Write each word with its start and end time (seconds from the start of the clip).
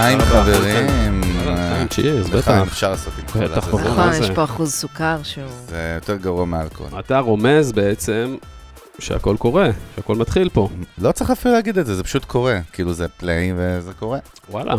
לחיים, 0.00 0.20
חברים. 0.20 1.20
צ'ירס, 1.90 2.26
לחיים 2.28 2.62
בטח. 2.62 2.72
אפשר 2.72 2.90
לעשות 2.90 3.12
עם 3.18 3.26
כל 3.26 3.44
הזה. 3.44 3.56
נכון? 3.90 4.12
יש 4.22 4.30
פה 4.30 4.44
אחוז 4.44 4.72
סוכר 4.72 5.22
שהוא... 5.22 5.44
זה 5.68 5.92
יותר 6.00 6.16
גרוע 6.16 6.44
מאלכוהול. 6.44 7.00
אתה 7.00 7.18
רומז 7.18 7.72
בעצם 7.72 8.36
שהכל 8.98 9.36
קורה, 9.38 9.70
שהכל 9.96 10.16
מתחיל 10.16 10.48
פה. 10.48 10.68
לא 10.98 11.12
צריך 11.12 11.30
אפילו 11.30 11.54
להגיד 11.54 11.78
את 11.78 11.86
זה, 11.86 11.94
זה 11.94 12.02
פשוט 12.04 12.24
קורה. 12.24 12.58
כאילו 12.72 12.92
זה 12.92 13.08
פליי 13.08 13.52
וזה 13.56 13.92
קורה. 13.92 14.18
וואלה, 14.50 14.74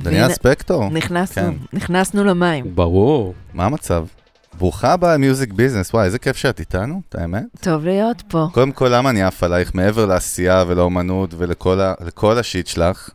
דניאל 0.00 0.32
ספקטור, 0.32 0.90
נכנסנו, 0.90 1.42
כן. 1.44 1.54
נכנסנו 1.72 2.24
למים. 2.24 2.74
ברור. 2.74 3.34
מה 3.54 3.64
המצב? 3.64 4.06
ברוכה 4.58 4.92
הבאה 4.92 5.16
מיוזיק 5.16 5.52
ביזנס, 5.52 5.94
וואי, 5.94 6.04
איזה 6.04 6.18
כיף 6.18 6.36
שאת 6.36 6.60
איתנו, 6.60 7.00
את 7.08 7.14
האמת. 7.14 7.42
טוב 7.60 7.84
להיות 7.84 8.22
פה. 8.28 8.46
קודם 8.52 8.72
כל, 8.72 8.88
למה 8.92 9.10
אני 9.10 9.22
עף 9.22 9.42
עלייך 9.42 9.74
מעבר 9.74 10.06
לעשייה 10.06 10.64
ולאומנות 10.68 11.34
ולכל 11.38 11.80
ה- 11.80 11.94
ה 12.38 12.44
shit 12.44 12.66
שלך? 12.66 13.10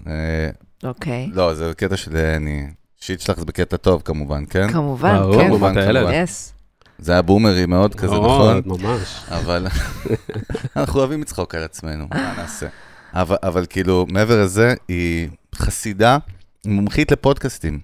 אה, 0.84 0.90
אוקיי. 0.90 1.30
לא, 1.34 1.54
זה 1.54 1.72
קטע 1.78 1.98
של 1.98 2.18
אני... 2.18 2.68
shit 3.02 3.20
שלך 3.20 3.40
זה 3.40 3.46
בקטע 3.46 3.78
טוב 3.78 4.02
כמובן, 4.06 4.44
כן? 4.50 4.72
כמובן, 4.72 5.18
ברור, 5.20 5.36
כן. 5.42 5.48
כמובן, 5.48 5.78
ילד. 5.78 6.02
כמובן. 6.04 6.14
yes. 6.24 6.54
זה 7.00 7.12
היה 7.12 7.22
בומרי 7.22 7.66
מאוד 7.66 7.96
כזה, 7.96 8.14
נכון? 8.16 8.62
מאוד, 8.66 8.82
ממש. 8.82 9.20
אבל 9.32 9.68
אנחנו 10.76 11.00
אוהבים 11.00 11.22
לצחוק 11.22 11.56
על 11.56 11.64
עצמנו, 11.64 12.06
מה 12.14 12.34
נעשה? 12.38 12.68
אבל, 13.14 13.36
אבל 13.44 13.66
כאילו, 13.70 14.06
מעבר 14.10 14.44
לזה, 14.44 14.74
היא 14.88 15.30
חסידה, 15.56 16.18
היא 16.64 16.74
מומחית 16.74 17.12
לפודקאסטים. 17.12 17.80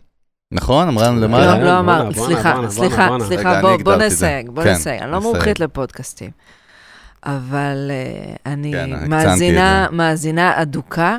נכון? 0.51 0.87
אמרה 0.87 1.07
לנו 1.07 1.19
למעלה? 1.21 1.57
לא, 1.59 1.63
לא 1.65 1.79
אמר, 1.79 2.09
סליחה, 2.13 2.55
סליחה. 2.69 3.07
סליחה, 3.27 3.61
בוא- 3.61 3.75
אני 3.75 3.83
בוא. 3.83 3.95
נסייג, 3.95 4.49
בוא 4.49 4.63
כן, 4.63 4.71
נסייג. 4.73 5.01
אני 5.01 5.11
לא 5.11 5.17
נסייג. 5.17 5.33
מומחית 5.33 5.59
לפודקאסטים, 5.59 6.31
אבל 7.23 7.91
אה, 7.91 8.51
אני 8.53 8.71
כן, 8.71 8.89
זה. 9.37 9.85
מאזינה 9.91 10.61
אדוקה, 10.61 11.17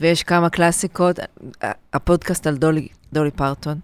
ויש 0.00 0.22
כמה 0.22 0.48
קלאסיקות. 0.50 1.18
ה- 1.18 1.24
הפודקאסט 1.92 2.46
על 2.46 2.56
דולי- 2.56 2.88
דולי 3.12 3.30
פרטון, 3.30 3.78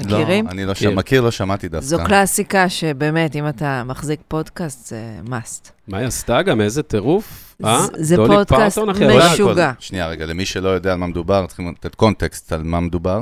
מכירים? 0.00 0.44
לא, 0.46 0.50
אני 0.50 0.64
לא. 0.64 0.74
שם, 0.74 0.96
מכיר, 0.96 1.20
לא 1.20 1.30
שמעתי 1.30 1.68
דווקא. 1.68 1.86
זו 1.86 1.98
קלאסיקה 2.06 2.68
שבאמת, 2.68 3.36
אם 3.36 3.48
אתה 3.48 3.82
מחזיק 3.84 4.20
פודקאסט, 4.28 4.86
זה 4.86 5.20
must. 5.26 5.70
מה 5.88 5.98
היא 5.98 6.06
עשתה 6.06 6.42
גם? 6.42 6.60
איזה 6.60 6.82
טירוף? 6.82 7.56
אה? 7.64 7.86
זה- 7.96 8.16
פודקאסט 8.16 8.78
משוגע. 8.78 9.72
שנייה, 9.78 10.06
רגע, 10.08 10.26
למי 10.26 10.46
שלא 10.46 10.68
יודע 10.68 10.92
על 10.92 10.98
מה 10.98 11.06
מדובר, 11.06 11.46
צריכים 11.46 11.74
לתת 11.78 11.94
קונטקסט 11.94 12.52
על 12.52 12.62
מה 12.62 12.80
מדובר. 12.80 13.20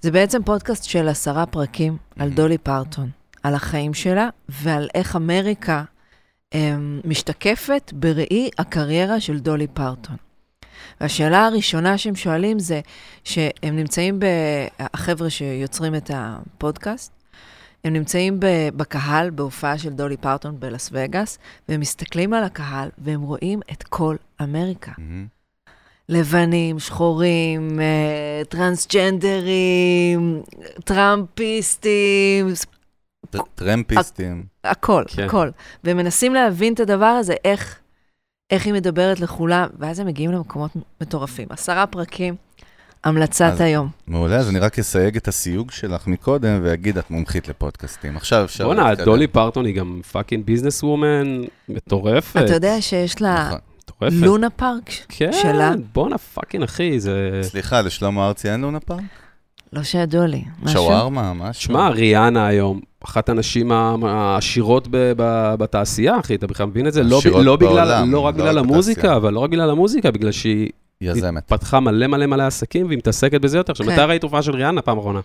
זה 0.00 0.10
בעצם 0.10 0.42
פודקאסט 0.42 0.84
של 0.84 1.08
עשרה 1.08 1.46
פרקים 1.46 1.96
על 2.18 2.28
Mhm. 2.28 2.34
דולי 2.36 2.58
פרטון, 2.58 3.08
על 3.42 3.54
החיים 3.54 3.94
שלה 3.94 4.28
ועל 4.48 4.88
איך 4.94 5.16
אמריקה 5.16 5.82
אמ, 6.54 7.00
משתקפת 7.04 7.92
בראי 7.94 8.50
הקריירה 8.58 9.20
של 9.20 9.38
דולי 9.38 9.66
פרטון. 9.66 10.16
והשאלה 11.00 11.46
הראשונה 11.46 11.98
שהם 11.98 12.16
שואלים 12.16 12.58
זה, 12.58 12.80
שהם 13.24 13.76
נמצאים, 13.76 14.20
ב... 14.20 14.24
החבר'ה 14.78 15.30
שיוצרים 15.30 15.94
את 15.94 16.10
הפודקאסט, 16.14 17.12
הם 17.84 17.92
נמצאים 17.92 18.40
ב... 18.40 18.46
בקהל, 18.76 19.30
בהופעה 19.30 19.78
של 19.78 19.90
דולי 19.90 20.16
פרטון 20.16 20.60
בלאס 20.60 20.90
וגאס, 20.92 21.38
והם 21.68 21.80
מסתכלים 21.80 22.34
על 22.34 22.44
הקהל 22.44 22.88
והם 22.98 23.22
רואים 23.22 23.60
את 23.72 23.82
כל 23.82 24.16
אמריקה. 24.42 24.92
מהמם. 24.98 25.26
לבנים, 26.08 26.78
שחורים, 26.78 27.80
אה, 27.80 28.42
טרנסג'נדרים, 28.48 30.42
טראמפיסטים, 30.84 32.46
טרמפיסטים. 33.54 34.44
הכל, 34.64 35.04
כן. 35.06 35.24
הכל. 35.24 35.48
והם 35.84 35.96
מנסים 35.96 36.34
להבין 36.34 36.74
את 36.74 36.80
הדבר 36.80 37.06
הזה, 37.06 37.34
איך, 37.44 37.78
איך 38.50 38.66
היא 38.66 38.74
מדברת 38.74 39.20
לכולם, 39.20 39.66
ואז 39.78 39.98
הם 39.98 40.06
מגיעים 40.06 40.32
למקומות 40.32 40.70
מטורפים. 41.00 41.46
עשרה 41.50 41.86
פרקים, 41.86 42.34
המלצת 43.04 43.50
אז- 43.52 43.60
היום. 43.60 43.88
מעולה, 44.06 44.36
אז 44.36 44.48
אני 44.50 44.58
רק 44.58 44.78
אסייג 44.78 45.16
את 45.16 45.28
הסיוג 45.28 45.70
שלך 45.70 46.06
מקודם 46.06 46.60
ואגיד, 46.62 46.98
את 46.98 47.10
מומחית 47.10 47.48
לפודקאסטים. 47.48 48.16
עכשיו 48.16 48.44
אפשר... 48.44 48.64
בואנה. 48.64 48.94
דולי 48.94 49.26
פרטון 49.26 49.66
היא 49.66 49.74
גם 49.76 50.00
fucking 50.12 50.44
business 50.44 50.82
woman 50.82 51.40
מטורפת. 51.68 52.42
אתה 52.44 52.54
יודע 52.54 52.80
שיש 52.82 53.22
לה 53.22 53.44
נכון. 53.46 53.58
מטורפת. 53.78 54.26
לונה 54.26 54.50
פארק 54.50 54.90
כן, 55.08 55.30
שלה? 55.32 55.72
בואנה 55.92 56.18
fucking 56.18 56.62
אחי, 56.64 57.00
זה... 57.00 57.40
סליחה, 57.42 57.80
לשלמה 57.80 58.26
ארצי 58.28 58.50
אין 58.52 58.60
לונה 58.60 58.80
פארק? 58.80 59.00
לא 59.74 59.82
שידוע 59.82 60.26
לי. 60.26 60.44
שווארמה, 60.66 61.32
משהו? 61.34 61.62
שמע, 61.62 61.88
ריאנה 61.88 62.46
היום, 62.46 62.80
אחת 63.04 63.28
הנשים 63.28 63.72
העשירות 63.72 64.88
ב- 64.90 65.12
ב- 65.16 65.54
בתעשייה, 65.58 66.20
אחי, 66.20 66.34
אתה 66.34 66.46
בכלל 66.46 66.66
מבין 66.66 66.86
את 66.86 66.92
זה? 66.92 67.02
לא 67.02 67.20
לא 67.42 67.56
בגלל, 67.56 68.04
לא 68.06 68.20
רק 68.20 68.36
לא 68.36 68.42
בגלל 68.44 68.58
המוזיקה. 68.58 69.16
אבל 69.16 69.32
לא 69.32 69.40
רק 69.40 69.50
בגלל 69.50 69.70
המוזיקה, 69.70 70.10
בגלל 70.10 70.32
שהיא 70.32 70.68
יזמת. 71.00 71.42
פתחה 71.46 71.80
מלא 71.80 72.06
מלא 72.06 72.26
מלא 72.26 72.42
עסקים 72.42 72.86
והיא 72.86 72.98
מתעסקת 72.98 73.40
בזה 73.40 73.56
יותר. 73.58 73.72
עכשיו, 73.72 73.86
כן. 73.86 73.92
מתי 73.92 74.00
ראית 74.02 74.20
הופעה 74.20 74.42
של 74.42 74.54
ריאנה 74.54 74.82
פעם 74.82 74.98
אחרונה? 74.98 75.20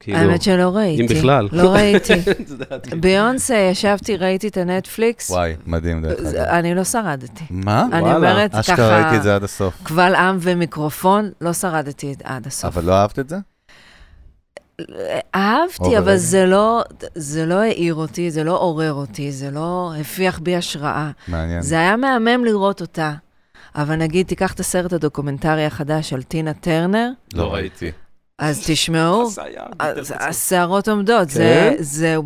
כאילו, 0.00 0.18
האמת 0.18 0.42
שלא 0.42 0.76
ראיתי. 0.76 1.02
אם 1.02 1.06
בכלל. 1.18 1.48
לא 1.52 1.72
ראיתי. 1.72 2.12
דעתי. 2.70 2.96
ביונסה, 2.96 3.54
ישבתי, 3.54 4.16
ראיתי 4.16 4.48
את 4.48 4.56
הנטפליקס. 4.56 5.30
וואי, 5.30 5.54
מדהים 5.66 6.02
דרך 6.02 6.20
אגב. 6.20 6.34
אני 6.36 6.74
לא 6.74 6.84
שרדתי. 6.84 7.44
מה? 7.50 7.86
אני 7.92 8.00
וואלה. 8.02 8.16
אומרת 8.16 8.54
אשכרה 8.54 8.88
ראיתי 8.94 9.08
ככה, 9.08 9.16
את 9.16 9.22
זה 9.22 9.34
עד 9.34 9.44
הסוף. 9.44 9.74
קבל 9.82 10.14
עם 10.14 10.38
ומיקרופון, 10.40 11.30
לא 11.40 11.52
שרדתי 11.52 12.14
עד 12.24 12.46
הסוף. 12.46 12.64
אבל 12.64 12.84
לא 12.84 12.92
אהבת 12.92 13.18
את 13.18 13.28
זה? 13.28 13.36
אהבתי, 15.34 15.82
over 15.84 15.98
אבל. 15.98 16.16
זה 16.16 16.46
לא, 16.46 16.82
זה 17.14 17.46
לא 17.46 17.54
העיר 17.54 17.94
אותי, 17.94 18.30
זה 18.30 18.44
לא 18.44 18.58
עורר 18.58 18.92
אותי, 18.92 19.32
זה 19.32 19.50
לא 19.50 19.92
הפיח 20.00 20.38
בי 20.38 20.56
השראה. 20.56 21.10
מעניין. 21.28 21.62
זה 21.62 21.78
היה 21.78 21.96
מהמם 21.96 22.44
לראות 22.44 22.80
אותה. 22.80 23.12
אבל 23.76 23.96
נגיד, 23.96 24.26
תיקח 24.26 24.52
את 24.52 24.60
הסרט 24.60 24.92
הדוקומנטרי 24.92 25.64
החדש 25.64 26.12
על 26.12 26.22
טינה 26.22 26.54
טרנר, 26.54 27.08
לא 27.34 27.54
ראיתי. 27.54 27.90
אז 28.38 28.62
תשמעו, 28.66 29.30
השערות 30.20 30.88
עומדות, 30.88 31.28
כן? 31.28 31.34
זה- 31.34 31.74
זה 31.80 32.16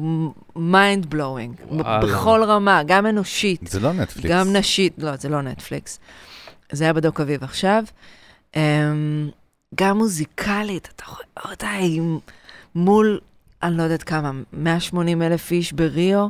mind 0.57 1.07
blowing, 1.11 1.55
וואלה. 1.71 1.99
בכל 2.07 2.43
רמה, 2.47 2.83
גם 2.87 3.07
אנושית. 3.07 3.61
זה 3.67 3.81
לא 3.81 3.93
נטפליקס. 3.93 4.31
גם 4.31 4.53
נשית, 4.57 4.93
לא, 4.99 5.17
זה 5.17 5.29
לא 5.29 5.43
נטפליקס. 5.43 5.99
זה 6.73 6.85
היה 6.85 6.93
בדוק 6.93 7.21
אביב 7.21 7.45
עכשיו. 7.45 7.85
Um, 8.53 8.59
גם 9.75 9.99
מוזיקלית, 9.99 10.89
אתה 10.97 11.05
רואה 11.09 11.51
אותה 11.53 11.69
עם, 11.81 12.19
מול, 12.75 13.21
אני 13.63 13.77
לא 13.77 13.83
יודעת 13.83 14.03
כמה, 14.03 14.31
180 14.53 15.23
אלף 15.23 15.51
איש 15.51 15.73
בריו. 15.73 16.29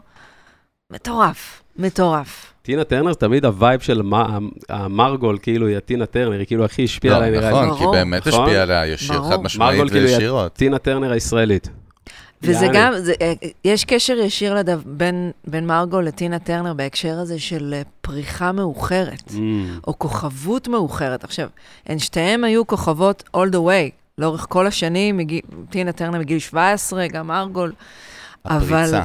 מטורף, 0.90 1.57
מטורף. 1.78 2.52
טינה 2.62 2.84
טרנר 2.84 3.12
זה 3.12 3.18
תמיד 3.18 3.44
ה 3.44 3.51
vibe 3.51 3.80
של 3.80 4.02
המרגול, 4.68 5.38
כאילו, 5.42 5.66
היא 5.66 5.76
הטינה 5.76 6.06
טרנר, 6.06 6.38
היא 6.38 6.46
כאילו 6.46 6.64
הכי 6.64 6.84
השפיעה 6.84 7.18
לא, 7.18 7.24
עליי, 7.24 7.38
נראה 7.38 7.62
לי. 7.62 7.66
נכון, 7.70 7.78
כי. 7.78 7.84
באמת 7.92 8.26
נכון? 8.26 8.40
השפיע 8.44 8.62
עליה 8.62 8.86
ישיר. 8.86 9.22
חד 9.28 9.42
משמעית 9.42 9.72
מרגול 9.78 9.88
כאילו 9.90 10.06
היא- 10.06 10.14
וישירות. 10.16 10.52
טינה 10.52 10.78
טרנר 10.78 11.12
הישראלית. 11.12 11.68
וזה. 12.42 12.66
גם, 12.74 12.92
זה, 12.96 13.12
אה, 13.20 13.32
יש 13.64 13.84
קשר 13.84 14.12
ישיר 14.18 14.54
לדו, 14.54 14.72
בין, 14.86 15.30
בין 15.46 15.66
מרגול 15.66 16.00
לטינה 16.00 16.38
טרנר 16.38 16.74
בהקשר 16.74 17.18
הזה 17.18 17.38
של 17.38 17.74
אה, 17.76 17.82
פריחה 18.00 18.52
מאוחרת, 18.52 19.22
Mm. 19.28 19.32
או 19.86 19.98
כוכבות 19.98 20.68
מאוחרת. 20.68 21.24
עכשיו, 21.24 21.48
הן 21.86 21.98
שתיהן 21.98 22.44
היו 22.44 22.66
כוכבות 22.66 23.24
all 23.36 23.50
the 23.52 23.58
way, 23.58 23.90
לאורך 24.18 24.46
כל 24.48 24.66
השנים, 24.66 25.16
מגיל, 25.16 25.40
טינה 25.70 25.92
טרנר 25.92 26.18
מגיל 26.18 26.38
17, 26.38 27.06
גם 27.08 27.26
מרגול. 27.26 27.72
אבל, 28.46 28.56
הפריצה. 28.56 28.98
אבל 28.98 29.04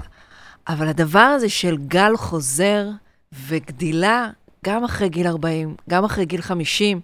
הדבר 0.67 1.19
הזה 1.19 1.49
של 1.49 1.77
גל 1.77 2.17
חוזר 2.17 2.87
וגדילה, 3.47 4.29
גם 4.65 4.83
אחרי 4.83 5.09
גיל 5.09 5.27
40, 5.27 5.75
גם 5.89 6.03
אחרי 6.03 6.25
גיל 6.25 6.41
50, 6.41 7.01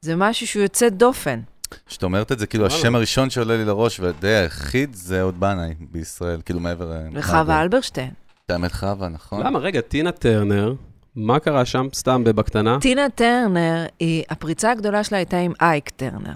זה 0.00 0.16
משהו 0.16 0.46
שהוא 0.46 0.62
יוצא 0.62 0.88
דופן. 0.88 1.40
כשאת 1.86 2.02
אומרת 2.02 2.32
את 2.32 2.38
זה, 2.38 2.46
כאילו. 2.46 2.66
השם 2.66 2.94
הראשון 2.94 3.30
שעולה 3.30 3.56
לי 3.56 3.64
לראש, 3.64 4.00
והדי 4.00 4.28
היחיד, 4.28 4.94
זה 4.94 5.22
עוד 5.22 5.40
בנאי 5.40 5.74
בישראל, 5.80 6.40
כאילו 6.44 6.60
מעבר... 6.60 6.92
אה, 6.92 7.00
וחווה. 7.12 7.62
אלברשטיין. 7.62 8.10
האמת 8.48 8.72
חווה, 8.72 9.08
נכון? 9.08 9.46
למה? 9.46 9.58
רגע, 9.58 9.80
טינה 9.80 10.12
טרנר, 10.12 10.74
מה 11.16 11.38
קרה 11.38 11.64
שם 11.64 11.88
סתם 11.94 12.24
בקטנה? 12.24 12.78
טינה 12.80 13.08
טרנר, 13.14 13.86
הפריצה 14.30 14.70
הגדולה 14.70 15.04
שלה 15.04 15.18
הייתה 15.18 15.38
עם 15.38 15.52
אייק 15.60 15.88
טרנר. 15.88 16.32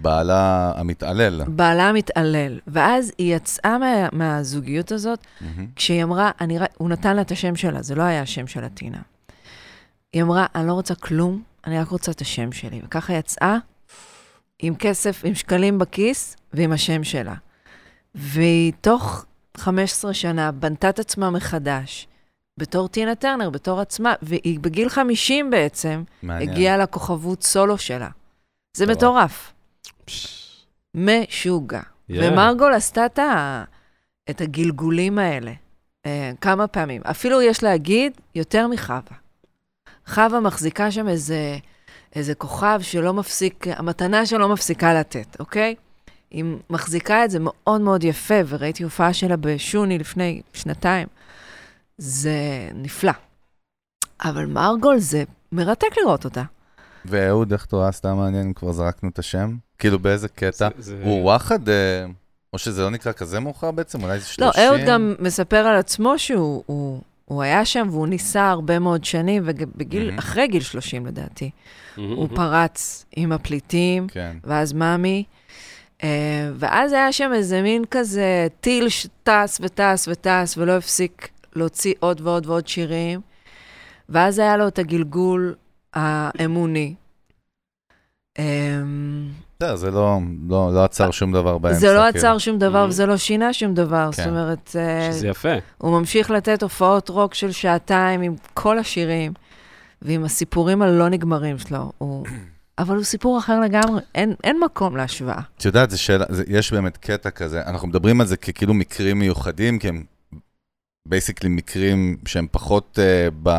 בעלה 0.00 0.72
המתעלל. 0.76 1.42
בעלה 1.46 1.92
מתעלל, 1.92 2.60
ואז 2.66 3.12
היא 3.18 3.36
יצאה 3.36 3.78
מה, 3.78 4.08
מהזוגיות 4.12 4.92
הזאת, 4.92 5.18
מהמם. 5.40 5.66
כשהיא 5.76 6.02
אמרה, 6.02 6.30
אני, 6.40 6.58
הוא 6.78 6.88
נתן 6.88 7.16
לה 7.16 7.22
את 7.22 7.30
השם 7.30 7.56
שלה, 7.56 7.82
זה 7.82 7.94
לא 7.94 8.02
היה 8.02 8.22
השם 8.22 8.46
של 8.46 8.64
הטינה. 8.64 8.98
היא 10.12 10.22
אמרה, 10.22 10.46
אני 10.54 10.66
לא 10.66 10.72
רוצה 10.72 10.94
כלום, 10.94 11.42
אני 11.66 11.78
רק 11.78 11.88
רוצה 11.88 12.12
את 12.12 12.20
השם 12.20 12.52
שלי. 12.52 12.80
וככה 12.84 13.12
יצאה 13.12 13.56
עם 14.58 14.74
כסף, 14.74 15.22
עם 15.24 15.34
שקלים 15.34 15.78
בכיס 15.78 16.36
ועם 16.52 16.72
השם 16.72 17.04
שלה. 17.04 17.34
והיא 18.14 18.72
תוך 18.80 19.24
15 19.56 20.14
שנה 20.14 20.52
בנתה 20.52 20.88
את 20.88 20.98
עצמה 20.98 21.30
מחדש, 21.30 22.08
בתור 22.58 22.88
טינה 22.88 23.14
טרנר, 23.14 23.50
בתור 23.50 23.80
עצמה, 23.80 24.14
והיא 24.22 24.60
בגיל 24.60 24.88
50 24.88 25.50
בעצם, 25.50 26.02
מעניין. 26.22 26.50
הגיעה 26.50 26.76
לכוכבות 26.76 27.42
סולו 27.42 27.78
שלה. 27.78 28.08
זה 28.76 28.86
מטורף. 28.86 29.52
משוגע. 30.94 31.80
yeah. 31.80 32.14
ומרגול 32.22 32.74
עשתה 32.74 33.06
את 33.06 33.18
ה- 33.18 33.64
את 34.30 34.40
הגלגולים 34.40 35.18
האלה 35.18 35.52
אה, 36.06 36.32
כמה 36.40 36.66
פעמים. 36.66 37.02
אפילו 37.04 37.42
יש 37.42 37.62
להגיד, 37.62 38.12
יותר 38.34 38.68
מחווה. 38.68 39.16
חווה 40.06 40.40
מחזיקה 40.40 40.90
שם 40.90 41.08
איזה, 41.08 41.58
איזה 42.14 42.34
כוכב 42.34 42.78
שלא 42.82 43.14
מפסיק, 43.14 43.64
המתנה 43.68 44.26
שלא 44.26 44.48
מפסיקה 44.48 44.94
לתת, 44.94 45.40
אוקיי? 45.40 45.74
היא 46.30 46.44
מחזיקה 46.70 47.24
את 47.24 47.30
זה 47.30 47.38
מאוד 47.40 47.80
מאוד 47.80 48.04
יפה, 48.04 48.34
וראיתי 48.48 48.82
הופעה 48.84 49.12
שלה 49.12 49.36
בשוני 49.36 49.98
לפני 49.98 50.42
שנתיים. 50.52 51.08
זה 51.98 52.34
נפלא. 52.74 53.12
אבל 54.24 54.46
מרגול 54.46 54.98
זה 54.98 55.24
מרתק 55.52 55.88
לראות 56.02 56.24
אותה. 56.24 56.42
ואהוד, 57.04 57.52
איך 57.52 57.64
תורה 57.64 57.92
סתם 57.92 58.16
מעניין, 58.16 58.46
אם 58.46 58.52
כבר 58.52 58.72
זרקנו 58.72 59.08
את 59.08 59.18
השם? 59.18 59.56
כאילו 59.78 59.98
באיזה 59.98 60.28
קטע? 60.28 60.68
זה- 60.78 60.96
זה- 60.96 61.02
הוא 61.04 61.22
וואחד, 61.22 61.68
אה, 61.68 61.74
או 62.52 62.58
שזה 62.58 62.82
לא 62.82 62.90
נקרא 62.90 63.12
כזה 63.12 63.40
מאוחר 63.40 63.70
בעצם? 63.70 64.02
אולי 64.02 64.18
זה 64.18 64.24
לא, 64.38 64.52
30? 64.52 64.62
אהוד 64.64 64.80
גם 64.86 65.14
מספר 65.18 65.56
על 65.56 65.76
עצמו 65.76 66.18
שהוא 66.18 66.62
הוא, 66.66 67.00
הוא 67.24 67.42
היה 67.42 67.64
שם 67.64 67.88
והוא 67.90 68.06
ניסה 68.06 68.50
הרבה 68.50 68.78
מאוד 68.78 69.04
שנים, 69.04 69.42
ובגיל, 69.46 70.04
מהמם. 70.06 70.18
אחרי 70.18 70.48
גיל 70.48 70.62
30 70.62 71.06
לדעתי, 71.06 71.50
מהמם, 71.96 72.12
הוא. 72.16 72.28
פרץ 72.34 73.04
עם 73.16 73.32
הפליטים, 73.32 74.06
כן. 74.08 74.36
ואז 74.44 74.72
מאמי, 74.72 75.24
אה, 76.04 76.08
ואז 76.54 76.92
היה 76.92 77.12
שם 77.12 77.30
איזה 77.34 77.62
מין 77.62 77.84
כזה 77.90 78.46
טיל 78.60 78.88
שטס 78.88 79.58
וטס 79.62 80.08
וטס, 80.10 80.54
ולא 80.58 80.72
הפסיק 80.72 81.28
להוציא 81.56 81.94
עוד 82.00 82.20
ועוד 82.20 82.46
ועוד 82.46 82.68
שירים, 82.68 83.20
ואז 84.08 84.38
היה 84.38 84.56
לו 84.56 84.68
את 84.68 84.78
הגלגול 84.78 85.54
האמוני. 85.94 86.94
בסדר, 89.60 89.76
זה 89.76 89.90
לא, 89.90 90.18
לא, 90.48 90.70
לא 90.74 90.84
עצר 90.84 91.10
שום 91.10 91.32
דבר 91.32 91.58
באמצע. 91.58 91.78
זה 91.78 91.86
לא 91.86 91.92
כאילו. 91.92 92.04
עצר 92.18 92.38
שום 92.38 92.58
דבר 92.58 92.84
Mhm. 92.84 92.88
וזה 92.88 93.06
לא 93.06 93.16
שינה 93.16 93.52
שום 93.52 93.74
דבר, 93.74 94.10
כן. 94.12 94.22
זאת 94.22 94.26
אומרת... 94.30 94.76
אה, 94.78 95.12
שזה 95.12 95.28
יפה. 95.28 95.48
הוא 95.78 95.98
ממשיך 95.98 96.30
לתת 96.30 96.62
הופעות 96.62 97.08
רוק 97.08 97.34
של 97.34 97.52
שעתיים 97.52 98.20
עם 98.20 98.34
כל 98.54 98.78
השירים, 98.78 99.32
ועם 100.02 100.24
הסיפורים 100.24 100.82
הלא 100.82 101.08
נגמרים 101.08 101.58
שלו. 101.58 101.92
הוא... 101.98 102.26
אבל 102.78 102.96
הוא 102.96 103.04
סיפור 103.04 103.38
אחר 103.38 103.60
לגמרי, 103.60 104.00
אין, 104.14 104.34
אין 104.44 104.60
מקום 104.64 104.96
להשוואה. 104.96 105.40
את 105.58 105.64
יודעת, 105.64 105.90
זה 105.90 105.98
שאלה, 105.98 106.24
זה, 106.28 106.44
יש 106.46 106.72
באמת 106.72 106.96
קטע 106.96 107.30
כזה, 107.30 107.62
אנחנו 107.66 107.88
מדברים 107.88 108.20
על 108.20 108.26
זה 108.26 108.36
ככאילו 108.36 108.74
מקרים 108.74 109.18
מיוחדים, 109.18 109.78
כי 109.78 109.88
הם 109.88 110.04
basically 111.08 111.48
מקרים 111.50 112.16
שהם 112.26 112.46
פחות, 112.50 112.98
uh, 112.98 113.34
ב, 113.42 113.50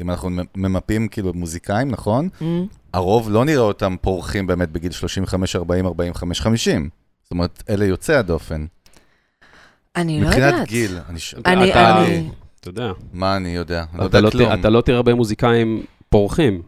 אם 0.00 0.10
אנחנו 0.10 0.30
מ- 0.30 0.36
ממפים 0.56 1.08
כאילו 1.08 1.32
מוזיקאים, 1.34 1.90
נכון? 1.90 2.28
Mm? 2.40 2.44
הרוב 2.92 3.30
לא 3.30 3.44
נראה 3.44 3.62
אותם 3.62 3.96
פורחים 4.00 4.46
באמת 4.46 4.70
בגיל 4.70 4.92
35, 4.92 5.56
40, 5.56 5.86
45, 5.86 6.40
50. 6.40 6.88
זאת 7.22 7.30
אומרת, 7.30 7.62
אלה 7.68 7.84
יוצאי 7.84 8.14
הדופן. 8.16 8.66
אני 9.96 10.20
לא 10.20 10.26
מבחינת 10.28 10.52
יודעת. 10.52 10.68
גיל, 10.68 10.98
אני 11.08 11.18
ש... 11.20 11.34
אני, 11.46 11.70
אתה- 11.70 12.02
אני, 12.04 12.30
אתה 12.60 12.68
יודע, 12.68 12.92
מה 13.12 13.36
אני 13.36 13.48
יודע? 13.48 13.84
אני 13.92 14.00
לא 14.00 14.06
אתה 14.06 14.18
יודע 14.18 14.20
לא 14.20 14.30
כלום. 14.30 14.56
ת- 14.56 14.60
אתה 14.60 14.70
לא 14.70 14.80
תראה 14.80 14.96
הרבה 14.96 15.14
מוזיקאים 15.14 15.82
פורחים, 16.08 16.62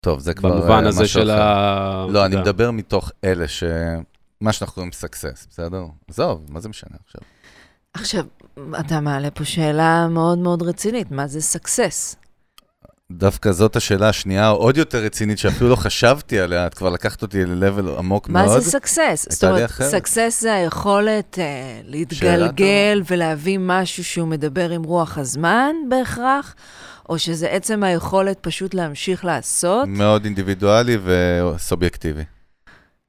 טוב, 0.00 0.18
זה 0.20 0.34
כבר 0.34 0.50
במובן 0.52 0.82
אה, 0.84 0.88
הזה 0.88 1.08
של 1.08 1.30
אחר. 1.30 1.42
ה... 1.42 2.06
לא, 2.10 2.26
אני 2.26 2.34
יודע. 2.34 2.50
מדבר 2.50 2.70
מתוך 2.70 3.10
אלה 3.24 3.48
ש... 3.48 3.64
מה 4.40 4.52
שאנחנו 4.52 4.74
קוראים 4.74 4.92
סקסס, 4.92 5.46
בסדר? 5.50 5.84
עזוב, 6.08 6.46
מה 6.48 6.60
זה 6.60 6.68
משנה 6.68 6.96
עכשיו? 7.06 7.20
עכשיו, 7.94 8.24
אתה 8.80 9.00
מעלה 9.00 9.30
פה 9.30 9.44
שאלה 9.44 10.08
מאוד 10.08 10.38
מאוד 10.38 10.62
רצינית, 10.62 11.10
מה 11.10 11.26
זה 11.26 11.40
success? 11.40 12.16
דווקא 13.12 13.52
זאת 13.52 13.76
השאלה 13.76 14.08
השנייה, 14.08 14.48
עוד 14.48 14.76
יותר 14.76 14.98
רצינית, 14.98 15.38
שאפילו 15.38 15.70
לא 15.70 15.76
חשבתי 15.76 16.40
עליה, 16.40 16.66
את 16.66 16.74
כבר 16.74 16.90
לקחת 16.90 17.22
אותי 17.22 17.44
ל-level 17.44 17.98
עמוק 17.98 18.28
מה 18.28 18.44
מאוד. 18.44 18.58
זה 18.60 18.70
success? 18.70 19.26
זאת 19.30 19.44
אומרת. 19.44 19.70
success 19.70 20.38
זה 20.40 20.54
היכולת 20.54 21.38
אה, 21.38 21.80
להתגלגל 21.84 23.02
ולהביא 23.10 23.58
משהו 23.60 24.04
שהוא 24.04 24.28
מדבר 24.28 24.70
עם 24.70 24.82
רוח 24.82 25.18
הזמן 25.18 25.74
בהכרח, 25.88 26.54
או 27.08 27.18
שזה 27.18 27.48
עצם 27.48 27.82
היכולת 27.82 28.38
פשוט 28.40 28.74
להמשיך 28.74 29.24
לעשות. 29.24 29.88
מאוד 29.88 30.24
אינדיבידואלי 30.24 30.98
וסובייקטיבי. 31.04 32.22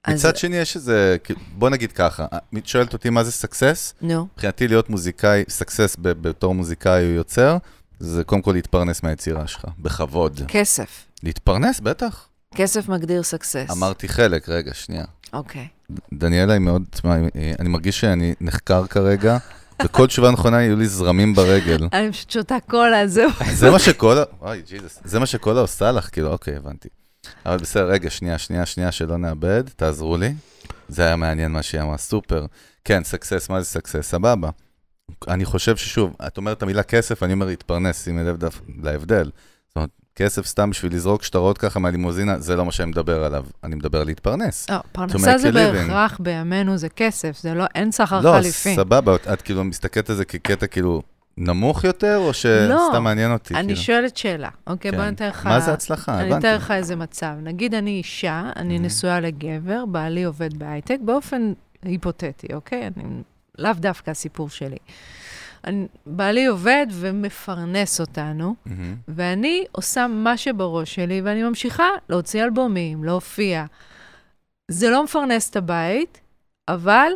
אז- 0.05 0.13
מצד 0.13 0.37
שני, 0.37 0.55
יש 0.55 0.75
איזה, 0.75 1.17
בוא 1.53 1.69
נגיד 1.69 1.91
ככה, 1.91 2.25
את 2.57 2.67
שואלת 2.67 2.93
אותי 2.93 3.09
מה 3.09 3.23
זה 3.23 3.31
סקסס? 3.31 3.93
נו, 4.01 4.27
מבחינתי 4.33 4.67
להיות 4.67 4.89
מוזיקאי, 4.89 5.43
סקסס 5.49 5.95
בתור 5.99 6.55
מוזיקאי 6.55 7.05
או 7.05 7.09
יוצר, 7.09 7.57
זה 7.99 8.23
קודם 8.23 8.41
כל 8.41 8.51
להתפרנס 8.51 9.03
מהיצירה 9.03 9.47
שלך, 9.47 9.65
בכבוד. 9.79 10.41
כסף. 10.47 11.05
להתפרנס, 11.23 11.79
בטח. 11.79 12.27
כסף 12.55 12.89
מגדיר 12.89 13.23
success. 13.23 13.67
אמרתי 13.71 14.07
חלק, 14.07 14.49
רגע, 14.49 14.73
שנייה. 14.73 15.05
אוקיי. 15.33 15.67
דניאלה 16.13 16.53
היא 16.53 16.61
מאוד, 16.61 16.83
תשמע, 16.89 17.15
אני 17.59 17.69
מרגיש 17.69 17.99
שאני 17.99 18.33
נחקר 18.41 18.87
כרגע, 18.87 19.37
וכל 19.83 20.07
תשובה 20.07 20.31
נכונה 20.31 20.61
יהיו 20.61 20.75
לי 20.75 20.87
זרמים 20.87 21.33
ברגל. 21.33 21.87
אני 21.93 22.11
פשוט 22.11 22.29
שותה 22.29 22.55
קולה, 22.69 23.07
זהו. 23.07 23.29
זה 23.59 23.71
מה 23.71 23.79
שקולה, 23.79 24.23
אוי, 24.41 24.61
ג'יזוס, 24.61 24.99
זה 25.03 25.19
מה 25.19 25.25
שקולה 25.25 25.61
עושה 25.61 25.91
לך, 25.91 26.09
כאילו, 26.11 26.31
אוקיי, 26.31 26.55
הבנתי. 26.55 26.89
אבל 27.45 27.57
בסדר, 27.57 27.89
רגע, 27.89 28.09
שנייה, 28.09 28.37
שנייה, 28.37 28.65
שנייה, 28.65 28.91
שלא 28.91 29.17
נאבד, 29.17 29.63
תעזרו 29.75 30.17
לי. 30.17 30.33
זה 30.87 31.05
היה 31.05 31.15
מעניין 31.15 31.51
מה 31.51 31.63
שהיא 31.63 31.81
אמרה, 31.81 31.97
סופר. 31.97 32.45
כן, 32.85 33.03
סקסס, 33.03 33.49
מה 33.49 33.61
זה 33.61 33.65
סקסס? 33.65 34.09
סבבה. 34.09 34.49
אני 35.27 35.45
חושב 35.45 35.77
ששוב, 35.77 36.15
את 36.27 36.37
אומרת 36.37 36.57
את 36.57 36.63
המילה 36.63 36.83
כסף, 36.83 37.23
אני 37.23 37.33
אומר 37.33 37.45
להתפרנס, 37.45 38.03
שימי 38.03 38.23
לב 38.23 38.37
להבדל. 38.83 39.29
זאת 39.67 39.75
אומרת, 39.75 39.89
כסף 40.15 40.45
סתם 40.45 40.69
בשביל 40.69 40.93
לזרוק 40.95 41.23
שטרות 41.23 41.57
ככה 41.57 41.79
מהלימוזינה, 41.79 42.39
זה 42.39 42.55
לא 42.55 42.65
מה 42.65 42.71
שאני 42.71 42.89
מדבר 42.89 43.23
עליו, 43.23 43.45
אני 43.63 43.75
מדבר 43.75 44.01
על 44.01 44.07
להתפרנס. 44.07 44.69
לא, 44.69 44.77
פרנסה 44.91 45.37
זה. 45.37 45.51
בהכרח 45.51 46.17
בימינו, 46.23 46.77
זה 46.77 46.89
כסף, 46.89 47.37
זה 47.41 47.53
לא, 47.53 47.65
אין 47.75 47.91
סחר 47.91 48.21
לא, 48.21 48.31
חליפי. 48.31 48.75
סבבה, 48.75 49.15
את, 49.15 49.27
את 49.27 49.41
כאילו 49.41 49.63
מסתכלת 49.63 50.09
על 50.09 50.15
זה 50.15 50.25
כקטע 50.25 50.67
כאילו 50.67 51.01
נמוך 51.37 51.83
יותר, 51.83 52.17
או 52.17 52.25
לא, 52.25 52.33
שסתם 52.33 53.03
מעניין 53.03 53.31
אותי? 53.31 53.53
אני 53.55 53.63
כאילו? 53.67 53.79
שואלת 53.81 54.17
שאלה, 54.17 54.49
אוקיי? 54.67 54.91
כן. 54.91 54.97
בוא 54.97 55.05
ניתן 55.05 55.27
לך... 55.27 55.45
מה 55.45 55.59
זה 55.59 55.73
הצלחה? 55.73 56.19
אני. 56.21 56.37
אתן 56.37 56.55
לך 56.55 56.71
איזה 56.71 56.95
מצב. 56.95 57.33
נגיד 57.43 57.73
אני 57.75 57.91
אישה, 57.91 58.43
אני 58.55 58.77
Mhm. 58.77 58.81
נשואה 58.81 59.19
לגבר, 59.19 59.85
בעלי 59.85 60.23
עובד 60.23 60.59
בהייטק, 60.59 60.97
באופן 61.05 61.53
היפותטי, 61.83 62.47
אוקיי? 62.53 62.87
אני, 62.97 63.03
לאו 63.59 63.73
דווקא 63.73 64.11
הסיפור 64.11 64.49
שלי. 64.49 64.77
אני, 65.63 65.87
בעלי 66.05 66.45
עובד 66.45 66.87
ומפרנס 66.91 68.01
אותנו, 68.01 68.55
מהמם. 68.65 68.95
ואני 69.07 69.65
עושה 69.71 70.07
מה 70.07 70.37
שבראש 70.37 70.95
שלי, 70.95 71.21
ואני 71.21 71.43
ממשיכה 71.43 71.87
להוציא 72.09 72.43
אלבומים, 72.43 73.03
להופיע. 73.03 73.65
זה 74.71 74.89
לא 74.89 75.03
מפרנס 75.03 75.49
את 75.49 75.55
הבית, 75.55 76.21
אבל 76.67 77.11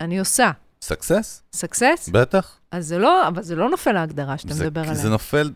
אני 0.00 0.18
עושה. 0.18 0.50
success? 0.82 1.42
success? 1.52 2.08
בטח. 2.12 2.58
אז 2.70 2.86
זה 2.86 2.98
לא, 2.98 3.28
אבל 3.28 3.42
זה 3.42 3.56
לא 3.56 3.70
נופל 3.70 3.92
להגדרה 3.92 4.38
שאתה 4.38 4.54
זה- 4.54 4.64
מדבר 4.66 4.80
עליה. 4.80 4.94
זה 4.94 5.08
נופל 5.08 5.52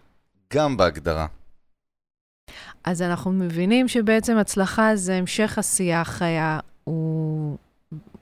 גם 0.53 0.77
בהגדרה. 0.77 1.27
אז 2.85 3.03
אנחנו 3.03 3.33
מבינים 3.33 3.89
שבעצם 3.89 4.37
הצלחה 4.37 4.97
זה 4.97 5.15
המשך 5.15 5.59
עשייה 5.59 6.05
חיה, 6.05 6.61
הוא, 6.85 7.57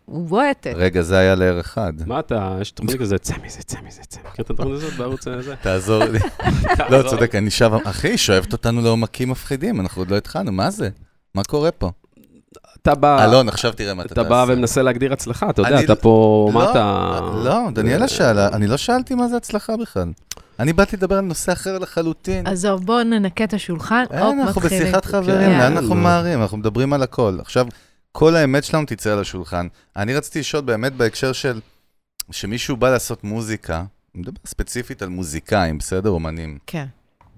הוא 0.05 0.29
בועטת. 0.29 0.73
רגע, 0.77 1.03
זה 1.03 1.19
היה 1.19 1.35
לער 1.35 1.61
אחד. 1.61 1.93
מה 2.07 2.19
אתה, 2.19 2.57
יש 2.61 2.71
תוכנית 2.71 3.01
כזה, 3.01 3.19
צא 3.19 3.35
מזה, 3.45 3.63
צא 3.63 3.77
מזה, 3.87 4.01
צא. 4.09 4.21
מכיר 4.29 4.45
את 4.45 4.51
התוכנית 4.51 4.75
הזאת 4.75 4.93
בערוץ 4.93 5.29
הזה? 5.29 5.55
תעזור 5.63 6.05
לי. 6.05 6.19
לא, 6.91 7.03
צודק, 7.11 7.35
אני 7.35 7.51
שב... 7.51 7.71
אחי, 7.85 8.19
שואבת 8.19 8.53
אותנו 8.53 8.81
לעומקים 8.81 9.31
מפחידים, 9.31 9.81
אנחנו 9.81 10.01
עוד 10.03 10.11
לא 10.11 10.17
התחלנו, 10.17 10.53
מה 10.53 10.71
זה? 10.71 10.89
מה 11.35 11.45
קורה 11.45 11.71
פה? 11.71 11.91
אתה 12.83 12.95
בא, 12.95 13.25
אלון, 13.25 13.49
עכשיו 13.49 13.73
תראה 13.73 13.95
מה 13.95 14.03
אתה 14.03 14.07
אתה 14.07 14.15
תעשה. 14.15 14.29
בא 14.29 14.45
ומנסה 14.49 14.83
להגדיר 14.83 15.13
הצלחה, 15.13 15.51
אתה 15.51 15.63
יודע, 15.63 15.81
אתה 15.81 15.95
פה, 15.95 16.51
מה 16.53 16.65
לא, 16.65 16.71
אתה... 16.71 17.21
לא, 17.45 17.71
דניאלה 17.75 18.09
שאלה, 18.09 18.49
אני 18.49 18.67
לא 18.67 18.77
שאלתי 18.77 19.15
מה 19.15 19.29
זה 19.29 19.37
הצלחה 19.37 19.77
בכלל. 19.77 20.09
אני 20.59 20.73
באתי 20.73 20.97
לדבר 20.97 21.19
על 21.19 21.25
נושא 21.25 21.53
אחר 21.53 21.79
לחלוטין. 21.79 22.55
זהו, 22.55 22.79
בואו 22.79 23.05
ננקה 23.05 23.45
את 23.45 23.55
השולחן, 23.55 24.05
אין, 24.11 24.23
הופ, 24.23 24.35
אנחנו 24.41 24.61
מתחילים. 24.61 24.87
בשיחת 24.87 25.05
חברים, 25.05 25.51
כן, 25.51 25.59
לאן 25.59 25.77
אנחנו 25.77 25.95
נו. 25.95 26.01
ממהרים? 26.01 26.43
אנחנו 26.43 26.57
מדברים 26.57 26.93
על 26.93 27.03
הכל. 27.03 27.37
עכשיו, 27.41 27.67
כל 28.13 28.37
האמת 28.37 28.65
שלנו 28.65 28.87
תצא 28.87 29.13
על 29.13 29.21
השולחן. 29.21 29.67
אני 29.97 30.15
רציתי 30.15 30.41
לשאול 30.41 30.63
באמת 30.63 30.93
בהקשר 30.93 31.33
של, 31.33 31.61
שמישהו 32.31 32.77
בא 32.77 32.91
לעשות 32.91 33.25
מוזיקה, 33.25 33.77
אני 34.15 34.23
מדבר 34.23 34.41
ספציפית 34.47 35.03
על 35.03 35.09
מוזיקאים, 35.09 35.79
בסדר? 35.79 36.11
אומנים. 36.11 36.59
כן, 36.67 36.87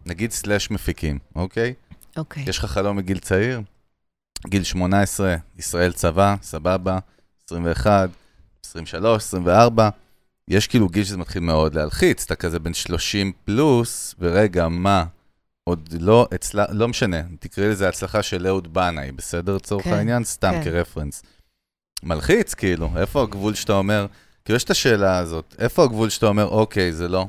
נגיד 0.06 0.30
סלאש 0.30 0.70
מפיקים, 0.70 1.18
אוקיי? 1.36 1.74
אוקיי. 2.16 2.44
יש 2.46 2.58
לך 2.58 2.64
חלום 2.64 2.96
מגיל 2.96 3.18
צעיר? 3.18 3.60
גיל 4.46 4.62
18, 4.62 5.36
ישראל 5.58 5.92
צבא, 5.92 6.34
סבבה, 6.42 6.98
21, 7.46 8.10
23, 8.64 9.22
24. 9.22 9.88
יש 10.48 10.66
כאילו 10.68 10.88
גיל 10.88 11.04
שזה 11.04 11.16
מתחיל 11.16 11.42
מאוד 11.42 11.74
להלחיץ, 11.74 12.24
אתה 12.24 12.34
כזה 12.34 12.58
בן 12.58 12.74
30 12.74 13.32
פלוס, 13.44 14.14
ורגע, 14.18 14.68
מה? 14.68 15.04
עוד 15.64 15.88
לא, 16.00 16.28
אצלה, 16.34 16.64
לא 16.70 16.88
משנה, 16.88 17.22
תקראי 17.38 17.68
לזה 17.68 17.88
הצלחה 17.88 18.22
של 18.22 18.46
אהוד 18.46 18.74
בנאי, 18.74 19.12
בסדר? 19.12 19.56
לצורך 19.56 19.84
כן, 19.84 19.92
העניין, 19.92 20.24
סתם 20.24 20.52
כן. 20.52 20.64
כרפרנס. 20.64 21.22
מלחיץ, 22.02 22.54
כאילו, 22.54 22.90
איפה 22.96 23.22
הגבול 23.22 23.54
שאתה 23.54 23.72
אומר, 23.72 24.06
כאילו, 24.44 24.56
יש 24.56 24.64
את 24.64 24.70
השאלה 24.70 25.18
הזאת, 25.18 25.54
איפה 25.58 25.84
הגבול 25.84 26.10
שאתה 26.10 26.26
אומר, 26.26 26.46
אוקיי, 26.46 26.92
זה 26.92 27.08
לא, 27.08 27.26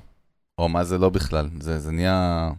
או 0.57 0.69
מה 0.69 0.83
זה 0.83 0.97
לא 0.97 1.09
בכלל, 1.09 1.49
זה, 1.59 1.79
זה 1.79 1.91
נהיה 1.91 2.49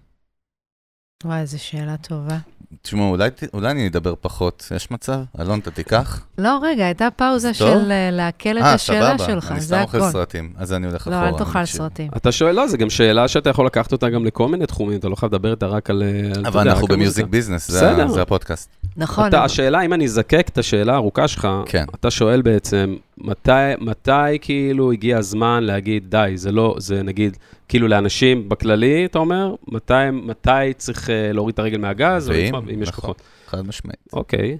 וואי, 1.24 1.40
איזו 1.40 1.58
שאלה 1.64 1.96
טובה. 1.96 2.36
תשמעו, 2.82 3.10
אולי, 3.10 3.28
אולי 3.54 3.70
אני 3.70 3.88
אדבר 3.88 4.14
פחות, 4.20 4.68
יש 4.76 4.90
מצב? 4.90 5.18
אלון, 5.40 5.58
אתה 5.58 5.70
תיקח? 5.70 6.24
לא, 6.38 6.58
רגע, 6.62 6.84
הייתה 6.84 7.08
פאוזה 7.16 7.50
טוב. 7.58 7.68
של 7.82 7.92
אה, 7.92 8.10
לעכל 8.10 8.58
את 8.58 8.62
אה, 8.62 8.72
השאלה 8.74 9.14
סבבה, 9.18 9.26
שלך, 9.26 9.52
אני 9.52 9.60
זה 9.60 9.66
סתם 9.66 9.82
אוכל 9.82 9.98
הכל. 9.98 10.10
סרטים, 10.10 10.52
אז 10.56 10.72
אני 10.72 10.86
הולך 10.86 11.06
לא, 11.06 11.12
אחורה. 11.12 11.28
אל 11.28 11.34
אני 11.34 11.38
תאכל. 11.38 11.64
סרטים. 11.66 12.10
אתה 12.16 12.32
שואל, 12.32 12.54
לא, 12.54 12.66
זה 12.68 12.76
גם 12.76 12.90
שאלה 12.90 13.28
שאתה 13.28 13.50
יכול 13.50 13.66
לקחת 13.66 13.92
אותה 13.92 14.08
גם 14.10 14.24
לכל 14.24 14.48
מיני 14.48 14.66
תחומים, 14.66 14.98
אתה 14.98 15.08
לא 15.08 15.14
חייב 15.16 15.34
לדבר 15.34 15.50
איתה 15.50 15.66
רק 15.66 15.90
על... 15.90 16.02
אה, 16.02 16.48
אבל 16.48 16.60
יודע, 16.60 16.72
אנחנו 16.72 16.86
במיוזיק. 16.86 17.26
ביזנס, 17.26 17.70
זה 17.70 18.06
זה 18.08 18.22
הפודקאסט. 18.22 18.70
נכון, 18.96 19.28
אתה, 19.28 19.36
אבל- 19.36 19.44
השאלה, 19.44 19.80
אם 19.80 19.92
אני 19.92 20.04
אזקק 20.04 20.46
את 20.52 20.58
השאלה 20.58 20.92
הארוכה 20.92 21.28
שלך, 21.28 21.48
כן. 21.66 21.84
אתה 21.94 22.10
שואל 22.10 22.42
בעצם, 22.42 22.96
מתי, 23.18 23.50
מתי 23.80 24.10
כאילו 24.40 24.92
הגיע 24.92 25.18
הזמן 25.18 25.64
להגיד, 25.64 26.10
די, 26.10 26.32
זה 26.34 26.52
לא, 26.52 26.74
זה 26.78 27.02
נגיד, 27.02 27.36
כאילו 27.68 27.88
לאנשים 27.88 28.48
בכללי, 28.48 29.04
אתה 29.06 29.18
אומר, 29.18 29.54
מתי, 29.68 29.94
מתי 30.12 30.50
צריך 30.76 31.10
אה, 31.10 31.32
להוריד 31.32 31.52
את 31.52 31.58
הרגל 31.58 31.78
מהגז, 31.78 32.28
או 32.28 32.34
ואם, 32.34 32.44
לשמוע, 32.44 32.60
אם 32.74 32.82
יש 32.82 32.88
נכון. 32.88 33.00
כוחות. 33.00 33.22
חד 33.46 33.66
משמעית. 33.66 33.98
אוקיי, 34.12 34.58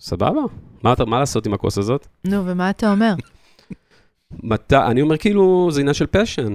סבבה. 0.00 0.40
מה, 0.82 0.92
אתה- 0.92 1.04
מה 1.04 1.18
לעשות 1.18 1.46
עם 1.46 1.54
הכוס 1.54 1.78
הזאת? 1.78 2.06
נו, 2.24 2.46
ומה 2.46 2.70
אתה 2.70 2.92
אומר? 2.92 3.14
מתי, 4.42 4.76
אני 4.76 5.02
אומר 5.02 5.16
כאילו, 5.16 5.68
זה 5.72 5.80
עניין 5.80 5.94
של 5.94 6.06
passion 6.06 6.54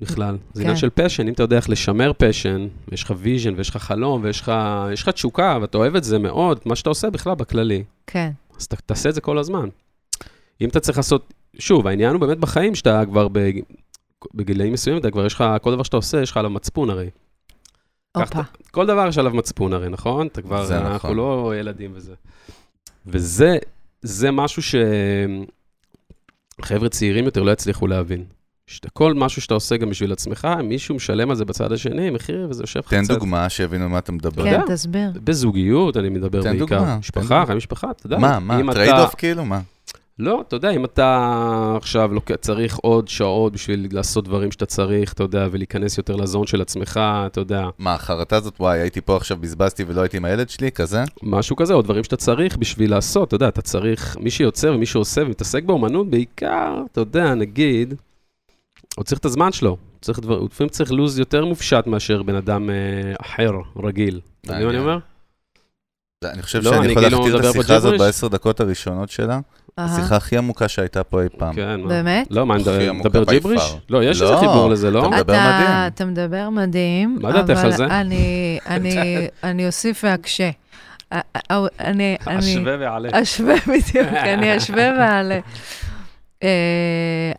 בכלל. 0.00 0.36
זה 0.52 0.62
עניין 0.62 0.74
כן. 0.76 0.80
של 0.80 0.90
passion, 0.94 1.26
אם 1.28 1.32
אתה 1.32 1.42
יודע 1.42 1.56
איך 1.56 1.70
לשמר 1.70 2.12
passion, 2.18 2.66
ויש 2.88 3.02
לך 3.02 3.12
vision, 3.18 3.54
ויש 3.56 3.70
לך 3.70 3.76
חלום, 3.76 4.20
ויש 4.24 4.40
לך, 4.40 4.52
יש 4.92 5.02
לך 5.02 5.08
תשוקה, 5.08 5.58
ואתה 5.60 5.78
אוהב 5.78 5.96
את 5.96 6.04
זה 6.04 6.18
מאוד, 6.18 6.60
מה 6.64 6.76
שאתה 6.76 6.90
עושה 6.90 7.10
בכלל 7.10 7.34
בכללי, 7.34 7.84
כן. 8.06 8.30
אז 8.58 8.66
ת, 8.68 8.74
תעשה 8.74 9.08
את 9.08 9.14
זה 9.14 9.20
כל 9.20 9.38
הזמן. 9.38 9.68
אם 10.60 10.68
אתה 10.68 10.80
צריך 10.80 10.98
לעשות, 10.98 11.34
שוב, 11.58 11.86
העניין 11.86 12.12
הוא 12.12 12.20
באמת 12.20 12.38
בחיים 12.38 12.74
שאתה 12.74 13.02
כבר 13.06 13.28
בג... 13.28 13.52
בגילאים 14.34 14.72
מסוימים, 14.72 15.00
אתה 15.00 15.10
כבר 15.10 15.26
יש 15.26 15.34
לך, 15.34 15.44
כל 15.62 15.72
דבר 15.72 15.82
שאתה 15.82 15.96
עושה, 15.96 16.22
יש 16.22 16.30
לך 16.30 16.36
עליו 16.36 16.50
מצפון 16.50 16.90
הרי. 16.90 17.10
קח 18.16 18.20
הופה. 18.20 18.40
את- 18.40 18.66
כל 18.70 18.86
דבר 18.86 19.06
יש 19.08 19.18
עליו 19.18 19.34
מצפון 19.34 19.72
הרי, 19.72 19.88
נכון? 19.88 20.26
אתה 20.26 20.42
כבר, 20.42 20.64
זה 20.66 20.78
אנחנו 20.78 20.94
נכון. 20.94 21.16
לא 21.16 21.52
ילדים 21.60 21.90
וזה. 21.94 22.14
וזה, 23.06 23.58
זה 24.02 24.30
משהו 24.30 24.62
שחבר'ה 26.62 26.88
צעירים 26.88 27.24
יותר 27.24 27.42
לא 27.42 27.50
יצליחו 27.50 27.86
להבין. 27.86 28.24
שאתה, 28.66 28.90
כל 28.90 29.14
משהו 29.14 29.42
שאתה 29.42 29.54
עושה 29.54 29.76
גם 29.76 29.90
בשביל 29.90 30.12
עצמך, 30.12 30.48
מישהו 30.64 30.94
משלם 30.94 31.30
על 31.30 31.36
זה 31.36 31.44
בצד 31.44 31.72
השני, 31.72 32.10
מחיר, 32.10 32.46
וזה 32.50 32.62
יושב 32.62 32.80
לך 32.80 32.90
תן 32.90 33.04
קצת. 33.04 33.14
דוגמה 33.14 33.48
שיבינו 33.48 33.88
מה 33.88 33.98
אתה 33.98 34.12
מדבר. 34.12 34.44
כן. 34.44 34.60
תסביר. 34.74 35.10
בזוגיות, 35.24 35.96
אני 35.96 36.08
מדבר 36.08 36.42
תן 36.42 36.50
בעיקר. 36.50 36.64
דוגמה, 36.78 36.92
תן 36.92 36.98
משפחה, 36.98 37.22
דוגמה. 37.22 37.46
חיי 37.46 37.56
משפחה, 37.56 37.90
אתה 37.90 38.06
יודע. 38.06 38.18
מה, 38.18 38.38
מה, 38.38 38.72
trade 38.72 38.88
אתה- 38.94 39.02
off 39.04 39.14
כאילו? 39.14 39.44
מה? 39.44 39.60
לא, 40.18 40.42
אתה 40.48 40.56
יודע, 40.56 40.70
אם 40.70 40.84
אתה 40.84 41.74
עכשיו 41.76 42.14
לוק... 42.14 42.32
צריך 42.32 42.76
עוד 42.76 43.08
שעות 43.08 43.52
בשביל 43.52 43.88
לעשות 43.90 44.24
דברים 44.24 44.52
שאתה 44.52 44.66
צריך, 44.66 45.12
אתה 45.12 45.22
יודע, 45.22 45.46
ולהיכנס 45.50 45.98
יותר 45.98 46.16
ל 46.16 46.22
zone 46.22 46.46
של 46.46 46.62
עצמך, 46.62 47.00
אתה 47.26 47.40
יודע, 47.40 47.64
מה, 47.78 47.94
החרטה 47.94 48.36
הזאת, 48.36 48.54
וואי, 48.60 48.80
הייתי 48.80 49.00
פה 49.00 49.16
עכשיו, 49.16 49.36
בזבזתי 49.36 49.84
ולא 49.86 50.00
הייתי 50.00 50.16
עם 50.16 50.24
הילד 50.24 50.50
שלי, 50.50 50.72
כזה? 50.72 51.04
משהו 51.22 51.56
כזה, 51.56 51.74
או 51.74 51.82
דברים 51.82 52.04
שאתה 52.04 52.16
צריך 52.16 52.56
בשביל 52.56 52.90
לעשות, 52.90 53.28
אתה 53.28 53.34
יודע, 53.34 53.48
אתה 53.48 53.62
צריך, 53.62 54.16
מי 54.20 54.30
שיוצר 54.30 54.72
ומי 54.74 54.86
שעושה 54.86 55.22
ומתעסק 55.22 55.64
באומנות, 55.64 56.10
בעיקר, 56.10 56.74
אתה 56.92 57.00
יודע, 57.00 57.34
נגיד, 57.34 57.94
הוא 58.96 59.04
צריך 59.04 59.20
את 59.20 59.24
הזמן 59.24 59.52
שלו. 59.52 59.70
הוא 59.70 59.78
צריך 60.00 60.20
דבר, 60.20 60.36
הוא 60.36 60.48
לפעמים 60.52 60.68
צריך 60.68 60.92
לו"ז 60.92 61.18
יותר 61.18 61.44
מופשט 61.44 61.86
מאשר 61.86 62.22
בן 62.22 62.34
אדם 62.34 62.70
אה, 62.70 62.74
אחר, 63.20 63.50
רגיל. 63.84 64.20
אתה 64.40 64.52
מבין 64.52 64.64
מה 64.64 64.70
אני. 64.70 64.78
אומר? 64.78 64.98
אני 66.24 66.42
חושב 66.42 66.58
לא, 66.58 66.70
שאני 66.70 66.80
אני 66.80 66.90
יכול 66.90 67.02
כאילו 67.02 67.18
להכתיר 67.18 67.40
את 67.40 67.44
השיחה 67.44 67.74
הזאת. 67.74 67.98
בעשר 67.98 68.28
דקות 68.28 68.60
הראשונות 68.60 69.10
שלה. 69.10 69.40
השיחה 69.78 70.16
הכי 70.16 70.36
עמוקה 70.38 70.68
שהייתה 70.68 71.02
פה 71.04 71.22
אי 71.22 71.28
פעם. 71.38 71.54
כן, 71.54 71.80
מה? 71.80 71.88
באמת? 71.88 72.26
לא, 72.30 72.46
מה, 72.46 72.54
אני 72.54 72.90
מדבר- 72.92 73.24
ג'יבריש? 73.24 73.76
לא, 73.90 74.04
יש 74.04 74.20
לא, 74.20 74.26
איזה 74.26 74.40
חיבור 74.40 74.70
לזה, 74.70 74.90
לא? 74.90 74.98
אתה 75.00 75.08
מדבר 75.08 75.32
מדהים. 75.34 75.68
אתה 75.86 76.04
מדבר 76.04 76.48
מדהים, 76.50 77.18
מה 77.22 77.32
דעתך 77.32 77.64
על 77.64 77.72
זה? 77.72 77.84
אני- 77.86 78.58
אני- 78.66 79.26
אני 79.44 79.66
אוסיף 79.66 80.04
ואקשה. 80.04 80.50
א- 81.10 81.18
א- 81.52 81.54
אני... 81.80 82.16
השווה 82.26 82.76
ועלה. 82.80 83.08
אשווה 83.22 83.54
בדיוק, 83.66 84.08
אני 84.14 84.56
אשווה 84.56 84.90
ואעלה. 84.98 85.38
אה, 86.42 86.48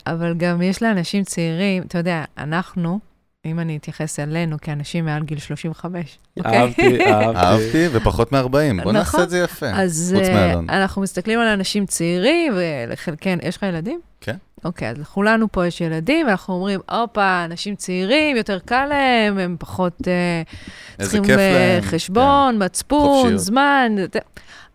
אבל 0.08 0.34
גם 0.38 0.62
יש 0.62 0.84
לאנשים 0.84 1.24
צעירים, 1.24 1.84
אתה 1.88 1.98
יודע, 1.98 2.24
אנחנו, 2.38 3.00
אם 3.46 3.60
אני 3.60 3.78
אתייחס 3.78 4.20
אלינו 4.20 4.58
כאנשים 4.62 5.06
מעל 5.06 5.24
גיל 5.24 5.40
35, 5.40 6.18
אוקיי? 6.38 6.60
אהבתי, 6.62 7.06
אהבתי. 7.06 7.38
אהבתי, 7.40 7.86
ופחות 7.92 8.32
מ-40. 8.32 8.42
בוא 8.52 8.58
נכון. 8.74 8.96
נעשה 8.96 9.24
את 9.24 9.30
זה 9.30 9.40
יפה. 9.40 9.66
אז 9.74 10.14
חוץ 10.18 10.28
אה, 10.28 10.34
מאלון. 10.48 10.70
אנחנו 10.70 11.02
מסתכלים 11.02 11.40
על 11.40 11.48
אנשים 11.48 11.86
צעירים, 11.86 12.54
ולחלקן, 12.56 13.38
יש 13.44 13.58
לך 13.58 13.64
ילדים? 13.64 14.00
כן. 14.22 14.36
אוקיי, 14.66 14.90
אז 14.90 14.98
לכולנו 14.98 15.52
פה 15.52 15.68
יש 15.68 15.82
ילדים, 15.82 16.28
ואנחנו 16.28 16.54
אומרים, 16.54 16.80
הופה, 16.92 17.46
אנשים 17.46 17.76
צעירים, 17.76 18.36
יותר 18.38 18.60
קל 18.60 18.86
להם, 18.86 19.38
הם 19.38 19.56
פחות 19.60 20.08
אה, 20.08 20.42
צריכים 21.08 21.24
אה, 21.30 21.36
להם. 21.36 21.82
חשבון, 21.82 22.64
מצפון. 22.64 23.38
זמן. 23.38 23.96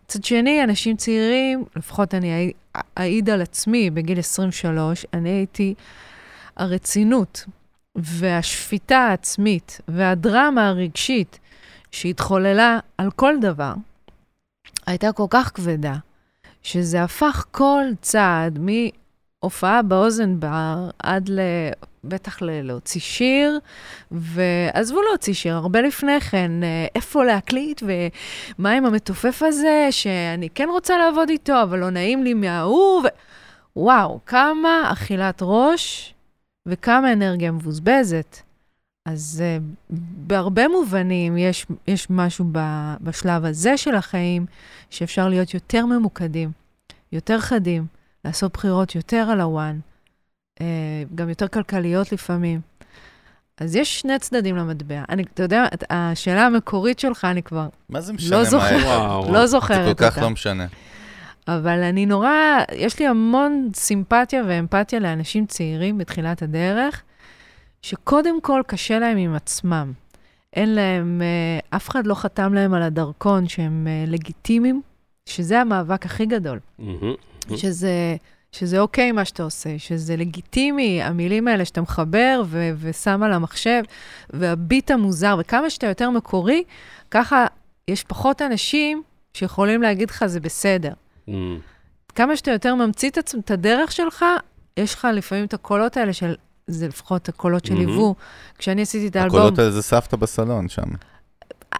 מצד 0.05 0.23
שני, 0.23 0.63
אנשים 0.63 0.95
צעירים, 0.95 1.63
לפחות 1.75 2.13
אני 2.13 2.33
אעי- 2.33 2.81
אעיד 2.97 3.29
על 3.29 3.41
עצמי, 3.41 3.89
בגיל 3.89 4.19
23, 4.19 5.05
אני 5.13 5.29
הייתי, 5.29 5.73
הרצינות 6.57 7.45
והשפיטה 7.95 8.97
העצמית 8.97 9.81
והדרמה 9.87 10.69
הרגשית 10.69 11.39
שהתחוללה 11.91 12.79
על 12.97 13.11
כל 13.11 13.35
דבר, 13.41 13.73
הייתה 14.85 15.11
כל 15.11 15.27
כך 15.29 15.51
כבדה, 15.53 15.95
שזה 16.63 17.03
הפך 17.03 17.45
כל 17.51 17.83
צעד 18.01 18.59
מהופעה 18.59 19.81
באוזן 19.81 20.39
בר 20.39 20.89
עד 20.99 21.29
ל... 21.29 21.39
בטח 22.07 22.41
ל- 22.41 22.61
להוציא 22.61 23.01
שיר, 23.01 23.59
ועזבו 24.11 25.01
להוציא 25.01 25.33
שיר, 25.33 25.55
הרבה 25.55 25.81
לפני 25.81 26.21
כן, 26.21 26.63
אה, 26.63 26.85
איפה 26.95 27.23
להקליט 27.23 27.83
ומה 27.85 28.71
עם 28.71 28.85
המתופף 28.85 29.41
הזה, 29.43 29.87
שאני 29.91 30.49
כן 30.49 30.67
רוצה 30.71 30.97
לעבוד 30.97 31.29
איתו, 31.29 31.61
אבל 31.63 31.79
לא 31.79 31.89
נעים 31.89 32.23
לי 32.23 32.33
מההוא, 32.33 33.01
ו... 33.01 33.07
וואו, 33.75 34.19
כמה 34.25 34.91
אכילת 34.91 35.39
ראש 35.41 36.14
וכמה 36.65 37.13
אנרגיה 37.13 37.51
מבוזבזת. 37.51 38.37
אז 39.05 39.43
uh, 39.43 39.63
בהרבה 40.27 40.67
מובנים 40.67 41.37
יש, 41.37 41.65
יש 41.87 42.07
משהו 42.09 42.45
ב, 42.51 42.59
בשלב 43.01 43.45
הזה 43.45 43.77
של 43.77 43.95
החיים 43.95 44.45
שאפשר 44.89 45.29
להיות 45.29 45.53
יותר 45.53 45.85
ממוקדים, 45.85 46.51
יותר 47.11 47.39
חדים, 47.39 47.85
לעשות 48.25 48.53
בחירות 48.53 48.95
יותר 48.95 49.27
על 49.31 49.41
הוואן, 49.41 49.79
uh, 50.59 50.61
גם 51.15 51.29
יותר 51.29 51.47
כלכליות 51.47 52.11
לפעמים. 52.11 52.61
אז 53.57 53.75
יש 53.75 53.99
שני 53.99 54.19
צדדים 54.19 54.55
למטבע. 54.55 55.03
אני, 55.09 55.23
אתה 55.33 55.43
יודע, 55.43 55.65
את- 55.73 55.83
השאלה 55.89 56.45
המקורית 56.45 56.99
שלך, 56.99 57.25
אני 57.25 57.43
כבר 57.43 57.67
מה 57.89 58.01
זה 58.01 58.13
משנה 58.13 58.31
לא 58.31 58.43
מה 58.43 58.49
זוכר. 58.49 58.65
היה? 58.65 58.85
וואו. 58.85 59.33
לא 59.33 59.39
זה 59.39 59.47
זוכרת 59.47 59.83
כל 59.83 59.89
אותה. 59.89 60.11
כך 60.11 60.17
לא 60.17 60.29
משנה. 60.29 60.65
אבל 61.47 61.83
אני 61.83 62.05
נורא, 62.05 62.29
יש 62.75 62.99
לי 62.99 63.07
המון 63.07 63.69
סימפתיה 63.75 64.43
ואמפתיה 64.47 64.99
לאנשים 64.99 65.45
צעירים 65.45 65.97
בתחילת 65.97 66.41
הדרך, 66.41 67.03
שקודם 67.81 68.41
כל 68.41 68.61
קשה 68.67 68.99
להם 68.99 69.17
עם 69.17 69.35
עצמם. 69.35 69.91
אין 70.53 70.75
להם, 70.75 71.21
אה, 71.21 71.77
אף 71.77 71.89
אחד 71.89 72.07
לא 72.07 72.15
חתם 72.15 72.53
להם 72.53 72.73
על 72.73 72.81
הדרכון 72.81 73.47
שהם 73.47 73.87
אה, 73.87 74.03
לגיטימיים, 74.07 74.81
שזה 75.25 75.61
המאבק 75.61 76.05
הכי 76.05 76.25
גדול. 76.25 76.59
שזה, 77.55 78.15
שזה 78.51 78.79
אוקיי 78.79 79.11
מה 79.11 79.25
שאתה 79.25 79.43
עושה, 79.43 79.79
שזה 79.79 80.15
לגיטימי, 80.15 81.03
המילים 81.03 81.47
האלה 81.47 81.65
שאתה 81.65 81.81
מחבר 81.81 82.43
ו- 82.45 82.71
ושם 82.77 83.23
על 83.23 83.33
המחשב, 83.33 83.83
והביט 84.29 84.91
המוזר, 84.91 85.35
וכמה 85.39 85.69
שאתה 85.69 85.87
יותר 85.87 86.09
מקורי, 86.09 86.63
ככה 87.11 87.45
יש 87.87 88.03
פחות 88.03 88.41
אנשים 88.41 89.03
שיכולים 89.33 89.81
להגיד 89.81 90.09
לך, 90.09 90.25
זה 90.25 90.39
בסדר. 90.39 90.93
מהמם. 91.27 91.59
כמה 92.15 92.37
שאתה 92.37 92.51
יותר 92.51 92.75
ממציא 92.75 93.09
את, 93.09 93.17
עצמ- 93.17 93.39
את 93.39 93.51
הדרך 93.51 93.91
שלך, 93.91 94.25
יש 94.77 94.93
לך 94.95 95.07
לפעמים 95.13 95.45
את 95.45 95.53
הקולות 95.53 95.97
האלה 95.97 96.13
של, 96.13 96.35
זה 96.67 96.87
לפחות 96.87 97.29
הקולות. 97.29 97.65
שליוו. 97.65 98.15
כשאני 98.57 98.81
עשיתי 98.81 99.07
את 99.07 99.15
האלבום, 99.15 99.39
הקולות 99.39 99.59
האלה 99.59 99.71
זה 99.71 99.81
סבתא 99.81 100.17
בסלון 100.17 100.69
שם. 100.69 100.83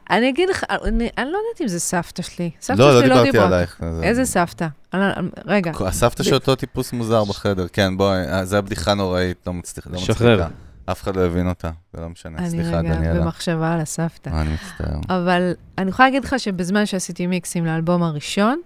אני 0.10 0.30
אגיד 0.30 0.50
לך, 0.50 0.64
אני, 0.70 1.10
אני 1.18 1.25
לא 1.32 1.38
יודעת 1.38 1.62
אם 1.62 1.68
זה 1.68 1.80
סבתא 1.80 2.22
שלי. 2.22 2.52
סבתא 2.62 2.80
לא, 2.82 2.94
לא 2.94 3.00
שלי 3.00 3.10
לא 3.10 3.16
דיברתי 3.16 3.32
דיברה. 3.32 3.48
עלייך. 3.48 3.82
זה- 3.92 4.04
איזה 4.04 4.25
סבתא? 4.25 4.68
אני, 4.94 5.04
אני- 5.18 5.30
רגע, 5.46 5.72
הסבתא 5.86 6.24
של 6.24 6.34
אותו 6.34 6.56
טיפוס 6.56 6.94
מוזר 6.94 7.24
בחדר, 7.24 7.68
כן, 7.74 7.98
בואי, 7.98 8.18
אה, 8.28 8.46
זו 8.46 8.58
הבדיחה 8.58 8.94
נוראית, 8.94 9.38
לא 9.48 9.54
מצליח- 9.54 9.88
לא 9.88 9.98
שחרר. 9.98 10.36
מצחיקה. 10.38 10.56
אף 10.92 11.02
אחד 11.04 11.16
לא 11.16 11.22
הבין 11.25 11.48
אותה, 11.50 11.72
זה 11.94 12.02
לא 12.02 12.10
משנה. 12.10 12.38
אני 12.38 12.50
סליחה, 12.50 12.80
רגע 12.80 12.96
דניאלה. 12.96 13.20
במחשבה 13.20 13.74
על 13.74 13.80
הסבתא. 13.80 14.30
אני 14.30 14.50
מצטער. 14.54 15.00
אבל 15.10 15.52
אני 15.78 15.90
יכולה 15.90 16.08
להגיד 16.10 16.24
לך 16.25 16.36
שבזמן 16.40 16.86
שעשיתי 16.86 17.28
מיקסים 17.28 17.66
לאלבום 17.66 18.04
הראשון, 18.04 18.62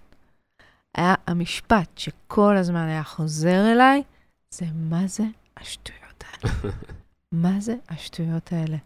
היה 0.98 1.16
המשפט 1.28 1.98
שכל 1.98 2.58
הזמן 2.58 2.88
היה 2.88 3.04
חוזר 3.04 3.72
אליי, 3.72 4.04
זה 4.54 4.66
מה 4.76 5.08
זה 5.08 5.24
השטויות 5.58 6.24
האלה? 6.24 6.54
מה 7.32 7.60
זה 7.60 7.76
השטויות 7.90 8.54
האלה? 8.54 8.78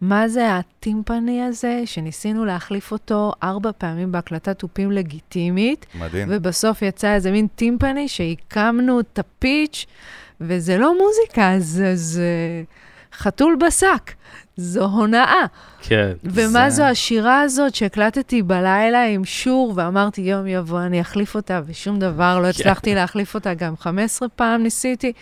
מה 0.00 0.28
זה 0.28 0.56
הטימפני 0.56 1.42
הזה 1.42 1.82
שניסינו 1.84 2.44
להחליף 2.44 2.92
אותו 2.92 3.32
ארבע 3.42 3.70
פעמים 3.78 4.12
בהקלטת 4.12 4.58
תופים 4.58 4.92
לגיטימית, 4.92 5.86
מדהים. 5.94 6.28
ובסוף 6.30 6.82
יצא 6.82 7.14
איזה 7.14 7.32
מין 7.32 7.46
טימפני 7.46 8.08
שהקמנו 8.08 9.00
את 9.00 9.18
הפיץ', 9.18 9.86
וזה 10.40 10.78
לא 10.78 10.92
מוזיקה, 10.98 11.54
זה... 11.58 11.96
זה... 11.96 12.62
חתול 13.16 13.56
בשק. 13.66 14.12
זו 14.56 14.84
הונאה. 14.84 15.44
כן. 15.80 16.12
ומה 16.24 16.70
זה- 16.70 16.76
זו 16.76 16.82
השירה 16.82 17.40
הזאת 17.40 17.74
שהקלטתי 17.74 18.42
בלילה 18.42 19.04
עם 19.06 19.24
שור, 19.24 19.72
ואמרתי, 19.76 20.20
יום 20.20 20.46
יבוא, 20.46 20.80
אני 20.80 21.00
אחליף 21.00 21.34
אותה, 21.34 21.60
ושום 21.66 21.98
דבר, 21.98 22.38
לא 22.42 22.46
הצלחתי 22.46 22.94
להחליף 22.94 23.34
אותה, 23.34 23.54
גם 23.54 23.76
15 23.76 24.28
פעם 24.28 24.62
ניסיתי. 24.62 25.12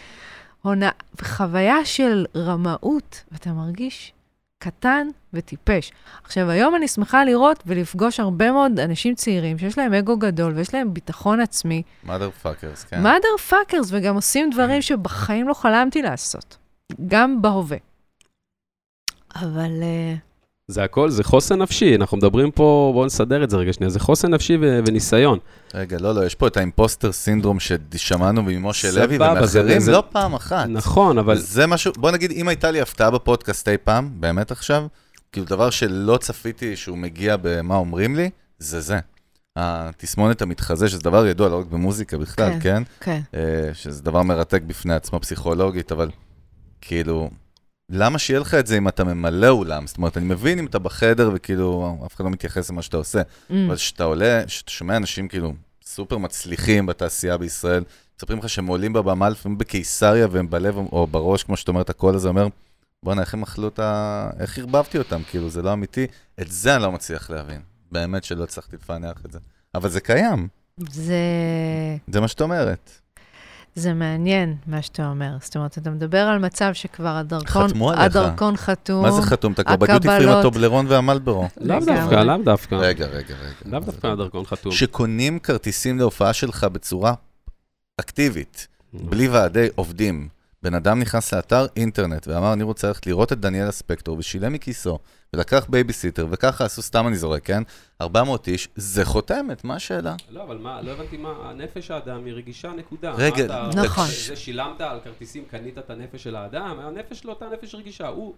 הונאה, 0.62 0.90
חוויה 1.23 1.85
של 1.85 2.25
רמאות, 2.37 3.25
ואתה 3.33 3.50
מרגיש 3.52 4.12
קטן 4.59 5.09
וטיפש. 5.33 5.93
עכשיו, 6.25 6.50
היום 6.50 6.75
אני 6.75 6.88
שמחה 6.88 7.25
לראות 7.25 7.62
ולפגוש 7.66 8.21
הרבה 8.21 8.52
מאוד 8.52 8.81
אנשים 8.81 9.14
צעירים 9.14 9.59
שיש 9.59 9.78
להם 9.78 9.95
אגו 9.95 10.16
גדול 10.16 10.52
ויש 10.57 10.75
להם 10.75 10.95
ביטחון 10.95 11.40
עצמי, 11.40 11.83
mother 12.07 12.09
fuckers, 12.45 12.87
כן. 12.90 13.07
mother 13.07 13.50
fuckers, 13.52 13.87
וגם 13.90 14.14
עושים 14.14 14.50
דברים 14.50 14.83
שבחיים 14.83 15.49
לא 15.49 15.55
חלמתי 15.55 16.02
לעשות, 16.02 16.57
גם 17.07 17.43
בהווה. 17.43 17.76
אבל 19.35 19.71
uh, 19.81 20.19
זה 20.69 20.85
הכל, 20.85 21.11
זה 21.11 21.25
חוסן 21.25 21.62
נפשי, 21.62 21.97
אנחנו 21.97 22.16
מדברים 22.16 22.50
פה, 22.50 22.90
בואו 22.95 23.07
נסדר 23.07 23.45
את 23.45 23.50
זה 23.50 23.57
רגע 23.57 23.73
שנייה, 23.73 23.90
זה 23.90 24.00
חוסן 24.00 24.35
נפשי 24.35 24.57
ו- 24.61 24.81
וניסיון. 24.87 25.38
רגע, 25.75 25.97
לא, 26.00 26.14
לא, 26.14 26.26
יש 26.26 26.35
פה 26.35 26.47
את 26.47 26.57
האימפוסטר 26.57 27.12
סינדרום 27.12 27.59
ששמענו 27.61 28.43
ממשה 28.43 28.90
לוי 28.93 29.16
ומאחרים, 29.16 29.81
זה- 29.81 29.93
לא 29.93 30.02
פעם 30.12 30.35
אחת. 30.35 30.66
נכון, 30.69 31.19
אבל 31.19 31.38
זה 31.38 31.66
משהו, 31.66 31.93
בוא 31.97 32.11
נגיד, 32.11 32.31
אם 32.31 32.49
הייתה 32.49 32.71
לי 32.71 32.81
הפתעה 32.81 33.11
בפודקאסט 33.11 33.69
אי 33.69 33.76
פעם, 33.85 34.11
באמת 34.21 34.50
עכשיו, 34.50 34.87
כאילו 35.33 35.47
דבר 35.47 35.71
שלא 35.71 36.16
צפיתי 36.16 36.76
שהוא 36.76 36.99
מגיע 36.99 37.37
במה 37.43 37.76
אומרים 37.76 38.16
לי, 38.16 38.31
זה 38.59 38.81
זה. 38.81 38.99
התסמונת 39.59 40.43
המתחזה, 40.43 40.88
שזה 40.88 41.00
דבר 41.00 41.26
ידוע 41.26 41.49
לא 41.49 41.59
רק 41.61 41.66
במוזיקה 41.66 42.19
בכלל, 42.19 42.50
כן. 42.52 42.59
כן? 42.61 42.83
כן. 43.00 43.21
אה, 43.35 43.71
שזה 43.75 44.02
דבר 44.02 44.23
מרתק 44.23 44.62
בפני 44.66 44.95
עצמו 44.95 45.21
פסיכולוגית, 45.21 45.93
אבל 45.93 46.11
כאילו, 46.80 47.30
למה 47.90 48.18
שיהיה 48.18 48.40
לך 48.40 48.54
את 48.54 48.66
זה 48.66 48.78
אם 48.78 48.88
אתה 48.88 49.04
ממלא 49.04 49.49
אולם? 49.49 49.87
זאת 49.87 49.97
אומרת, 49.97 50.16
אני 50.16 50.25
מבין 50.25 50.59
אם 50.59 50.66
אתה 50.66 50.78
בחדר 50.78 51.30
וכאילו, 51.35 51.99
אף 52.06 52.14
אחד 52.14 52.25
לא 52.25 52.30
מתייחס 52.30 52.71
למה 52.71 52.83
שאתה 52.83 52.97
עושה, 52.97 53.23
Mm. 53.23 53.52
אבל 53.66 53.76
כשאתה 53.76 54.04
עולה, 54.04 54.42
כשאתה 54.47 54.71
שומע 54.71 54.97
אנשים 54.97 55.28
כאילו 55.28 55.52
סופר 55.85 56.18
מצליחים 56.18 56.87
בתעשייה 56.87 57.37
בישראל, 57.37 57.85
מספרים 58.18 58.38
לך 58.38 58.49
שהם 58.49 58.66
עולים 58.66 58.92
בבמה 58.92 59.28
לפעמים 59.28 59.59
בקיסריה 59.59 60.26
והם 60.30 60.50
בלב 60.50 60.76
או 60.76 61.06
בראש, 61.06 61.42
כמו 61.42 61.56
שאתה 61.56 61.71
אומר, 61.71 61.80
את 61.80 61.90
הקול 61.90 62.14
הזה 62.14 62.28
אומר, 62.28 62.49
בואנה, 63.02 63.21
איך 63.21 63.35
הם 63.35 63.42
אכלו 63.42 63.68
את 63.68 63.78
ה... 63.78 64.30
איך 64.40 64.59
ערבבתי 64.59 64.99
אותם? 64.99 65.23
כאילו, 65.30 65.50
זה 65.50 65.62
לא 65.62 65.73
אמיתי. 65.73 66.06
את 66.40 66.50
זה 66.50 66.75
אני 66.75 66.83
לא 66.83 66.92
מצליח 66.92 67.30
להבין. 67.30 67.61
באמת 67.92 68.25
שלא 68.25 68.45
הצלחתי 68.45 68.76
לפענח 68.76 69.23
את 69.26 69.33
זה. 69.33 69.38
אבל 69.75 69.88
זה 69.88 70.00
קיים, 70.00 70.49
זה, 70.90 71.16
זה 72.09 72.21
מה 72.21 72.28
שאת 72.28 72.40
אומרת. 72.40 72.90
זה 73.76 73.95
מעניין, 73.95 74.56
מה 74.66 74.83
שאתה 74.83 75.09
אומר. 75.09 75.37
זאת 75.40 75.56
אומרת, 75.56 75.78
אתה 75.78 75.90
מדבר 75.90 76.18
על 76.18 76.38
מצב 76.38 76.71
שכבר 76.73 77.09
הדרכון, 77.16 77.68
חתמו 77.68 77.90
עליך. 77.90 78.02
הדרכון 78.16 78.56
חתום. 78.56 79.02
מה 79.02 79.11
זה 79.11 79.23
חתום? 79.23 79.52
אתה 79.52 79.64
כבר 79.64 79.76
בדיוטי 79.76 80.09
פרי 80.09 80.33
עם. 80.33 80.38
הטובלרון 80.38 80.87
והמלברו. 80.88 81.49
לאו. 81.61 81.80
דווקא, 81.87 82.14
לאו 82.14 82.37
דווקא. 82.45 82.75
רגע, 82.75 83.06
רגע, 83.06 83.35
רגע. 83.35 83.54
לאו 83.64 83.80
דווקא 83.80 84.06
הדרכון 84.06 84.45
חתום. 84.45 84.73
שקונים 84.73 85.38
כרטיסים 85.38 85.99
להופעה 85.99 86.33
שלך 86.33 86.64
בצורה 86.64 87.14
אקטיבית, 88.00 88.68
בלי 88.92 89.28
ועדי 89.28 89.68
עובדים. 89.75 90.28
בן 90.66 90.75
אדם 90.75 90.99
נכנס 91.00 91.35
לאתר 91.35 91.66
אינטרנט 91.76 92.28
ואמר, 92.28 92.52
אני 92.52 92.62
רוצה 92.62 92.88
ללכת 92.88 93.06
לראות 93.06 93.32
את 93.32 93.40
דניאל 93.40 93.68
הספקטור, 93.68 94.18
ושילם 94.18 94.52
מכיסו, 94.52 94.99
ולקח 95.32 95.66
בייביסיטר, 95.68 96.26
וככה 96.30 96.64
עשו, 96.64 96.82
סתם 96.82 97.06
אני 97.08 97.16
זורק, 97.16 97.44
כן? 97.44 97.62
400 98.00 98.49
איש, 98.49 98.68
זה 98.75 99.04
חותמת, 99.04 99.64
מה 99.64 99.75
השאלה? 99.75 100.14
לא, 100.30 100.42
אבל 100.42 100.58
מה, 100.58 100.82
לא 100.82 100.90
הבנתי 100.90 101.16
מה, 101.16 101.32
הנפש 101.50 101.90
האדם 101.90 102.25
היא 102.25 102.35
רגישה, 102.35 102.73
נקודה. 102.73 103.12
רגע, 103.12 103.44
אתה- 103.44 103.70
נכון. 103.85 104.06
זה 104.26 104.37
שילמת 104.37 104.80
על 104.80 105.00
כרטיסים, 105.04 105.44
קנית 105.50 105.78
את 105.78 105.90
הנפש 105.90 106.23
של 106.23 106.37
האדם, 106.37 106.78
הנפש 106.80 107.18
שלו 107.20 107.32
אותה 107.32 107.46
נפש 107.52 107.75
רגישה. 107.75 108.08
הוא 108.08 108.35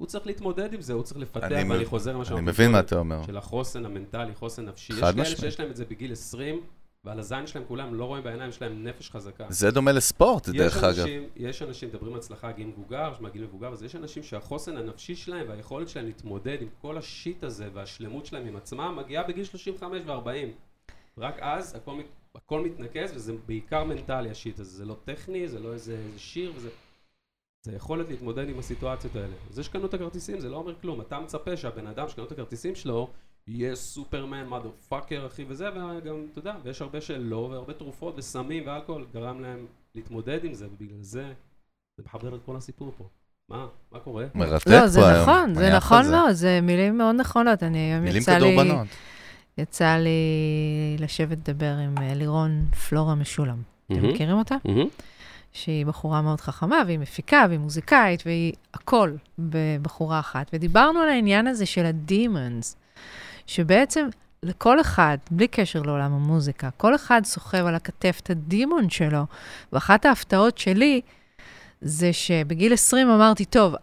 הוא 0.00 0.06
צריך 0.06 0.26
להתמודד 0.26 0.72
עם 0.72 0.80
זה, 0.80 0.92
הוא 0.92 1.02
צריך 1.02 1.20
לפתח, 1.20 1.44
אני 1.44 1.54
ואני 1.54 1.64
מב- 1.82 1.84
חוזר 1.88 2.10
למה 2.10 2.18
אני 2.20 2.26
שאמרתי 2.28 2.44
מבין 2.44 2.72
מה 2.72 2.80
אתה 2.80 2.96
אומר. 2.98 3.22
של 3.26 3.36
החוסן 3.36 3.84
המנטלי, 3.86 4.34
חוסן 4.34 4.64
נפשי. 4.64 4.92
יש 4.92 4.98
חד 4.98 5.10
כאלה 5.12 5.22
משמעית. 5.22 5.40
שיש 5.40 5.60
להם 5.60 5.70
את 5.70 5.76
זה 5.76 5.84
בגיל 5.84 6.12
20, 6.12 6.60
ועל 7.04 7.18
הזין 7.18 7.46
שלהם 7.46 7.64
כולם 7.68 7.94
לא 7.94 8.04
רואים 8.04 8.24
בעיניים, 8.24 8.50
יש 8.50 8.62
להם 8.62 8.84
נפש 8.84 9.10
חזקה. 9.10 9.46
זה 9.48 9.70
דומה 9.70 9.92
לספורט, 9.92 10.48
דרך 10.48 10.76
אגב. 10.76 10.98
אנשים, 10.98 11.28
יש 11.36 11.62
אנשים, 11.62 11.88
מדברים 11.88 12.12
על 12.12 12.18
הצלחה 12.18 12.52
גיל 12.52 12.66
מבוגר, 12.66 13.12
מהגיל 13.20 13.42
מבוגר, 13.42 13.72
אז 13.72 13.82
יש 13.82 13.96
אנשים 13.96 14.22
שהחוסן 14.22 14.76
הנפשי 14.76 15.16
שלהם 15.16 15.48
והיכולת 15.48 15.88
שלהם 15.88 16.06
להתמודד 16.06 16.62
עם 16.62 16.68
כל 16.82 16.98
ה 16.98 17.07
shit 17.07 17.44
הזה 17.44 17.68
והשלמות 17.72 18.26
שלהם 18.26 18.46
עם 18.46 18.56
עצמם 18.56 18.94
מגיעה 18.98 19.24
בגיל 19.24 19.44
35 19.44 20.02
ו-40. 20.06 20.28
רק 21.18 21.36
אז 21.40 21.74
הכל, 21.74 22.00
הכל 22.34 22.60
מתנקז 22.60 23.12
וזה 23.14 23.32
בעיקר 23.46 23.84
מנטלי 23.84 24.30
השיט 24.30 24.60
הזה, 24.60 24.76
זה 24.76 24.84
לא 24.84 24.96
טכני, 25.04 25.48
זה 25.48 25.60
לא 25.60 25.72
איזה, 25.72 25.92
איזה 25.92 26.18
שיר, 26.18 26.52
וזה... 26.56 26.68
זה 27.62 27.72
יכולת 27.72 28.08
להתמודד 28.08 28.48
עם 28.48 28.58
הסיטואציות 28.58 29.16
האלה. 29.16 29.34
זה 29.50 29.62
שקנו 29.62 29.86
את 29.86 29.94
הכרטיסים, 29.94 30.40
זה 30.40 30.48
לא 30.48 30.56
אומר 30.56 30.74
כלום. 30.80 31.00
אתה 31.00 31.20
מצפה 31.20 31.56
שהבן 31.56 31.86
אדם 31.86 32.08
שקנו 32.08 32.24
את 32.24 32.32
הכרטיסים 32.32 32.74
שלו, 32.74 33.10
יהיה 33.46 33.74
סופרמן, 33.74 34.46
מאדר 34.46 34.70
פאקר, 34.88 35.26
אחי, 35.26 35.44
וזה, 35.48 35.68
וגם, 35.70 36.26
אתה 36.32 36.38
יודע, 36.38 36.54
ויש 36.62 36.82
הרבה 36.82 37.00
שלא, 37.00 37.36
והרבה 37.36 37.72
תרופות 37.72 38.14
וסמים 38.18 38.66
ואלכוהול 38.66 39.06
גרם 39.14 39.40
להם 39.40 39.66
להתמודד 39.94 40.44
עם 40.44 40.54
זה, 40.54 40.66
ובגלל 40.66 41.02
זה, 41.02 41.32
זה 41.96 42.02
מחבר 42.06 42.34
את 42.34 42.40
כל 42.46 42.56
הסיפור 42.56 42.92
פה. 42.98 43.08
מה? 43.48 43.66
מה 43.92 43.98
קורה? 43.98 44.26
מרתק 44.34 44.66
לא, 44.66 44.86
זה 44.86 45.00
פה 45.00 45.08
היום. 45.08 45.22
נכון, 45.22 45.44
אני 45.44 45.54
זה 45.54 45.76
נכון. 45.76 46.10
מאוד, 46.10 46.32
זה 46.32 46.60
מילים 46.62 46.98
מאוד 46.98 47.14
נכונות. 47.14 47.62
אני 47.62 47.78
היום 47.78 48.04
מילים 48.04 48.22
יצא 48.22 48.38
לי. 48.38 48.56
יצא 49.58 49.96
לי 49.96 50.10
לשבת 50.98 51.48
לדבר 51.48 51.74
עם 51.74 51.94
אה, 51.98 52.14
לירון 52.14 52.66
פלורה 52.88 53.14
משולם. 53.14 53.62
אתם 53.86 53.94
מהמם, 53.94 54.08
מכירים 54.08 54.38
אותה? 54.38 54.56
מהמם. 54.64 54.88
שהיא 55.52 55.86
בחורה 55.86 56.22
מאוד 56.22 56.40
חכמה, 56.40 56.82
והיא 56.86 56.98
מפיקה, 56.98 57.44
והיא 57.48 57.58
מוזיקאית, 57.58 58.22
והיא 58.26 58.52
הכל 58.74 59.12
בבחורה 59.38 60.20
אחת. 60.20 60.50
ודיברנו 60.52 61.00
על 61.00 61.08
העניין 61.08 61.46
הזה 61.46 61.66
של 61.66 61.86
הדימונס, 61.86 62.76
שבעצם 63.46 64.08
לכל 64.42 64.80
אחד, 64.80 65.18
בלי 65.30 65.48
קשר 65.48 65.82
לעולם 65.82 66.12
המוזיקה, 66.12 66.70
כל 66.76 66.94
אחד 66.94 67.20
סוחב 67.24 67.66
על 67.66 67.74
הכתף 67.74 68.20
את 68.22 68.30
הדימון 68.30 68.90
שלו. 68.90 69.26
ואחת 69.72 70.06
ההפתעות 70.06 70.58
שלי 70.58 71.00
זה 71.80 72.12
שבגיל 72.12 72.72
20 72.72 73.10
אמרתי, 73.10 73.44
טוב, 73.44 73.74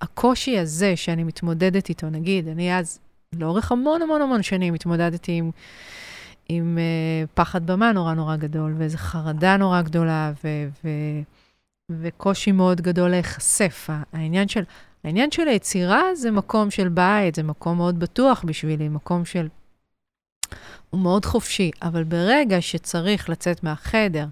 הקושי 0.00 0.58
הזה 0.58 0.96
שאני 0.96 1.24
מתמודדת 1.24 1.88
איתו, 1.88 2.10
נגיד, 2.10 2.48
אני 2.48 2.78
אז, 2.78 2.98
לאורך 3.32 3.72
המון 3.72 4.02
המון 4.02 4.22
המון 4.22 4.42
שנים 4.42 4.74
התמודדתי 4.74 5.32
עם, 5.32 5.50
עם 6.48 6.78
uh, 6.78 7.28
פחד 7.34 7.66
במה 7.66 7.92
נורא 7.92 8.14
נורא 8.14 8.36
גדול, 8.36 8.74
ואיזו 8.78 8.98
חרדה 8.98 9.56
נורא 9.56 9.82
גדולה, 9.82 10.32
ו, 10.44 10.48
ו, 10.84 10.88
וקושי 11.90 12.52
מאוד 12.52 12.80
גדול 12.80 13.10
להיחשף. 13.10 13.90
העניין 14.12 14.48
של, 14.48 14.64
העניין 15.04 15.30
של 15.30 15.48
היצירה 15.48 16.14
זה 16.14 16.30
מקום 16.30 16.70
של 16.70 16.88
בית, 16.88 17.34
זה 17.34 17.42
מקום 17.42 17.76
מאוד 17.76 17.98
בטוח 17.98 18.44
בשבילי, 18.46 18.88
מקום 18.88 19.24
של... 19.24 19.48
הוא 20.90 21.00
מאוד 21.00 21.24
חופשי, 21.24 21.70
אבל 21.82 22.04
ברגע 22.04 22.60
שצריך 22.60 23.30
לצאת 23.30 23.64
מהחדר 23.64 24.26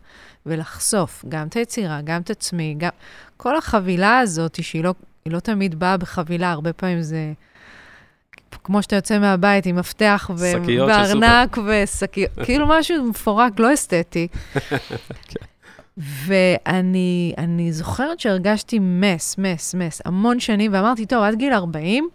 ולחשוף 0.46 1.24
גם 1.28 1.48
את 1.48 1.54
היצירה, 1.54 2.00
גם 2.04 2.20
את 2.20 2.30
עצמי, 2.30 2.74
גם... 2.78 2.90
כל 3.36 3.56
החבילה 3.56 4.18
הזאת, 4.18 4.64
שהיא 4.64 4.84
לא, 4.84 4.94
לא 5.26 5.40
תמיד 5.40 5.78
באה 5.78 5.96
בחבילה, 5.96 6.50
הרבה 6.50 6.72
פעמים 6.72 7.02
זה... 7.02 7.32
כמו 8.64 8.82
שאתה 8.82 8.96
יוצא 8.96 9.18
מהבית 9.18 9.66
עם 9.66 9.76
מפתח 9.76 10.30
ו- 10.36 10.52
וארנק 10.66 11.58
ושקיות, 11.66 12.30
כאילו 12.44 12.66
משהו 12.68 13.04
מפורק, 13.04 13.60
לא 13.60 13.74
אסתטי. 13.74 14.28
ואני 15.96 17.34
אני 17.38 17.72
זוכרת 17.72 18.20
שהרגשתי 18.20 18.78
מס, 18.78 19.38
מס, 19.38 19.74
מס, 19.74 20.02
המון 20.04 20.40
שנים, 20.40 20.74
ואמרתי, 20.74 21.06
טוב, 21.06 21.22
עד 21.22 21.34
גיל 21.34 21.52
40, 21.52 22.08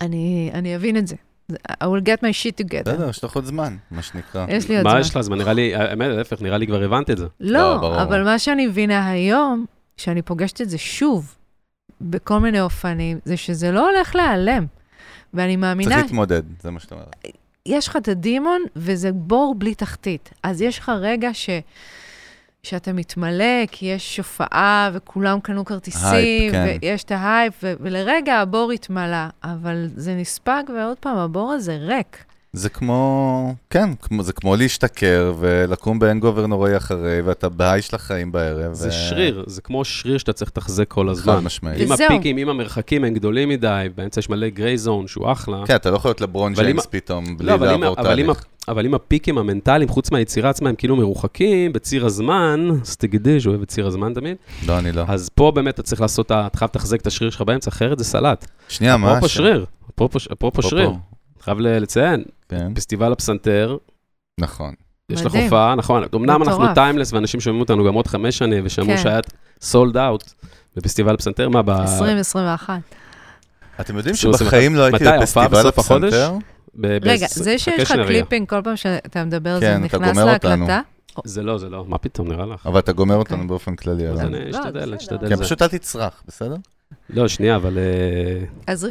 אני, 0.00 0.50
אני 0.54 0.76
אבין 0.76 0.96
את 0.96 1.06
זה. 1.06 1.16
I 1.52 1.84
will 1.84 2.04
get 2.04 2.20
my 2.22 2.32
shit 2.42 2.64
together. 2.64 2.82
בסדר, 2.82 3.08
יש 3.08 3.24
לך 3.24 3.34
עוד 3.34 3.44
זמן, 3.44 3.76
מה 3.90 4.02
שנקרא. 4.02 4.46
יש 4.48 4.68
לי 4.68 4.76
עוד 4.76 4.84
מה 4.84 4.90
זמן. 4.90 5.00
יש 5.00 5.10
לך 5.10 5.20
זמן? 5.20 5.38
נראה 5.38 5.52
לי, 5.52 5.74
האמת, 5.74 6.08
להפך, 6.08 6.42
נראה 6.42 6.58
לי 6.58 6.66
כבר 6.66 6.82
הבנת 6.82 7.10
את 7.10 7.18
זה. 7.18 7.26
לא, 7.40 7.78
לא. 7.82 8.02
אבל 8.02 8.24
מה 8.24 8.38
שאני 8.38 8.66
מבינה 8.66 9.10
היום, 9.10 9.66
שאני 9.96 10.22
פוגשת 10.22 10.60
את 10.60 10.70
זה 10.70 10.78
שוב, 10.78 11.34
בכל 12.00 12.38
מיני 12.38 12.60
אופנים, 12.60 13.18
זה 13.24 13.36
שזה 13.36 13.70
לא 13.70 13.90
הולך 13.90 14.14
להיעלם. 14.14 14.66
ואני 15.34 15.56
מאמינה, 15.56 15.90
צריך 15.90 16.04
להתמודד, 16.04 16.42
זה 16.60 16.70
מה 16.70 16.80
שאת 16.80 16.92
אומרת. 16.92 17.16
יש 17.66 17.88
לך 17.88 17.96
את 17.96 18.08
ה 18.08 18.16
demon, 18.16 18.62
וזה 18.76 19.12
בור 19.12 19.54
בלי 19.58 19.74
תחתית. 19.74 20.30
אז 20.42 20.62
יש 20.62 20.78
לך 20.78 20.92
רגע 21.00 21.30
ש... 21.32 21.50
שאתה 22.66 22.92
מתמלא, 22.92 23.66
כי 23.70 23.86
יש 23.86 24.16
הופעה, 24.18 24.90
וכולם 24.92 25.40
קנו 25.40 25.64
כרטיסים, 25.64 26.10
הייפ, 26.12 26.52
כן. 26.52 26.76
ויש 26.82 27.04
את 27.04 27.10
ההייפ, 27.10 27.54
ו- 27.62 27.72
ולרגע 27.80 28.34
הבור 28.40 28.72
התמלא, 28.72 29.16
אבל 29.44 29.86
זה 29.96 30.14
נספג, 30.14 30.62
ועוד 30.76 30.96
פעם, 31.00 31.16
הבור 31.16 31.52
הזה 31.52 31.76
ריק. 31.76 32.24
זה 32.56 32.68
כמו, 32.68 33.54
כן, 33.70 33.94
כמו, 34.02 34.22
זה 34.22 34.32
כמו 34.32 34.56
להשתכר 34.56 35.34
ולקום 35.38 35.98
בהנגובר 35.98 36.46
נוראי 36.46 36.76
אחרי, 36.76 37.20
ואתה 37.24 37.48
בהיי 37.48 37.82
של 37.82 37.96
החיים 37.96 38.32
בערב. 38.32 38.72
זה 38.72 38.88
ו- 38.88 38.92
שריר, 38.92 39.44
זה 39.46 39.62
כמו 39.62 39.84
שריר 39.84 40.18
שאתה 40.18 40.32
צריך 40.32 40.50
לתחזק 40.50 40.88
כל 40.88 41.04
חד 41.06 41.10
הזמן. 41.10 41.38
משמעית. 41.44 41.80
אם. 41.80 41.92
הפיקים, 41.92 42.38
אם 42.38 42.48
המרחקים 42.48 43.04
הם 43.04 43.14
גדולים 43.14 43.48
מדי, 43.48 43.86
באמצע 43.96 44.18
יש 44.20 44.30
מלא 44.30 44.48
גריי 44.48 44.78
זון, 44.78 45.06
שהוא 45.06 45.32
אחלה. 45.32 45.62
כן, 45.66 45.74
אתה 45.76 45.90
לא 45.90 45.96
יכול 45.96 46.08
להיות 46.08 46.20
לברון 46.20 46.54
ג'יימס 46.54 46.86
פתאום, 46.86 47.36
בלי 47.36 47.46
לא, 47.48 47.54
אבל 47.54 47.68
אם- 47.70 47.82
לעבור 47.82 47.96
אבל 48.00 48.20
אם 48.20 48.26
תהליך. 48.26 48.44
אבל 48.68 48.86
אם 48.86 48.94
הפיקים 48.94 49.38
המנטליים, 49.38 49.88
חוץ 49.88 50.10
מהיצירה 50.10 50.50
עצמה, 50.50 50.68
הם 50.68 50.74
כאילו 50.74 50.96
מרוחקים 50.96 51.72
בציר 51.72 52.06
הזמן, 52.06 52.68
סטיגדיש, 52.84 53.46
אוהב 53.46 53.62
את 53.62 53.68
ציר 53.68 53.86
הזמן 53.86 54.12
תמיד, 54.14 54.36
לא, 54.66 54.78
אני 54.78 54.92
לא. 54.92 55.04
אז 55.08 55.28
פה 55.34 55.52
באמת 55.54 55.74
אתה 55.74 55.82
צריך 55.82 56.00
לעשות, 56.00 56.26
אתה 56.26 56.48
חייב 56.56 56.70
לתחזק 56.74 57.00
את 57.00 57.06
השריר 57.06 57.30
שלך 57.30 57.42
באמצע, 57.42 57.68
אחרת 57.70 57.98
זה 57.98 58.04
סלט. 58.04 58.46
שנייה, 58.68 58.96
מה? 58.96 59.10
אפרופו 59.12 59.28
ש- 59.28 59.34
שריר, 59.34 59.64
אפרופו 59.94 60.20
ש- 60.20 60.26
אפרופו 60.26 60.48
אפרופו, 60.60 60.68
שריר, 60.68 60.90
חייב 61.40 61.58
לציין, 61.60 62.24
כן, 62.58 62.74
פסטיבל 62.74 63.12
הפסנתר, 63.12 63.76
נכון. 64.40 64.74
יש 65.08 65.24
לך. 65.24 65.34
הופעה, 65.34 65.74
נכון, 65.74 66.02
אמנם 66.14 66.42
אנחנו. 66.42 66.74
timeless, 66.74 67.12
ואנשים 67.12 67.40
שומעים 67.40 67.60
אותנו 67.60 67.84
גם 67.84 67.94
עוד 67.94 68.06
חמש 68.06 68.38
שנים, 68.38 68.62
ושמעו 68.66 68.96
כן. 68.96 69.02
שהיה 69.02 69.20
sold 69.60 69.96
out 69.96 70.32
בפסטיבל 70.76 71.14
הפסנתר, 71.14 71.48
מה, 71.48 71.62
ב... 71.62 71.70
2021. 71.70 72.74
אתם 73.80 73.96
יודעים 73.96 74.14
שבחיים 74.14 74.76
לא 74.76 74.82
הייתי 74.82 75.04
בפסטיבל? 75.04 75.66
הפסנתר? 75.66 76.32
רגע, 76.84 77.26
זה 77.30 77.58
שיש 77.58 77.90
לך. 77.90 78.06
clipping 78.06 78.48
כל 78.48 78.60
פעם 78.64 78.76
שאתה 78.76 79.24
מדבר, 79.24 79.60
זה 79.60 79.66
כן, 79.66 79.84
אתה 79.84 79.98
נכנס. 79.98 80.16
להקלטה? 80.16 80.80
זה 81.24 81.42
לא, 81.42 81.58
זה 81.58 81.68
לא, 81.68 81.84
מה 81.88 81.98
פתאום, 81.98 82.28
נראה 82.28 82.46
לך. 82.46 82.66
אבל 82.66 82.78
אתה 82.78 82.92
גומר 82.92 83.14
אוקיי. 83.14 83.34
אותנו 83.34 83.48
באופן 83.48 83.76
כללי. 83.76 84.08
אז. 84.08 84.20
אני 84.20 84.52
לא, 84.52 84.58
אשתדל. 84.58 84.94
אשתדל. 84.94 85.28
כן. 85.28 85.36
פשוט 85.36 85.62
אל 85.62 85.68
תצרח, 85.68 86.22
בסדר? 86.26 86.56
לא, 87.10 87.28
שנייה, 87.28 87.56
אבל... 87.56 87.78
אה, 87.78 88.44
אז. 88.66 88.86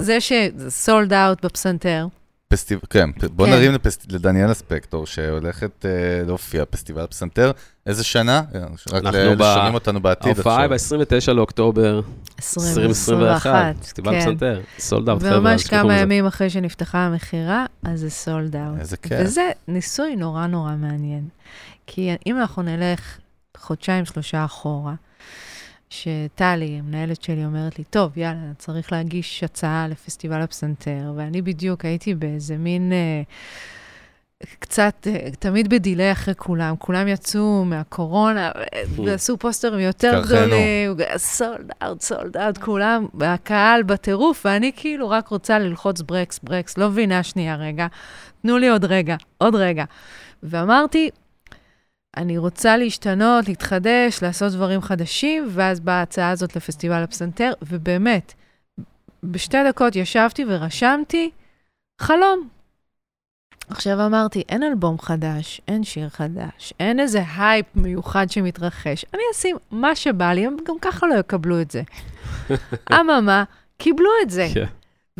זה 0.00 0.18
ש 0.20 0.51
sold 0.51 1.12
out 1.12 1.44
בפסנתר, 1.44 2.06
פסטיב... 2.48 2.80
כן, 2.90 3.10
בוא 3.32 3.46
כן. 3.46 3.52
נרים 3.52 3.72
לפסט... 3.72 4.12
לדניאלה 4.12 4.54
ספקטור, 4.54 5.06
שהולכת 5.06 5.86
אה, 5.86 5.90
להופיע 6.26 6.64
פסטיבל 6.70 7.06
פסנתר. 7.06 7.50
איזה 7.86 8.04
שנה? 8.04 8.42
אה, 8.54 8.60
רק 8.92 9.04
אנחנו 9.04 9.18
לאלה 9.18 9.36
ב- 9.36 9.52
ששומעים 9.52 9.74
אותנו 9.74 10.00
בעתיד 10.00 10.36
ההופעה 10.36 10.60
היא 10.62 10.68
ב-29 10.70 11.32
לאוקטובר 11.32 12.00
2021, 12.38 13.76
פסטיבל 13.80 14.12
כן. 14.12 14.20
פסנתר, 14.20 14.60
סולד 14.78 15.08
אאוט, 15.08 15.22
חבר'ה, 15.22 15.38
וממש 15.38 15.64
כמה. 15.64 15.98
ימים 15.98 16.26
אחרי 16.26 16.50
שנפתחה 16.50 16.98
המכירה, 16.98 17.66
אז 17.82 18.00
זה 18.00 18.10
סולד 18.10 18.56
אאוט. 18.56 18.78
איזה 18.80 18.96
כיף. 18.96 19.18
וזה 19.22 19.50
ניסוי 19.68 20.16
נורא 20.16 20.46
נורא 20.46 20.70
מעניין. 20.70 21.28
כי 21.86 22.10
אם 22.26 22.40
אנחנו 22.40 22.62
נלך 22.62 23.18
חודשיים, 23.56 24.04
שלושה 24.04 24.44
אחורה, 24.44 24.94
שטלי, 25.90 26.78
המנהלת 26.78 27.22
שלי, 27.22 27.44
אומרת 27.44 27.78
לי, 27.78 27.84
טוב, 27.84 28.18
יאללה, 28.18 28.52
צריך 28.58 28.92
להגיש 28.92 29.44
הצעה 29.44 29.88
לפסטיבל 29.88 30.42
הפסנתר, 30.42 31.12
ואני 31.16 31.42
בדיוק 31.42 31.84
הייתי 31.84 32.14
באיזה 32.14 32.56
מין... 32.56 32.92
אה, 32.92 33.22
קצת, 34.58 35.06
אה, 35.06 35.30
תמיד 35.38 35.68
ב 35.68 35.75
delay 35.75 36.12
אחרי 36.12 36.34
כולם, 36.34 36.76
כולם 36.76 37.08
יצאו 37.08 37.64
מהקורונה 37.64 38.50
אה, 38.56 38.82
ועשו 38.96 39.36
פוסטרים 39.36 39.80
יותר. 39.80 40.22
גדולים, 40.24 40.94
sold 41.16 41.70
out, 41.82 42.00
sold 42.00 42.36
out, 42.36 42.58
כולם, 42.58 43.06
והקהל 43.14 43.82
בטירוף, 43.82 44.46
ואני 44.46 44.72
כאילו 44.76 45.10
רק 45.10 45.28
רוצה 45.28 45.58
ללחוץ 45.58 46.00
ברקס, 46.00 46.40
ברקס, 46.42 46.78
לא 46.78 46.88
מבינה 46.88 47.22
שנייה 47.22 47.56
רגע, 47.56 47.86
תנו 48.42 48.58
לי 48.58 48.68
עוד 48.68 48.84
רגע, 48.84 49.16
עוד 49.38 49.54
רגע. 49.54 49.84
ואמרתי, 50.42 51.10
אני 52.16 52.38
רוצה 52.38 52.76
להשתנות, 52.76 53.48
להתחדש, 53.48 54.22
לעשות 54.22 54.52
דברים 54.52 54.80
חדשים, 54.80 55.48
ואז 55.50 55.80
באה 55.80 55.94
ההצעה 55.94 56.30
הזאת 56.30 56.56
לפסטיבל 56.56 57.02
הפסנתר, 57.02 57.52
ובאמת, 57.62 58.34
בשתי 59.22 59.58
דקות 59.68 59.96
ישבתי 59.96 60.44
ורשמתי 60.48 61.30
חלום. 62.00 62.48
עכשיו 63.70 64.06
אמרתי, 64.06 64.42
אין 64.48 64.62
אלבום 64.62 64.98
חדש, 64.98 65.60
אין 65.68 65.84
שיר 65.84 66.08
חדש, 66.08 66.72
אין 66.80 67.00
איזה 67.00 67.22
הייפ 67.36 67.66
מיוחד 67.74 68.30
שמתרחש. 68.30 69.04
אני 69.14 69.22
אשים 69.32 69.56
מה 69.70 69.96
שבא 69.96 70.32
לי, 70.32 70.46
הם 70.46 70.56
גם 70.66 70.76
ככה 70.80 71.06
לא 71.06 71.14
יקבלו 71.14 71.60
את 71.60 71.70
זה. 71.70 71.82
אממה, 73.00 73.44
קיבלו 73.78 74.10
את 74.22 74.30
זה. 74.30 74.48
כן. 74.54 74.64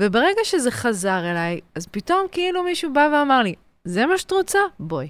וברגע 0.00 0.40
שזה 0.44 0.70
חזר 0.70 1.30
אליי, 1.30 1.60
אז 1.74 1.86
פתאום 1.86 2.26
כאילו 2.32 2.62
מישהו 2.62 2.92
בא 2.92 3.08
ואמר 3.12 3.42
לי, 3.42 3.54
זה 3.84 4.06
מה 4.06 4.18
שאת 4.18 4.32
רוצה? 4.32 4.58
בואי, 4.80 5.08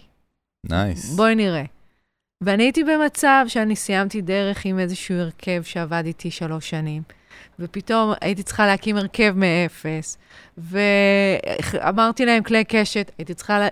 nice. 0.66 1.14
בואי 1.16 1.34
נראה. 1.34 1.64
ואני 2.40 2.62
הייתי 2.62 2.84
במצב 2.84 3.44
שאני 3.48 3.76
סיימתי 3.76 4.20
דרך 4.20 4.64
עם 4.64 4.78
איזשהו 4.78 5.14
הרכב 5.14 5.62
שעבד 5.62 6.02
איתי 6.06 6.30
שלוש 6.30 6.70
שנים, 6.70 7.02
ופתאום 7.58 8.12
הייתי 8.20 8.42
צריכה 8.42 8.66
להקים 8.66 8.96
הרכב 8.96 9.34
מאפס, 9.36 10.18
ואמרתי 10.58 12.26
להם 12.26 12.42
כלי 12.42 12.64
קשת, 12.64 13.10
הייתי 13.18 13.34
צריכה... 13.34 13.58
לה... 13.58 13.68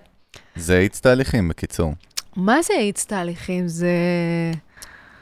זה 0.57 0.77
האיץ 0.77 1.01
תהליכים, 1.01 1.49
בקיצור. 1.49 1.95
מה 2.37 2.63
זה 2.63 2.75
האיץ 2.75 3.05
תהליכים? 3.05 3.69
זה... 3.69 3.91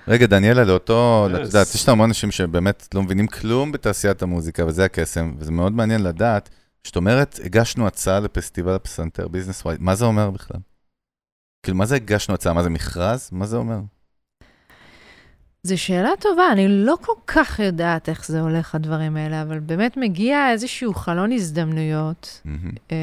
רגע, 0.09 0.27
דניאלה, 0.27 0.65
לאותו, 0.65 1.29
Yes. 1.31 1.37
את 1.37 1.41
יודעת, 1.41 1.75
יש 1.75 1.89
לנו 1.89 1.93
המון 1.93 2.11
אנשים 2.11 2.31
שבאמת 2.31 2.89
לא 2.95 3.03
מבינים 3.03 3.27
כלום 3.27 3.73
בתעשיית 3.73 4.23
המוזיקה, 4.23 4.67
וזה 4.67 4.85
הקסם, 4.85 5.35
וזה 5.39 5.53
מאוד 5.53 5.73
מעניין 5.73 6.03
לדעת, 6.03 6.51
זאת 6.85 6.97
אומרת, 6.97 7.41
הגשנו 7.45 7.87
הצעה 7.87 8.21
לפסטיבל 8.21 8.73
הפסנתר, 8.75 9.29
ביזנס 9.29 9.65
ווייד, 9.65 9.83
מה 9.83 9.95
זה 9.95 10.05
אומר 10.05 10.31
בכלל? 10.31 10.61
כאילו, 11.65 11.77
מה 11.77 11.87
זה 11.87 11.95
הגשנו 11.95 12.35
הצעה? 12.35 12.53
מה 12.53 12.63
זה 12.63 12.71
מכרז? 12.71 13.31
מה 13.33 13.47
זה 13.47 13.57
אומר? 13.57 13.79
זו 15.63 15.79
שאלה 15.79 16.11
טובה, 16.21 16.53
אני 16.53 16.69
לא 16.69 16.95
כל 17.01 17.13
כך 17.27 17.59
יודעת 17.59 18.09
איך 18.09 18.27
זה 18.27 18.41
הולך, 18.41 18.75
הדברים 18.75 19.17
האלה, 19.17 19.43
אבל 19.43 19.59
באמת 19.59 19.97
מגיע 19.97 20.51
איזשהו 20.51 20.95
חלון 20.95 21.33
הזדמנויות. 21.33 22.43
אה, 22.93 22.97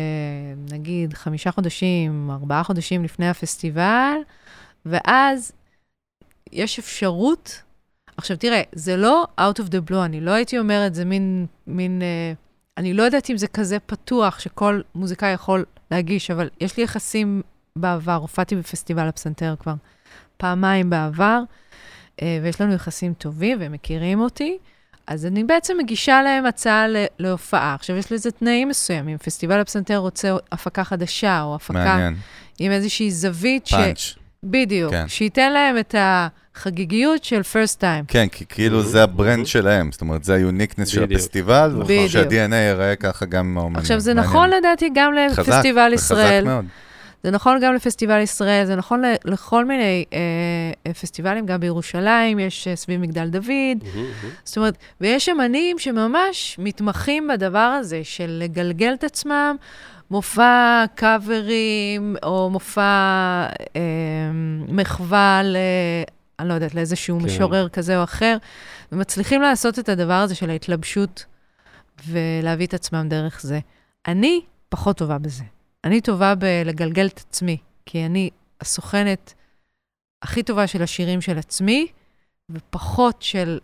נגיד 0.71 1.13
חמישה 1.13 1.51
חודשים, 1.51 2.31
ארבעה 2.31 2.63
חודשים 2.63 3.03
לפני 3.03 3.29
הפסטיבל, 3.29 4.15
ואז 4.85 5.51
יש 6.51 6.79
אפשרות. 6.79 7.61
עכשיו, 8.17 8.37
תראה, 8.37 8.61
זה 8.71 8.97
לא 8.97 9.27
out 9.39 9.59
of 9.59 9.67
the 9.67 9.91
blue, 9.91 10.05
אני 10.05 10.21
לא 10.21 10.31
הייתי 10.31 10.59
אומרת, 10.59 10.95
זה 10.95 11.05
מין, 11.05 11.45
מין, 11.67 12.01
אה, 12.01 12.33
אני 12.77 12.93
לא 12.93 13.03
יודעת 13.03 13.29
אם 13.29 13.37
זה 13.37 13.47
כזה 13.47 13.79
פתוח 13.79 14.39
שכל 14.39 14.81
מוזיקאי 14.95 15.31
יכול 15.31 15.65
להגיש, 15.91 16.31
אבל 16.31 16.49
יש 16.59 16.77
לי 16.77 16.83
יחסים 16.83 17.41
בעבר, 17.75 18.15
הופעתי 18.15 18.55
בפסטיבל 18.55 19.07
הפסנתר 19.07 19.55
כבר 19.59 19.73
פעמיים 20.37 20.89
בעבר, 20.89 21.41
אה, 22.21 22.39
ויש 22.43 22.61
לנו 22.61 22.73
יחסים 22.73 23.13
טובים 23.13 23.57
והם 23.61 23.71
מכירים 23.71 24.19
אותי. 24.19 24.57
אז 25.07 25.25
אני 25.25 25.43
בעצם 25.43 25.77
מגישה 25.77 26.21
להם 26.21 26.45
הצעה 26.45 26.85
להופעה. 27.19 27.73
עכשיו, 27.73 27.97
יש 27.97 28.11
לזה 28.11 28.31
תנאים 28.31 28.69
מסוימים. 28.69 29.17
פסטיבל 29.17 29.59
הפסנתר 29.59 29.97
רוצה 29.97 30.35
הפקה 30.51 30.83
חדשה, 30.83 31.41
או 31.41 31.55
הפקה 31.55 31.73
מעניין. 31.73 32.15
עם 32.59 32.71
איזושהי 32.71 33.11
זווית 33.11 33.67
ש... 33.67 33.73
פאנץ'. 33.73 34.15
בדיוק. 34.43 34.91
כן. 34.91 35.07
שייתן 35.07 35.53
להם 35.53 35.77
את 35.77 35.95
החגיגיות 35.97 37.23
של 37.23 37.41
first 37.41 37.81
time. 37.81 38.05
כן, 38.07 38.27
כי 38.27 38.45
כאילו 38.49 38.83
זה 38.83 39.03
ה 39.03 39.10
brand 39.10 39.45
שלהם, 39.45 39.91
זאת 39.91 40.01
אומרת, 40.01 40.23
זה 40.23 40.33
ה 40.33 40.38
uniqueness 40.38 40.87
של. 40.87 41.03
הפסטיבל. 41.03 41.75
בדיוק. 41.83 42.07
שה-DNA 42.07 42.55
ייראה 42.55 42.95
ככה 42.95 43.25
גם 43.25 43.45
עם 43.45 43.57
האומנים. 43.57 43.79
עכשיו, 43.79 43.99
זה 43.99 44.13
מעניין. 44.13 44.29
נכון 44.29 44.49
לדעתי 44.49 44.89
גם 44.95 45.13
חזק, 45.31 45.39
לפסטיבל 45.39 45.89
זה 45.89 45.95
ישראל. 45.95 46.41
חזק 46.43 46.47
מאוד. 46.47 46.65
זה 47.23 47.31
נכון 47.31 47.59
גם 47.61 47.73
לפסטיבל 47.73 48.19
ישראל, 48.19 48.65
זה 48.65 48.75
נכון 48.75 49.03
לכל 49.25 49.65
מיני 49.65 50.05
אה, 50.13 50.19
אה, 50.87 50.93
פסטיבלים, 50.93 51.45
גם 51.45 51.59
בירושלים, 51.59 52.39
יש 52.39 52.67
אה, 52.67 52.75
סביב 52.75 53.01
מגדל 53.01 53.27
דוד. 53.27 53.47
מהמם. 53.95 54.05
זאת 54.43 54.57
אומרת, 54.57 54.77
ויש 55.01 55.29
אמנים 55.29 55.79
שממש 55.79 56.55
מתמחים 56.59 57.27
בדבר 57.27 57.59
הזה 57.59 58.03
של 58.03 58.37
לגלגל 58.43 58.93
את 58.93 59.03
עצמם, 59.03 59.55
מופע 60.11 60.83
קאברים, 60.95 62.15
או 62.23 62.49
מופע 62.49 62.81
אה, 63.75 63.81
מחווה 64.67 65.41
ל... 65.43 65.57
אני 66.39 66.49
לא 66.49 66.53
יודעת, 66.53 66.75
לאיזשהו. 66.75 67.19
כן. 67.19 67.25
משורר 67.25 67.69
כזה 67.69 67.97
או 67.97 68.03
אחר, 68.03 68.37
ומצליחים 68.91 69.41
לעשות 69.41 69.79
את 69.79 69.89
הדבר 69.89 70.13
הזה 70.13 70.35
של 70.35 70.49
ההתלבשות 70.49 71.25
ולהביא 72.07 72.65
את 72.65 72.73
עצמם 72.73 73.05
דרך 73.09 73.41
זה. 73.41 73.59
אני 74.07 74.41
פחות 74.69 74.97
טובה 74.97 75.17
בזה. 75.17 75.43
אני 75.83 76.01
טובה 76.01 76.35
בלגלגל 76.35 77.07
את 77.07 77.23
עצמי, 77.29 77.57
כי 77.85 78.05
אני 78.05 78.29
הסוכנת 78.61 79.33
הכי 80.21 80.43
טובה 80.43 80.67
של 80.67 80.83
השירים 80.83 81.21
של 81.21 81.37
עצמי, 81.37 81.87
ופחות 82.49 83.21
של 83.21 83.59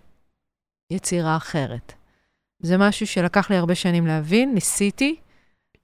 יצירה 0.92 1.38
אחרת. 1.38 1.94
זה 2.60 2.78
משהו 2.78 3.08
שלקח 3.08 3.50
לי 3.50 3.56
הרבה 3.56 3.76
שנים 3.76 4.08
להבין, 4.08 4.54
ניסיתי, 4.54 5.16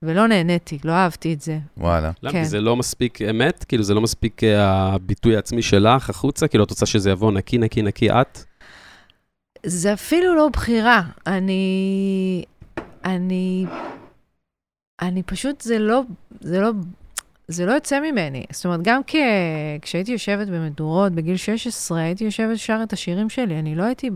ולא 0.01 0.27
נהניתי, 0.27 0.79
לא 0.83 0.91
אהבתי 0.91 1.33
את 1.33 1.41
זה. 1.41 1.59
וואלה. 1.77 2.11
למה? 2.23 2.31
כן. 2.31 2.43
כי 2.43 2.45
זה 2.45 2.61
לא 2.61 2.75
מספיק 2.75 3.21
אמת? 3.21 3.63
כאילו, 3.63 3.83
זה 3.83 3.93
לא 3.93 4.01
מספיק 4.01 4.43
אה, 4.43 4.93
הביטוי 4.93 5.35
העצמי 5.35 5.61
שלך 5.61 6.09
החוצה? 6.09 6.47
כאילו, 6.47 6.63
את 6.63 6.69
רוצה 6.69 6.85
שזה 6.85 7.11
יבוא 7.11 7.31
נקי, 7.31 7.57
נקי, 7.57 7.81
נקי, 7.81 8.11
את? 8.11 8.43
זה 9.65 9.93
אפילו 9.93 10.35
לא 10.35 10.49
בחירה. 10.49 11.01
אני... 11.27 12.43
אני... 13.05 13.65
אני 15.01 15.23
פשוט, 15.23 15.61
זה 15.61 15.79
לא... 15.79 16.01
זה 16.41 16.61
לא... 16.61 16.71
זה 17.47 17.65
לא 17.65 17.71
יוצא 17.71 17.99
ממני. 17.99 18.45
זאת 18.51 18.65
אומרת, 18.65 18.79
גם 18.83 19.01
כ... 19.07 19.15
כשהייתי 19.81 20.11
יושבת 20.11 20.47
במדורות 20.47 21.11
בגיל 21.11 21.37
16, 21.37 22.01
הייתי 22.01 22.23
יושבת 22.23 22.57
שר 22.57 22.79
את 22.83 22.93
השירים 22.93 23.29
שלי. 23.29 23.59
אני 23.59 23.75
לא 23.75 23.83
הייתי... 23.83 24.09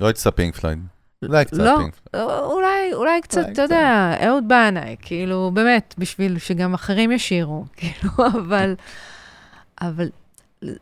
לא 0.00 0.06
הייתי 0.06 0.18
עושה 0.18 0.30
פינק 0.30 0.56
פלויד. 0.56 0.78
אולי 1.22 1.44
קצת 1.44 1.58
לא, 1.58 1.76
פינק. 1.78 2.00
אולי, 2.42 2.94
אולי 2.94 3.20
קצת, 3.20 3.46
אתה 3.52 3.62
יודע, 3.62 4.14
אהוד 4.26 4.48
בנאי, 4.48 4.96
כאילו, 5.02 5.50
באמת, 5.54 5.94
בשביל 5.98 6.38
שגם 6.38 6.74
אחרים 6.74 7.12
ישירו, 7.12 7.64
כאילו, 7.76 8.10
אבל, 8.18 8.74
אבל 9.80 10.08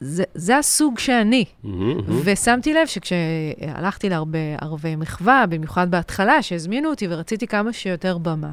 זה, 0.00 0.24
זה 0.34 0.58
הסוג 0.58 0.98
שאני. 0.98 1.44
מהמם, 1.64 1.96
מהמם. 1.96 2.20
ושמתי 2.24 2.74
לב 2.74 2.86
שכשהלכתי 2.86 4.08
להרבה 4.08 4.38
ערבי 4.60 4.96
מחווה, 4.96 5.44
במיוחד 5.48 5.90
בהתחלה, 5.90 6.42
שהזמינו 6.42 6.90
אותי 6.90 7.06
ורציתי 7.10 7.46
כמה 7.46 7.72
שיותר 7.72 8.18
במה, 8.18 8.50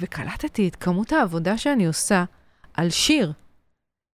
וקלטתי 0.00 0.68
את 0.68 0.76
כמות 0.76 1.12
העבודה 1.12 1.58
שאני 1.58 1.86
עושה 1.86 2.24
על 2.74 2.90
שיר, 2.90 3.32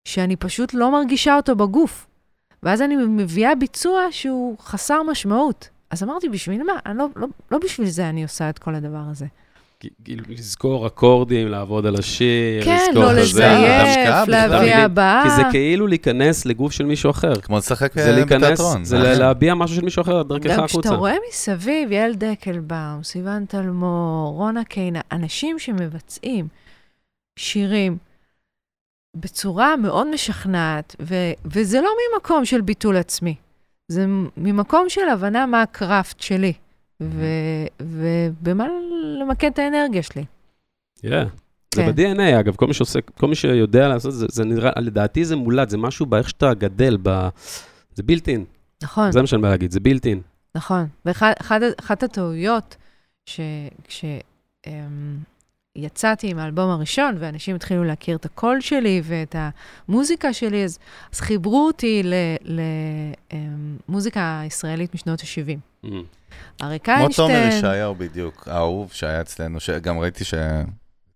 שאני 0.09 0.37
פשוט 0.37 0.75
לא 0.75 0.93
מרגישה 0.93 1.37
אותו 1.37 1.57
בגוף. 1.57 2.07
ואז 2.63 2.83
אני 2.83 2.97
מביאה 2.97 3.55
ביצוע 3.55 4.07
שהוא 4.11 4.59
חסר 4.59 5.03
משמעות. 5.03 5.69
אז 5.91 6.03
אמרתי, 6.03 6.29
בשביל 6.29 6.63
מה? 6.63 6.73
אני 6.87 6.99
לא, 6.99 7.07
לא, 7.17 7.27
לא 7.51 7.59
בשביל 7.59 7.89
זה 7.89 8.09
אני 8.09 8.23
עושה 8.23 8.51
את 8.51 8.59
כל 8.59 8.75
הדבר 8.75 9.03
הזה. 9.11 9.27
לזכור 10.29 10.87
אקורדים, 10.87 11.49
לעבוד 11.49 11.87
על 11.87 11.95
השיר, 11.99 12.65
כן, 12.65 12.79
לזכור 12.89 13.03
לא 13.05 13.15
זה. 13.15 13.21
לזייף. 13.21 14.29
להביא? 14.29 14.75
הבאה. 14.77 15.23
כי 15.25 15.31
זה 15.31 15.43
כאילו 15.51 15.87
להיכנס 15.87 16.47
לגוף 16.47 16.73
של 16.73 16.85
מישהו 16.85 17.11
אחר. 17.11 17.35
כמו 17.41 17.59
לשחק 17.59 17.95
זה 17.95 18.07
אה, 18.11 18.13
להיכנס, 18.17 18.43
בתיאטרון. 18.43 18.85
זה 18.85 18.99
לה- 18.99 19.15
להביע 19.15 19.55
משהו 19.55 19.77
של 19.77 19.85
מישהו 19.85 20.03
אחר 20.03 20.23
דרכך 20.23 20.47
גם 20.51 20.65
החוצה. 20.65 20.81
כשאתה 20.81 20.95
רואה 20.95 21.15
מסביב, 21.29 21.93
יעל 21.93 22.15
דקלבאום, 22.15 23.03
סיון 23.03 23.45
טלמור, 23.47 24.35
רונה 24.37 24.65
קיינה, 24.65 25.01
אנשים 25.13 25.59
שמבצעים 25.59 26.49
שירים 27.39 27.97
בצורה 29.17 29.77
מאוד 29.77 30.07
משכנעת, 30.15 30.97
ו- 31.03 31.15
וזה 31.45 31.81
לא 31.81 31.91
ממקום 32.15 32.45
של 32.45 32.61
ביטול 32.61 32.97
עצמי, 32.97 33.35
זה 33.89 34.05
ממקום 34.37 34.85
של 34.89 35.09
הבנה 35.13 35.47
מה 35.47 35.63
הקראפט 35.63 36.21
שלי, 36.21 36.53
ובמה 37.81 38.67
למקד 39.21 39.51
את 39.53 39.59
האנרגיה 39.59 40.03
שלי. 40.03 40.25
Yeah. 40.99 41.29
זה 41.75 41.83
כן. 41.83 41.93
ב-DNA, 41.93 42.41
אגב, 42.41 42.57
כל 42.57 42.67
מי 42.67 42.75
שעושה, 42.75 43.01
כל 43.01 43.27
מי 43.27 43.35
שיודע 43.35 43.89
לעשות 43.89 44.15
זה, 44.15 44.27
זה 44.29 44.45
נראה, 44.45 44.71
לדעתי 44.77 45.25
זה 45.25 45.37
מולד, 45.37 45.69
זה 45.69 45.79
משהו 45.79 46.07
באיך 46.07 46.29
שאתה 46.29 46.55
גדל, 46.55 46.99
ב... 47.03 47.29
זה 47.95 48.03
בילט 48.03 48.29
אין, 48.29 48.45
נכון. 48.83 49.13
זה 49.13 49.21
מה 49.21 49.27
שאני 49.27 49.43
בא 49.43 49.49
להגיד, 49.49 49.71
זה 49.71 49.81
בילט 49.81 50.07
אין. 50.07 50.21
נכון. 50.55 50.87
ואחת 51.05 52.03
הטעויות, 52.03 52.77
כשיצאתי 55.75 56.31
עם 56.31 56.39
האלבום 56.39 56.71
הראשון, 56.71 57.17
ואנשים 57.19 57.57
התחילו 57.57 57.85
להכיר 57.85 58.17
את 58.17 58.25
הקול 58.25 58.61
שלי 58.61 59.03
ואת 59.05 59.37
המוזיקה 59.39 60.33
שלי, 60.33 60.65
אז, 60.65 60.79
אז 61.13 61.21
חיברו 61.21 61.67
אותי 61.67 62.03
למוזיקה 63.89 64.43
ישראלית 64.47 64.95
משנות 64.95 65.21
ה-70. 65.21 65.59
אריק 66.63 66.85
כמו 66.85 67.09
תומר 67.17 67.35
איינשטיין, 67.35 67.59
ישעיהו 67.59 67.95
בדיוק, 67.95 68.49
האהוב 68.51 68.91
שהיה 68.93 69.21
אצלנו, 69.21 69.61
שגם 69.61 69.99
ראיתי 69.99 70.25
ש... 70.25 70.35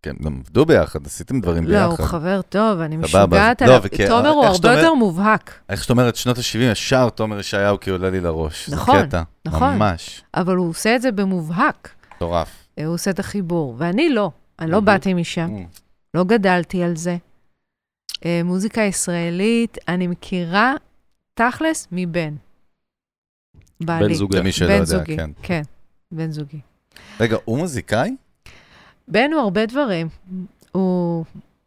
כן, 0.02 0.12
גם 0.24 0.40
עבדו 0.40 0.66
ביחד, 0.66 1.06
עשיתם 1.06 1.40
דברים 1.40 1.66
לא, 1.66 1.82
הוא 1.84 1.90
ביחד. 1.90 2.04
חבר 2.04 2.40
טוב, 2.48 2.80
אני 2.80 2.96
משוגעת 2.96 3.62
לא, 3.62 3.66
עליו. 3.66 3.80
וכי- 3.84 4.06
תומר 4.06 4.28
הוא 4.28 4.44
הרבה 4.44 4.72
יותר 4.72 4.94
מובהק, 4.94 5.54
איך 5.68 5.82
שאת 5.82 5.90
אומרת, 5.90 6.16
שנות 6.16 6.38
ה-70, 6.38 6.58
ישר 6.72 7.08
תומר 7.10 7.38
ישעיהו 7.38 7.80
כי 7.80 7.90
עולה 7.90 8.10
לי 8.10 8.20
לראש. 8.20 8.68
נכון, 8.68 9.00
זה 9.00 9.06
קטע. 9.06 9.22
נכון. 9.44 9.74
ממש. 9.74 10.22
אבל 10.34 10.56
הוא 10.56 10.68
עושה 10.68 10.96
את 10.96 11.02
זה 11.02 11.12
במובהק. 11.12 11.88
מטורף. 12.16 12.48
הוא 12.78 12.94
עושה 12.94 13.10
את 13.10 13.18
החיבור, 13.18 13.74
ואני 13.78 14.08
לא. 14.08 14.30
אני 14.58 14.70
לא. 14.70 14.80
באתי 14.80 15.14
משם. 15.14 15.50
לא 16.14 16.24
גדלתי 16.24 16.82
על 16.82 16.96
זה. 16.96 17.16
אה, 18.24 18.40
מוזיקה 18.44 18.80
ישראלית, 18.80 19.78
אני 19.88 20.06
מכירה 20.06 20.74
תכלס 21.34 21.88
מבן. 21.92 22.34
בעלי. 23.80 24.08
בן 24.08 24.14
זוגה. 24.14 24.38
למי 24.38 24.52
שלא 24.52 24.68
בן 24.68 24.74
יודע, 24.74 24.84
זוגי, 24.84 25.16
כן. 25.16 25.30
כן, 25.42 25.62
בן 26.12 26.30
זוגי. 26.30 26.60
רגע, 27.20 27.36
הוא 27.44 27.58
מוזיקאי? 27.58 28.16
בן 29.08 29.32
הוא 29.32 29.40
הרבה 29.40 29.66
דברים. 29.66 30.08
הוא, 30.72 31.24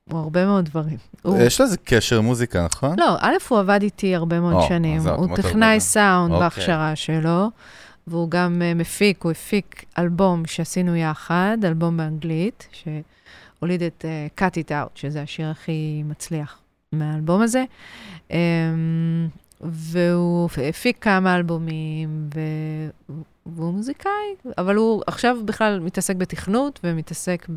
הוא 0.09 0.19
הרבה 0.19 0.45
מאוד 0.45 0.65
דברים. 0.65 0.97
הוא... 1.21 1.37
יש 1.37 1.59
לו 1.59 1.65
איזה 1.65 1.77
קשר 1.77 2.21
מוזיקה, 2.21 2.65
נכון? 2.65 2.99
לא, 2.99 3.15
א', 3.19 3.33
הוא 3.49 3.59
עבד 3.59 3.79
איתי 3.81 4.15
הרבה 4.15 4.39
מאוד 4.39 4.53
או, 4.53 4.67
שנים. 4.67 5.07
הוא 5.07 5.35
טכנאי. 5.35 5.79
סאונד 5.79 6.31
אוקיי. 6.31 6.39
בהכשרה 6.39 6.95
שלו, 6.95 7.49
והוא 8.07 8.29
גם 8.29 8.61
אה, 8.61 8.73
מפיק, 8.73 9.23
הוא 9.23 9.31
הפיק 9.31 9.85
אלבום 9.97 10.45
שעשינו 10.45 10.95
יחד, 10.95 11.57
אלבום 11.63 11.97
באנגלית, 11.97 12.67
שהוליד 12.71 13.83
את 13.83 14.05
uh, 14.37 14.41
Cut 14.41 14.53
It 14.53 14.69
Out, 14.69 14.91
שזה 14.95 15.21
השיר 15.21 15.47
הכי 15.47 16.03
מצליח 16.05 16.59
מהאלבום 16.91 17.41
הזה. 17.41 17.63
Um, 18.29 18.33
והוא 19.65 20.49
הפיק 20.69 20.97
כמה 21.01 21.35
אלבומים, 21.35 22.09
ו... 22.35 22.39
והוא 23.45 23.73
מוזיקאי, 23.73 24.11
אבל 24.57 24.75
הוא 24.75 25.03
עכשיו 25.07 25.37
בכלל 25.45 25.79
מתעסק 25.79 26.15
בתכנות 26.15 26.79
ומתעסק 26.83 27.47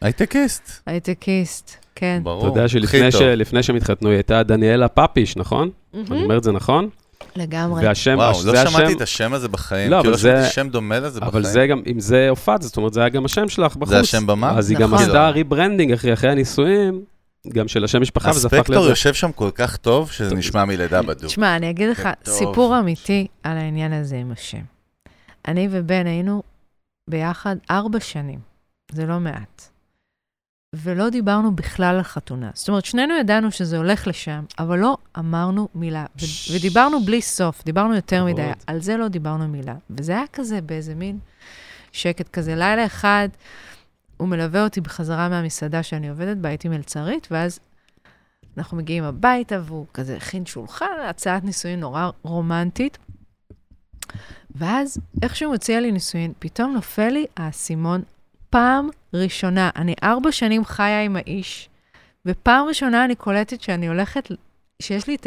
הייטקיסט. 0.00 0.82
בהייטקיסט, 0.86 1.76
כן. 1.94 2.20
ברור. 2.22 2.38
אתה 2.40 2.58
יודע 2.58 2.68
שלפני 2.68 3.12
ש- 3.62 3.66
שהם 3.66 3.76
התחתנו, 3.76 4.08
היא 4.08 4.16
הייתה 4.16 4.42
דניאלה 4.42 4.88
פאפיש, 4.88 5.36
נכון? 5.36 5.70
מהמם. 5.94 6.06
אני 6.12 6.22
אומר 6.22 6.38
את 6.38 6.44
זה 6.44 6.52
נכון? 6.52 6.88
לגמרי. 7.36 7.86
והשם, 7.86 8.14
וואו, 8.16 8.32
לא 8.46 8.52
השם, 8.58 8.70
שמעתי 8.70 8.92
את 8.92 9.00
השם 9.00 9.32
הזה 9.34 9.48
בחיים. 9.48 9.90
לא, 9.90 9.96
כאילו, 9.96 10.10
לא 10.12 10.18
שמעתי 10.18 10.42
זה- 10.42 10.48
שם 10.48 10.68
דומה 10.68 10.98
לזה 11.00 11.20
בחיים. 11.20 11.30
אבל 11.32 11.44
זה 11.44 11.66
גם, 11.66 11.82
אם 11.92 12.00
זה 12.00 12.28
הופעת, 12.28 12.62
זאת 12.62 12.76
אומרת, 12.76 12.92
זה 12.92 13.00
היה 13.00 13.08
גם 13.08 13.24
השם 13.24 13.48
שלך 13.48 13.76
בחוץ. 13.76 13.88
זה 13.88 14.00
השם 14.00 14.26
במה? 14.26 14.58
אז 14.58 14.70
היא 14.70 14.78
גם 14.78 14.94
נכון. 14.94 15.06
עשתה 15.06 15.28
rebranding 15.28 15.92
אחרי 15.92 16.12
אחרי 16.12 16.30
הנישואים, 16.30 17.00
גם 17.48 17.68
של 17.68 17.84
השם 17.84 18.02
משפחה, 18.02 18.30
וזה 18.30 18.46
הפך 18.46 18.56
הספקטור 18.56 18.82
לזה. 18.82 18.90
יושב 18.90 19.14
שם 19.14 19.32
כל 19.32 19.50
כך 19.54 19.76
טוב, 19.76 20.10
שזה 20.10 20.28
טוב. 20.30 20.38
נשמע 20.38 20.64
מלידה 20.64 21.02
בדוק. 21.02 21.24
תשמע, 21.24 21.56
אני 21.56 21.70
אגיד 21.70 21.88
לך 21.88 22.08
טוב. 22.22 22.34
סיפור 22.34 22.78
אמיתי 22.78 23.26
על 23.42 23.56
העניין 23.56 23.92
הזה 23.92 24.16
עם 24.16 24.32
השם. 24.32 24.62
אני 25.48 25.68
ובן 25.70 26.06
היינו 26.06 26.42
ביחד 27.10 27.56
ארבע 27.70 28.00
שנים, 28.00 28.38
זה 28.92 29.06
לא 29.06 29.20
מעט. 29.20 29.68
ולא 30.74 31.10
דיברנו 31.10 31.56
בכלל 31.56 31.96
על 31.96 32.02
חתונה. 32.02 32.50
זאת 32.54 32.68
אומרת, 32.68 32.84
שנינו 32.84 33.14
ידענו 33.18 33.50
שזה 33.50 33.76
הולך 33.76 34.06
לשם, 34.06 34.44
אבל 34.58 34.78
לא 34.78 34.96
אמרנו 35.18 35.68
מילה. 35.74 36.06
ו- 36.20 36.56
ודיברנו 36.56 37.04
בלי 37.04 37.22
סוף, 37.22 37.64
דיברנו 37.64 37.94
יותר. 37.94 38.24
מדי, 38.24 38.50
על 38.66 38.80
זה 38.80 38.96
לא 38.96 39.08
דיברנו 39.08 39.48
מילה. 39.48 39.74
וזה 39.90 40.12
היה 40.12 40.24
כזה 40.32 40.60
באיזה 40.60 40.94
מין 40.94 41.18
שקט 41.92 42.28
כזה. 42.28 42.54
לילה 42.54 42.86
אחד, 42.86 43.28
הוא 44.16 44.28
מלווה 44.28 44.64
אותי 44.64 44.80
בחזרה 44.80 45.28
מהמסעדה 45.28 45.82
שאני 45.82 46.08
עובדת 46.08 46.36
בה, 46.36 46.48
הייתי 46.48 46.68
מלצרית, 46.68 47.28
ואז 47.30 47.60
אנחנו 48.56 48.76
מגיעים 48.76 49.04
הביתה, 49.04 49.60
והוא 49.64 49.86
כזה 49.94 50.16
הכין 50.16 50.46
שולחן, 50.46 50.86
הצעת 51.08 51.44
נישואין 51.44 51.80
נורא 51.80 52.10
רומנטית. 52.22 52.98
ואז, 54.54 54.98
איך 55.22 55.36
שהוא 55.36 55.54
מציע 55.54 55.80
לי 55.80 55.92
נישואין, 55.92 56.32
פתאום 56.38 56.72
נופל 56.72 57.08
לי 57.08 57.26
האסימון 57.36 58.02
פעם 58.50 58.88
ראשונה. 59.14 59.70
אני 59.76 59.94
ארבע 60.02 60.32
שנים 60.32 60.64
חיה 60.64 61.02
עם 61.02 61.16
האיש, 61.16 61.68
ופעם 62.26 62.66
ראשונה 62.66 63.04
אני 63.04 63.14
קולטת 63.14 63.60
שאני 63.60 63.88
הולכת, 63.88 64.28
שיש 64.82 65.06
לי 65.06 65.14
את 65.14 65.26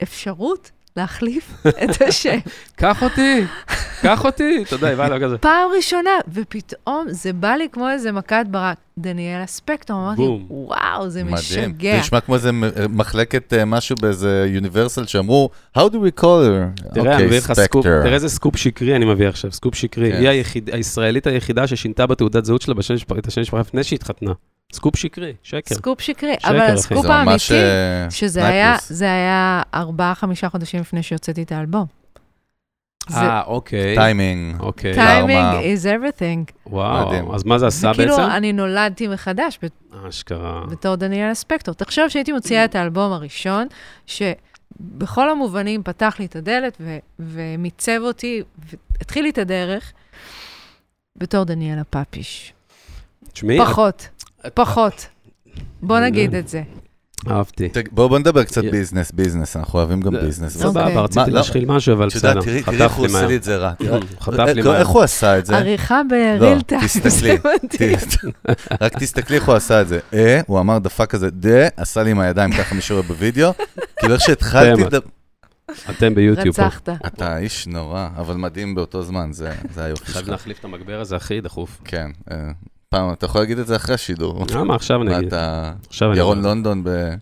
האפשרות 0.00 0.70
להחליף 0.96 1.66
את 1.84 2.02
השם. 2.08 2.38
קח 2.76 3.02
אותי, 3.02 3.44
קח 4.02 4.24
אותי, 4.24 4.62
אתה 4.66 4.74
יודע, 4.74 4.94
באה 4.94 5.06
אליו 5.06 5.18
כזה. 5.22 5.38
פעם 5.38 5.70
ראשונה, 5.76 6.10
ופתאום 6.32 7.06
זה 7.08 7.32
בא 7.32 7.48
לי 7.54 7.68
כמו 7.72 7.90
איזה 7.90 8.12
מכת 8.12 8.44
ברק. 8.50 8.76
דניאלה 8.98 9.46
ספקטור, 9.46 9.96
אמרתי, 9.96 10.16
בום. 10.22 10.46
וואו, 10.50 11.08
זה 11.10 11.24
מדהים. 11.24 11.36
משגע. 11.38 11.92
זה 11.92 12.00
נשמע 12.00 12.20
כמו 12.20 12.34
איזה 12.34 12.52
מ- 12.52 12.62
מחלקת 12.88 13.52
אה, 13.52 13.64
משהו 13.64 13.96
באיזה 14.00 14.46
Universal 14.48 15.06
שאמרו, 15.06 15.50
How 15.78 15.80
do 15.80 15.94
we 15.94 16.20
call 16.20 16.24
her? 16.24 16.92
תראה, 16.94 17.16
אני 17.16 17.26
מביא 17.26 17.38
לך 17.38 17.52
סקופ. 17.52 17.84
תראה 17.86 18.14
איזה 18.14 18.28
סקופ 18.28 18.56
שקרי 18.56 18.96
אני 18.96 19.04
מביא 19.04 19.28
עכשיו, 19.28 19.52
סקופ 19.52 19.74
שקרי. 19.74 20.12
כן. 20.12 20.18
היא 20.26 20.42
הישראלית 20.72 21.26
היחידה 21.26 21.66
ששינתה 21.66 22.06
בתעודת 22.06 22.44
זהות 22.44 22.62
שלה 22.62 22.74
את 23.18 23.26
השם 23.26 23.40
משפחה 23.40 23.60
לפני 23.60 23.84
שהתחתנה. 23.84 24.32
סקופ 24.72 24.96
שקרי, 24.96 25.32
שקר. 25.42 25.74
סקופ 25.74 26.00
שקרי, 26.00 26.34
שקר, 26.40 26.50
אבל. 26.50 26.60
הסקופ 26.60 27.06
האמיתי, 27.06 27.54
אה, 27.54 28.10
שזה. 28.10 28.46
היה, 28.46 28.76
זה 28.88 29.04
היה 29.04 29.62
ארבעה, 29.74 30.14
חמישה 30.14 30.48
חודשים 30.48 30.80
לפני 30.80 31.02
שהוצאתי 31.02 31.42
את 31.42 31.52
האלבום. 31.52 31.86
אה, 33.14 33.42
אוקיי. 33.42 33.94
טיימינג. 33.94 34.60
אוקיי. 34.60 34.94
timing. 34.94 35.54
is 35.54 35.84
everything. 35.84 36.52
וואו, 36.66 37.08
מדהים. 37.08 37.30
אז 37.30 37.44
מה 37.44 37.58
זה 37.58 37.66
עשה 37.66 37.90
וכאילו, 37.94 38.16
בעצם? 38.16 38.30
אני 38.30 38.52
נולדתי 38.52 39.08
מחדש 39.08 39.58
אשכרה. 40.08 40.66
בתור 40.70 40.94
דניאלה 40.96 41.34
ספקטור. 41.34 41.74
תחשוב 41.74 42.08
שהייתי 42.08 42.32
מוציאה 42.32 42.64
את 42.64 42.74
האלבום 42.74 43.12
הראשון, 43.12 43.66
שבכל 44.06 45.30
המובנים 45.30 45.82
פתח 45.82 46.16
לי 46.18 46.26
את 46.26 46.36
הדלת 46.36 46.76
ו- 46.80 46.98
ומיצב 47.18 48.00
אותי, 48.00 48.42
והתחיל 48.98 49.22
לי 49.22 49.30
את 49.30 49.38
הדרך, 49.38 49.92
בתור 51.16 51.44
דניאלה 51.44 51.84
פאפיש. 51.84 52.52
תשמעי, 53.32 53.58
פחות, 53.60 54.08
פחות. 54.54 55.06
בוא 55.82 56.00
נגיד 56.00 56.34
את 56.34 56.48
זה. 56.48 56.62
אהבתי. 57.30 57.68
בואו 57.90 58.08
בוא 58.08 58.18
נדבר 58.18 58.44
קצת. 58.44 58.64
business, 58.64 59.12
business, 59.12 59.56
אנחנו 59.56 59.78
אוהבים 59.78 60.00
גם 60.00 60.12
business. 60.12 60.56
אוקיי. 60.56 60.70
סבבה, 60.70 61.00
רציתי 61.00 61.20
מה, 61.20 61.26
לא- 61.26 61.32
להשחיל 61.32 61.64
משהו, 61.66 61.94
אבל 61.94 62.06
בסדר. 62.06 62.32
תראי 62.42 62.62
תראי 62.62 62.62
חטף 62.62 62.80
איך 62.80 62.92
הוא 62.92 63.06
עושה 63.06 63.18
מהר. 63.18 63.26
לי 63.26 63.36
את 63.36 63.42
זה 63.42 63.56
רע. 63.56 63.72
חטף 64.20 64.38
לי 64.38 64.60
אה, 64.62 64.66
מהר. 64.66 64.76
איך 64.78 64.88
הוא 64.88 65.02
עשה 65.02 65.38
את 65.38 65.46
זה? 65.46 65.56
עריכה 65.56 66.00
לא, 66.10 66.38
ב 66.38 66.42
real 66.42 66.60
time, 66.62 66.80
תסתכלי, 66.80 67.36
רק 68.80 68.98
תסתכלי 68.98 69.36
איך 69.36 69.48
הוא 69.48 69.54
עשה 69.54 69.80
את 69.80 69.88
זה. 69.88 69.98
אה, 70.14 70.40
הוא 70.46 70.60
אמר 70.60 70.78
דפק 70.78 71.10
כזה, 71.10 71.30
דה, 71.30 71.68
עשה 71.76 72.02
לי 72.02 72.10
עם 72.10 72.20
הידיים 72.20 72.52
ככה 72.52 72.74
מי 72.74 72.80
שרואה 72.80 73.02
בוידאו. 73.02 73.50
כאילו 73.98 74.14
איך 74.14 74.22
שהתחלתי, 74.22 74.82
אתם 75.90 76.14
ביוטיוב 76.14 76.56
פה. 76.56 76.66
רצחת. 76.66 76.88
אתה 77.06 77.38
איש 77.38 77.66
נורא, 77.66 78.08
אבל 78.16 78.36
מדהים 78.36 78.74
באותו 78.74 79.02
זמן, 79.02 79.30
זה 79.32 79.50
היופי 79.76 80.04
חייב 80.04 80.24
שלך. 80.24 80.28
להחליף 80.28 80.58
את 80.58 80.64
המגבר 80.64 81.00
הזה 81.00 81.16
הכי 81.16 81.40
דחוף. 81.40 81.80
כן. 81.84 82.10
פעם, 82.90 83.12
אתה 83.12 83.26
יכול 83.26 83.40
להגיד 83.40 83.58
את 83.58 83.66
זה 83.66 83.76
אחרי 83.76 83.94
השידור. 83.94 84.44
למה 84.54 84.74
עכשיו 84.74 85.02
נגיד? 85.04 85.26
אתה... 85.26 85.72
עכשיו 85.86 86.10
אני... 86.10 86.18
ירון 86.18 86.42
לונדון, 86.42 86.84
ב- 86.84 87.14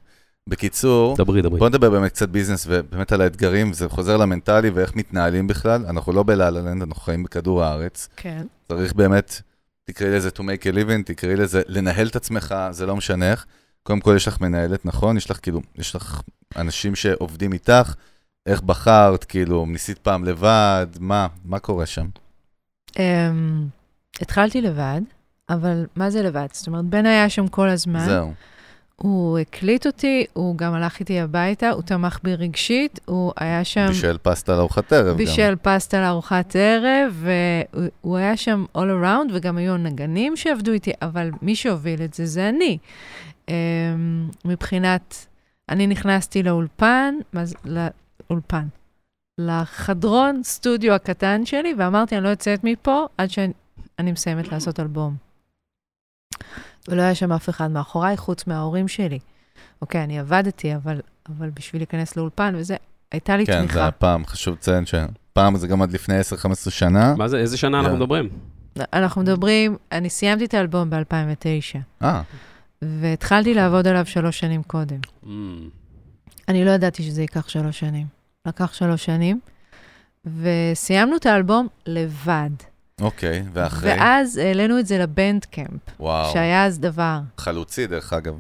בקיצור, 0.47 1.17
דברי, 1.17 1.43
דברי. 1.43 1.59
בוא 1.59 1.69
נדבר 1.69 1.91
באמת 1.91 2.13
קצת 2.13 2.29
ביזנס 2.29 2.67
ובאמת 2.69 3.13
על 3.13 3.21
האתגרים, 3.21 3.73
זה 3.73 3.89
חוזר 3.89 4.17
למנטלי 4.17 4.71
ואיך 4.71 4.97
מתנהלים 4.97 5.47
בכלל. 5.47 5.87
אנחנו 5.87 6.13
לא 6.13 6.23
בלה-לה-לנד, 6.23 6.83
אנחנו 6.83 7.03
חיים 7.03 7.23
בכדור 7.23 7.65
הארץ. 7.65 8.09
כן. 8.17 8.47
צריך 8.69 8.93
באמת, 8.93 9.43
תקראי 9.85 10.11
לזה 10.11 10.29
to 10.29 10.41
make 10.41 10.63
a 10.63 10.75
living, 10.75 11.03
תקראי 11.05 11.37
לזה 11.37 11.63
לנהל 11.67 12.07
את 12.07 12.17
עצמך, 12.17 12.55
זה 12.71 12.87
לא 12.87 12.97
משנה 12.97 13.31
איך. 13.31 13.47
קודם 13.83 14.01
כל 14.01 14.13
יש 14.17 14.29
לך 14.29 14.41
מנהלת, 14.41 14.85
נכון? 14.85 15.17
יש 15.17 15.31
לך 15.31 15.39
כאילו, 15.43 15.61
יש 15.79 15.97
לך 15.97 16.21
אנשים 16.57 16.95
שעובדים 16.95 17.53
איתך, 17.53 17.95
איך 18.47 18.63
בחרת, 18.63 19.25
כאילו, 19.25 19.67
ניסית 19.67 19.99
פעם 19.99 20.25
לבד, 20.25 20.87
מה, 21.01 21.27
מה 21.45 21.59
קורה 21.59 21.87
שם? 21.87 22.07
Um, 22.91 23.01
התחלתי 24.21 24.61
לבד, 24.61 25.01
אבל 25.51 25.87
מה 25.97 26.11
זה 26.11 26.23
לבד? 26.23 26.47
זאת 26.53 26.67
אומרת, 26.67 26.85
בן 26.85 27.07
היה 27.07 27.29
שם 27.29 27.49
כל 27.49 27.69
הזמן. 27.69 28.05
זהו. 28.05 28.33
הוא 29.03 29.39
הקליט 29.39 29.87
אותי, 29.87 30.27
הוא 30.33 30.57
גם 30.57 30.75
הלך 30.75 31.01
איתי 31.01 31.21
הביתה, 31.21 31.71
הוא 31.71 31.83
תמך 31.83 32.19
בי 32.23 32.35
רגשית, 32.35 33.01
הוא 33.05 33.33
היה 33.37 33.65
שם... 33.65 33.87
בישל 33.87 34.17
פסטה 34.23 34.57
לארוחת 34.57 34.93
ערב 34.93 35.09
גם. 35.09 35.17
בישל 35.17 35.55
פסטה 35.63 36.01
לארוחת 36.01 36.57
ערב, 36.57 37.25
והוא 37.75 38.17
היה 38.17 38.37
שם 38.37 38.65
all 38.77 39.05
around, 39.05 39.33
וגם 39.35 39.57
היו 39.57 39.77
נגנים 39.77 40.37
שעבדו 40.37 40.73
איתי, 40.73 40.93
אבל 41.03 41.31
מי 41.43 41.57
שהוביל 41.57 42.03
את 42.03 42.15
זה 42.15 42.27
זה 42.27 42.49
אני. 42.49 42.79
אמ, 43.49 43.55
מבחינת, 44.45 45.27
אני 45.69 45.87
נכנסתי 45.87 46.43
לאולפן, 46.43 47.15
מה 47.33 47.45
זה, 47.45 47.55
לאולפן, 47.65 48.67
לחדרון 49.39 50.41
סטודיו 50.45 50.95
הקטן 50.95 51.47
שלי, 51.47 51.75
ואמרתי, 51.79 52.17
אני 52.17 52.25
לא 52.25 52.29
יוצאת 52.29 52.65
מפה 52.65 53.07
עד 53.19 53.31
שאני 53.31 54.13
מסיימת 54.13 54.53
לעשות 54.53 54.81
אלבום. 54.81 55.28
ולא 56.89 57.03
היה 57.03 57.15
שם 57.15 57.33
אף 57.33 57.49
אחד 57.49 57.71
מאחוריי, 57.71 58.17
חוץ 58.17 58.47
מההורים 58.47 58.89
שלי. 58.89 59.19
אוקיי, 59.83 60.05
אני 60.05 60.19
עבדתי, 60.19 60.75
אבל, 60.75 61.01
אבל 61.29 61.51
בשביל 61.51 61.83
להיכנס 61.83 62.17
לאולפן 62.17 62.55
וזה, 62.57 62.77
הייתה 63.13 63.37
לי 63.37 63.47
כן, 63.47 63.59
תמיכה. 63.59 63.75
זה 63.75 63.87
הפעם, 63.87 64.27
חשוב 64.27 64.55
לציין 64.55 64.85
שפעם 64.87 65.57
זה 65.57 65.67
גם 65.67 65.83
עד 65.83 65.93
לפני 65.93 66.21
10-15 66.21 66.71
שנה. 66.71 67.15
מה 67.15 67.29
זה, 67.29 67.39
איזה 67.39 67.57
שנה 67.57 67.79
אנחנו 67.79 67.93
כן. 67.93 67.97
מדברים? 67.97 68.29
אנחנו 68.93 69.23
מדברים, 69.23 69.77
אני 69.93 70.11
סיימתי 70.11 70.45
את 70.45 70.55
האלבום 70.55 70.91
ב-2009, 70.91 71.79
אה, 72.03 72.23
והתחלתי 72.83 73.55
לעבוד 73.55 73.87
עליו 73.87 74.07
שלוש 74.07 74.39
שנים 74.39 74.63
קודם. 74.63 75.01
Mm. 75.25 75.29
אני 76.49 76.65
לא 76.65 76.71
ידעתי 76.71 77.03
שזה 77.03 77.23
ייקח 77.23 77.49
שלוש 77.49 77.79
שנים. 77.79 78.07
לקח 78.47 78.73
שלוש 78.73 79.05
שנים, 79.05 79.41
וסיימנו 80.25 81.17
את 81.17 81.27
האלבום 81.27 81.67
לבד. 81.87 82.51
אוקיי, 83.01 83.43
ואחרי? 83.53 83.91
ואז 83.91 84.37
העלינו 84.37 84.79
את 84.79 84.87
זה 84.87 84.99
לבנדקמפ, 84.99 85.81
וואו, 86.01 86.33
שהיה 86.33 86.65
אז 86.67 86.79
דבר. 86.79 87.19
חלוצי 87.39 87.87
דרך 87.87 88.13
אגב. 88.13 88.35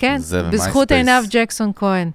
כן, 0.00 0.16
בזכות. 0.52 0.92
עינב 0.92 1.24
ג'קסון 1.30 1.72
כהן, 1.76 2.10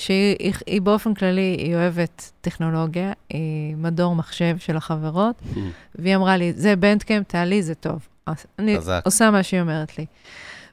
שהיא 0.00 0.36
היא, 0.38 0.52
היא 0.66 0.80
באופן 0.80 1.14
כללי, 1.14 1.56
היא 1.58 1.74
אוהבת 1.74 2.32
טכנולוגיה, 2.40 3.12
היא 3.30 3.76
מדור 3.76 4.14
מחשב 4.14 4.58
של 4.58 4.76
החברות, 4.76 5.36
Mm. 5.54 5.58
והיא 5.94 6.16
אמרה 6.16 6.36
לי, 6.36 6.52
זה 6.52 6.76
בנדקמפ, 6.76 7.26
תעלי, 7.28 7.62
זה 7.62 7.74
טוב. 7.74 8.08
אז 8.26 8.46
אני 8.58 8.78
חזק. 8.78 9.02
עושה 9.04 9.30
מה 9.30 9.42
שהיא 9.42 9.60
אומרת 9.60 9.98
לי. 9.98 10.06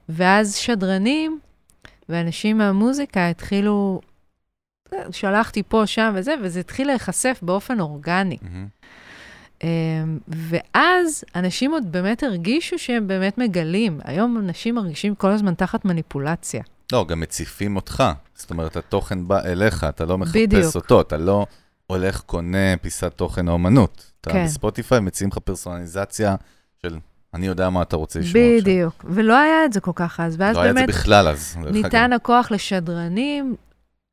ואז 0.10 0.56
שדרנים 0.56 1.40
ואנשים 2.10 2.58
מהמוזיקה 2.58 3.30
התחילו, 3.30 4.02
שלחתי 5.12 5.64
פה, 5.68 5.84
שם 5.86 6.14
וזה, 6.16 6.36
וזה 6.44 6.60
התחיל 6.60 6.88
להיחשף 6.88 7.40
באופן 7.42 7.80
אורגני. 7.80 8.38
מהמם. 8.42 8.68
אמ, 9.64 10.18
ואז 10.28 11.24
אנשים 11.36 11.72
עוד 11.72 11.92
באמת 11.92 12.24
הרגישו 12.24 12.80
שהם 12.80 13.08
באמת 13.08 13.38
מגלים. 13.38 14.00
היום 14.04 14.38
אנשים 14.38 14.76
מרגישים 14.76 15.16
כל 15.16 15.32
הזמן 15.32 15.54
תחת 15.54 15.86
מניפולציה. 15.86 16.64
לא, 16.92 17.06
גם 17.08 17.20
מציפים 17.20 17.76
אותך. 17.76 18.04
זאת 18.36 18.50
אומרת, 18.50 18.76
התוכן 18.78 19.28
בא 19.28 19.40
אליך, 19.46 19.84
אתה 19.84 20.06
לא 20.06 20.18
מחפש 20.18 20.36
בדיוק. 20.38 20.76
אותו, 20.76 21.02
אתה 21.02 21.18
לא 21.18 21.46
הולך, 21.88 22.22
קונה 22.22 22.78
פיסת 22.82 23.14
תוכן 23.16 23.48
או 23.48 23.54
אומנות. 23.54 24.12
אתה 24.22 24.32
כן. 24.32 24.46
בספוטיפיי 24.46 25.00
מציעים 25.00 25.30
לך 25.32 25.38
פרסונליזציה 25.38 26.36
של 26.82 26.98
אני 27.34 27.48
יודע 27.48 27.70
מה 27.70 27.82
אתה 27.82 27.96
רוצה 27.96 28.20
לשמוע 28.20 28.44
עכשיו. 28.44 28.62
בדיוק. 28.62 29.06
ולא 29.10 29.38
היה 29.38 29.66
את 29.66 29.74
זה 29.74 29.80
כל 29.80 29.92
כך 29.96 30.20
אז, 30.20 30.36
ואז 30.40 30.56
לא 30.56 30.62
היה 30.62 30.72
את 30.72 30.76
באמת 30.76 30.88
זה 30.88 30.94
בכלל 31.00 31.28
אז. 31.28 31.58
ניתן. 31.72 32.14
הכוח 32.14 32.52
לשדרנים, 32.52 33.56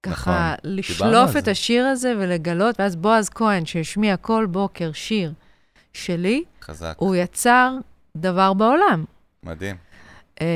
ככה 0.03 0.55
נכון. 0.59 0.73
לשלוף 0.73 1.37
את 1.37 1.45
זה. 1.45 1.51
השיר 1.51 1.87
הזה 1.87 2.15
ולגלות, 2.19 2.81
ואז 2.81 2.97
בועז 2.97 3.29
כהן, 3.29 3.67
שהשמיע 3.67 4.17
כל 4.17 4.47
בוקר 4.51 4.93
שיר 4.93 5.33
שלי, 5.93 6.45
חזק, 6.63 6.95
הוא 6.97 7.17
יצר 7.17 7.77
דבר 8.17 8.53
בעולם. 8.53 9.05
מדהים. 9.43 9.77
אמ, 10.41 10.47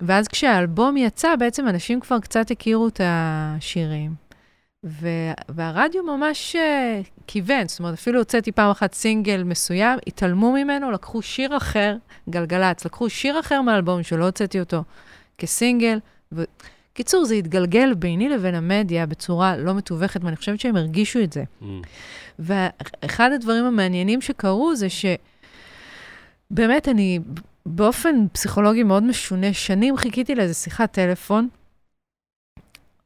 ואז 0.00 0.28
כשהאלבום 0.28 0.96
יצא, 0.96 1.36
בעצם 1.36 1.68
אנשים 1.68 2.00
כבר 2.00 2.18
קצת 2.18 2.50
הכירו 2.50 2.88
את 2.88 3.00
השירים, 3.04 4.14
ו- 4.84 5.32
והרדיו 5.48 6.02
ממש 6.02 6.56
אה, 6.56 7.00
כיוון, 7.26 7.68
זאת 7.68 7.78
אומרת, 7.78 7.94
אפילו 7.94 8.18
הוצאתי 8.18 8.52
פעם 8.52 8.70
אחת 8.70 8.94
סינגל 8.94 9.42
מסוים, 9.42 9.98
התעלמו 10.06 10.52
ממנו, 10.52 10.90
לקחו 10.90 11.22
שיר 11.22 11.56
אחר, 11.56 11.96
גלגלצ, 12.30 12.84
לקחו 12.84 13.10
שיר 13.10 13.40
אחר 13.40 13.60
מהאלבום 13.62 14.02
שלא 14.02 14.24
הוצאתי 14.24 14.60
אותו 14.60 14.84
כסינגל. 15.38 15.98
ו... 16.32 16.44
קיצור, 16.94 17.24
זה 17.24 17.34
התגלגל 17.34 17.94
ביני 17.94 18.28
לבין 18.28 18.54
המדיה 18.54 19.06
בצורה 19.06 19.56
לא 19.56 19.74
מתווכת, 19.74 20.24
ואני 20.24 20.36
חושבת 20.36 20.60
שהם 20.60 20.76
הרגישו 20.76 21.20
את 21.22 21.32
זה. 21.32 21.44
Mm. 21.62 21.64
ואחד 22.38 23.30
הדברים 23.34 23.64
המעניינים 23.64 24.20
שקרו 24.20 24.76
זה 24.76 24.86
שבאמת 26.50 26.88
אני 26.88 27.18
באופן 27.66 28.26
פסיכולוגי 28.32 28.82
מאוד 28.82 29.02
משונה, 29.02 29.52
שנים 29.52 29.96
חיכיתי 29.96 30.34
לאיזה 30.34 30.54
שיחת 30.54 30.92
טלפון, 30.92 31.48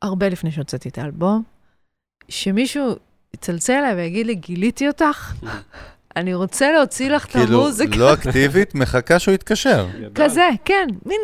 הרבה 0.03 0.29
לפני 0.29 0.51
שהוצאתי 0.51 0.89
את 0.89 0.99
האלבום, 0.99 1.43
שמישהו 2.29 2.97
יצלצל 3.35 3.73
אליי 3.73 3.95
ויגיד 3.95 4.27
לי, 4.27 4.35
גיליתי 4.35 4.89
אותך, 4.89 5.33
אני 6.17 6.35
רוצה 6.35 6.73
להוציא 6.73 7.11
לך 7.11 7.27
את 7.27 7.31
כאילו, 7.31 7.63
המוזיקה. 7.63 7.97
לא 7.97 8.15
אקטיבית, 8.15 8.75
מחכה 8.75 9.19
שהוא 9.19 9.35
יתקשר. 9.35 9.89
כזה, 10.15 10.49
כן, 10.65 10.87
מין... 11.07 11.21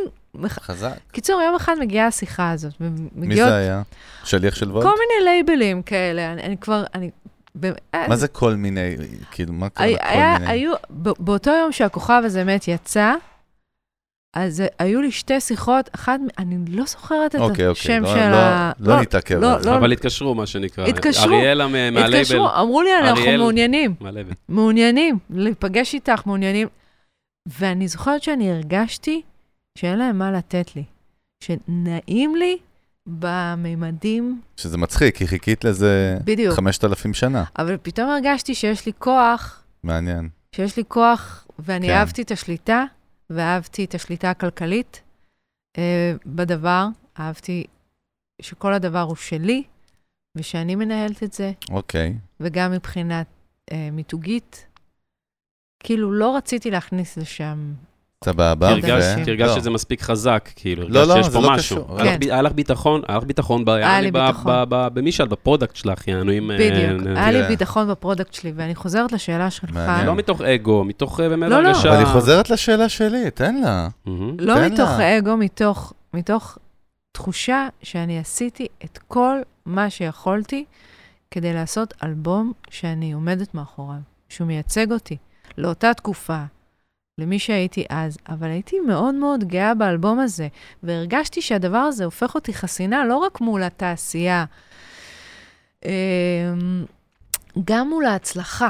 חזק. 0.49 0.93
קיצור, 1.13 1.41
יום 1.43 1.55
אחד 1.55 1.75
מגיעה 1.81 2.07
השיחה 2.07 2.51
הזאת, 2.51 2.73
מי 2.81 2.89
ומגיעות 3.17 3.49
זה 3.49 3.57
היה? 3.57 3.83
שליח 4.25 4.55
של 4.55 4.71
וולט? 4.71 4.85
כל 4.87 4.93
מיני 4.93 5.31
לייבלים 5.31 5.83
כאלה, 5.83 6.33
אני, 6.33 6.43
אני 6.43 6.57
כבר, 6.57 6.85
אני... 6.95 7.11
באמת, 7.55 7.81
מה 8.09 8.17
זה 8.17 8.29
כל 8.29 8.55
מיני, 8.55 8.97
כאילו, 9.31 9.53
מה 9.53 9.69
קורה 9.69 9.89
היה, 9.89 9.99
כל 9.99 10.05
היה, 10.09 10.39
מיני? 10.39 10.51
היו, 10.53 10.73
ב- 10.91 11.11
באותו 11.25 11.51
יום 11.51 11.73
שהכוכב 11.73 12.23
הזה 12.25 12.45
באמת 12.45 12.69
יצא, 12.69 13.15
אז 14.37 14.61
אה, 14.61 14.67
היו 14.79 15.01
לי 15.01 15.11
שתי 15.11 15.41
שיחות, 15.41 15.91
אחת, 15.95 16.21
אני 16.39 16.57
לא 16.69 16.85
זוכרת 16.87 17.35
את 17.35 17.41
אוקיי, 17.41 17.51
אוקיי, 17.51 17.67
השם 17.71 18.03
לא- 18.03 18.09
של 18.15 18.29
לא- 18.31 18.37
ה... 18.37 18.73
לא 18.81 19.01
נתעכב 19.01 19.35
לא, 19.35 19.55
על 19.55 19.63
זה. 19.63 19.71
לא, 19.71 19.77
אבל 19.77 19.93
התקשרו, 19.93 20.35
מה 20.35 20.47
שנקרא. 20.47 20.87
התקשרו. 20.87 21.25
אריאלה 21.35 21.67
מהלייבל. 21.67 22.15
התקשרו, 22.15 22.49
אמרו 22.61 22.83
לי, 22.83 22.91
אנחנו 23.01 23.23
אריאל- 23.25 23.37
מעוניינים. 23.41 23.95
מעוניינים, 24.49 25.19
להיפגש 25.31 25.95
איתך, 25.95 26.27
מעוניינים. 26.27 26.69
ואני 27.59 27.89
זוכרת 27.89 28.23
שאני 28.23 28.51
הרגשתי 28.53 29.23
שאין 29.79 29.99
להם 29.99 30.19
מה 30.19 30.33
לתת 30.33 30.77
לי, 30.77 30.85
שנעים 31.45 32.37
לי 32.37 32.59
בממדים, 33.07 34.41
שזה 34.57 34.79
מצחיק, 34.79 35.17
כי 35.17 35.27
חיכית 35.27 35.65
לזה 35.65 36.19
בדיוק, 36.25 36.55
5,000 36.55 37.15
שנה. 37.15 37.45
אבל 37.59 37.77
פתאום 37.83 38.11
הרגשתי 38.11 38.55
שיש 38.55 38.87
לי 38.87 38.93
כוח 38.99 39.65
מעניין. 39.83 40.29
שיש 40.57 40.77
לי 40.77 40.83
כוח, 40.89 41.47
ואני 41.59 41.87
כן. 41.87 41.93
אהבתי 41.93 42.23
את 42.23 42.31
השליטה, 42.31 42.85
ואהבתי 43.31 43.85
את 43.85 43.95
השליטה 43.95 44.31
הכלכלית 44.31 45.03
אה, 45.79 46.15
בדבר, 46.27 46.87
אהבתי 47.19 47.65
שכל 48.43 48.73
הדבר 48.73 49.01
הוא 49.01 49.17
שלי, 49.17 49.63
ושאני 50.37 50.75
מנהלת 50.75 51.23
את 51.23 51.33
זה, 51.33 51.53
אוקיי. 51.71 52.15
וגם 52.41 52.73
מבחינת 52.73 53.27
אה, 53.73 53.89
מיתוגית. 53.93 54.67
כאילו, 55.81 56.13
לא 56.13 56.37
רציתי 56.37 56.71
להכניס 56.71 57.17
לשם... 57.17 57.75
סבבה. 58.25 58.69
הרגשת 58.69 59.17
ו- 59.27 59.31
הרגשת 59.31 59.55
לא. 59.55 59.61
שזה 59.61 59.71
מספיק 59.71 60.03
חזק, 60.03 60.51
כאילו, 60.57 60.89
לא, 60.89 61.05
לא, 61.07 61.15
שיש 61.15 61.27
זה 61.27 61.33
פה 61.33 61.41
לא 61.43 61.51
משהו. 61.51 61.77
קשור. 61.85 62.01
היה 62.01 62.13
לך 62.15 62.25
כן. 62.25 62.31
היה 62.33 62.43
לך 62.43 62.53
ביטחון, 62.53 63.01
היה 63.09 63.19
לך 63.19 63.25
ביטחון 63.25 63.65
ב- 63.65 63.71
היה 63.71 64.01
לי 64.01 64.11
במי 64.69 65.13
שאת, 65.13 65.29
ב 65.29 65.35
product 65.35 65.77
שלך, 65.77 66.09
יענו, 66.09 66.33
אם... 66.33 66.51
אה, 66.51 66.57
בדיוק. 66.57 67.07
היה 67.17 67.31
לי. 67.31 67.43
ביטחון 67.49 67.89
ב 67.91 67.96
product 67.96 68.35
שלי, 68.35 68.53
ואני 68.57 68.75
חוזרת 68.75 69.13
לשאלה 69.13 69.51
שלך. 69.51 69.79
לא 70.07 70.15
מתוך 70.15 70.41
אגו, 70.41 70.85
מתוך 70.85 71.21
אה, 71.21 71.29
באמת 71.29 71.51
לא, 71.51 71.63
לא. 71.63 71.69
הרגשה... 71.69 71.89
אבל 71.89 71.99
היא 71.99 72.07
חוזרת 72.07 72.51
לשאלה 72.51 72.89
שלי, 72.89 73.31
תן 73.31 73.55
לה. 73.57 73.89
לא 74.39 74.67
מתוך. 74.67 74.91
אגו, 74.91 75.37
מתוך 76.15 76.59
תחושה 77.13 77.69
שאני 77.83 78.19
עשיתי 78.19 78.67
את 78.85 78.99
כל 79.09 79.39
מה 79.67 79.91
שיכולתי 79.91 80.65
כדי 81.31 81.53
לעשות 81.53 81.95
אלבום 82.05 82.53
שאני 82.71 83.13
עומדת 83.13 83.55
מאחוריו, 83.55 83.99
שהוא 84.29 84.47
מייצג 84.47 84.93
אותי 84.93 85.17
לאותה 85.59 85.95
תקופה, 85.95 86.43
למי 87.19 87.39
שהייתי 87.39 87.85
אז, 87.89 88.19
אבל 88.29 88.51
הייתי 88.51 88.81
מאוד 88.81 89.15
מאוד 89.15 89.45
גאה 89.45 89.75
באלבום 89.75 90.21
הזה, 90.21 90.49
והרגשתי 90.83 91.43
שהדבר 91.43 91.79
הזה 91.79 92.05
הופך 92.05 92.35
אותי 92.35 92.55
חסינה 92.55 93.05
לא 93.05 93.17
רק 93.17 93.41
מול 93.41 93.63
התעשייה 93.63 94.45
אמ, 95.85 95.91
גם 97.65 97.89
מול 97.89 98.05
ההצלחה, 98.07 98.69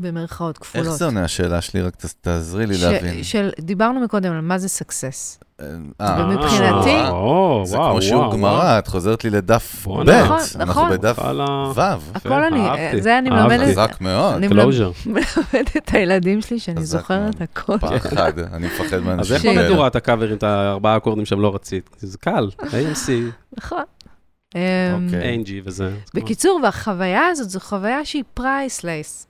במרכאות 0.00 0.58
כפולות. 0.58 0.86
איך 0.86 0.96
זה 0.96 1.04
עונה 1.04 1.24
השאלה 1.24 1.60
שלי? 1.60 1.82
רק 1.82 1.96
ת- 1.96 2.14
תעזרי 2.20 2.66
לי 2.66 2.74
ש- 2.74 2.82
להבין. 2.82 3.24
של, 3.24 3.50
דיברנו 3.60 4.00
מקודם 4.00 4.32
על 4.32 4.40
מה 4.40 4.58
זה 4.58 4.68
סקסס. 4.68 5.38
אה, 5.60 5.66
ומבחינתי- 6.20 6.90
אה, 6.90 7.08
או, 7.10 7.62
זה 7.66 7.76
וואו, 7.78 7.90
כמו 7.92 8.02
שיעור 8.02 8.22
וואו, 8.22 8.32
גמרא, 8.38 8.78
את 8.78 8.86
חוזרת 8.86 9.24
לי 9.24 9.30
לדף 9.30 9.86
ב'. 9.86 10.10
נכון, 10.10 10.38
אנחנו 10.56 10.64
נכון. 10.82 10.90
בדף. 10.90 11.18
ו'. 11.74 11.80
הכל 12.14 12.32
אני, 12.44 12.60
אהבתי, 12.68 13.02
זה 13.02 13.18
אני. 13.18 13.30
מלמדת, 13.30 13.68
חזק 13.68 13.96
מאוד. 14.00 14.34
אני. 14.34 14.48
מלמדת 15.06 15.76
את 15.76 15.88
הילדים 15.94 16.40
שלי 16.42 16.58
שאני 16.58 16.84
זוכרת. 16.84 17.40
הכל. 17.40 17.78
פחד, 17.78 18.32
אני 18.52 18.66
מפחד 18.66 18.94
אז 18.96 19.02
מאנשים 19.02 19.34
איך 19.34 19.42
שהיא- 19.42 19.58
במדורה 19.60 19.86
את 19.86 19.96
הקאברים, 19.96 20.36
את 20.36 20.42
הארבעה 20.42 20.96
אקורדים 20.96 21.24
שהם 21.26 21.40
לא 21.40 21.54
רצית? 21.54 21.90
זה 21.98 22.18
קל, 22.18 22.48
AMC, 22.62 23.10
נכון. 23.58 23.82
אמ, 24.54 24.60
אוקיי. 25.06 25.62
וזה. 25.64 25.90
בקיצור, 26.14 26.60
והחוויה 26.62 27.26
הזאת 27.26 27.50
זו 27.50 27.60
חוויה 27.60 28.04
שהיא 28.04 28.24
priceless. 28.34 29.26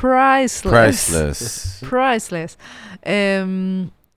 priceless. 0.00 0.72
priceless. 0.72 1.84
priceless. 1.90 2.56
אמ, 3.06 3.10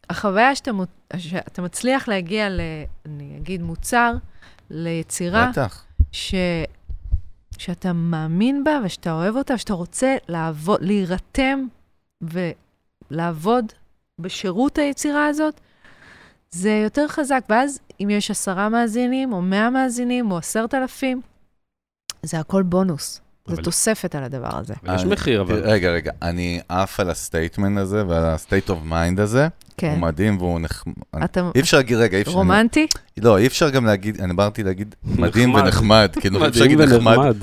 החוויה 0.10 0.56
שאתה, 0.56 0.72
שאתה 1.18 1.62
מצליח 1.62 2.08
להגיע 2.08 2.50
ל... 2.50 2.62
אני 3.06 3.38
אגיד 3.38 3.62
מוצר, 3.62 4.14
ליצירה 4.70 5.50
בטח. 5.52 5.84
ש... 6.12 6.36
שאתה 7.58 7.94
מאמין 7.94 8.64
בה 8.64 8.80
ושאתה 8.84 9.12
אוהב 9.12 9.36
אותה, 9.36 9.54
ושאתה 9.54 9.74
רוצה 9.74 10.16
לעבוד, 10.28 10.80
להירתם 10.82 11.60
ולעבוד 12.22 13.66
בשירות 14.20 14.78
היצירה 14.78 15.28
הזאת, 15.28 15.60
זה 16.52 16.82
יותר 16.84 17.08
חזק. 17.08 17.44
ואז 17.50 17.80
אם 18.04 18.10
יש 18.10 18.32
עשרה 18.32 18.70
מאזינים, 18.70 19.34
או 19.34 19.42
מאה 19.42 19.70
מאזינים, 19.70 20.32
או 20.32 20.38
עשרת 20.38 20.74
אלפים, 20.74 21.22
זה 22.24 22.40
הכל 22.40 22.64
בונוס. 22.64 23.22
זה 23.50 23.56
אבל- 23.56 23.64
תוספת 23.64 24.16
על 24.16 24.24
הדבר 24.24 24.58
הזה. 24.58 24.74
אבל 24.86 24.96
יש 24.96 25.02
אני- 25.02 25.12
מחיר, 25.12 25.42
אבל. 25.42 25.62
רגע, 25.64 25.90
רגע, 25.92 26.12
אני 26.22 26.60
עף 26.70 27.00
על 27.00 27.10
ה 27.10 27.16
statement 27.16 27.78
הזה 27.80 28.04
ועל 28.08 28.26
ה-state 28.26 28.70
of 28.70 28.92
mind 28.92 29.22
הזה. 29.22 29.48
כן. 29.78 29.90
הוא 29.92 29.98
מדהים 30.00 30.38
והוא 30.38 30.60
נחמד. 30.60 30.94
אתה 31.24 31.42
אי 31.56 31.60
אפשר 31.62 31.78
להגיד, 31.78 31.98
רגע, 31.98 32.18
אי 32.18 32.22
אפשר... 32.22 32.32
רומנטי? 32.34 32.88
לא, 33.18 33.38
אי 33.38 33.48
אפשר 33.48 33.70
גם 33.70 33.86
להגיד, 33.86 34.22
אני 34.22 34.34
באתי 34.34 34.64
להגיד 34.64 34.96
מדהים 35.04 35.50
נחמד. 35.50 35.64
ונחמד. 35.64 36.10
כאילו, 36.22 36.44
אי 36.44 36.50
אפשר 36.50 36.62
להגיד 36.62 36.82
נחמד. 36.82 37.18
ונחמד. 37.18 37.36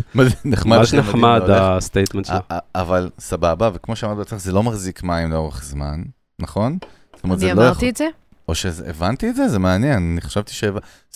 נחמד. 0.44 0.78
ממש 0.78 0.94
נחמד 0.94 1.40
והולך. 1.46 1.62
ה 1.62 1.68
statement 1.68 2.24
שלו. 2.24 2.36
אבל 2.74 3.10
סבבה, 3.18 3.70
וכמו 3.74 3.96
שאמרת 3.96 4.16
בעצמך, 4.16 4.40
זה 4.40 4.52
לא 4.52 4.62
מחזיק 4.62 5.02
מים 5.02 5.30
לאורך 5.30 5.64
זמן, 5.64 6.02
נכון? 6.38 6.78
אני 7.24 7.30
לא 7.30 7.36
יכול... 7.36 7.62
אמרתי 7.64 7.88
את 7.90 7.96
זה? 7.96 8.08
או 8.48 8.54
שהבנתי 8.54 9.30
את 9.30 9.36
זה? 9.36 9.48
זה 9.48 9.58
מעניין, 9.58 10.10
אני 10.12 10.20
חשבתי 10.20 10.52
ש... 10.54 10.64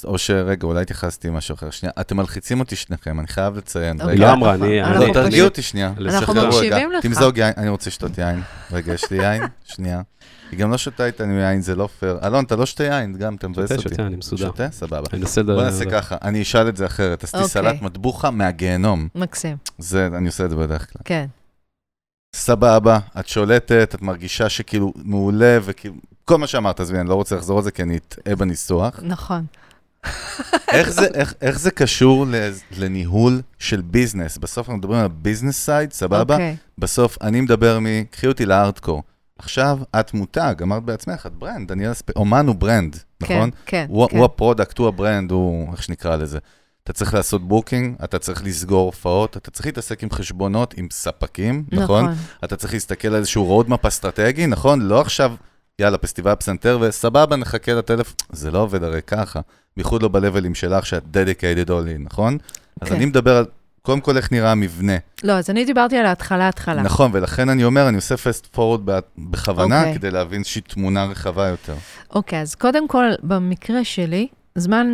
או 0.04 0.18
שרגע, 0.18 0.66
אולי 0.66 0.82
התייחסתי 0.82 1.28
למשהו 1.28 1.54
אחר. 1.54 1.70
שנייה, 1.70 1.92
אתם 2.00 2.16
מלחיצים 2.16 2.60
אותי 2.60 2.76
שניכם, 2.76 3.20
אני 3.20 3.28
חייב 3.28 3.56
לציין. 3.56 4.00
אוקיי. 4.00 4.14
רגע, 4.14 4.26
לגמרי, 4.28 4.54
אני... 4.54 4.82
אנחנו 4.82 5.00
לא, 5.00 5.04
אני- 5.04 5.14
תרגיעו 5.14 5.48
אותי 5.48 5.62
שנייה. 5.62 5.92
אנחנו. 6.00 6.34
מקשיבים 6.34 6.92
לך. 6.92 7.02
תמזוג 7.02 7.38
יין, 7.38 7.52
אני 7.56 7.68
רוצה 7.68 7.90
לשתות 7.90 8.18
יין. 8.18 8.42
רגע, 8.72 8.92
יש 8.94 9.10
לי 9.10 9.16
יין? 9.16 9.42
שנייה. 9.64 10.02
היא 10.50 10.58
גם 10.58 10.70
לא 10.70 10.78
שותה 10.78 11.06
איתנו 11.06 11.38
יין, 11.38 11.60
זה 11.60 11.74
לא 11.74 11.86
פייר. 11.86 12.18
אלון, 12.24 12.44
אתה 12.44 12.56
לא 12.56 12.66
שותה 12.66 12.84
יין, 12.84 13.12
גם, 13.18 13.34
אתה 13.34 13.48
מבאס 13.48 13.68
שותה, 13.68 13.74
אותי. 13.74 13.88
שותה, 13.88 14.06
אני 14.06 14.16
מסודר. 14.16 14.46
שותה? 14.46 14.70
סבבה. 14.70 15.06
אני. 15.12 15.24
בוא 15.46 15.62
נעשה 15.62 15.84
ככה, 15.90 16.16
אני 16.22 16.42
אשאל 16.42 16.68
את 16.68 16.76
זה 16.76 16.86
אחרת. 16.86 17.24
עשיתי 17.24 17.38
אוקיי. 17.38 17.48
סלט 17.50 17.82
מטבוחה 17.82 18.30
מהגיהנום. 18.30 19.08
מקסים, 19.14 19.56
זה, 19.78 20.06
אני 20.16 20.26
עושה 20.26 20.44
את 20.44 20.50
זה 20.50 20.56
בדרך 20.56 20.92
כלל. 20.92 21.02
כן. 21.04 21.26
סבבה, 22.36 22.98
את 23.20 23.28
שולטת, 23.28 23.90
את 23.94 24.02
מרגישה 24.02 24.48
שכאילו 24.48 24.92
מעולה, 24.96 25.58
וכאילו, 25.62 25.94
כל 26.30 26.38
מה 26.38 26.46
שאמרת, 26.46 26.80
עזבי, 26.80 26.98
אני 26.98 27.08
לא 27.08 27.14
רוצה 27.14 27.36
לחזור 27.36 27.58
על 27.58 27.64
זה, 27.64 27.70
כי 27.70 27.82
אני 27.82 27.96
אטעה 27.96 28.36
בניסוח. 28.36 29.00
נכון. 29.02 29.44
איך 30.68 30.90
זה, 30.90 31.06
איך, 31.14 31.34
איך 31.40 31.58
זה 31.58 31.70
קשור 31.70 32.26
לניהול 32.78 33.42
של 33.58 33.80
business? 33.80 34.38
בסוף 34.38 34.68
אנחנו 34.68 34.78
מדברים 34.78 35.00
על 35.00 35.08
business 35.08 35.64
side, 35.64 35.92
סבבה? 35.92 36.34
אוקיי. 36.34 36.56
בסוף 36.78 37.18
אני 37.22 37.40
מדבר 37.40 37.78
מ... 37.80 38.04
קחי 38.10 38.26
אותי 38.26 38.46
לארדקור. 38.46 39.02
עכשיו 39.38 39.78
את 40.00 40.14
מותג, 40.14 40.54
אמרת 40.62 40.82
בעצמך, 40.82 41.26
את 41.26 41.32
brand, 41.32 41.68
דניאל 41.72 41.94
ספ... 41.94 42.16
אומן 42.16 42.46
הוא 42.46 42.56
brand, 42.56 42.96
נכון? 43.20 43.50
כן, 43.50 43.56
כן, 43.66 43.86
הוא, 43.88 44.08
כן. 44.08 44.16
הוא 44.16 44.24
ה 44.24 44.30
product, 44.30 44.78
הוא 44.78 44.88
ה 44.88 44.94
brand, 44.94 45.30
הוא, 45.30 45.72
איך 45.72 45.82
שנקרא 45.82 46.16
לזה. 46.16 46.38
אתה 46.84 46.92
צריך 46.92 47.14
לעשות 47.14 47.48
booking, 47.48 47.94
אתה 48.04 48.18
צריך 48.18 48.44
לסגור 48.44 48.86
הופעות, 48.86 49.36
אתה 49.36 49.50
צריך 49.50 49.66
להתעסק 49.66 50.02
עם 50.02 50.10
חשבונות, 50.10 50.74
עם 50.76 50.88
ספקים, 50.92 51.64
נכון? 51.72 52.04
נכון. 52.04 52.16
אתה 52.44 52.56
צריך 52.56 52.72
להסתכל 52.72 53.08
על 53.08 53.14
איזשהו 53.14 53.44
roadmap 53.44 53.86
אסטרטגי, 53.86 54.46
נכון? 54.46 54.80
לא 54.80 55.00
עכשיו, 55.00 55.32
יאללה, 55.80 55.98
פסטיבל 55.98 56.34
פסנתר, 56.34 56.78
וסבבה, 56.80 57.36
נחכה 57.36 57.72
לטלפון. 57.72 58.14
זה 58.32 58.50
לא 58.50 58.58
עובד 58.58 58.82
הרי 58.82 59.02
ככה, 59.02 59.40
בייחוד 59.76 60.02
לא 60.02 60.08
ב 60.08 60.14
level 60.14 60.43
ים 60.43 60.54
שלך, 60.54 60.86
שאת 60.86 61.02
dedicated 61.12 61.68
all 61.68 61.96
in, 61.96 62.04
נכון? 62.04 62.38
אז 62.80 62.88
כן. 62.88 62.94
אני 62.94 63.06
מדבר 63.06 63.36
על, 63.36 63.44
קודם 63.82 64.00
כל, 64.00 64.16
איך 64.16 64.32
נראה 64.32 64.52
המבנה. 64.52 64.92
לא, 65.24 65.32
אז 65.32 65.50
אני 65.50 65.64
דיברתי 65.64 65.96
על 65.96 66.06
ההתחלה, 66.06 66.48
התחלה. 66.48 66.82
נכון, 66.82 67.10
ולכן 67.14 67.48
אני 67.48 67.64
אומר, 67.64 67.88
אני 67.88 67.96
עושה 67.96 68.16
fast 68.16 68.46
forward 68.46 68.90
בכוונה, 69.18 69.80
אוקיי. 69.80 69.94
כדי 69.94 70.10
להבין 70.10 70.38
איזושהי 70.38 70.60
תמונה 70.60 71.04
רחבה 71.04 71.48
יותר. 71.48 71.74
אוקיי, 72.14 72.40
אז 72.40 72.54
קודם 72.54 72.88
כל, 72.88 73.04
במקרה 73.22 73.84
שלי, 73.84 74.28
זמן, 74.54 74.86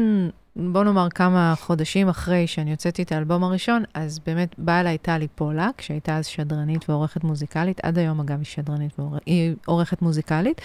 בוא 0.56 0.84
נאמר 0.84 1.08
כמה 1.10 1.54
חודשים 1.60 2.08
אחרי 2.08 2.46
שאני 2.46 2.70
הוצאתי 2.70 3.02
את 3.02 3.12
האלבום 3.12 3.44
הראשון, 3.44 3.82
אז 3.94 4.18
באמת 4.26 4.54
באה 4.58 4.80
אליי 4.80 4.98
טלי 4.98 5.28
פולק, 5.28 5.80
שהייתה 5.80 6.16
אז 6.16 6.26
שדרנית 6.26 6.90
ועורכת 6.90 7.24
מוזיקלית, 7.24 7.80
עד 7.82 7.98
היום 7.98 8.20
אגב 8.20 8.38
היא 8.38 8.46
שדרנית 8.46 8.98
והיא 8.98 9.54
עורכת 9.66 10.02
מוזיקלית, 10.02 10.60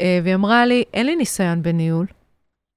אה, 0.00 0.20
והיא 0.22 0.34
אמרה 0.34 0.66
לי, 0.66 0.84
אין 0.94 1.06
לי 1.06 1.16
ניסיון 1.16 1.62
בניהול, 1.62 2.06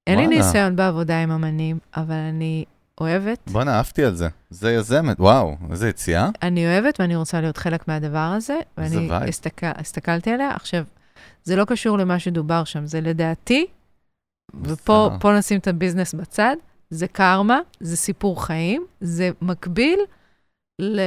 אין 0.06 0.18
לי. 0.18 0.26
ניסיון 0.26 0.76
בעבודה 0.76 1.22
עם 1.22 1.30
אמנים, 1.30 1.78
אבל 1.96 2.14
אני 2.14 2.64
אוהבת, 3.00 3.38
בואנה, 3.50 3.76
אהבתי 3.76 4.04
על 4.04 4.14
זה. 4.14 4.28
זה 4.50 4.72
יזמת, 4.72 5.20
וואו, 5.20 5.56
איזה 5.70 5.88
יציאה. 5.88 6.28
אני 6.42 6.66
אוהבת 6.66 7.00
ואני 7.00 7.16
רוצה 7.16 7.40
להיות 7.40 7.56
חלק 7.56 7.88
מהדבר 7.88 8.18
הזה, 8.36 8.58
ואני. 8.78 9.08
הסתכל, 9.12 9.66
הסתכלתי 9.74 10.30
עליה. 10.30 10.50
עכשיו, 10.54 10.84
זה 11.44 11.56
לא 11.56 11.64
קשור 11.64 11.98
למה 11.98 12.18
שדובר 12.18 12.64
שם, 12.64 12.86
זה 12.86 13.00
לדעתי, 13.00 13.66
ופה 14.62 15.06
בסדר. 15.08 15.18
פה 15.20 15.38
נשים 15.38 15.58
את 15.58 15.66
הביזנס 15.66 16.14
בצד, 16.14 16.56
זה 16.90 17.06
קרמה, 17.06 17.58
זה 17.80 17.96
סיפור 17.96 18.44
חיים, 18.44 18.86
זה 19.00 19.30
מקביל 19.42 20.00
ל, 20.80 21.00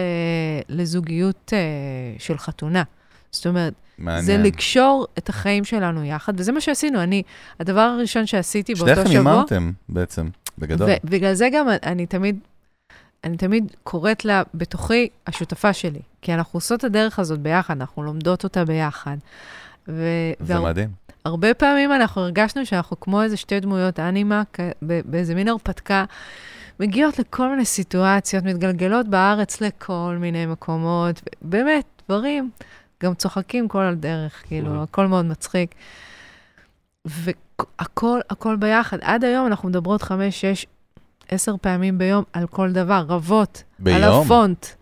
לזוגיות 0.69 1.53
uh, 1.53 2.21
של 2.21 2.37
חתונה. 2.37 2.83
זאת 3.31 3.47
אומרת, 3.47 3.73
מעניין. 3.97 4.25
זה 4.25 4.37
לקשור 4.37 5.07
את 5.17 5.29
החיים 5.29 5.63
שלנו 5.65 6.03
יחד, 6.05 6.39
וזה 6.39 6.51
מה 6.51 6.61
שעשינו. 6.61 7.03
אני, 7.03 7.23
הדבר 7.59 7.79
הראשון 7.79 8.25
שעשיתי 8.25 8.73
באותו 8.73 8.91
שבוע... 8.91 9.05
שניכם 9.05 9.27
הימרתם 9.27 9.71
בעצם, 9.89 10.29
בגדול. 10.57 10.89
ובגלל 11.03 11.33
זה 11.33 11.49
גם 11.53 11.67
אני 11.83 12.05
תמיד, 12.05 12.39
אני 13.23 13.37
תמיד 13.37 13.71
קוראת 13.83 14.25
לה 14.25 14.43
בתוכי 14.53 15.09
השותפה 15.27 15.73
שלי, 15.73 16.01
כי 16.21 16.33
אנחנו 16.33 16.57
עושות 16.57 16.79
את 16.79 16.83
הדרך 16.83 17.19
הזאת 17.19 17.39
ביחד, 17.39 17.77
אנחנו 17.77 18.03
לומדות 18.03 18.43
אותה 18.43 18.65
ביחד. 18.65 19.17
ו- 19.89 20.31
זה 20.39 20.53
והר- 20.53 20.63
מדהים. 20.63 20.89
הרבה 21.25 21.53
פעמים 21.53 21.91
אנחנו 21.91 22.21
הרגשנו 22.21 22.65
שאנחנו 22.65 22.99
כמו 22.99 23.21
איזה 23.23 23.37
שתי 23.37 23.59
דמויות 23.59 23.99
אנימה, 23.99 24.43
כ- 24.53 24.59
באיזה 24.81 25.35
מין 25.35 25.47
הרפתקה, 25.47 26.05
מגיעות 26.79 27.19
לכל 27.19 27.49
מיני 27.49 27.65
סיטואציות, 27.65 28.43
מתגלגלות 28.43 29.07
בארץ 29.07 29.61
לכל 29.61 30.17
מיני 30.19 30.45
מקומות, 30.45 31.21
באמת, 31.41 31.83
דברים, 32.09 32.49
גם 33.03 33.13
צוחקים 33.13 33.67
כל 33.67 33.83
הדרך, 33.83 34.43
כאילו, 34.47 34.71
וואו. 34.71 34.83
הכל 34.83 35.07
מאוד 35.07 35.25
מצחיק. 35.25 35.75
והכל, 37.05 38.19
הכל 38.29 38.55
ביחד. 38.55 38.97
עד 39.01 39.23
היום 39.23 39.47
אנחנו 39.47 39.69
מדברות 39.69 40.01
חמש, 40.01 40.41
שש, 40.41 40.65
עשר 41.29 41.55
פעמים 41.61 41.97
ביום 41.97 42.23
על 42.33 42.47
כל 42.47 42.71
דבר, 42.71 43.05
רבות. 43.07 43.63
על 43.79 43.83
ביום? 43.83 44.03
הפונט, 44.23 44.65
וואו. 44.65 44.78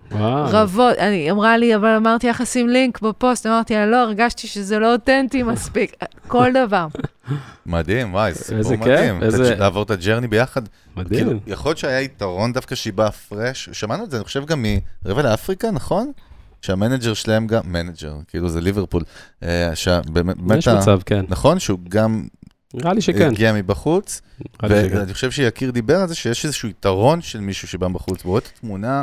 רבות. 0.52 0.98
אני, 0.98 1.16
היא 1.16 1.32
אמרה 1.32 1.58
לי, 1.58 1.76
אבל 1.76 1.88
אמרתי 1.96 2.28
לך 2.30 2.42
לשים 2.42 2.70
לינק 2.70 3.02
בפוסט, 3.02 3.46
אמרתי 3.46 3.74
לה, 3.74 3.86
לא, 3.86 3.96
הרגשתי 3.98 4.48
שזה 4.48 4.80
לא 4.80 4.92
אותנטי 4.94 5.44
מספיק. 5.44 5.92
כל 6.28 6.52
דבר. 6.66 6.88
מדהים, 7.66 8.14
וואי, 8.14 8.34
סיפור 8.34 8.58
איזה 8.58 8.78
כיף, 8.78 8.88
מדהים. 8.88 9.24
איזה- 9.24 9.54
את- 9.54 9.60
לעבור 9.60 9.84
את 9.84 9.92
ה 9.92 9.96
journey 9.96 10.28
ביחד. 10.28 10.62
מדהים. 10.98 11.26
כאילו, 11.26 11.40
יכול 11.48 11.70
להיות 11.70 11.78
שהיה 11.78 12.02
יתרון 12.02 12.54
דווקא 12.54 12.76
שהיא 12.76 12.94
באה 12.94 13.12
fresh, 13.12 13.70
שמענו 13.72 14.04
את 14.04 14.12
זה, 14.12 14.18
אני 14.18 14.24
חושב 14.26 14.46
גם 14.46 14.66
מרבע 15.06 15.22
לאפריקה, 15.22 15.72
נכון? 15.72 16.12
שה 16.62 16.77
manager 16.77 17.14
שלהם 17.14 17.48
גם, 17.48 17.62
manager, 17.66 18.14
כאילו 18.28 18.50
זה 18.50 18.62
ליברפול, 18.62 19.04
אה, 19.44 19.72
שבאמת, 19.76 20.36
יש 20.58 20.68
מצב, 20.68 21.00
כן. 21.06 21.26
נכון? 21.30 21.60
שהוא 21.60 21.80
גם 21.90 22.28
נראה 22.74 22.94
לי 22.94 23.02
שכן. 23.02 23.28
הגיע 23.32 23.54
מבחוץ. 23.54 24.22
ואני 24.64 25.14
חושב 25.14 25.32
שיקיר 25.32 25.72
דיבר 25.72 25.96
על 26.02 26.08
זה 26.08 26.16
שיש 26.16 26.46
איזשהו 26.46 26.70
יתרון 26.70 27.22
של 27.22 27.40
מישהו 27.40 27.68
שבא 27.68 27.88
מבחוץ, 27.88 28.20
והוא 28.22 28.32
רואה 28.32 28.42
את 28.42 28.50
התמונה 28.58 29.02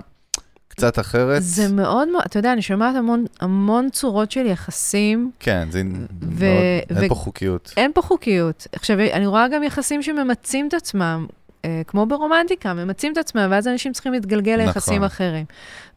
קצת 0.68 0.98
אחרת. 0.98 1.42
זה 1.42 1.68
מאוד 1.68 2.08
מאוד, 2.08 2.22
אתה 2.26 2.38
יודע, 2.38 2.52
אני 2.52 2.62
שומעת 2.62 2.96
המון, 2.96 3.24
המון 3.40 3.90
צורות 3.90 4.30
של 4.30 4.46
יחסים, 4.46 5.30
כן, 5.40 5.68
זה 5.70 5.82
ו- 5.82 5.84
מאוד, 5.88 6.98
ו- 6.98 7.00
אין 7.00 7.08
פה 7.08 7.14
חוקיות. 7.14 7.72
אין 7.76 7.90
פה 7.94 8.02
חוקיות. 8.02 8.66
עכשיו, 8.72 8.98
אני 9.12 9.26
רואה 9.26 9.48
גם 9.48 9.62
יחסים 9.62 10.02
שממצים 10.02 10.68
את 10.68 10.74
עצמם, 10.74 11.26
אה, 11.64 11.82
כמו 11.86 12.06
ברומנטיקה, 12.06 12.74
ממצים 12.74 13.12
את 13.12 13.18
עצמם, 13.18 13.48
ואז 13.50 13.68
אנשים 13.68 13.92
צריכים 13.92 14.12
להתגלגל 14.12 14.52
נכון. 14.56 14.66
ליחסים 14.66 15.04
אחרים. 15.04 15.44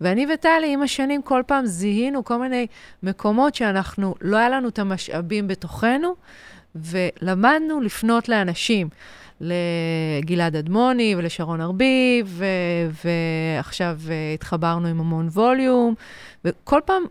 ואני 0.01 0.25
וטלי, 0.33 0.73
עם 0.73 0.81
השנים, 0.81 1.21
כל 1.21 1.41
פעם 1.47 1.65
זיהינו 1.65 2.25
כל 2.25 2.37
מיני 2.37 2.67
מקומות 3.03 3.55
שאנחנו, 3.55 4.15
לא 4.21 4.37
היה 4.37 4.49
לנו 4.49 4.69
את 4.69 4.79
המשאבים 4.79 5.47
בתוכנו, 5.47 6.15
ולמדנו 6.75 7.81
לפנות 7.81 8.29
לאנשים. 8.29 8.89
לגלעד 9.41 10.55
אדמוני 10.55 11.15
ולשרון 11.17 11.61
ארביב, 11.61 12.25
ו- 12.27 13.05
ועכשיו 13.05 13.99
אה, 14.09 14.33
התחברנו 14.33 14.87
עם 14.87 14.99
המון 14.99 15.27
ווליום, 15.27 15.95
וכל 16.45 16.79
פעם, 16.85 17.03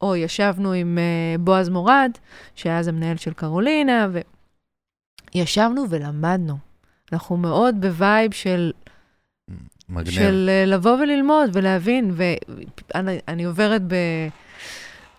או 0.00 0.16
ישבנו 0.16 0.72
עם 0.72 0.98
אה, 0.98 1.38
בועז 1.38 1.68
מורד, 1.68 2.10
שהיה 2.54 2.78
אז 2.78 2.88
המנהל 2.88 3.16
של 3.16 3.32
קרולינה, 3.32 4.08
וישבנו 5.34 5.84
ולמדנו. 5.90 6.56
אנחנו 7.12 7.36
מאוד 7.36 7.80
ב 7.80 7.90
vibe 7.90 8.32
של 8.32 8.72
מגניב. 9.88 10.14
של 10.14 10.50
אה, 10.52 10.64
לבוא 10.66 10.92
וללמוד 10.92 11.50
ולהבין, 11.52 12.14
ואני 12.14 13.18
אני 13.28 13.44
עוברת 13.44 13.82
ב... 13.82 13.94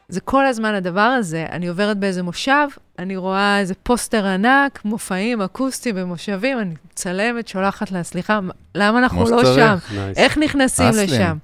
זה 0.08 0.22
כל 0.22 0.46
הזמן 0.46 0.74
הדבר 0.74 1.02
הזה, 1.02 1.46
אני 1.52 1.68
עוברת 1.68 1.98
באיזה 1.98 2.24
מושב, 2.24 2.68
אני 3.00 3.18
רואה 3.18 3.60
איזה 3.60 3.74
פוסטר 3.84 4.26
ענק, 4.28 4.80
מופעים 4.86 5.42
אקוסטיים 5.42 5.96
במושבים, 5.96 6.60
אני 6.60 6.74
מצלמת, 6.92 7.48
שולחת 7.48 7.92
לה, 7.92 8.04
סליחה, 8.04 8.40
למה 8.76 9.00
אנחנו 9.00 9.30
לא 9.30 9.40
שצריך. 9.40 9.56
שם? 9.90 9.96
נייס. 9.96 10.18
איך 10.18 10.38
נכנסים 10.38 10.86
אסלים. 10.90 11.10
לשם? 11.10 11.38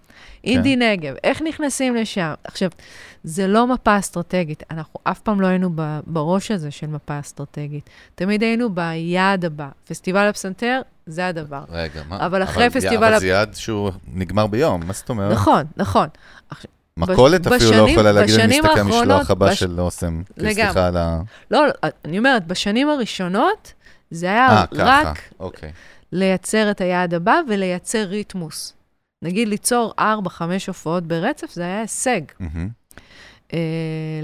אינדינגב, 0.44 1.14
איך 1.24 1.42
נכנסים 1.42 1.96
לשם? 1.96 2.34
עכשיו, 2.44 2.70
זה 3.24 3.48
לא 3.48 3.68
מפה 3.68 4.00
אסטרטגית, 4.00 4.64
אנחנו 4.72 5.00
אף 5.04 5.20
פעם 5.20 5.42
לא 5.42 5.48
היינו 5.48 5.70
ב- 5.76 6.00
בראש 6.08 6.52
הזה 6.52 6.72
של 6.72 6.88
מפה 6.88 7.20
אסטרטגית. 7.20 7.90
תמיד 8.16 8.42
היינו 8.44 8.70
ביעד 8.76 9.46
הבא. 9.46 9.68
פסטיבל 9.88 10.28
הפסנתר, 10.28 10.82
זה 11.06 11.28
הדבר. 11.28 11.64
רגע, 11.70 12.02
מה? 12.10 12.26
אבל 12.26 12.44
אחרי 12.44 12.70
פסטיבל 12.70 12.96
אבל 13.04 13.14
ה- 13.14 13.20
זה 13.20 13.28
יעד 13.28 13.54
שהוא 13.56 13.92
נגמר 14.14 14.48
ביום, 14.48 14.82
מה 14.88 14.94
זאת 14.94 15.10
אומרת? 15.10 15.32
נכון, 15.34 15.64
נכון. 15.78 16.08
מכולת 17.10 17.48
אפילו 17.48 17.72
לא 17.72 17.78
בשנים- 17.78 17.88
יכולה 17.94 18.12
להגיד, 18.12 18.36
אני 18.40 18.60
מסתכל 18.60 18.68
האחרונות- 18.80 18.94
המשלוח 19.02 19.32
הבא 19.32 19.50
בש- 19.50 19.60
של 19.60 19.80
אוסם. 19.80 20.22
לגמרי. 20.38 20.54
סליחה 20.54 20.88
על 20.88 20.98
ה... 20.98 21.22
לא, 21.52 21.68
לא, 21.68 21.72
אני 22.06 22.18
אומרת, 22.18 22.48
בשנים 22.48 22.90
הראשונות, 22.90 23.74
זה 24.12 24.26
היה 24.26 24.48
אה, 24.50 24.66
ככה. 24.68 24.84
רק 25.10 25.20
אוקיי. 25.40 25.72
לייצר 26.12 26.72
את 26.72 26.82
היעד 26.82 27.14
הבא 27.14 27.40
ולייצר 27.50 28.04
ריתמוס. 28.04 28.74
נגיד, 29.22 29.48
ליצור 29.48 29.94
4-5 30.00 30.04
הופעות 30.68 31.04
ברצף, 31.08 31.52
זה 31.54 31.64
היה 31.64 31.82
הישג. 31.82 32.22
אה, 33.54 33.60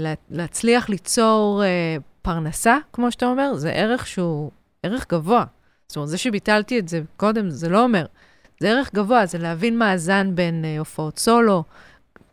לה- 0.00 0.14
להצליח 0.30 0.88
ליצור 0.88 1.62
אה, 1.64 1.68
פרנסה, 2.22 2.76
כמו 2.92 3.12
שאתה 3.12 3.26
אומר, 3.26 3.54
זה 3.54 3.70
ערך 3.72 4.06
שהוא 4.06 4.50
ערך 4.82 5.06
גבוה. 5.12 5.44
זאת 5.88 5.96
אומרת, 5.96 6.08
זה 6.08 6.18
שביטלתי 6.18 6.78
את 6.78 6.88
זה 6.88 7.00
קודם, 7.16 7.50
זה 7.50 7.68
לא 7.68 7.82
אומר. 7.82 8.06
זה 8.60 8.68
ערך 8.70 8.90
גבוה, 8.94 9.26
זה 9.26 9.38
להבין 9.38 9.78
מאזן 9.78 10.30
בין 10.34 10.64
אה, 10.64 10.78
הופעות 10.78 11.18
סולו, 11.18 11.64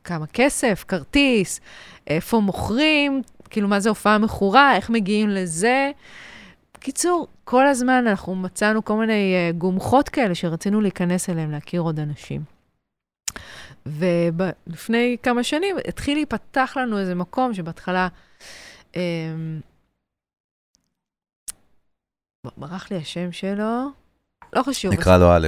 כמה 0.06 0.28
כסף, 0.28 0.86
כרטיס, 0.88 1.60
איפה 2.08 2.40
מוכרים, 2.40 3.22
כאילו, 3.50 3.68
מה 3.68 3.80
זה 3.80 3.90
הופעה 3.90 4.18
מכורה, 4.18 4.76
איך 4.76 4.90
מגיעים 4.90 5.30
לזה. 5.30 5.92
בקיצור, 6.74 7.28
כל 7.44 7.68
הזמן 7.68 8.08
אנחנו 8.08 8.36
מצאנו 8.36 8.86
כל 8.86 8.98
מיני 8.98 9.36
uh, 9.36 9.56
גומחות 9.56 10.10
כאלה 10.10 10.36
שרצינו 10.36 10.82
להיכנס 10.82 11.30
אליהם, 11.30 11.52
להכיר 11.52 11.82
עוד 11.82 12.00
אנשים. 12.00 12.44
ולפני 13.86 15.18
כמה 15.24 15.44
שנים 15.44 15.76
התחיל 15.88 16.18
להיפתח 16.18 16.74
לנו 16.82 17.00
איזה 17.00 17.16
מקום 17.16 17.54
שבהתחלה... 17.54 18.08
Um, 18.92 18.98
ברח 22.58 22.92
לי 22.92 22.98
השם 22.98 23.32
שלו, 23.32 23.92
לא 24.54 24.64
חשוב. 24.64 24.94
נקרא 24.94 25.18
לו 25.18 25.36
א', 25.36 25.48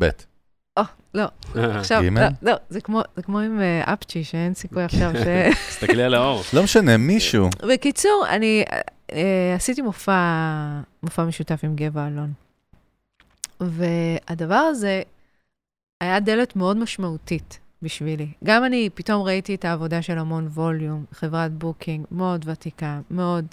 ב'. 0.00 0.35
או, 0.76 0.82
לא, 1.14 1.24
עכשיו, 1.54 2.02
גימל? 2.02 2.20
לא, 2.20 2.28
לא, 2.42 2.56
זה 2.68 2.80
כמו, 2.80 3.02
זה 3.16 3.22
כמו 3.22 3.38
עם 3.38 3.60
uh, 3.60 3.92
אפצ'י, 3.92 4.24
שאין 4.24 4.54
סיכוי 4.54 4.84
עכשיו 4.88 5.12
ש... 5.14 5.26
תסתכלי 5.68 6.02
על 6.02 6.14
האור. 6.14 6.42
לא 6.52 6.62
משנה, 6.62 6.96
מישהו. 6.96 7.48
בקיצור, 7.68 8.24
אני 8.28 8.64
אה, 9.12 9.54
עשיתי 9.56 9.82
מופע, 9.82 10.20
מופע 11.02 11.24
משותף 11.24 11.60
עם 11.62 11.76
גבע 11.76 12.06
אלון. 12.06 12.32
והדבר 13.60 14.54
הזה 14.54 15.02
היה 16.00 16.20
דלת 16.20 16.56
מאוד 16.56 16.76
משמעותית 16.76 17.58
בשבילי. 17.82 18.28
גם 18.44 18.64
אני 18.64 18.90
פתאום 18.94 19.22
ראיתי 19.22 19.54
את 19.54 19.64
העבודה 19.64 20.02
של 20.02 20.18
המון 20.18 20.46
volume, 20.46 21.04
חברת 21.12 21.52
booking, 21.52 22.04
מאוד 22.10 22.44
ותיקה, 22.48 23.00
מאוד, 23.10 23.44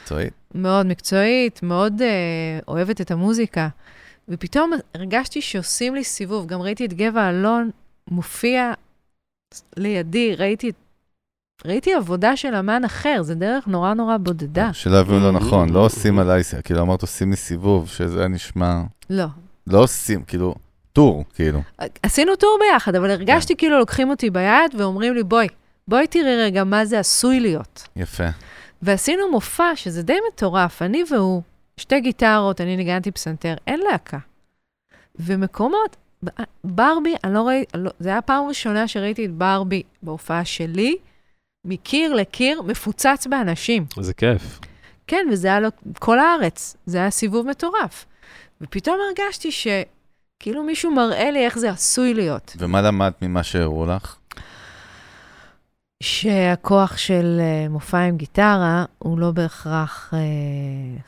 מקצועי. 0.00 0.26
מאוד 0.54 0.86
מקצועית, 0.86 1.62
מאוד 1.62 2.02
אה, 2.02 2.58
אוהבת 2.68 3.00
את 3.00 3.10
המוזיקה. 3.10 3.68
ופתאום 4.28 4.70
הרגשתי 4.94 5.42
שעושים 5.42 5.94
לי 5.94 6.04
סיבוב. 6.04 6.46
גם 6.46 6.62
ראיתי 6.62 6.84
את 6.84 6.92
גבע 6.92 7.28
אלון 7.28 7.70
מופיע 8.10 8.72
לידי, 9.76 10.34
ראיתי 10.34 10.68
את 10.68 10.74
ראיתי 11.64 11.94
עבודה 11.94 12.36
של 12.36 12.54
אמן 12.54 12.84
אחר, 12.84 13.22
זה 13.22 13.34
דרך 13.34 13.66
נורא 13.66 13.94
נורא 13.94 14.16
בודדה. 14.16 14.72
שלא 14.72 14.96
יבינו 14.96 15.20
לא 15.20 15.32
נכון, 15.32 15.68
לא 15.68 15.84
עושים 15.84 16.18
עליי, 16.18 16.42
כאילו 16.64 16.80
אמרת 16.80 17.02
עושים 17.02 17.30
לי 17.30 17.36
סיבוב, 17.36 17.88
שזה 17.88 18.18
היה 18.18 18.28
נשמע... 18.28 18.82
לא. 19.10 19.24
לא 19.66 19.82
עושים, 19.82 20.22
כאילו, 20.22 20.54
טור, 20.92 21.24
כאילו. 21.34 21.62
עשינו 22.02 22.36
טור 22.36 22.58
ביחד, 22.60 22.94
אבל 22.94 23.10
הרגשתי 23.10 23.56
כאילו 23.56 23.78
לוקחים 23.78 24.10
אותי 24.10 24.30
ביד 24.30 24.74
ואומרים 24.78 25.14
לי, 25.14 25.22
בואי, 25.22 25.46
בואי 25.88 26.06
תראי 26.06 26.36
רגע 26.36 26.64
מה 26.64 26.84
זה 26.84 26.98
עשוי 26.98 27.40
להיות. 27.40 27.88
יפה. 27.96 28.26
ועשינו 28.82 29.30
מופע 29.30 29.76
שזה 29.76 30.02
די 30.02 30.16
מטורף, 30.32 30.82
אני 30.82 31.02
והוא, 31.10 31.42
שתי 31.78 32.00
גיטרות, 32.00 32.60
אני 32.60 32.76
ניגנתי 32.76 33.10
פסנתר, 33.10 33.54
אין 33.66 33.80
להקה. 33.80 34.18
ומקומות, 35.16 35.96
ברבי, 36.64 37.14
אני 37.24 37.34
לא 37.34 37.48
ראיתי, 37.48 37.78
לא, 37.78 37.90
זה 37.98 38.08
היה 38.08 38.18
הפעם 38.18 38.44
הראשונה 38.44 38.88
שראיתי 38.88 39.24
את 39.24 39.30
ברבי 39.30 39.82
בהופעה 40.02 40.44
שלי, 40.44 40.96
מקיר 41.64 42.14
לקיר, 42.14 42.62
מפוצץ 42.62 43.26
באנשים. 43.30 43.86
זה 44.00 44.14
כיף. 44.14 44.60
כן, 45.06 45.26
וזה 45.32 45.48
היה 45.48 45.60
לו, 45.60 45.68
כל 45.98 46.18
הארץ, 46.18 46.76
זה 46.86 46.98
היה 46.98 47.10
סיבוב 47.10 47.46
מטורף. 47.46 48.06
ופתאום 48.60 48.98
הרגשתי 49.08 49.50
שכאילו 49.52 50.62
מישהו 50.62 50.90
מראה 50.90 51.30
לי 51.30 51.44
איך 51.44 51.58
זה 51.58 51.70
עשוי 51.70 52.14
להיות. 52.14 52.56
ומה 52.58 52.82
למדת 52.82 53.22
ממה 53.22 53.42
שהראו 53.42 53.86
לך? 53.86 54.16
שהכוח 56.02 56.96
של 56.96 57.40
uh, 57.40 57.70
מופע 57.72 57.98
עם 57.98 58.16
גיטרה 58.16 58.84
הוא 58.98 59.18
לא 59.18 59.30
בהכרח 59.30 60.14
uh, 60.14 60.16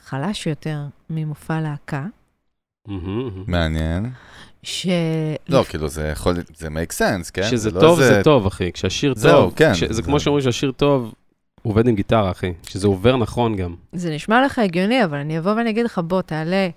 חלש 0.05 0.47
יותר 0.47 0.79
ממופע 1.11 1.61
להקה. 1.61 2.07
מעניין. 3.47 4.11
ש... 4.63 4.87
לא, 5.49 5.65
כאילו, 5.69 5.89
זה 5.89 6.09
יכול, 6.09 6.35
זה 6.57 6.69
make 6.69 6.93
sense, 6.99 7.31
כן? 7.33 7.43
כשזה 7.43 7.71
לא 7.71 7.81
טוב, 7.81 7.99
זה 8.03 8.21
טוב, 8.25 8.47
אחי. 8.47 8.73
כשהשיר 8.73 9.15
זהו, 9.17 9.33
טוב, 9.43 9.55
כן, 9.57 9.73
כש- 9.73 9.83
זה 9.85 9.93
זה- 9.95 10.03
כמו 10.03 10.21
שאומרים 10.21 10.45
שהשיר 10.45 10.73
טוב, 10.73 11.15
הוא 11.63 11.71
עובד 11.71 11.89
עם 11.89 11.95
גיטרה, 11.95 12.31
אחי. 12.31 12.53
כשזה 12.67 12.87
עובר 12.87 13.17
נכון 13.17 13.57
גם. 13.57 13.75
זה 13.93 14.15
נשמע 14.15 14.45
לך 14.47 14.59
הגיוני, 14.59 15.05
אבל 15.05 15.19
אני 15.19 15.39
אבוא 15.39 15.51
ואני 15.53 15.71
אגיד 15.71 15.85
לך, 15.85 15.99
בוא, 16.05 16.23
תעלה 16.23 16.69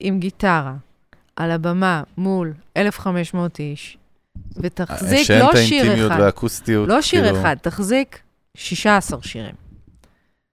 עם 0.00 0.18
גיטרה 0.20 0.74
על 1.36 1.50
הבמה 1.50 2.02
מול 2.18 2.52
1,500 2.76 3.60
איש, 3.60 3.98
ותחזיק 4.56 5.22
שאין 5.22 5.40
לא 5.40 5.50
את 5.50 5.56
שיר 5.56 5.82
האינטימיות 5.82 6.12
אחד, 6.12 6.20
והאקוסטיות. 6.20 6.88
לא 6.88 7.02
שיר 7.02 7.24
כאילו- 7.24 7.40
אחד, 7.40 7.56
תחזיק 7.62 8.18
16 8.56 9.22
שירים. 9.22 9.54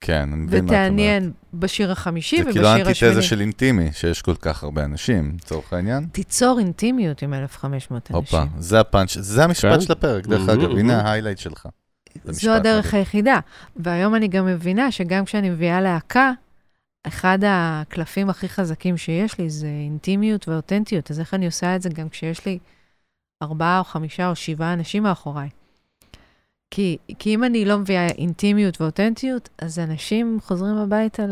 כן, 0.01 0.13
אני 0.21 0.35
מבין 0.35 0.65
מה 0.65 0.71
את 0.71 0.77
אומרת. 0.77 0.81
ותעניין 0.85 1.31
בשיר 1.53 1.91
החמישי 1.91 2.35
זה 2.37 2.43
ובשיר 2.43 2.53
כאילו 2.53 2.67
השמיני. 2.67 2.87
האנטיתזה 2.89 3.21
של 3.21 3.41
אינטימי, 3.41 3.89
שיש 3.93 4.21
כל 4.21 4.35
כך 4.35 4.63
הרבה 4.63 4.83
אנשים, 4.85 5.35
לצורך 5.35 5.73
העניין. 5.73 6.05
תיצור 6.11 6.59
אינטימיות 6.59 7.21
עם 7.21 7.33
1,500 7.33 8.11
אנשים. 8.11 8.15
הופה, 8.15 8.43
זה 8.59 8.79
הפאנץ', 8.79 9.17
זה 9.19 9.43
המשפט 9.43 9.71
כן. 9.73 9.81
של 9.81 9.91
הפרק, 9.91 10.27
דרך 10.27 10.49
Mhm, 10.49 10.53
אגב, 10.53 10.71
mhm. 10.71 10.79
הנה 10.79 11.01
ההיילייט 11.01 11.37
שלך. 11.37 11.67
זה 12.23 12.31
זו 12.33 12.51
הדרך 12.53 12.85
מדהים. 12.85 12.99
היחידה. 12.99 13.39
והיום 13.75 14.15
אני 14.15 14.27
גם 14.27 14.45
מבינה 14.45 14.91
שגם 14.91 15.25
כשאני 15.25 15.49
מביאה 15.49 15.81
להקה, 15.81 16.31
אחד 17.07 17.39
הקלפים 17.47 18.29
הכי 18.29 18.49
חזקים 18.49 18.97
שיש 18.97 19.37
לי 19.39 19.49
זה 19.49 19.67
אינטימיות 19.67 20.47
ואותנטיות. 20.47 21.11
אז 21.11 21.19
איך 21.19 21.33
אני 21.33 21.45
עושה 21.45 21.75
את 21.75 21.81
זה 21.81 21.89
גם 21.89 22.09
כשיש 22.09 22.45
לי 22.45 22.59
ארבעה 23.43 23.79
או 23.79 23.83
חמישה 23.83 24.29
או 24.29 24.35
שבעה 24.35 24.73
אנשים 24.73 25.03
מאחוריי? 25.03 25.49
כי, 26.71 26.97
כי 27.19 27.35
אם 27.35 27.43
אני 27.43 27.65
לא 27.65 27.77
מביאה 27.77 28.07
אינטימיות 28.07 28.81
ואותנטיות, 28.81 29.49
אז 29.61 29.79
אנשים 29.79 30.37
חוזרים 30.43 30.77
הביתה 30.77 31.23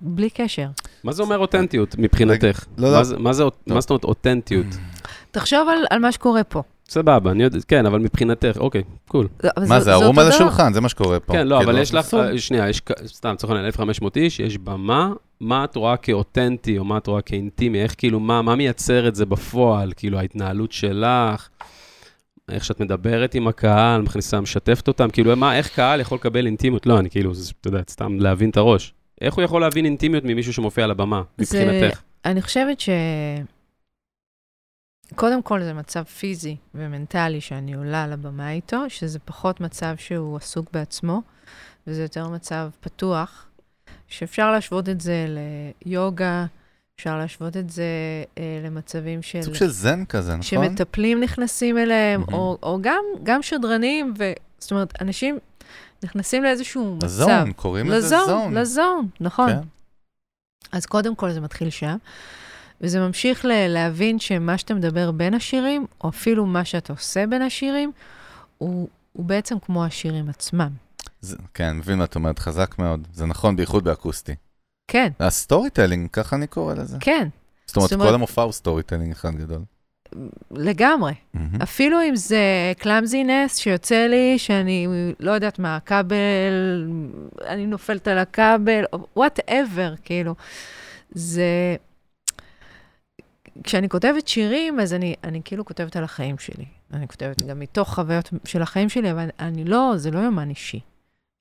בלי 0.00 0.30
קשר. 0.30 0.68
מה 1.04 1.12
זה 1.12 1.22
אומר 1.22 1.38
אותנטיות 1.38 1.94
מבחינתך? 1.98 2.64
לא, 2.78 2.88
לא. 2.92 2.96
מה 2.98 3.04
זה- 3.04 3.16
מה 3.18 3.32
זה 3.32 3.42
אות-. 3.42 3.62
מה 3.66 3.80
זאת 3.80 3.90
אומרת 3.90 4.04
אותנטיות? 4.04 4.66
תחשוב 5.30 5.68
על, 5.68 5.78
על 5.90 5.98
מה 5.98 6.12
שקורה 6.12 6.44
פה. 6.44 6.62
סבבה, 6.88 7.30
אני 7.30 7.42
יודע, 7.42 7.58
כן, 7.68 7.86
אבל 7.86 7.98
מבחינתך, 7.98 8.56
אוקיי, 8.56 8.82
קול. 9.08 9.28
לא, 9.44 9.50
מה 9.68 9.80
זה, 9.80 9.92
ערום 9.92 10.18
על 10.18 10.28
השולחן, 10.28 10.72
זה 10.72 10.80
מה 10.80 10.88
שקורה 10.88 11.20
פה. 11.20 11.32
כן, 11.32 11.46
לא, 11.46 11.58
אבל 11.58 11.78
יש 11.78 11.94
לך. 11.94 12.14
אה, 12.14 12.38
שנייה, 12.38 12.68
יש, 12.68 12.82
סתם, 13.06 13.32
לצורך 13.32 13.50
העניין, 13.50 13.66
1,500 13.66 14.16
איש, 14.16 14.40
יש 14.40 14.58
במה, 14.58 15.12
מה 15.40 15.64
את 15.64 15.76
רואה 15.76 15.96
כאותנטי, 15.96 16.78
או 16.78 16.84
מה 16.84 16.98
את 16.98 17.06
רואה 17.06 17.22
כאינטימי, 17.22 17.82
איך 17.82 17.94
כאילו, 17.98 18.20
מה, 18.20 18.42
מה 18.42 18.56
מייצר 18.56 19.08
את 19.08 19.14
זה 19.14 19.26
בפועל, 19.26 19.92
כאילו, 19.96 20.18
ההתנהלות 20.18 20.72
שלך, 20.72 21.48
איך 22.50 22.64
שאת 22.64 22.80
מדברת 22.80 23.34
עם 23.34 23.48
הקהל, 23.48 24.02
מכניסה, 24.02 24.40
משתפת 24.40 24.88
אותם, 24.88 25.10
כאילו, 25.10 25.36
מה, 25.36 25.56
איך 25.56 25.68
קהל 25.68 26.00
יכול 26.00 26.16
לקבל 26.16 26.46
אינטימיות? 26.46 26.86
לא, 26.86 26.98
אני 26.98 27.10
כאילו, 27.10 27.34
זה, 27.34 27.52
אתה 27.60 27.68
יודע, 27.68 27.80
סתם 27.90 28.20
להבין 28.20 28.50
את 28.50 28.56
הראש. 28.56 28.94
איך 29.20 29.34
הוא 29.34 29.44
יכול 29.44 29.60
להבין 29.60 29.84
אינטימיות 29.84 30.24
ממישהו 30.24 30.52
שמופיע 30.52 30.84
על 30.84 30.90
הבמה, 30.90 31.22
מבחינתך? 31.38 32.00
אני 32.24 32.42
חושבת 32.42 32.80
ש... 32.80 32.88
קודם 35.14 35.42
כל 35.42 35.62
זה 35.62 35.72
מצב 35.72 36.02
פיזי 36.02 36.56
ומנטלי 36.74 37.40
שאני 37.40 37.74
עולה 37.74 38.06
לבמה 38.06 38.50
איתו, 38.50 38.84
שזה 38.88 39.18
פחות 39.18 39.60
מצב 39.60 39.94
שהוא 39.98 40.36
עסוק 40.36 40.72
בעצמו, 40.72 41.22
וזה 41.86 42.02
יותר 42.02 42.28
מצב 42.28 42.70
פתוח, 42.80 43.46
שאפשר 44.08 44.50
להשוות 44.50 44.88
את 44.88 45.00
זה 45.00 45.26
ליוגה, 45.84 46.46
אפשר 46.96 47.18
להשוות 47.18 47.56
את 47.56 47.70
זה 47.70 47.84
אה, 48.38 48.60
למצבים 48.64 49.22
של... 49.22 49.42
סוג 49.42 49.54
של 49.54 49.68
זן 49.68 50.04
כזה, 50.04 50.30
נכון? 50.30 50.42
שמטפלים 50.42 51.20
נכנסים 51.20 51.78
אליהם, 51.78 52.20
מהמם. 52.20 52.34
או, 52.34 52.58
או 52.62 52.78
גם, 52.80 53.02
גם 53.22 53.42
שדרנים, 53.42 54.14
ו... 54.18 54.32
זאת 54.58 54.70
אומרת, 54.70 55.02
אנשים 55.02 55.38
נכנסים 56.04 56.42
לאיזשהו 56.42 56.96
מצב. 56.96 57.06
ל 57.06 57.14
zone, 57.14 57.52
קוראים 57.52 57.86
לזה 57.86 58.06
ל 58.06 58.09
zone, 58.09 58.26
zone. 58.26 58.54
ל 58.54 58.63
zone, 58.63 59.08
נכון. 59.20 59.50
כן. 59.50 59.58
אז 60.72 60.86
קודם 60.86 61.14
כל 61.14 61.32
זה 61.32 61.40
מתחיל 61.40 61.70
שם, 61.70 61.96
וזה 62.80 63.00
ממשיך 63.00 63.44
ל- 63.44 63.66
להבין 63.68 64.18
שמה 64.18 64.58
שאתה 64.58 64.74
מדבר 64.74 65.10
בין 65.10 65.34
השירים, 65.34 65.86
או 66.04 66.08
אפילו 66.08 66.46
מה 66.46 66.64
שאתה 66.64 66.92
עושה 66.92 67.26
בין 67.26 67.42
השירים, 67.42 67.92
הוא, 68.58 68.88
הוא 69.12 69.24
בעצם 69.24 69.58
כמו 69.58 69.84
השירים 69.84 70.28
עצמם. 70.28 70.68
זה- 71.20 71.36
כן, 71.54 71.76
מבין 71.76 71.98
מה 71.98 72.04
את 72.04 72.14
אומרת, 72.14 72.38
חזק 72.38 72.74
מאוד. 72.78 73.08
זה 73.12 73.26
נכון, 73.26 73.56
בייחוד 73.56 73.84
באקוסטי. 73.84 74.34
כן, 74.90 75.12
ה 75.20 75.70
storytelling, 75.70 76.08
ככה 76.12 76.36
אני 76.36 76.46
קורא 76.46 76.74
לזה. 76.74 76.96
כן, 77.00 77.28
זאת 77.66 77.76
אומרת, 77.76 77.90
זאת 77.90 77.96
אומרת- 77.96 78.08
כל 78.08 78.14
המופע 78.14 78.42
הוא 78.42 78.52
storytelling 78.52 79.12
אחד 79.12 79.34
גדול. 79.34 79.60
לגמרי. 80.50 81.12
מהמם. 81.34 81.62
אפילו 81.62 81.98
אם 82.08 82.16
זה 82.16 82.40
clumsiness 82.78 83.56
שיוצא 83.56 84.06
לי, 84.06 84.38
שאני 84.38 84.86
לא 85.20 85.30
יודעת 85.30 85.58
מה, 85.58 85.76
הכבל, 85.76 86.16
אני 87.46 87.66
נופלת 87.66 88.08
על 88.08 88.18
הכבל, 88.18 88.84
whatever, 89.16 89.94
כאילו. 90.04 90.34
זה... 91.10 91.76
כשאני 93.64 93.88
כותבת 93.88 94.28
שירים, 94.28 94.80
אז 94.80 94.94
אני, 94.94 95.14
אני 95.24 95.40
כאילו 95.44 95.64
כותבת 95.64 95.96
על 95.96 96.04
החיים 96.04 96.38
שלי. 96.38 96.64
אני 96.92 97.08
כותבת 97.08 97.42
גם 97.42 97.58
מתוך 97.60 97.94
חוויות 97.94 98.30
של 98.44 98.62
החיים 98.62 98.88
שלי, 98.88 99.10
אבל 99.12 99.28
אני 99.40 99.64
לא, 99.64 99.92
זה 99.96 100.10
לא 100.10 100.18
יומן 100.18 100.50
אישי. 100.50 100.80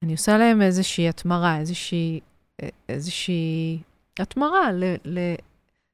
אני 0.03 0.11
עושה 0.11 0.37
להם 0.37 0.61
איזושהי 0.61 1.09
התמרה, 1.09 1.57
איזושהי, 1.59 2.19
איזושהי 2.89 3.79
התמרה 4.19 4.71
ל, 4.71 4.83
ל, 5.05 5.19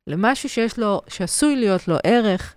למשהו 0.08 0.50
שיש 0.50 0.80
לו, 0.80 1.02
שעשוי 1.08 1.56
להיות 1.56 1.88
לו 1.88 1.96
ערך 2.04 2.56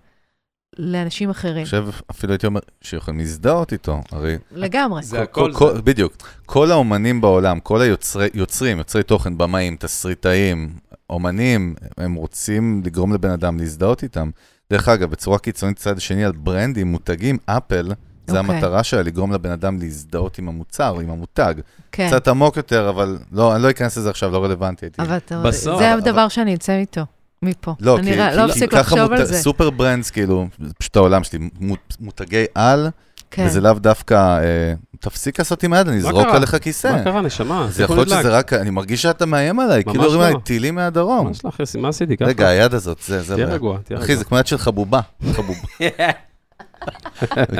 לאנשים 0.79 1.29
אני 1.29 1.31
אחרים. 1.37 1.65
חושב, 1.65 1.85
אפילו 2.11 2.33
הייתי 2.33 2.47
אומר, 2.47 2.59
שיכולים 2.81 3.19
להזדהות 3.19 3.73
איתו, 3.73 4.01
הרי... 4.11 4.37
לגמרי. 4.51 5.03
זה 5.03 5.17
כל- 5.17 5.23
הכל 5.23 5.53
כל- 5.53 5.75
זה. 5.75 5.81
בדיוק. 5.81 6.13
כל 6.45 6.71
האומנים 6.71 7.21
בעולם, 7.21 7.59
כל 7.59 7.81
היוצרים, 7.81 8.77
יוצרי 8.77 9.03
תוכן, 9.03 9.37
במאים, 9.37 9.75
תסריטאים, 9.79 10.73
אומנים, 11.09 11.75
הם 11.97 12.13
רוצים 12.13 12.81
לגרום 12.85 13.13
לבן 13.13 13.29
אדם 13.29 13.57
להזדהות 13.59 14.03
איתם. 14.03 14.29
דרך 14.73 14.87
אגב, 14.89 15.09
בצורה 15.09 15.39
קיצונית, 15.39 15.77
צד 15.77 15.99
שני 15.99 16.25
על 16.25 16.31
ברנדים, 16.31 16.87
מותגים, 16.87 17.37
אפל, 17.45 17.91
זה 18.27 18.39
אוקיי. 18.39 18.55
המטרה 18.55 18.83
שלה, 18.83 19.01
לגרום 19.01 19.31
לבן 19.33 19.51
אדם 19.51 19.79
להזדהות 19.79 20.37
עם 20.39 20.47
המוצר, 20.47 20.99
עם 20.99 21.09
המותג. 21.09 21.55
כן. 21.91 22.07
קצת 22.07 22.27
עמוק 22.27 22.57
יותר, 22.57 22.89
אבל 22.89 23.17
לא, 23.31 23.55
אני 23.55 23.63
לא 23.63 23.69
אכנס 23.69 23.97
לזה 23.97 24.09
עכשיו, 24.09 24.31
לא 24.31 24.43
רלוונטי. 24.43 24.85
אבל 24.99 25.17
אתה, 25.17 25.41
בסוף- 25.41 25.79
זה 25.79 25.93
אבל- 25.93 26.01
הדבר 26.01 26.27
שאני 26.27 26.55
אצא 26.55 26.73
איתו, 26.73 27.01
מפה. 27.41 27.75
לא, 27.79 27.97
אני 27.97 28.11
כי, 28.11 28.17
כי, 28.31 28.37
לא 28.37 28.45
כי 28.45 28.51
אפסיק 28.51 28.69
ככה 28.71 28.79
לחשוב 28.79 28.99
מות- 28.99 29.11
על 29.19 29.25
זה. 29.25 29.37
סופר 29.37 29.69
ברנדס, 29.69 30.11
כאילו, 30.11 30.47
פשוט 30.79 30.95
העולם 30.95 31.23
שלי, 31.23 31.49
מות- 31.59 31.97
מותגי 31.99 32.45
על, 32.55 32.89
כן. 33.35 33.45
וזה 33.45 33.61
לאו 33.61 33.73
דווקא, 33.73 34.15
אה, 34.39 34.73
תפסיק 34.99 35.39
לעשות 35.39 35.63
עם 35.63 35.73
היד, 35.73 35.87
אני 35.87 35.97
אזרוק? 35.97 36.27
עליך 36.27 36.55
כיסא. 36.61 36.87
מה 36.87 37.03
קרה, 37.03 37.21
נשמה? 37.21 37.67
זה 37.69 37.83
יכול 37.83 37.95
להיות 37.95 38.09
שזה 38.09 38.37
רק, 38.37 38.53
אני 38.53 38.69
מרגיש 38.69 39.01
שאתה 39.01 39.25
מאיים 39.25 39.59
עליי, 39.59 39.83
ממש 39.85 39.85
כאילו 39.85 40.03
אומרים 40.03 40.21
עליי 40.21 40.33
לא. 40.33 40.39
טילים 40.39 40.75
מהדרום. 40.75 41.25
מה 41.25 41.31
יש 41.31 41.45
לך, 41.45 41.61
אחי? 41.61 41.77
מה 41.77 41.87
עשיתי? 41.89 42.15
רגע, 42.21 42.47
היד 42.47 42.73
הזאת, 42.73 42.99
זה, 43.05 43.21
זה, 43.21 43.33
תהיה 43.35 43.47
זה. 43.47 43.53
רגוע, 43.53 43.77
תהיה 43.83 43.97
רגוע. 43.97 44.05
אחי, 44.05 44.15
זה 44.17 44.23
כמו 44.25 44.37
יד 44.37 44.47
של 44.47 44.57
חבובה. 44.57 44.99
חבובה. 45.33 45.59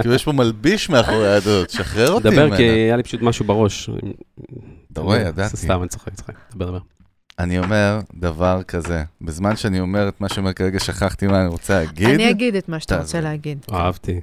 כאילו 0.02 0.14
יש 0.14 0.24
פה 0.24 0.32
מלביש 0.32 0.90
מאחורי 0.90 1.28
היד 1.28 1.48
הזאת, 1.48 1.70
שחרר 1.70 2.12
אותי 2.12 2.30
דבר. 2.30 2.58
כי 2.58 2.64
היה 2.64 2.96
לי 2.98 3.04
פשוט 3.04 3.22
משהו 3.22 3.46
בראש. 3.46 3.90
אתה 4.94 5.02
רואה, 5.02 5.18
ידעתי. 5.18 5.58
סתם, 5.58 5.80
אני 5.82 5.88
צוחק, 5.88 6.14
צוחק. 6.14 6.34
דבר, 6.56 6.66
דבר. 6.66 6.80
אני 7.40 7.60
אומר 7.60 8.00
דבר 8.14 8.64
כזה, 8.68 9.04
בזמן 9.22 9.56
שאני 9.56 9.80
אומר 9.80 10.08
את 10.08 10.22
מה 10.22 10.30
שאומר 10.30 10.54
כרגע, 10.54 10.80
שכחתי 10.80 11.28
מה 11.28 11.42
אני 11.42 11.48
רוצה 11.48 11.80
להגיד. 11.80 12.10
אני 12.10 12.30
אגיד 12.30 12.56
את 12.56 12.70
מה 12.70 12.80
שאתה. 12.80 12.98
רוצה 12.98 13.22
להגיד. 13.22 13.66
אהבתי. 13.74 14.22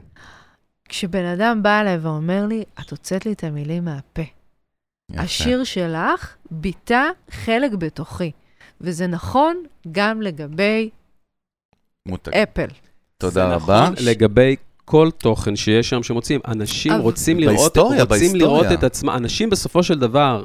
כשבן 0.93 1.25
אדם 1.25 1.63
בא 1.63 1.81
אליי 1.81 1.97
ואומר 1.97 2.47
לי, 2.47 2.65
את 2.81 2.91
הוצאת 2.91 3.27
לי 3.27 3.33
את 3.33 3.45
המילים 3.45 3.85
מהפה. 3.85 4.23
יפה. 5.13 5.23
השיר 5.23 5.65
שלך 5.65 6.35
ביטא 6.51 7.03
חלק 7.31 7.73
בתוכי, 7.73 8.31
וזה 8.81 9.07
נכון 9.07 9.57
גם 9.93 10.23
לגבי 10.23 10.91
מותג. 12.09 12.33
אפל. 12.35 12.67
תודה 13.19 13.55
רבה. 13.55 13.81
נכון 13.91 14.05
לגבי 14.07 14.57
כל 14.85 15.09
תוכן 15.19 15.57
שיש 15.57 15.91
שם 15.91 16.03
שמוצאים. 16.03 16.41
אנשים 16.49 16.93
אבל- 16.93 17.01
רוצים 17.01 17.39
לראות, 17.39 17.57
בהיסטוריה, 17.57 18.03
רוצים 18.05 18.19
בהיסטוריה. 18.33 18.47
לראות 18.63 18.79
את 18.79 18.85
עצמם. 18.85 19.11
אנשים 19.11 19.51
בסופו 19.51 19.83
של 19.83 19.99
דבר, 19.99 20.45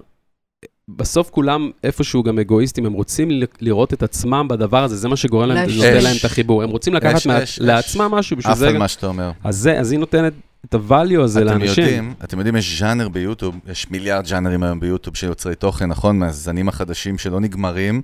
בסוף 0.89 1.29
כולם 1.29 1.71
איפשהו 1.83 2.23
גם 2.23 2.39
אגואיסטים, 2.39 2.85
הם 2.85 2.93
רוצים 2.93 3.31
ל- 3.31 3.43
לראות 3.61 3.93
את 3.93 4.03
עצמם 4.03 4.47
בדבר 4.49 4.83
הזה, 4.83 4.95
זה 4.97 5.07
מה 5.07 5.15
שגורם 5.15 5.47
להם, 5.49 5.57
להשתמש. 5.57 5.75
נותן 5.85 6.03
להם 6.03 6.15
את 6.19 6.25
החיבור. 6.25 6.63
הם 6.63 6.69
רוצים 6.69 6.93
לקחת 6.93 7.15
אש, 7.15 7.27
מה- 7.27 7.37
אש, 7.37 7.43
אש. 7.43 7.59
לעצמם 7.59 8.11
משהו, 8.11 8.37
בשביל 8.37 8.51
עף 8.51 8.57
זה... 8.59 8.67
על 8.67 8.77
מה 8.77 8.87
שאתה 8.87 9.07
אומר. 9.07 9.31
אז 9.43 9.57
זה, 9.57 9.79
אז 9.79 9.91
היא 9.91 9.99
נותנת 9.99 10.33
את 10.65 10.73
ה-value 10.73 11.21
הזה 11.21 11.39
אתם 11.39 11.47
לאנשים. 11.47 11.83
יודעים, 11.83 12.13
אתם 12.23 12.37
יודעים, 12.37 12.55
יש 12.55 12.79
ז'אנר 12.79 13.09
ביוטיוב, 13.09 13.55
יש 13.69 13.91
מיליארד 13.91 14.25
ז'אנרים 14.25 14.63
היום 14.63 14.79
ביוטיוב 14.79 15.15
של 15.17 15.27
יוצרי 15.27 15.55
תוכן, 15.55 15.85
נכון? 15.85 16.19
מהזנים 16.19 16.67
החדשים 16.69 17.17
שלא 17.17 17.39
נגמרים. 17.39 18.01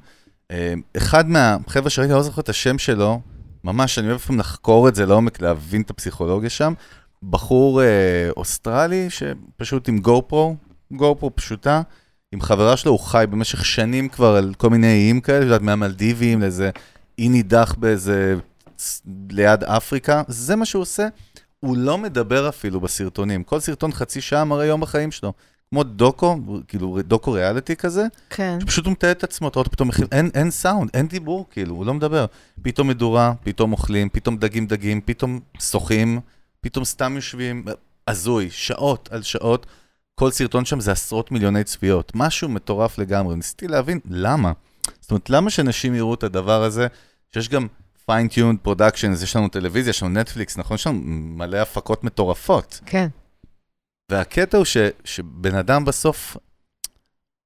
אה, 0.51 0.73
אחד 0.97 1.29
מהחבר'ה 1.29 1.89
שראיתי, 1.89 2.11
אני 2.13 2.17
לא 2.17 2.23
זוכר 2.23 2.41
את 2.41 2.49
השם 2.49 2.77
שלו, 2.77 3.21
ממש, 3.63 3.99
אני 3.99 4.07
אוהב 4.07 4.15
לפעמים 4.19 4.39
לחקור 4.39 4.87
את 4.87 4.95
זה 4.95 5.05
לעומק, 5.05 5.41
להבין 5.41 5.81
את 5.81 5.89
הפסיכולוגיה 5.89 6.49
שם. 6.49 6.73
בחור 7.29 7.81
אה, 7.83 7.87
אוסטרלי, 8.37 9.07
שפשוט 9.09 9.87
עם 9.89 9.97
גו 9.99 10.21
פרו, 10.27 10.55
גו 10.91 11.15
פרו 11.19 11.31
פשוטה, 11.35 11.81
עם 12.33 12.41
חברה 12.41 12.77
שלו, 12.77 12.91
הוא 12.91 12.99
חי 12.99 13.25
במשך 13.29 13.65
שנים 13.65 14.09
כבר 14.09 14.35
על 14.35 14.53
כל 14.57 14.69
מיני 14.69 14.87
איים 14.87 15.21
כאלה, 15.21 15.45
יודעת, 15.45 15.61
מהמלדיבים 15.61 16.41
לאיזה 16.41 16.69
אי 17.19 17.29
נידח 17.29 17.75
באיזה, 17.79 18.35
ליד 19.29 19.63
אפריקה, 19.63 20.23
זה 20.27 20.55
מה 20.55 20.65
שהוא 20.65 20.81
עושה. 20.81 21.07
הוא 21.59 21.77
לא 21.77 21.97
מדבר 21.97 22.49
אפילו 22.49 22.79
בסרטונים. 22.81 23.43
כל 23.43 23.59
סרטון 23.59 23.91
חצי 23.91 24.21
שעה 24.21 24.43
מראה 24.45 24.65
יום 24.65 24.81
בחיים 24.81 25.11
שלו. 25.11 25.33
כמו 25.69 25.83
דוקו, 25.83 26.37
כאילו 26.67 26.97
דוקו 27.07 27.31
ריאליטי 27.31 27.75
כזה, 27.75 28.05
כן. 28.29 28.57
שפשוט 28.61 28.85
הוא 28.85 28.91
מתעד 28.91 29.09
את 29.09 29.23
עצמו, 29.23 29.47
אתה 29.47 29.59
רואה 29.59 29.69
פתאום, 29.69 29.87
מכיל- 29.89 30.07
אין, 30.11 30.29
אין 30.33 30.51
סאונד, 30.51 30.89
אין 30.93 31.07
דיבור, 31.07 31.45
כאילו, 31.51 31.75
הוא 31.75 31.85
לא 31.85 31.93
מדבר. 31.93 32.25
פתאום 32.61 32.87
מדורה, 32.87 33.33
פתאום 33.43 33.71
אוכלים, 33.71 34.09
פתאום 34.09 34.37
דגים 34.37 34.67
דגים, 34.67 35.01
פתאום 35.01 35.39
שוחים, 35.59 36.19
פתאום 36.61 36.85
סתם 36.85 37.13
יושבים, 37.15 37.65
הזוי, 38.07 38.49
שעות 38.51 39.09
על 39.11 39.21
שעות. 39.21 39.65
כל 40.15 40.31
סרטון 40.31 40.65
שם 40.65 40.79
זה 40.79 40.91
עשרות 40.91 41.31
מיליוני 41.31 41.63
צפיות, 41.63 42.11
משהו 42.15 42.49
מטורף 42.49 42.97
לגמרי. 42.97 43.35
ניסיתי 43.35 43.67
להבין 43.67 43.99
למה. 44.09 44.51
זאת 45.01 45.11
אומרת, 45.11 45.29
למה 45.29 45.49
שאנשים 45.49 45.95
יראו 45.95 46.13
את 46.13 46.23
הדבר 46.23 46.63
הזה, 46.63 46.87
שיש 47.33 47.49
גם 47.49 47.67
fine-tuned 48.11 48.67
productions, 48.67 49.23
יש 49.23 49.35
לנו 49.35 49.47
טלוויזיה, 49.47 49.89
יש 49.89 50.03
לנו 50.03 50.19
נטפליקס, 50.19 50.57
נכון? 50.57 50.75
יש 50.75 50.87
לנו 50.87 50.99
מלא 51.05 51.57
הפקות 51.57 52.03
מטורפות. 52.03 52.79
כן. 52.85 53.07
והקטע 54.11 54.57
הוא 54.57 54.65
ש, 54.65 54.77
שבן 55.03 55.55
אדם 55.55 55.85
בסוף, 55.85 56.37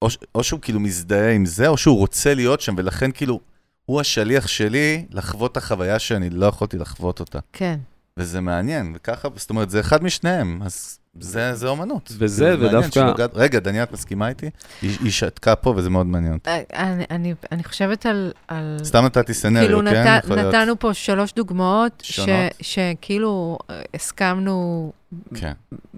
או, 0.01 0.07
או 0.35 0.43
שהוא 0.43 0.59
כאילו 0.59 0.79
מזדהה 0.79 1.31
עם 1.31 1.45
זה, 1.45 1.67
או 1.67 1.77
שהוא 1.77 1.97
רוצה 1.97 2.33
להיות 2.33 2.61
שם, 2.61 2.75
ולכן 2.77 3.11
כאילו, 3.11 3.39
הוא 3.85 4.01
השליח 4.01 4.47
שלי 4.47 5.05
לחוות 5.09 5.51
את 5.51 5.57
החוויה 5.57 5.99
שאני 5.99 6.29
לא 6.29 6.45
יכולתי 6.45 6.77
לחוות 6.77 7.19
אותה. 7.19 7.39
כן. 7.53 7.79
וזה 8.17 8.41
מעניין, 8.41 8.93
וככה, 8.95 9.27
זאת 9.35 9.49
אומרת, 9.49 9.69
זה 9.69 9.79
אחד 9.79 10.03
משניהם, 10.03 10.61
אז 10.63 10.99
זה, 11.19 11.55
זה 11.55 11.67
אומנות. 11.67 12.11
וזה, 12.17 12.55
ודווקא- 12.59 12.91
שנוגעת- 12.91 13.31
רגע, 13.35 13.59
דניה, 13.59 13.83
את 13.83 13.91
מסכימה 13.91 14.27
איתי? 14.29 14.49
היא, 14.81 14.97
היא 15.03 15.11
שתקה 15.11 15.55
פה 15.55 15.73
וזה 15.77 15.89
מאוד 15.89 16.05
מעניין 16.05 16.33
אותי. 16.33 16.49
אה, 16.49 16.61
אני, 16.73 17.03
אני, 17.11 17.33
אני 17.51 17.63
חושבת 17.63 18.05
על... 18.05 18.31
על... 18.47 18.77
סתם 18.83 19.05
נתתי 19.05 19.33
סצנריו, 19.33 19.65
כאילו 19.65 19.79
כן? 19.79 20.03
נת, 20.07 20.23
יכול 20.23 20.35
להיות. 20.35 20.53
נתנו 20.55 20.79
פה 20.79 20.93
שלוש 20.93 21.33
דוגמאות, 21.33 21.91
ש. 22.05 22.19
שכאילו 22.61 23.57
אה, 23.69 23.81
הסכמנו 23.93 24.91
כן. 25.35 25.53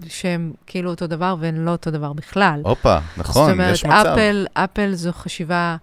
שהן 0.08 0.52
כאילו 0.66 0.90
אותו 0.90 1.06
דבר 1.06 1.36
והן 1.40 1.56
לא 1.56 1.70
אותו 1.70 1.90
דבר 1.90 2.12
בכלל. 2.12 2.60
הופה, 2.64 2.98
נכון, 3.16 3.44
זאת 3.46 3.52
אומרת, 3.52 3.72
יש 3.74 3.84
מצב. 3.84 4.06
אפל, 4.12 4.46
אפל 4.54 4.94
זו 4.94 5.12
חשיבה 5.12 5.76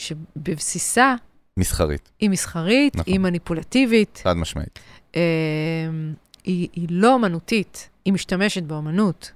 שבבסיסה 0.00 1.14
מסחרית, 1.56 2.10
היא 2.20 2.30
מסחרית, 2.30 2.96
נכון. 2.96 3.12
היא 3.12 3.20
מניפולטיבית, 3.20 4.20
חד 4.24 4.32
משמעית. 4.36 4.78
אה, 5.16 5.20
היא, 6.44 6.68
היא 6.72 6.86
לא 6.90 7.14
אומנותית, 7.14 7.88
היא 8.08 8.14
משתמשת 8.14 8.62
באומנות, 8.62 9.32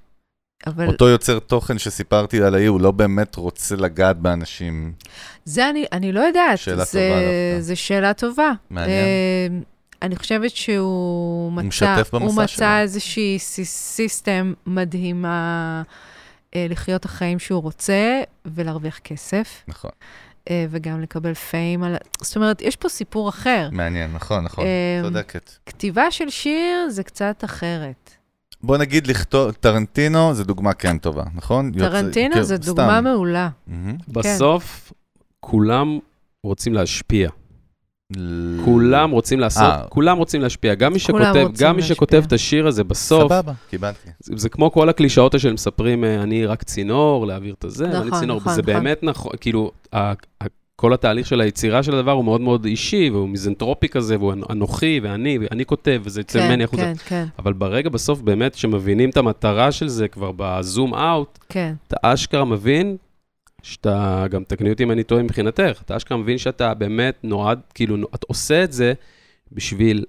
אבל 0.67 0.87
אותו 0.87 1.09
יוצר 1.09 1.39
תוכן 1.39 1.79
שסיפרתי 1.79 2.43
על 2.43 2.55
האי, 2.55 2.67
הוא 2.67 2.81
לא 2.81 2.91
באמת 2.91 3.37
רוצה 3.37 3.77
לגעת 3.77 4.17
באנשים. 4.17 4.93
זה 5.45 5.71
אני, 5.71 5.85
אני 5.93 6.13
לא 6.13 6.21
יודעת. 6.21 6.59
שאלה 6.59 6.85
זה, 6.85 6.91
טובה 7.09 7.21
דווקא. 7.21 7.61
זו 7.61 7.77
שאלה 7.77 8.15
טובה. 8.15 8.53
מעניין. 8.71 8.91
אה, 8.91 9.59
אני 10.03 10.17
חושבת 10.17 10.51
שהוא 10.51 11.53
מצא, 11.53 11.67
משתף 11.67 12.11
במסע 12.13 12.25
הוא 12.27 12.35
מצא 12.35 12.47
שלו. 12.47 12.67
איזושהי 12.67 13.39
סי- 13.39 13.65
סיסטם 13.65 14.53
מדהימה 14.67 15.83
אה, 16.55 16.67
לחיות 16.71 17.05
החיים 17.05 17.39
שהוא 17.39 17.63
רוצה 17.63 18.23
ולהרוויח 18.47 18.99
כסף, 18.99 19.63
נכון, 19.69 19.91
אה, 20.51 20.67
וגם 20.71 21.01
לקבל 21.03 21.35
פיים. 21.35 21.83
על... 21.85 21.97
זאת 22.23 22.37
אומרת, 22.37 22.63
יש 22.63 22.77
פה 22.77 22.89
סיפור 22.89 23.29
אחר. 23.29 23.69
מעניין, 23.73 24.13
נכון, 24.13 24.45
נכון, 24.45 24.65
אמ, 24.65 25.05
צודקת. 25.05 25.51
כתיבה 25.67 26.11
של 26.11 26.31
שיר 26.31 26.89
זה 26.89 27.03
קצת 27.03 27.45
אחרת. 27.45 28.11
בוא 28.63 28.77
נגיד 28.77 29.07
לכתוב, 29.07 29.53
טרנטינו 29.53 30.35
זה 30.35 30.45
דוגמה 30.45 30.73
כן 30.73 30.99
טובה, 30.99 31.23
נכון? 31.35 31.71
יוצא- 31.75 31.89
טרנטינו 31.91 32.31
כאילו, 32.33 32.45
זו 32.47 32.55
סתם. 32.57 32.65
דוגמה 32.67 33.01
מעולה. 33.01 33.49
מהמם. 33.67 33.97
בסוף, 34.09 34.93
כולם 35.41 35.99
רוצים 36.45 36.75
להשפיע. 36.75 37.29
ל- 38.17 38.65
כולם 38.65 39.11
רוצים 39.11 39.41
לעשות, 39.41 39.63
אה. 39.63 39.83
כולם 39.89 40.19
רוצים 40.19 40.41
להשפיע. 40.41 40.75
גם 40.75 40.93
מי 40.93 40.99
שכותב, 40.99 41.49
גם 41.59 41.77
מי. 41.77 41.83
שכותב 41.83 42.23
את 42.27 42.33
השיר 42.33 42.67
הזה 42.67 42.85
בסוף, 42.85 43.33
סבבה, 43.33 43.53
קיבלתי. 43.71 44.09
זה, 44.21 44.33
זה 44.37 44.49
כמו 44.49 44.73
כל 44.73 44.89
הקלישאות 44.89 45.41
שמספרים, 45.41 46.05
אה, 46.05 46.23
אני 46.23 46.47
רק 46.47 46.63
צינור, 46.63 47.27
להעביר 47.27 47.55
את 47.59 47.65
הזה, 47.65 47.85
אני 47.85 48.07
נכון, 48.07 48.21
צינור. 48.21 48.37
נכון, 48.41 48.55
זה 48.55 48.63
נכון. 48.63 48.75
באמת 48.75 48.99
נכון, 49.03 49.33
כאילו, 49.41 49.71
ה, 49.93 49.99
ה, 50.11 50.15
כל 50.83 50.93
התהליך 50.93 51.27
של 51.27 51.41
היצירה 51.41 51.83
של 51.83 51.95
הדבר 51.95 52.13
הוא 52.13 52.25
מאוד 52.25 52.41
מאוד 52.41 52.65
אישי, 52.65 53.11
והוא 53.11 53.29
מיזנטרופי 53.29 53.89
כזה, 53.89 54.19
והוא 54.19 54.33
אנוכי, 54.51 55.01
ואני, 55.03 55.39
ואני 55.41 55.65
כותב, 55.65 56.01
וזה 56.05 56.21
יוצא 56.21 56.39
כן, 56.39 56.49
ממני 56.49 56.65
החוצה. 56.65 56.83
כן, 56.83 56.95
כן, 56.95 57.25
אבל 57.39 57.53
ברגע 57.53 57.91
בסוף, 57.91 58.21
באמת, 58.21 58.55
שמבינים 58.55 59.11
את 59.11 59.17
המטרה 59.17 59.73
של 59.73 59.89
זה 59.89 60.09
כבר 60.09 60.33
בזום 60.37 60.95
אאוט, 60.95 61.39
כן. 61.49 61.75
אתה 61.89 61.97
אשכרה 62.03 62.45
מבין 62.45 62.97
שאתה, 63.63 64.25
גם 64.31 64.45
תקני 64.45 64.71
אותי 64.71 64.83
אם 64.83 64.91
אני 64.91 65.03
טועה 65.03 65.23
מבחינתך, 65.23 65.83
אתה 65.85 65.97
אשכרה 65.97 66.19
מבין 66.19 66.39
שאתה 66.39 66.75
באמת 66.75 67.19
נועד, 67.23 67.61
כאילו, 67.75 67.97
אתה 68.15 68.27
עושה 68.29 68.65
את 68.65 68.73
זה 68.73 68.93
בשביל 69.53 70.05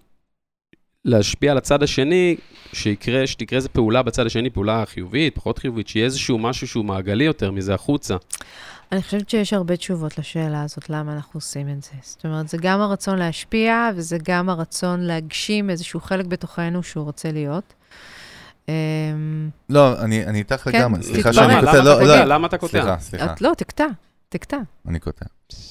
להשפיע 1.06 1.52
על 1.52 1.58
הצד 1.58 1.84
השני, 1.84 2.36
שיקרה, 2.74 3.28
שתקרה 3.28 3.58
איזה 3.58 3.70
פעולה 3.70 4.02
בצד 4.02 4.26
השני, 4.26 4.50
פעולה 4.50 4.84
חיובית, 4.86 5.36
פחות 5.36 5.58
חיובית, 5.58 5.88
שיהיה 5.88 6.06
איזשהו 6.06 6.38
משהו 6.38 6.68
שהוא 6.68 6.86
מעגלי 6.86 7.24
יותר 7.24 7.52
מזה 7.52 7.74
החוצה. 7.74 8.16
אני 8.94 9.04
חושבת 9.04 9.30
שיש 9.30 9.54
הרבה 9.54 9.78
תשובות 9.78 10.18
לשאלה 10.18 10.64
הזאת, 10.64 10.90
למה 10.90 11.14
אנחנו 11.14 11.38
עושים 11.38 11.70
את 11.70 11.84
זה. 11.84 11.92
זאת 12.02 12.26
אומרת, 12.26 12.48
זה 12.48 12.58
גם 12.62 12.82
הרצון 12.82 13.18
להשפיע, 13.18 13.90
וזה 13.96 14.18
גם 14.24 14.50
הרצון 14.50 15.00
להגשים 15.02 15.70
איזשהו 15.70 16.00
חלק 16.00 16.26
בתוכנו 16.26 16.84
שהוא 16.84 17.04
רוצה 17.04 17.32
להיות. 17.32 17.74
אמ, 18.70 18.74
לא, 19.70 20.02
אני 20.02 20.26
אני 20.26 20.40
איתך 20.40 20.56
כן, 20.56 20.80
לגמרי. 20.80 21.04
סליחה. 21.04 21.34
שאני 21.34 21.56
קוטע. 21.60 21.72
אתה 21.72 21.84
לא, 21.84 21.94
קוטע? 22.00 22.06
לא. 22.06 22.24
למה 22.26 22.48
אתה 22.48 22.58
קוטע? 22.58 22.72
סליחה, 22.72 22.98
סליחה, 23.00 23.34
לא, 23.42 23.54
תקטע, 23.58 23.86
תקטע. 24.30 24.58
אני 24.88 25.00
קוטע. 25.00 25.26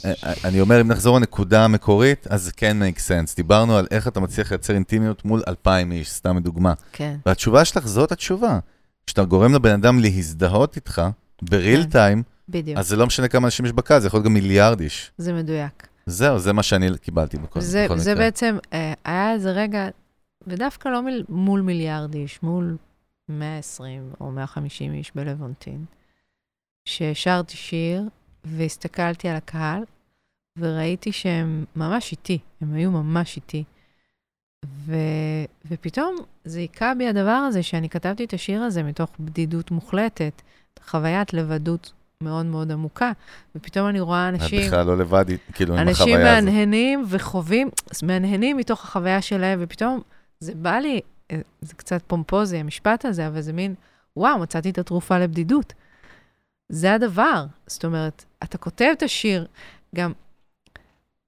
אה, 0.05 0.13
אה, 0.25 0.33
אני 0.45 0.61
אומר, 0.61 0.81
אם 0.81 0.89
נחזור 0.89 1.19
לנקודה 1.19 1.65
המקורית, 1.65 2.27
אז 2.31 2.43
זה 2.43 2.53
כן 2.53 2.77
make 2.83 2.99
sense. 2.99 3.37
דיברנו 3.37 3.77
על 3.77 3.87
איך 3.91 4.09
אתה 4.09 4.21
מצליח 4.21 4.51
לייצר 4.51 4.75
אינטימיות 4.75 5.25
מול 5.25 5.43
אלפיים 5.49 5.93
איש, 5.93 6.11
סתם 6.11 6.37
לדוגמה. 6.37 6.73
כן, 6.93 7.17
והתשובה 7.27 7.65
שלך, 7.65 7.87
זאת 7.87 8.13
התשובה. 8.13 8.59
כשאתה 9.07 9.25
גורם 9.25 9.55
לבן 9.55 9.73
אדם 9.73 9.99
להזדהות 9.99 10.77
איתך, 10.77 11.03
בריל 11.43 11.83
כן. 11.83 11.91
טיים, 11.91 12.23
בדיוק. 12.49 12.79
אז 12.79 12.89
זה 12.89 12.97
לא 12.97 13.07
משנה 13.07 13.29
כמה 13.29 13.47
אנשים 13.47 13.67
יש 13.67 13.73
בקהל, 13.73 14.01
זה 14.01 14.07
יכול 14.07 14.19
להיות 14.19 14.27
גם 14.27 14.35
מיליארד 14.35 14.81
איש. 14.81 15.13
זה 15.19 15.33
מדויק. 15.33 15.89
זהו, 16.07 16.39
זה 16.39 16.53
מה 16.53 16.63
שאני 16.63 16.99
קיבלתי 16.99 17.37
בכל 17.37 17.61
זה, 17.61 17.85
בכל 17.85 17.99
זה 17.99 18.13
מקרה. 18.13 18.25
בעצם, 18.25 18.59
אה, 18.73 18.93
היה 19.05 19.33
איזה 19.33 19.51
רגע, 19.51 19.89
ודווקא 20.47 20.89
לא 20.89 21.03
מיל, 21.03 21.25
מול 21.29 21.61
מיליארד 21.61 22.15
איש, 22.15 22.43
מול 22.43 22.77
120 23.29 24.13
או 24.21 24.31
150 24.31 24.93
איש 24.93 25.13
בלוונטין, 25.15 25.85
ששרתי 26.85 27.57
שיר 27.57 28.03
והסתכלתי 28.45 29.29
על 29.29 29.37
הקהל, 29.37 29.83
וראיתי 30.59 31.13
שהם 31.13 31.65
ממש 31.77 32.13
איתי, 32.13 32.39
הם 32.61 32.75
היו 32.75 32.91
ממש 32.91 33.37
איתי. 33.37 33.65
ו, 34.65 34.95
ופתאום 35.71 36.17
זה 36.45 36.59
היכה 36.59 36.93
בי 36.99 37.09
הדבר 37.09 37.31
הזה, 37.31 37.63
שאני 37.63 37.89
כתבתי 37.89 38.25
את 38.25 38.33
השיר 38.33 38.63
הזה 38.63 38.83
מתוך 38.83 39.11
בדידות 39.21 39.71
מוחלטת, 39.71 40.43
חוויית 40.87 41.33
לבדות 41.33 41.93
מאוד 42.23 42.47
מאוד 42.47 42.73
עמוקה, 42.73 43.13
ופתאום 43.57 43.89
אני 43.89 44.01
רואה 44.01 44.29
את 44.29 44.35
אנשים... 44.35 44.67
בכלל 44.67 44.87
לא 44.87 44.99
לבד, 44.99 45.25
כאילו, 45.53 45.75
עם 45.75 45.81
אנשים 45.81 46.15
החוויה 46.15 46.39
הזאת. 46.39 46.49
מהנהנים 46.49 47.05
וחווים, 47.09 47.71
מהנהנים 48.03 48.57
מתוך 48.57 48.85
החוויה 48.85 49.23
שלהם, 49.23 49.59
ופתאום 49.63 50.01
זה 50.41 50.53
בא 50.55 50.79
לי, 50.79 51.01
אה, 51.31 51.41
זה 51.61 51.75
קצת 51.75 52.03
פומפוזי, 52.07 52.57
המשפט 52.57 53.05
הזה, 53.05 53.27
אבל 53.27 53.41
זה 53.41 53.53
מין, 53.53 53.75
וואו, 54.17 54.39
מצאתי 54.39 54.71
את 54.71 54.79
התרופה 54.79 55.19
לבדידות. 55.19 55.73
זה 56.69 56.95
הדבר. 56.95 57.45
זאת 57.67 57.85
אומרת, 57.85 58.25
אתה 58.43 58.59
כותב 58.59 58.89
את 58.93 59.03
השיר, 59.03 59.47
גם, 59.95 60.13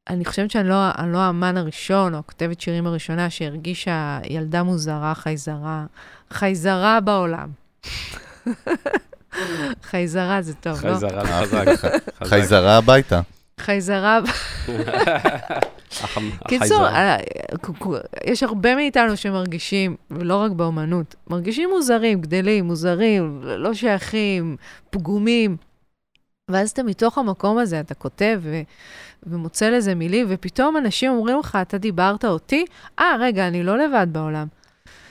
אני 0.08 0.24
חושבת 0.24 0.50
שאני 0.50 0.68
לא, 0.68 0.90
אני 0.98 1.12
לא 1.12 1.18
האמן 1.18 1.56
הראשון, 1.56 2.14
או 2.14 2.18
הכותבת 2.18 2.60
שירים 2.60 2.86
הראשונה, 2.86 3.30
שהרגישה 3.30 4.20
ילדה 4.24 4.62
מוזרה, 4.62 5.14
חייזרה, 5.14 5.86
חייזרה 6.30 7.00
בעולם. 7.00 7.48
חייזרה 9.82 10.42
זה 10.42 10.54
טוב, 10.54 10.86
לא? 10.86 10.90
חייזרה, 10.90 11.26
חזק. 11.26 11.68
חזק. 11.68 11.98
חייזרה 12.24 12.76
הביתה. 12.76 13.20
חייזרה 13.60 14.20
קיצור. 16.48 16.86
אה, 16.86 17.16
יש 18.24 18.42
הרבה 18.42 18.74
מאיתנו 18.74 19.16
שמרגישים, 19.16 19.96
ולא 20.10 20.36
רק 20.36 20.50
באומנות, 20.50 21.14
מרגישים 21.30 21.70
מוזרים, 21.70 22.20
גדלים, 22.20 22.64
מוזרים, 22.64 23.40
לא 23.42 23.74
שייכים, 23.74 24.56
פגומים. 24.90 25.56
ואז 26.50 26.70
אתה 26.70 26.82
מתוך 26.82 27.18
המקום 27.18 27.58
הזה, 27.58 27.80
אתה 27.80 27.94
כותב 27.94 28.40
ו- 28.42 28.60
ומוצא 29.22 29.68
לזה 29.68 29.94
מילים, 29.94 30.26
ופתאום 30.28 30.76
אנשים 30.76 31.12
אומרים 31.12 31.38
לך, 31.38 31.58
אתה 31.62 31.78
דיברת 31.78 32.24
אותי? 32.24 32.64
אה, 33.00 33.16
רגע, 33.20 33.48
אני 33.48 33.62
לא 33.62 33.78
לבד 33.78 34.06
בעולם. 34.12 34.46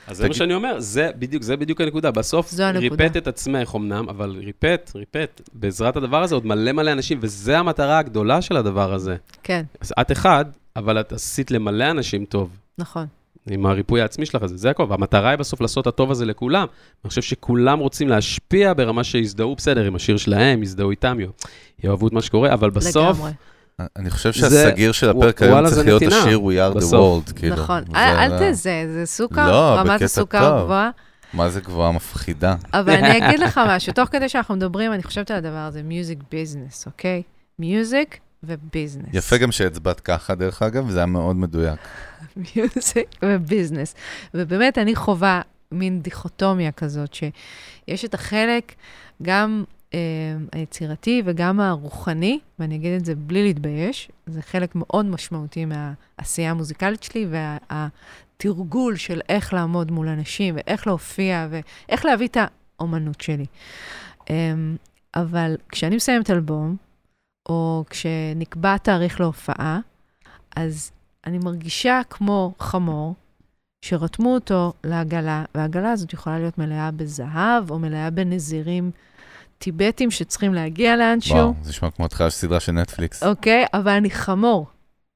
אז 0.08 0.18
זה 0.18 0.28
מה 0.28 0.34
שאני 0.34 0.54
אומר, 0.54 0.80
זה 0.80 1.10
בדיוק, 1.20 1.44
זה 1.44 1.58
בדיוק 1.58 1.82
הנקודה. 1.82 2.12
בסוף. 2.12 2.54
ריפט 2.76 3.18
את 3.18 3.28
עצמך 3.28 3.76
אמנם, 3.76 4.10
אבל 4.10 4.30
ריפט, 4.46 4.92
ריפט, 4.96 5.42
בעזרת 5.54 5.96
הדבר 5.96 6.24
הזה 6.24 6.36
עוד 6.36 6.46
מלא 6.46 6.72
מלא 6.72 6.92
אנשים, 6.92 7.18
וזו 7.22 7.52
המטרה 7.52 7.98
הגדולה 7.98 8.42
של 8.42 8.58
הדבר 8.58 8.94
הזה. 8.94 9.16
כן, 9.44 9.64
אז 9.82 9.94
את 10.02 10.12
אחד, 10.12 10.46
אבל 10.76 11.00
את 11.00 11.14
עשית 11.14 11.52
למלא 11.52 11.92
אנשים 11.92 12.26
טוב. 12.26 12.50
נכון. 12.78 13.06
עם 13.50 13.66
הריפוי 13.66 14.02
העצמי 14.02 14.26
שלך 14.26 14.46
זה 14.46 14.70
הכל. 14.70 14.86
והמטרה 14.90 15.30
היא 15.30 15.38
בסוף 15.38 15.62
לעשות 15.62 15.82
את 15.82 15.88
הטוב 15.88 16.12
הזה 16.12 16.26
לכולם. 16.26 16.66
אני 17.04 17.10
חושב 17.10 17.22
שכולם 17.22 17.80
רוצים 17.80 18.10
להשפיע 18.10 18.74
ברמה 18.74 19.04
שיזדהו 19.04 19.56
בסדר 19.56 19.86
עם 19.86 19.96
השיר 19.96 20.18
שלהם, 20.18 20.64
יזדהו 20.64 20.92
איתם, 20.92 21.18
יאהבו 21.84 22.08
את 22.08 22.14
מה 22.14 22.22
שקורה, 22.22 22.54
אבל 22.54 22.70
בסוף, 22.70 23.18
לגמרי. 23.18 23.32
אני 23.96 24.10
חושב 24.10 24.34
שהסגיר 24.34 24.92
של 24.92 25.10
הפרק 25.10 25.42
היום 25.42 25.68
צריך 25.70 25.86
להיות. 25.86 26.02
השיר 26.02 26.40
We 26.40 26.76
are 26.76 26.80
the 26.80 26.92
world, 26.92 27.34
כאילו. 27.36 27.56
נכון. 27.56 27.84
זה 27.92 27.98
אל 27.98 28.52
תזה, 28.52 28.86
זה 28.94 29.06
סוכר, 29.06 29.52
לא, 29.52 29.76
רמת 29.80 30.02
הסוכר. 30.02 30.64
גבוהה. 30.64 30.90
מה 31.34 31.50
זה 31.50 31.62
גבוהה 31.62 31.92
מפחידה? 31.92 32.56
אבל 32.74 32.94
אני 32.94 33.18
אגיד 33.18 33.40
לך 33.40 33.62
משהו, 33.68 33.94
תוך 33.94 34.10
כדי 34.10 34.30
שאנחנו 34.30 34.56
מדברים, 34.56 34.94
אני 34.94 35.04
חושבת 35.04 35.32
על 35.32 35.38
הדבר 35.38 35.58
הזה, 35.58 35.84
מיוזיק 35.84 36.20
ביזנס, 36.32 36.86
אוקיי? 36.86 37.22
מיוזיק 37.60 38.20
וביזנס. 38.44 39.06
יפה 39.14 39.38
גם 39.38 39.52
שהצבעת 39.52 40.00
ככה, 40.00 40.36
דרך 40.36 40.62
אגב, 40.62 40.90
זה 40.90 41.00
היה 41.00 41.06
מאוד 41.06 41.36
מדויק. 41.36 41.80
מיוזיק 42.56 43.08
וביזנס. 43.24 43.96
ובאמת, 44.34 44.78
אני 44.78 44.96
חווה 44.96 45.42
מין 45.72 46.02
דיכוטומיה 46.02 46.72
כזאת, 46.72 47.14
שיש 47.14 48.06
את 48.06 48.14
החלק 48.14 48.74
גם 49.22 49.64
היצירתי 50.52 51.22
וגם 51.26 51.60
הרוחני, 51.60 52.40
ואני 52.60 52.76
אגיד 52.76 52.94
את 53.00 53.06
זה 53.06 53.16
בלי 53.16 53.44
להתבייש, 53.44 54.12
זה 54.26 54.42
חלק 54.42 54.76
מאוד 54.76 55.06
משמעותי 55.06 55.66
מהעשייה 55.66 56.52
המוזיקלית 56.52 57.04
שלי, 57.04 57.28
והתרגול 57.30 58.96
של 58.96 59.22
איך 59.30 59.54
לעמוד 59.54 59.92
מול 59.92 60.08
אנשים, 60.08 60.56
ואיך 60.56 60.88
להופיע, 60.88 61.48
ואיך 61.50 62.06
להביא 62.06 62.28
את 62.28 62.38
האומנות 62.80 63.22
שלי. 63.22 63.46
אה, 64.30 64.54
אבל 65.16 65.56
כשאני 65.70 65.96
מסיימת 65.96 66.32
אלבום, 66.32 66.76
או 67.50 67.84
כשנקבע 67.90 68.78
תאריך 68.78 69.20
להופעה, 69.20 69.80
אז 70.56 70.92
אני 71.26 71.38
מרגישה 71.38 72.02
כמו 72.10 72.54
חמור 72.60 73.16
שרתמו 73.86 74.34
אותו 74.34 74.74
לעגלה, 74.84 75.46
והעגלה 75.56 75.92
הזאת 75.92 76.14
יכולה 76.14 76.40
להיות 76.40 76.58
מלאה 76.58 76.92
בזהב 76.92 77.72
או 77.72 77.80
מלאה 77.80 78.10
בנזירים 78.10 78.92
טיבטים 79.64 80.12
שצריכים 80.12 80.54
להגיע 80.54 80.96
לאנשהו, 80.96 81.36
וואו, 81.36 81.54
זה 81.62 81.70
נשמע 81.70 81.92
כמו 81.92 82.06
התחלה 82.06 82.30
של 82.30 82.36
סדרה 82.36 82.60
של 82.60 82.72
נטפליקס. 82.72 83.24
אוקיי? 83.24 83.66
אבל 83.74 83.92
אני 83.92 84.10
חמור, 84.10 84.68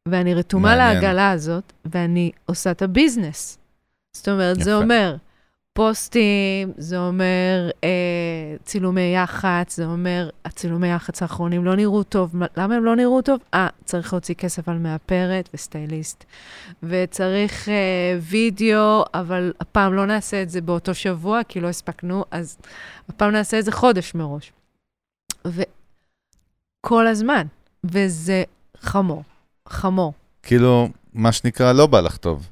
ואני 0.07 0.33
רתומה 0.33 0.75
מעניין. 0.75 0.93
לעגלה 0.93 1.31
הזאת, 1.31 1.73
ואני 1.85 2.31
עושה 2.45 2.71
את 2.71 2.81
הביזנס. 2.81 3.57
זאת 4.17 4.29
אומרת, 4.29 4.55
זה 4.55 4.71
יפה. 4.71 4.83
אומר 4.83 5.15
פוסטים, 5.81 6.73
זה 6.77 6.97
אומר 6.97 7.69
אה, 7.83 7.89
צילומי 8.63 9.13
יח"צ, 9.15 9.75
זה 9.75 9.85
אומר, 9.85 10.29
הצילומי 10.45 10.87
יח"צ 10.87 11.21
האחרונים 11.21 11.65
לא 11.65 11.75
נראו 11.75 12.03
טוב. 12.03 12.37
מה- 12.37 12.45
למה 12.57 12.75
הם 12.75 12.85
לא 12.85 12.95
נראו 12.95 13.21
טוב? 13.21 13.39
אה, 13.53 13.67
צריך 13.85 14.13
להוציא 14.13 14.35
כסף 14.35 14.69
על 14.69 14.77
מאפרת 14.77 15.49
וסטייליסט. 15.53 16.23
וצריך 16.83 17.69
אה, 17.69 17.73
וידאו, 18.21 19.03
אבל 19.13 19.53
הפעם 19.59 19.93
לא 19.93 20.05
נעשה 20.05 20.41
את 20.41 20.49
זה 20.49 20.61
באותו 20.61 20.93
שבוע, 20.93 21.39
כי 21.47 21.59
לא 21.59 21.67
הספקנו, 21.67 22.25
אז 22.31 22.57
הפעם 23.09 23.31
נעשה 23.31 23.59
את 23.59 23.65
זה 23.65 23.71
חודש 23.71 24.15
מראש. 24.15 24.51
וכל 25.45 27.07
הזמן, 27.07 27.47
וזה 27.83 28.43
חמור, 28.79 29.23
חמור. 29.69 30.13
כאילו, 30.43 30.89
מה 31.13 31.31
שנקרא, 31.31 31.71
לא 31.73 31.87
בא 31.87 31.99
לך 32.01 32.17
טוב. 32.17 32.47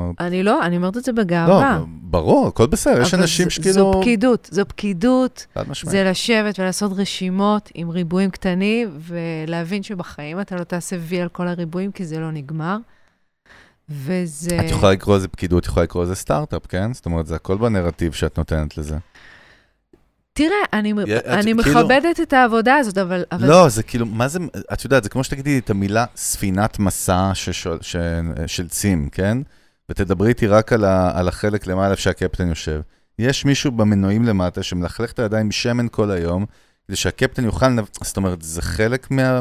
אומרת, 0.00 0.14
אני 0.20 0.42
לא, 0.42 0.62
אני 0.66 0.76
אומרת 0.76 0.96
את 0.96 1.04
זה 1.04 1.12
לא, 1.12 1.22
בגאווה. 1.24 1.80
ברור, 2.02 2.46
הכל 2.48 2.66
בסדר, 2.66 3.00
יש 3.00 3.14
אנשים 3.14 3.50
שכאילו... 3.50 3.72
זו 3.74 3.92
פקידות, 4.00 4.48
זו 4.52 4.62
פקידות, 4.68 5.46
חד 5.54 5.68
משמעית. 5.68 5.90
זה 5.92 6.04
לשבת 6.04 6.58
ולעשות 6.58 6.92
רשימות 6.96 7.70
עם 7.74 7.90
ריבועים 7.90 8.30
קטנים, 8.30 8.98
ולהבין 9.00 9.82
שבחיים 9.82 10.40
אתה 10.40 10.56
לא 10.56 10.64
תעשה 10.64 10.96
וי 11.00 11.20
על 11.20 11.28
כל 11.28 11.48
הריבועים, 11.48 11.92
כי 11.92 12.04
זה 12.04 12.18
לא 12.18 12.30
נגמר. 12.30 12.76
וזה... 13.88 14.58
את 14.60 14.70
יכולה 14.70 14.92
לקרוא 14.92 15.16
לזה 15.16 15.28
פקידות, 15.28 15.66
יכולה 15.66 15.84
לקרוא 15.84 16.04
לזה 16.04 16.14
סטארט-אפ, 16.14 16.66
כן? 16.66 16.94
זאת 16.94 17.06
אומרת, 17.06 17.26
זה 17.26 17.34
הכל 17.34 17.56
בנרטיב 17.56 18.12
שאת 18.12 18.38
נותנת 18.38 18.78
לזה. 18.78 18.96
תראה, 20.32 20.56
אני, 20.72 20.92
את- 20.92 21.08
אני 21.26 21.42
כאילו- 21.42 21.56
מכבדת 21.58 22.20
את 22.22 22.32
העבודה 22.32 22.76
הזאת, 22.76 22.98
אבל... 22.98 23.24
אבל 23.32 23.48
לא, 23.48 23.68
זה 23.68 23.82
כאילו, 23.82 24.06
מה 24.06 24.28
זה, 24.28 24.38
את 24.72 24.84
יודעת, 24.84 25.02
זה 25.02 25.08
כמו 25.08 25.24
שתגידי 25.24 25.58
את 25.58 25.70
המילה 25.70 26.04
ספינת 26.16 26.78
מסע 26.78 27.30
ששול- 27.34 27.78
ש- 27.82 27.96
של 28.46 28.68
צים, 28.68 29.08
כן? 29.12 29.38
ותדברי 29.92 30.28
איתי 30.28 30.46
רק 30.46 30.72
על, 30.72 30.84
ה, 30.84 31.18
על 31.18 31.28
החלק 31.28 31.66
למעלה 31.66 31.90
איפה 31.90 32.02
שהקפטן 32.02 32.48
יושב. 32.48 32.80
יש 33.18 33.44
מישהו 33.44 33.70
במנועים 33.72 34.24
למטה 34.24 34.62
שמלכלך 34.62 35.12
את 35.12 35.18
הידיים 35.18 35.48
בשמן 35.48 35.86
כל 35.90 36.10
היום, 36.10 36.46
כדי 36.86 36.96
שהקפטן 36.96 37.44
יוכל, 37.44 37.68
לנב- 37.68 38.04
זאת 38.04 38.16
אומרת, 38.16 38.42
זה 38.42 38.62
חלק 38.62 39.10
מה... 39.10 39.40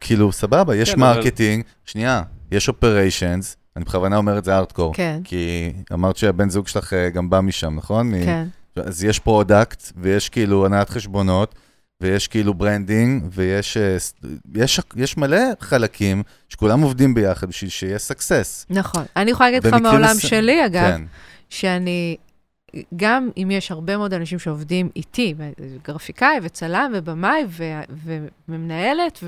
כאילו, 0.00 0.32
סבבה, 0.32 0.76
יש 0.76 0.94
כן, 0.94 1.02
אבל- 1.02 1.14
marketing, 1.16 1.64
שנייה, 1.84 2.22
יש 2.50 2.68
operations, 2.68 3.56
אני 3.76 3.84
בכוונה 3.84 4.16
אומר 4.16 4.38
את 4.38 4.44
זה 4.44 4.56
ארטקור, 4.56 4.94
כן, 4.94 5.20
כי 5.24 5.72
אמרת 5.92 6.16
שהבן 6.16 6.50
זוג 6.50 6.68
שלך 6.68 6.92
אה, 6.92 7.10
גם 7.10 7.30
בא 7.30 7.40
משם, 7.40 7.74
נכון? 7.76 8.10
מ- 8.14 8.24
כן. 8.24 8.46
אז 8.76 9.04
יש 9.04 9.18
product, 9.18 9.92
ויש 9.96 10.28
כאילו 10.28 10.66
הנעת 10.66 10.90
חשבונות, 10.90 11.54
ויש 12.00 12.28
כאילו 12.28 12.54
branding, 12.54 13.24
ויש 13.32 13.76
אה, 13.76 13.96
יש, 14.54 14.80
יש 14.96 15.16
מלא 15.16 15.38
חלקים 15.60 16.22
שכולם 16.48 16.80
עובדים 16.80 17.14
ביחד 17.14 17.48
בשביל 17.48 17.70
שיהיה 17.70 17.98
סקסס. 17.98 18.66
נכון. 18.70 19.04
אני 19.16 19.30
יכולה 19.30 19.50
להגיד 19.50 19.66
לך 19.66 19.74
מהעולם 19.74 20.10
מס- 20.10 20.26
שלי, 20.26 20.66
אגב, 20.66 20.82
כן. 20.90 21.02
שאני, 21.50 22.16
גם 22.96 23.28
אם 23.36 23.50
יש 23.50 23.70
הרבה 23.70 23.96
מאוד 23.96 24.14
אנשים 24.14 24.38
שעובדים 24.38 24.88
איתי, 24.96 25.34
גרפיקאי 25.84 26.36
וצלם 26.42 26.92
ובמאי 26.94 27.44
ו- 27.48 27.62
ו- 28.04 28.26
ומנהלת 28.48 29.24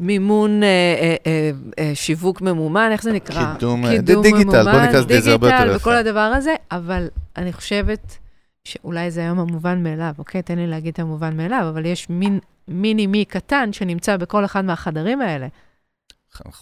ומימון 0.00 0.62
אה, 0.62 0.68
אה, 0.68 1.14
אה, 1.26 1.50
אה, 1.78 1.90
שיווק 1.94 2.40
ממומן, 2.40 2.88
איך 2.92 3.02
זה 3.02 3.12
נקרא? 3.12 3.54
קידום, 3.54 3.84
אה, 3.86 3.98
דיגיטל, 3.98 4.42
בוא 4.64 4.80
נקרא 4.80 5.00
לזה, 5.00 5.20
זה 5.20 5.30
הרבה 5.30 5.46
יותר 5.46 5.58
דיגיטל 5.58 5.66
יפה. 5.76 5.76
וכל 5.76 5.94
הדבר 5.94 6.20
הזה, 6.20 6.54
אבל 6.70 7.08
אני 7.36 7.52
חושבת 7.52 8.16
שאולי 8.66 9.10
זה 9.10 9.20
היום 9.20 9.38
המובן 9.38 9.82
מאליו, 9.82 10.12
אוקיי? 10.18 10.42
תן 10.42 10.58
לי 10.58 10.66
להגיד 10.66 10.92
את 10.92 10.98
המובן 10.98 11.36
מאליו, 11.36 11.66
אבל 11.68 11.86
יש 11.86 12.10
מין 12.10 12.38
מיני 12.68 13.06
מי 13.06 13.24
קטן 13.24 13.72
שנמצא 13.72 14.16
בכל 14.16 14.44
אחד 14.44 14.64
מהחדרים 14.64 15.20
האלה. 15.20 15.46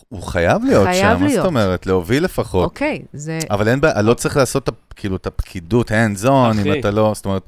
הוא 0.09 0.23
חייב 0.23 0.65
להיות 0.65 0.87
חייב 0.87 1.17
שם, 1.17 1.23
מה 1.23 1.29
זאת 1.29 1.29
להיות. 1.29 1.47
אומרת? 1.47 1.87
להוביל 1.87 2.25
לפחות. 2.25 2.65
אוקיי, 2.65 3.03
זה... 3.13 3.39
אבל 3.51 3.69
אין 3.69 3.81
בעיה, 3.81 4.03
לא 4.03 4.15
צריך 4.15 4.37
לעשות 4.37 4.69
כאילו 4.97 5.17
את 5.17 5.27
הפקידות 5.27 5.91
hands 5.91 6.25
on, 6.25 6.59
אם. 6.65 6.81
אתה 6.81 6.91
לא, 6.91 7.13
זאת 7.15 7.25
אומרת, 7.25 7.43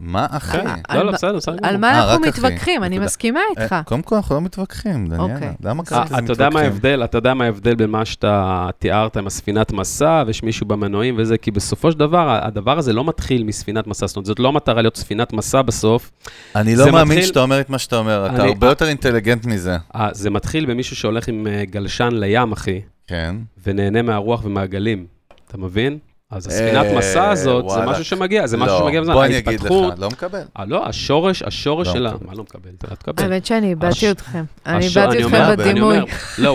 מה 0.00 0.26
אחי? 0.30 0.58
על 0.88 0.98
לא, 0.98 1.06
לא, 1.06 1.12
בסדר, 1.12 1.36
בסדר. 1.36 1.56
על. 1.62 1.76
מה 1.76 1.90
אה, 1.90 2.12
אנחנו 2.12 2.26
מתווכחים? 2.26 2.84
אני. 2.84 2.98
מסכימה 2.98 3.40
איתך. 3.50 3.72
אה, 3.72 3.82
קודם 3.82 4.02
כל, 4.02 4.16
אנחנו 4.16 4.34
לא 4.34 4.40
מתווכחים, 4.40 5.06
דניאלה. 5.06 5.34
אוקיי. 5.34 5.52
למה 5.64 5.82
אה, 5.82 5.86
קראת 5.86 6.10
לזה 6.10 6.18
אתה 6.18 6.32
יודע 6.32 6.44
מה 6.44 6.48
מתווכחים? 6.48 6.72
ההבדל? 6.72 7.04
אתה 7.04 7.18
יודע 7.18 7.34
מה 7.34 7.44
ההבדל 7.44 7.74
בין 7.74 7.90
מה 7.90 8.04
שאתה 8.04 8.68
תיארת 8.78 9.16
עם 9.16 9.26
הספינת 9.26 9.72
מסע, 9.72 10.22
ויש 10.26 10.42
מישהו 10.42 10.66
במנועים 10.66 11.14
וזה, 11.18 11.38
כי 11.38 11.50
בסופו 11.50 11.92
של 11.92 11.98
דבר, 11.98 12.38
הדבר 12.42 12.78
הזה 12.78 12.92
לא 12.92 13.04
מתחיל 13.04 13.44
מספינת 13.44 13.86
מסע, 13.86 14.06
זאת 14.06 14.16
אומרת, 14.16 14.26
זאת 14.26 14.38
לא 14.38 14.52
מטרה 14.52 14.82
להיות 14.82 14.96
ספינת 14.96 15.32
מסע 15.32 15.62
בסוף, 15.62 16.10
אני 16.56 16.76
לא 16.76 16.92
מאמין 16.92 17.22
שאתה 17.22 17.42
אומר 17.42 17.60
את 17.60 17.70
מה 17.70 17.78
שאתה 17.78 17.96
אומר, 17.96 18.26
אתה 18.34 18.44
הרבה 18.44 18.66
יותר 18.66 18.88
אינטליגנט 18.88 19.46
מזה. 19.46 19.76
אה, 19.94 20.08
זה 20.12 20.30
מתחיל 20.30 20.66
במישהו 20.66 20.96
שהולך 20.96 21.28
עם 21.28 21.46
אה, 21.46 21.64
גלשן 21.64 22.08
לים, 22.12 22.52
אחי, 22.52 22.80
כן. 23.06 23.36
ונהנה 23.66 24.02
מהרוח 24.02 24.44
ומהגלים, 24.44 25.06
אתה 25.48 25.58
מבין? 25.58 25.98
אז 26.30 26.46
הספינת 26.46 26.86
אה, 26.86 26.98
מסע 26.98 27.30
הזאת, 27.30 27.68
זה. 27.68 27.80
משהו 27.86 28.04
שמגיע, 28.04 28.46
זה 28.46 28.56
משהו 28.56 28.74
לא, 28.74 28.80
שמגיע 28.80 29.00
בזמן, 29.00 29.14
בוא 29.14 29.24
אני 29.24 29.38
אגיד 29.38 29.60
לך, 29.60 29.70
לא 29.98 30.08
מקבל. 30.08 30.40
אה, 30.58 30.64
לא, 30.64 30.86
השורש, 30.86 31.42
השורש 31.42 31.86
לא 31.86 31.92
שלה. 31.92 32.12
מה 32.26 32.34
לא 32.34 32.42
מקבל? 32.42 32.70
אתה 32.78 32.96
תקבל. 32.96 33.22
האמת 33.24 33.46
שאני 33.46 33.68
איבדתי 33.70 34.10
אתכם. 34.10 34.44
אני 34.66 34.84
איבדתי 34.86 35.24
אתכם 35.24 35.34
אני 35.36 35.56
בדימוי. 35.56 35.96
אומר, 35.98 36.04
לא, 36.38 36.54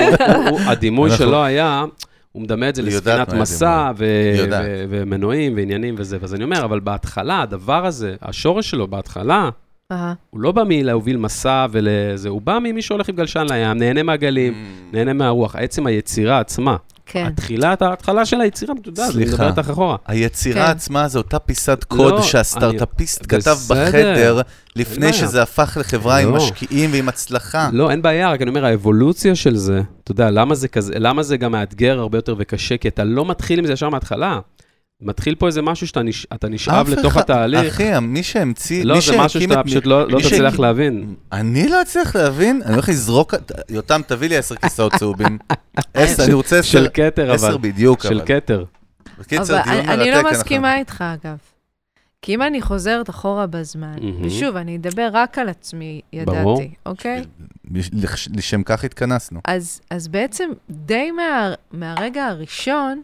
הדימוי 0.66 1.12
שלו 1.12 1.44
היה, 1.44 1.86
הוא 2.32 2.42
מדמה 2.44 2.70
את 2.70 2.76
זה 2.76 2.82
לספינת 2.82 3.34
מסע 3.34 3.92
ומנועים 4.90 5.54
ועניינים 5.56 5.96
וזה, 5.98 6.18
אז 6.24 6.34
אני 6.36 6.44
אומר, 6.44 6.66
אבל 6.66 6.80
בהתחלה, 6.80 7.42
הדבר 7.42 7.86
הזה, 7.86 8.16
השורש 8.22 8.70
שלו 8.70 8.88
בהתחלה. 8.88 9.50
הוא 10.30 10.42
לא 10.42 10.52
בא 10.52 10.64
מלהוביל 10.68 11.18
מסע 11.18 11.66
ולזה, 11.72 12.30
הוא 12.30 12.42
בא 12.42 12.60
ממי 12.60 12.82
שהולך 12.82 13.10
עם 13.10 13.16
גלשן 13.16 13.46
לים, 13.50 13.78
נהנה 13.78 14.04
מהגלים, 14.04 14.54
Mm. 14.54 14.96
נהנה 14.96 15.14
מהרוח. 15.14 15.56
עצם 15.56 15.88
היצירה 15.88 16.40
עצמה, 16.40 16.76
כן. 17.12 17.26
התחילת, 17.26 17.82
ההתחלה 17.82 18.26
של 18.26 18.41
היצירה, 18.41 18.74
אתה 18.82 18.89
יודע, 18.89 19.03
אני 19.05 19.12
סליחה. 19.14 19.32
מדבר 19.34 19.47
איתך 19.47 19.70
אחורה. 19.70 19.95
היצירה 20.07 20.66
כן. 20.66 20.72
עצמה 20.72 21.07
זה 21.07 21.18
אותה 21.18 21.39
פיסת 21.39 21.84
קוד 21.84 22.14
לא, 22.14 22.22
שהסטארט-אפיסט 22.22 23.20
אני- 23.20 23.28
כתב 23.41 23.51
בסדר. 23.51 23.86
בחדר, 23.88 24.41
לפני. 24.76 25.14
שזה 25.14 25.41
הפך 25.41 25.78
לחברה 25.80 26.18
עם 26.18 26.30
לא. 26.30 26.36
משקיעים 26.38 26.89
ועם 26.93 27.09
הצלחה. 27.09 27.70
לא, 27.74 27.91
אין 27.91 28.01
בעיה, 28.01 28.32
רק 28.32 28.41
אני 28.41 28.49
אומר, 28.49 28.66
האבולוציה 28.66 29.36
של 29.36 29.55
זה, 29.55 29.82
אתה 30.03 30.12
יודע, 30.12 30.30
למה 30.30 30.55
זה 30.55 30.68
כזה, 30.68 30.93
למה 30.99 31.24
זה 31.24 31.38
גם 31.38 31.51
מאתגר 31.51 31.99
הרבה 31.99 32.18
יותר 32.18 32.36
וקשה? 32.38 32.78
כי 32.78 32.88
אתה 32.88 33.03
לא 33.03 33.26
מתחיל 33.26 33.59
עם 33.59 33.66
זה 33.66 33.74
ישר 33.74 33.89
מההתחלה. 33.89 34.39
מתחיל 35.02 35.36
פה 35.36 35.47
איזה 35.47 35.62
משהו 35.62 35.88
שאתה 35.88 36.04
נש... 36.04 36.28
נשאב 36.49 36.89
לתוך 36.89 37.12
אחד- 37.14 37.22
התהליך. 37.22 37.74
אחי, 37.74 37.99
מי 38.02 38.24
שהמציא, 38.24 38.86
לא, 38.86 38.95
מי 38.95 39.02
זה 39.02 39.18
משהו 39.18 39.41
שאתה 39.41 39.60
את- 39.60 39.66
פשוט 39.66 39.86
לא 39.86 40.08
לא 40.10 40.20
תצליח 40.20 40.30
שהקים- 40.52 40.62
להבין. 40.62 41.16
אני 41.32 41.68
לא 41.70 41.82
אצליח 41.82 42.16
להבין, 42.16 42.62
אני 42.66 42.74
הולך 42.74 42.89
לזרוק, 42.89 43.34
יותם, 43.70 44.02
תביא 44.08 44.30
לי 44.30 44.38
עשר 44.38 44.56
כיסאות 44.56 44.93
צהובים. 44.95 45.38
עשר, 45.93 46.24
אני 46.26 46.34
רוצה 46.34 46.64
של 46.64 46.78
עשר, 46.80 46.89
כתר, 46.93 47.32
עשר 47.32 47.47
אבל. 47.47 47.58
בדיוק, 47.62 48.04
של 48.04 48.18
אבל. 48.20 48.26
כתר. 48.28 48.64
בקיצר, 49.20 49.43
דיון 49.64 49.68
אני- 49.68 49.88
מרתק. 49.88 49.89
אני 50.02 50.12
לא 50.12 50.16
אנחנו- 50.20 50.32
מסכימה 50.32 50.78
איתך, 50.78 51.04
אגב. 51.24 51.38
כי 52.22 52.36
אם 52.36 52.41
אני 52.41 52.62
חוזרת 52.62 53.10
אחורה 53.10 53.47
בזמן, 53.47 53.95
מהמם. 54.02 54.26
ושוב, 54.26 54.56
אני 54.56 54.76
אדבר 54.78 55.10
רק 55.14 55.39
על 55.39 55.49
עצמי, 55.49 56.02
ברור. 56.26 56.62
ידעתי, 56.62 56.74
אוקיי? 56.86 57.24
לש- 57.74 58.30
לשם 58.36 58.64
כך 58.64 58.84
התכנסנו. 58.84 59.39
אז, 59.45 59.82
אז 59.89 60.08
בעצם 60.08 60.49
די 60.70 61.12
מה, 61.12 61.54
מהרגע 61.72 62.26
הראשון, 62.26 63.02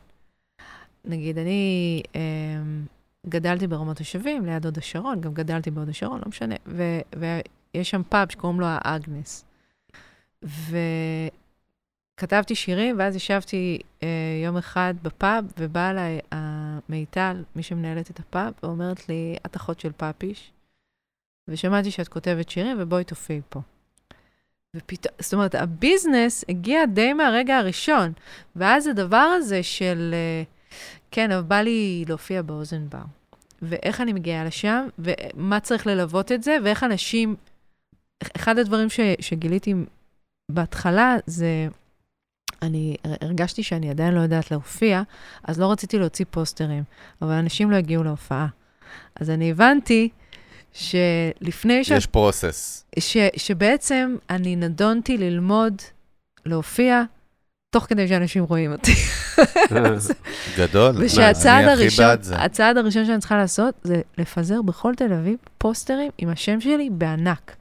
נגיד, 1.07 1.37
אני 1.37 2.01
אה, 2.15 2.21
גדלתי 3.29 3.67
ברמות 3.67 3.99
השבים, 3.99 4.45
ליד 4.45 4.65
הוד 4.65 4.77
השרון, 4.77 5.21
גם 5.21 5.33
גדלתי 5.33 5.71
בהוד 5.71 5.89
השרון, 5.89 6.19
לא 6.19 6.25
משנה, 6.27 6.55
ו, 6.65 6.83
ויש 7.15 7.89
שם 7.89 8.01
פאב 8.09 8.31
שקוראים 8.31 8.59
לו 8.59 8.65
האגנס. 8.69 9.45
וכתבתי 12.17 12.55
שירים, 12.55 12.95
ואז 12.99 13.15
ישבתי 13.15 13.79
אה, 14.03 14.07
יום 14.45 14.57
אחד 14.57 14.93
בפאב, 15.01 15.45
ובאה 15.59 15.89
אליי 15.89 16.19
המיטל, 16.31 17.43
מי 17.55 17.63
שמנהלת 17.63 18.11
את 18.11 18.19
הפאב, 18.19 18.53
ואומרת 18.63 19.09
לי, 19.09 19.35
את 19.45 19.55
אחות 19.55 19.79
של 19.79 19.91
פאפיש, 19.97 20.51
ושמעתי 21.47 21.91
שאת 21.91 22.07
כותבת 22.07 22.49
שירים, 22.49 22.77
ובואי 22.79 23.03
תופיעי 23.03 23.41
פה. 23.49 23.59
ופתאום, 24.75 25.15
זאת 25.19 25.33
אומרת, 25.33 25.55
ה 25.55 25.65
business 25.65 26.45
הגיע 26.49 26.85
די 26.85 27.13
מהרגע 27.13 27.57
הראשון, 27.57 28.13
ואז 28.55 28.87
הדבר 28.87 29.17
הזה 29.17 29.63
של, 29.63 30.13
אה, 30.13 30.43
כן, 31.11 31.31
אבל 31.31 31.41
בא 31.41 31.61
לי 31.61 32.05
להופיע 32.07 32.41
באוזןבר, 32.41 33.03
ואיך 33.61 34.01
אני 34.01 34.13
מגיעה 34.13 34.45
לשם, 34.45 34.87
ומה 34.99 35.59
צריך 35.59 35.87
ללוות 35.87 36.31
את 36.31 36.43
זה, 36.43 36.57
ואיך 36.63 36.83
אנשים, 36.83 37.35
אחד 38.35 38.57
הדברים 38.57 38.89
ש, 38.89 38.99
שגיליתי 39.19 39.73
בהתחלה 40.51 41.15
זה, 41.25 41.67
אני 42.61 42.95
הרגשתי 43.21 43.63
שאני 43.63 43.89
עדיין 43.89 44.13
לא 44.13 44.19
יודעת 44.19 44.51
להופיע, 44.51 45.01
אז 45.43 45.59
לא 45.59 45.71
רציתי 45.71 45.99
להוציא 45.99 46.25
פוסטרים, 46.31 46.83
אבל 47.21 47.31
אנשים 47.31 47.71
לא 47.71 47.75
הגיעו 47.75 48.03
להופעה. 48.03 48.47
אז 49.15 49.29
אני 49.29 49.51
הבנתי 49.51 50.09
שלפני 50.73 51.83
שאת 51.83 51.97
יש 51.97 52.05
פרוסס. 52.05 52.85
ש, 52.99 53.17
שבעצם 53.35 54.15
אני 54.29 54.55
נדונתי 54.55 55.17
ללמוד, 55.17 55.81
להופיע, 56.45 57.03
תוך 57.70 57.86
כדי 57.86 58.07
שאנשים 58.07 58.43
רואים 58.43 58.72
אותי. 58.72 58.93
גדול. 60.57 60.95
ושהצעד 60.97 61.63
הכי 61.63 61.72
הראשון. 61.72 62.05
הצעד 62.32 62.78
הראשון 62.78 63.05
שאני 63.05 63.20
צריכה 63.20 63.38
לעשות, 63.38 63.76
זה 63.84 64.01
לפזר 64.18 64.61
בכל 64.61 64.93
תל 64.95 65.13
אביב 65.13 65.38
פוסטרים 65.57 66.11
עם 66.18 66.30
השם 66.30 66.61
שלי 66.61 66.89
בענק. 66.91 67.55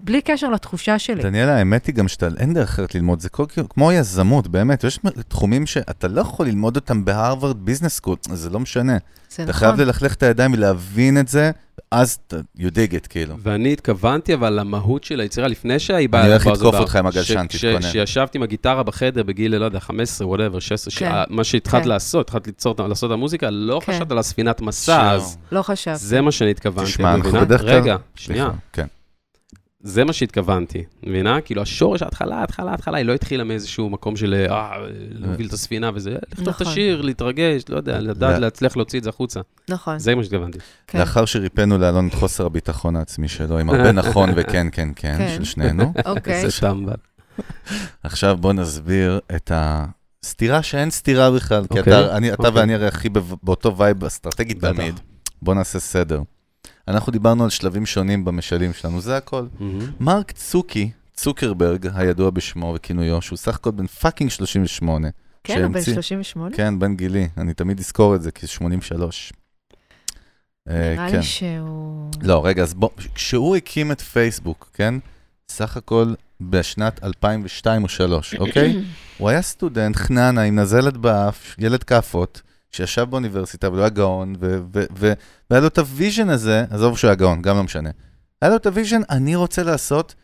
בלי 0.00 0.20
קשר 0.22 0.50
לתחושה 0.50 0.98
שלי. 0.98 1.22
דניאלה, 1.22 1.56
האמת 1.56 1.86
היא 1.86 1.94
גם 1.94 2.08
שאתה, 2.08 2.28
אין 2.38 2.54
דרך 2.54 2.68
אחרת 2.68 2.94
ללמוד, 2.94 3.20
זה 3.20 3.28
כל, 3.28 3.44
כמו 3.70 3.92
יזמות, 3.92 4.48
באמת, 4.48 4.84
יש 4.84 4.98
תחומים 5.28 5.66
שאתה 5.66 6.08
לא 6.08 6.20
יכול 6.20 6.46
ללמוד 6.46 6.76
אותם 6.76 7.04
ב 7.04 7.11
Harvard 7.11 7.56
Business 7.64 7.94
School, 7.94 8.16
זה 8.32 8.50
לא 8.50 8.60
משנה. 8.60 8.96
זה 9.30 9.42
אתה 9.42 9.50
נכון. 9.50 9.60
חייב 9.60 9.80
ללכלך 9.80 10.14
את 10.14 10.22
הידיים 10.22 10.52
ולהבין 10.52 11.18
את 11.18 11.28
זה, 11.28 11.50
אז 11.90 12.18
אתה 12.26 12.36
dig 12.58 12.92
it, 12.92 13.08
כאילו. 13.08 13.34
ואני 13.42 13.72
התכוונתי 13.72 14.34
אבל 14.34 14.60
למהות 14.60 15.04
של 15.04 15.20
היצירה, 15.20 15.48
לפני 15.48 15.78
שהיא 15.78 16.08
באה... 16.08 16.20
אני 16.20 16.30
הולך 16.30 16.46
לתקוף. 16.46 16.74
אותך 16.74 16.96
עם 16.96 17.06
הגלשן, 17.06 17.46
תתכונן. 17.46 17.82
שישבתי 17.82 18.38
עם 18.38 18.42
הגיטרה 18.42 18.82
בחדר 18.82 19.22
בגיל, 19.22 19.56
לא 19.56 19.64
יודע, 19.64 19.80
15, 19.80 20.26
whatever, 20.28 20.58
16, 20.58 20.94
כן. 21.08 21.10
ש- 21.12 21.26
מה 21.30 21.44
שהתחלת 21.44 21.82
כן. 21.82 21.88
לעשות, 21.88 22.26
התחלת 22.26 22.46
ליצור, 22.46 22.74
לעשות 22.88 23.10
את 23.10 23.14
המוזיקה, 23.14 23.50
לא 23.50 23.80
כן. 23.84 23.92
חשבת 23.92 24.10
על 24.10 24.18
הספינת 24.18 24.60
מסע, 24.60 25.10
אז 25.10 25.36
לא 25.52 25.62
חשבתי. 25.62 25.98
זה 25.98 26.20
מה 26.20 26.32
שאני 26.32 26.50
התכוונתי, 26.50 26.90
תשמע, 26.90 27.14
את 27.14 27.18
אנחנו? 27.18 27.40
בדרך 27.40 27.60
כלל... 27.60 27.70
רגע, 27.70 27.96
שנייה. 28.14 28.48
כן. 28.72 28.86
זה 29.82 30.04
מה 30.04 30.12
שהתכוונתי, 30.12 30.84
מבינה? 31.02 31.40
כאילו 31.40 31.62
השורש, 31.62 32.02
ההתחלה, 32.02 32.36
ההתחלה, 32.36 32.70
ההתחלה, 32.70 32.96
היא 32.98 33.06
לא 33.06 33.14
התחילה 33.14 33.44
מאיזשהו 33.44 33.90
מקום 33.90 34.16
של 34.16 34.46
אה, 34.50 34.72
להוביל 35.12 35.46
את 35.48 35.52
הספינה 35.52 35.90
וזה, 35.94 36.10
לכתוב 36.30 36.48
את 36.48 36.54
נכון. 36.54 36.66
השיר, 36.66 37.00
להתרגש, 37.00 37.62
לא 37.68 37.76
יודע, 37.76 38.00
לדעת 38.00 38.32
לא. 38.34 38.38
להצליח 38.38 38.76
להוציא 38.76 38.98
את 38.98 39.04
זה 39.04 39.10
החוצה. 39.10 39.40
נכון. 39.68 39.98
זה 39.98 40.14
מה 40.14 40.22
שהתכוונתי. 40.24 40.58
כן. 40.86 40.98
לאחר 40.98 41.24
שריפאנו 41.24 41.78
לאלון 41.78 42.08
את 42.08 42.14
חוסר 42.14 42.46
הביטחון 42.46 42.96
העצמי 42.96 43.28
שלו, 43.28 43.58
עם 43.58 43.70
הרבה 43.70 43.92
נכון 44.02 44.30
וכן, 44.36 44.66
כן, 44.72 44.88
כן, 44.96 45.14
כן. 45.18 45.34
של 45.36 45.44
שנינו. 45.44 45.92
אוקיי. 46.06 46.50
זה 46.50 46.60
טמבל. 46.60 46.94
עכשיו 48.02 48.36
בוא 48.36 48.52
נסביר 48.52 49.20
את 49.36 49.52
הסתירה 49.54 50.62
שאין 50.62 50.90
סתירה 50.90 51.30
בכלל, 51.30 51.62
כי 51.72 51.78
אוקיי, 51.78 51.92
אתה 52.00 52.16
אני- 52.16 52.32
אתה 52.32 52.48
אוקיי. 52.48 52.60
ואני 52.60 52.74
הרי 52.74 52.86
הכי 52.86 53.08
באותו 53.42 53.76
vibe 53.76 54.04
אסטרטגי 54.04 54.54
בטח. 54.54 54.72
תמיד. 54.72 55.00
בוא 55.42 55.54
נעשה 55.54 55.78
סדר. 55.80 56.22
אנחנו 56.90 57.12
דיברנו 57.12 57.44
על 57.44 57.50
שלבים 57.50 57.86
שונים 57.86 58.24
במשלים 58.24 58.72
שלנו, 58.72 59.00
זה 59.00 59.16
הכל. 59.16 59.46
מהמם. 59.60 59.90
מרק 60.00 60.32
צוקי, 60.32 60.90
צוקרברג, 61.14 61.88
הידוע 61.94 62.30
בשמו 62.30 62.72
וכינויו, 62.76 63.22
שהוא 63.22 63.36
סך 63.36 63.54
הכל 63.54 63.70
בן 63.70 63.86
fucking 63.86 64.30
38. 64.30 65.08
כן, 65.44 65.62
הוא 65.62 65.72
בן 65.72 65.72
שהמציא- 65.80 65.94
38? 65.94 66.56
כן, 66.56 66.78
בן 66.78 66.96
גילי, 66.96 67.28
אני 67.38 67.54
תמיד 67.54 67.78
אזכור 67.78 68.14
את 68.14 68.22
זה, 68.22 68.30
כי 68.30 68.46
83. 68.46 69.32
אה, 70.68 70.92
נראה 70.94 71.10
כן. 71.10 71.16
לי 71.16 71.22
שהוא... 71.22 72.10
לא, 72.22 72.46
רגע, 72.46 72.62
אז 72.62 72.74
בוא, 72.74 72.88
כשהוא 73.14 73.56
הקים 73.56 73.92
את 73.92 74.00
פייסבוק, 74.00 74.70
כן? 74.74 74.94
סך 75.48 75.76
הכל 75.76 76.14
בשנת 76.40 77.04
2002 77.04 77.82
או 77.82 77.86
2003, 77.86 78.34
אוקיי? 78.34 78.82
הוא 79.18 79.28
היה 79.28 79.42
סטודנט, 79.42 79.96
חננה, 79.96 80.42
עם 80.42 80.58
נזלת 80.58 80.96
באף, 80.96 81.54
ילד 81.58 81.82
כאפות, 81.82 82.42
שישב 82.72 83.02
באוניברסיטה, 83.10 83.66
אבל 83.66 83.76
הוא 83.76 83.82
היה 83.82 83.90
גאון, 83.90 84.34
והיה 85.50 85.60
לו 85.60 85.66
את 85.66 85.78
ה 85.78 85.85
vision 85.85 86.28
הזה, 86.28 86.64
עזוב 86.70 86.98
שהוא 86.98 87.08
היה 87.08 87.14
גאון, 87.14 87.42
גם 87.42 87.56
לא 87.56 87.62
משנה. 87.62 87.90
היה 88.42 88.50
לו 88.50 88.56
את 88.56 88.66
ה 88.66 88.70
vision, 88.70 89.00
אני 89.10 89.36
רוצה 89.36 89.62
לעשות 89.62 90.14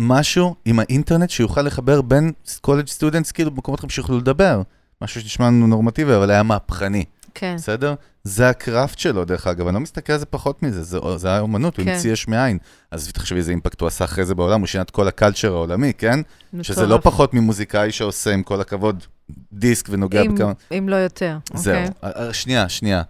משהו 0.00 0.54
עם 0.64 0.78
האינטרנט 0.78 1.30
שיוכל 1.30 1.62
לחבר 1.62 2.02
בין 2.02 2.32
college 2.60 2.86
students, 2.86 3.32
כאילו 3.32 3.50
במקומות 3.50 3.80
שיוכלו 3.88 4.18
לדבר. 4.18 4.62
משהו 5.02 5.20
שנשמע 5.20 5.46
לנו 5.46 5.66
נורמטיבי, 5.66 6.16
אבל 6.16 6.30
היה 6.30 6.42
מהפכני. 6.42 7.04
כן. 7.34 7.54
בסדר? 7.56 7.94
זה 8.24 8.48
ה 8.48 8.56
craft 8.56 8.98
שלו, 8.98 9.24
דרך 9.24 9.46
אגב, 9.46 9.66
אני 9.66 9.74
לא 9.74 9.80
מסתכל 9.80 10.12
על 10.12 10.18
זה 10.18 10.26
פחות 10.26 10.62
מזה, 10.62 10.82
זה, 10.82 10.98
זה 11.16 11.28
היה 11.28 11.40
אומנות, 11.40 11.76
הוא 11.76 11.84
כן. 11.84 11.90
המציא 11.92 12.12
יש 12.12 12.28
מאין. 12.28 12.58
אז 12.90 13.12
תחשבי 13.12 13.38
איזה 13.38 13.50
impact 13.50 13.80
הוא 13.80 13.86
עשה 13.86 14.04
אחרי 14.04 14.24
זה 14.24 14.34
בעולם, 14.34 14.60
הוא 14.60 14.66
שינה 14.66 14.82
את 14.82 14.90
כל 14.90 15.08
ה 15.08 15.13
culture 15.13 15.52
העולמי, 15.52 15.92
כן? 15.98 16.20
שזה 16.62 16.80
לא 16.82 16.86
מטורף. 16.86 17.04
פחות 17.14 17.34
ממוזיקאי 17.34 17.92
שעושה, 17.92 18.34
עם 18.34 18.42
כל 18.42 18.60
הכבוד, 18.60 19.04
דיסק 19.52 19.86
ונוגע 19.90 20.22
אם- 20.22 20.34
בכמה... 20.34 20.52
אם 20.78 20.88
לא 20.88 20.96
יותר. 20.96 21.38
זהו. 21.54 21.74
אוקיי? 21.74 21.88
אה, 22.04 22.26
אה, 22.26 22.32
שנייה, 22.34 22.68
שנייה. 22.68 23.02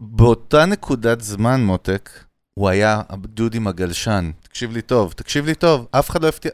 באותה 0.00 0.66
נקודת 0.66 1.20
זמן, 1.20 1.64
מותק, 1.64 2.10
הוא 2.54 2.68
היה 2.68 3.02
הדוד 3.08 3.54
עם 3.54 3.66
הגלשן. 3.66 4.30
תקשיב 4.42 4.72
לי 4.72 4.82
טוב, 4.82 5.12
תקשיב 5.16 5.46
לי 5.46 5.54
טוב, 5.54 5.86
אף 5.90 6.10
אחד 6.10 6.22
לא 6.22 6.28
הפתיע... 6.28 6.50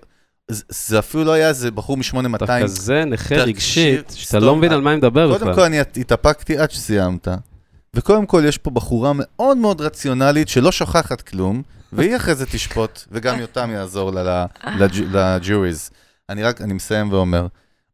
זה, 0.51 0.65
זה 0.69 0.99
אפילו 0.99 1.25
לא 1.25 1.33
היה 1.33 1.49
איזה 1.49 1.71
בחור 1.71 1.97
אתה 2.01 2.19
מ-8200. 2.23 2.63
כזה 2.63 3.05
נכה 3.05 3.35
רגשית, 3.35 4.13
שאתה. 4.17 4.39
לא 4.39 4.57
מבין 4.57 4.73
על 4.73 4.81
מה 4.81 4.91
אני 4.91 4.97
מדבר 4.99 5.33
קודם 5.33 5.41
בכלל. 5.41 5.55
כל, 5.55 5.63
אני 5.63 5.81
התאפקתי 5.81 6.59
עד 6.59 6.71
שסיימת. 6.71 7.29
וקודם 7.95 8.27
כל, 8.27 8.43
יש 8.47 8.59
פה 8.59 8.71
בחורה 8.71 9.13
מאוד 9.15 9.57
מאוד 9.57 9.81
רציונלית 9.81 10.49
שלא 10.49 10.73
שוכחת 10.73 11.21
כלום, 11.21 11.63
והיא 11.93 12.17
אחרי 12.17 12.35
זה 12.35 12.47
תשפוט, 12.47 13.05
וגם 13.13 13.41
יותם 13.41 13.71
יעזור 13.75 14.11
לה 14.11 14.47
לג'וריז. 15.07 15.91
אני 16.29 16.43
רק, 16.43 16.61
אני 16.61 16.73
מסיים 16.73 17.13
ואומר, 17.13 17.47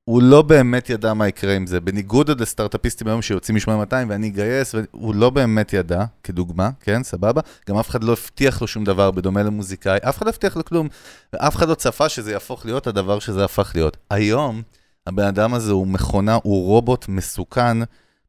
הוא 0.05 0.23
לא 0.23 0.43
באמת 0.43 0.91
ידע 0.91 1.15
מה 1.15 1.29
יקרה 1.29 1.57
עם 1.57 1.67
זה, 1.67 1.81
בניגוד 1.81 2.29
עוד 2.29 2.41
לסטארט-אפיסטים 2.41 3.09
היום 3.09 3.23
שיוצאים 3.23 3.57
מ-8200 3.57 3.95
ואני 4.09 4.29
אגייס, 4.29 4.75
הוא 4.91 5.15
לא 5.15 5.31
באמת 5.31 5.73
ידע, 5.73 6.05
כדוגמה, 6.23 6.71
כן, 6.81 7.03
סבבה? 7.03 7.41
גם 7.69 7.77
אף 7.79 7.91
אחד 7.91 8.05
לא 8.05 8.13
הבטיח 8.13 8.61
לו 8.61 8.67
שום 8.67 8.85
דבר, 8.85 9.11
בדומה 9.11 9.43
למוזיקאי, 9.43 9.99
אף 10.09 10.19
אחד 10.19 10.27
לא 10.27 10.31
הבטיח 10.31 10.57
לו 10.57 10.65
כלום, 10.65 10.89
ואף 11.33 11.57
אחד 11.57 11.69
לא 11.69 11.75
צפה 11.75 12.09
שזה 12.09 12.33
יהפוך 12.33 12.67
להיות 12.67 12.87
הדבר 12.87 13.19
שזה 13.19 13.45
הפך 13.45 13.73
להיות. 13.75 13.97
היום, 14.11 14.63
הבן 15.07 15.27
אדם 15.27 15.55
הזה 15.55 15.73
הוא 15.73 15.87
מכונה, 15.87 16.39
הוא 16.43 16.67
רובוט 16.67 17.09
מסוכן, 17.09 17.79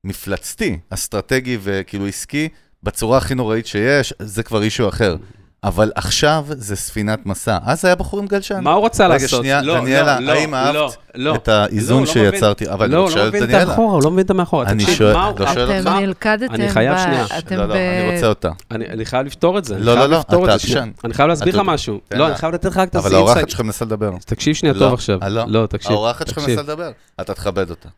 מפלצתי, 0.04 0.80
אסטרטגי 0.90 1.58
וכאילו 1.62 2.08
עסקי, 2.08 2.50
בצורה 2.84 3.18
הכי 3.18 3.36
נוראית 3.36 3.68
שיש, 3.68 4.14
זה 4.20 4.44
כבר 4.44 4.64
אישו 4.64 4.90
אחר. 4.90 5.16
אבל 5.64 5.92
עכשיו 5.96 6.46
זה 6.50 6.76
ספינת 6.76 7.26
מסע. 7.26 7.58
אז 7.66 7.86
היה 7.86 7.96
בחור 7.96 8.20
עם 8.20 8.28
גלשן. 8.28 8.60
מה 8.60 8.72
הוא 8.74 8.86
רצה 8.86 9.06
רגע, 9.08 9.14
לעשות? 9.22 9.40
שנייה, 9.40 9.62
לא, 9.62 9.80
דניאלה, 9.80 10.20
לא, 10.20 10.32
האם 10.32 10.52
לא, 10.52 10.58
אהבת 10.58 10.74
לא, 10.76 10.92
לא. 11.16 11.36
את 11.36 11.48
האיזון 11.48 12.04
לא, 12.04 12.10
הוא 12.10 12.24
לא 12.26 12.32
שיצרתי, 12.32 12.70
אבל 12.70 12.90
לא, 12.90 12.96
אני 12.96 13.02
הוא 13.04 13.10
שואל 13.12 13.22
לא 13.24 13.28
את 13.28 13.34
מבין 13.34 13.44
את 13.44 13.50
דניאלה. 13.50 13.72
האחורה, 13.72 13.94
הוא 13.94 14.04
לא 14.04 14.12
מבין 14.12 14.26
את 14.26 14.30
המאחורה. 14.30 14.66
אני 14.68 14.86
שואל- 14.86 15.16
הוא- 15.16 15.40
לא 15.40 15.54
שואל 15.54 15.72
אתם 15.72 15.88
אותך? 15.88 16.00
נלכדתם 16.02 16.54
אני 16.54 16.70
חייב 16.70 16.96
ב- 16.96 17.00
שנייה. 17.00 17.26
אתם 17.38 17.56
לא, 17.58 17.66
לא, 17.66 17.74
ב- 17.76 17.78
אני 17.78 18.16
רוצה 18.16 18.28
אותה. 18.28 18.50
אני 18.72 18.86
אני 18.88 19.06
חייב 19.06 19.26
לפתור 19.26 19.58
את 19.58 19.66
זה. 19.66 19.78
לא, 19.80 19.96
לא, 19.96 20.06
לא, 20.06 20.20
את 20.22 20.26
אתה. 20.34 20.54
עקשן. 20.54 20.92
אני 21.06 21.14
חייב 21.14 21.30
להסביר 21.30 21.56
לך 21.56 21.62
משהו. 21.66 22.00
לא. 22.14 22.28
אני 22.28 22.36
חייב 22.36 22.54
לתת 22.54 22.66
לך 22.66 22.78
רק 22.78 22.90
את 22.90 22.96
אבל 22.96 23.06
הסאינסייד. 23.08 23.28
האורחת 23.30 23.50
שלך 23.50 23.62
מנסה 23.62 23.86
לדבר. 23.86 24.12
תקשיב 24.26 24.56
שנייה 24.56 24.74
לא, 24.74 24.80
טוב 24.80 24.94
עכשיו. 24.94 25.20
אה, 25.24 25.30
לא. 25.30 25.44
לא, 25.48 25.66
תקשיב. 25.68 25.92
האורחת 25.92 26.28
שלך. 26.28 26.38
מנסה 26.38 26.62
לדבר. 26.62 26.92
אתה 27.22 27.34
תכבד 27.34 27.70
אותה. 27.70 27.90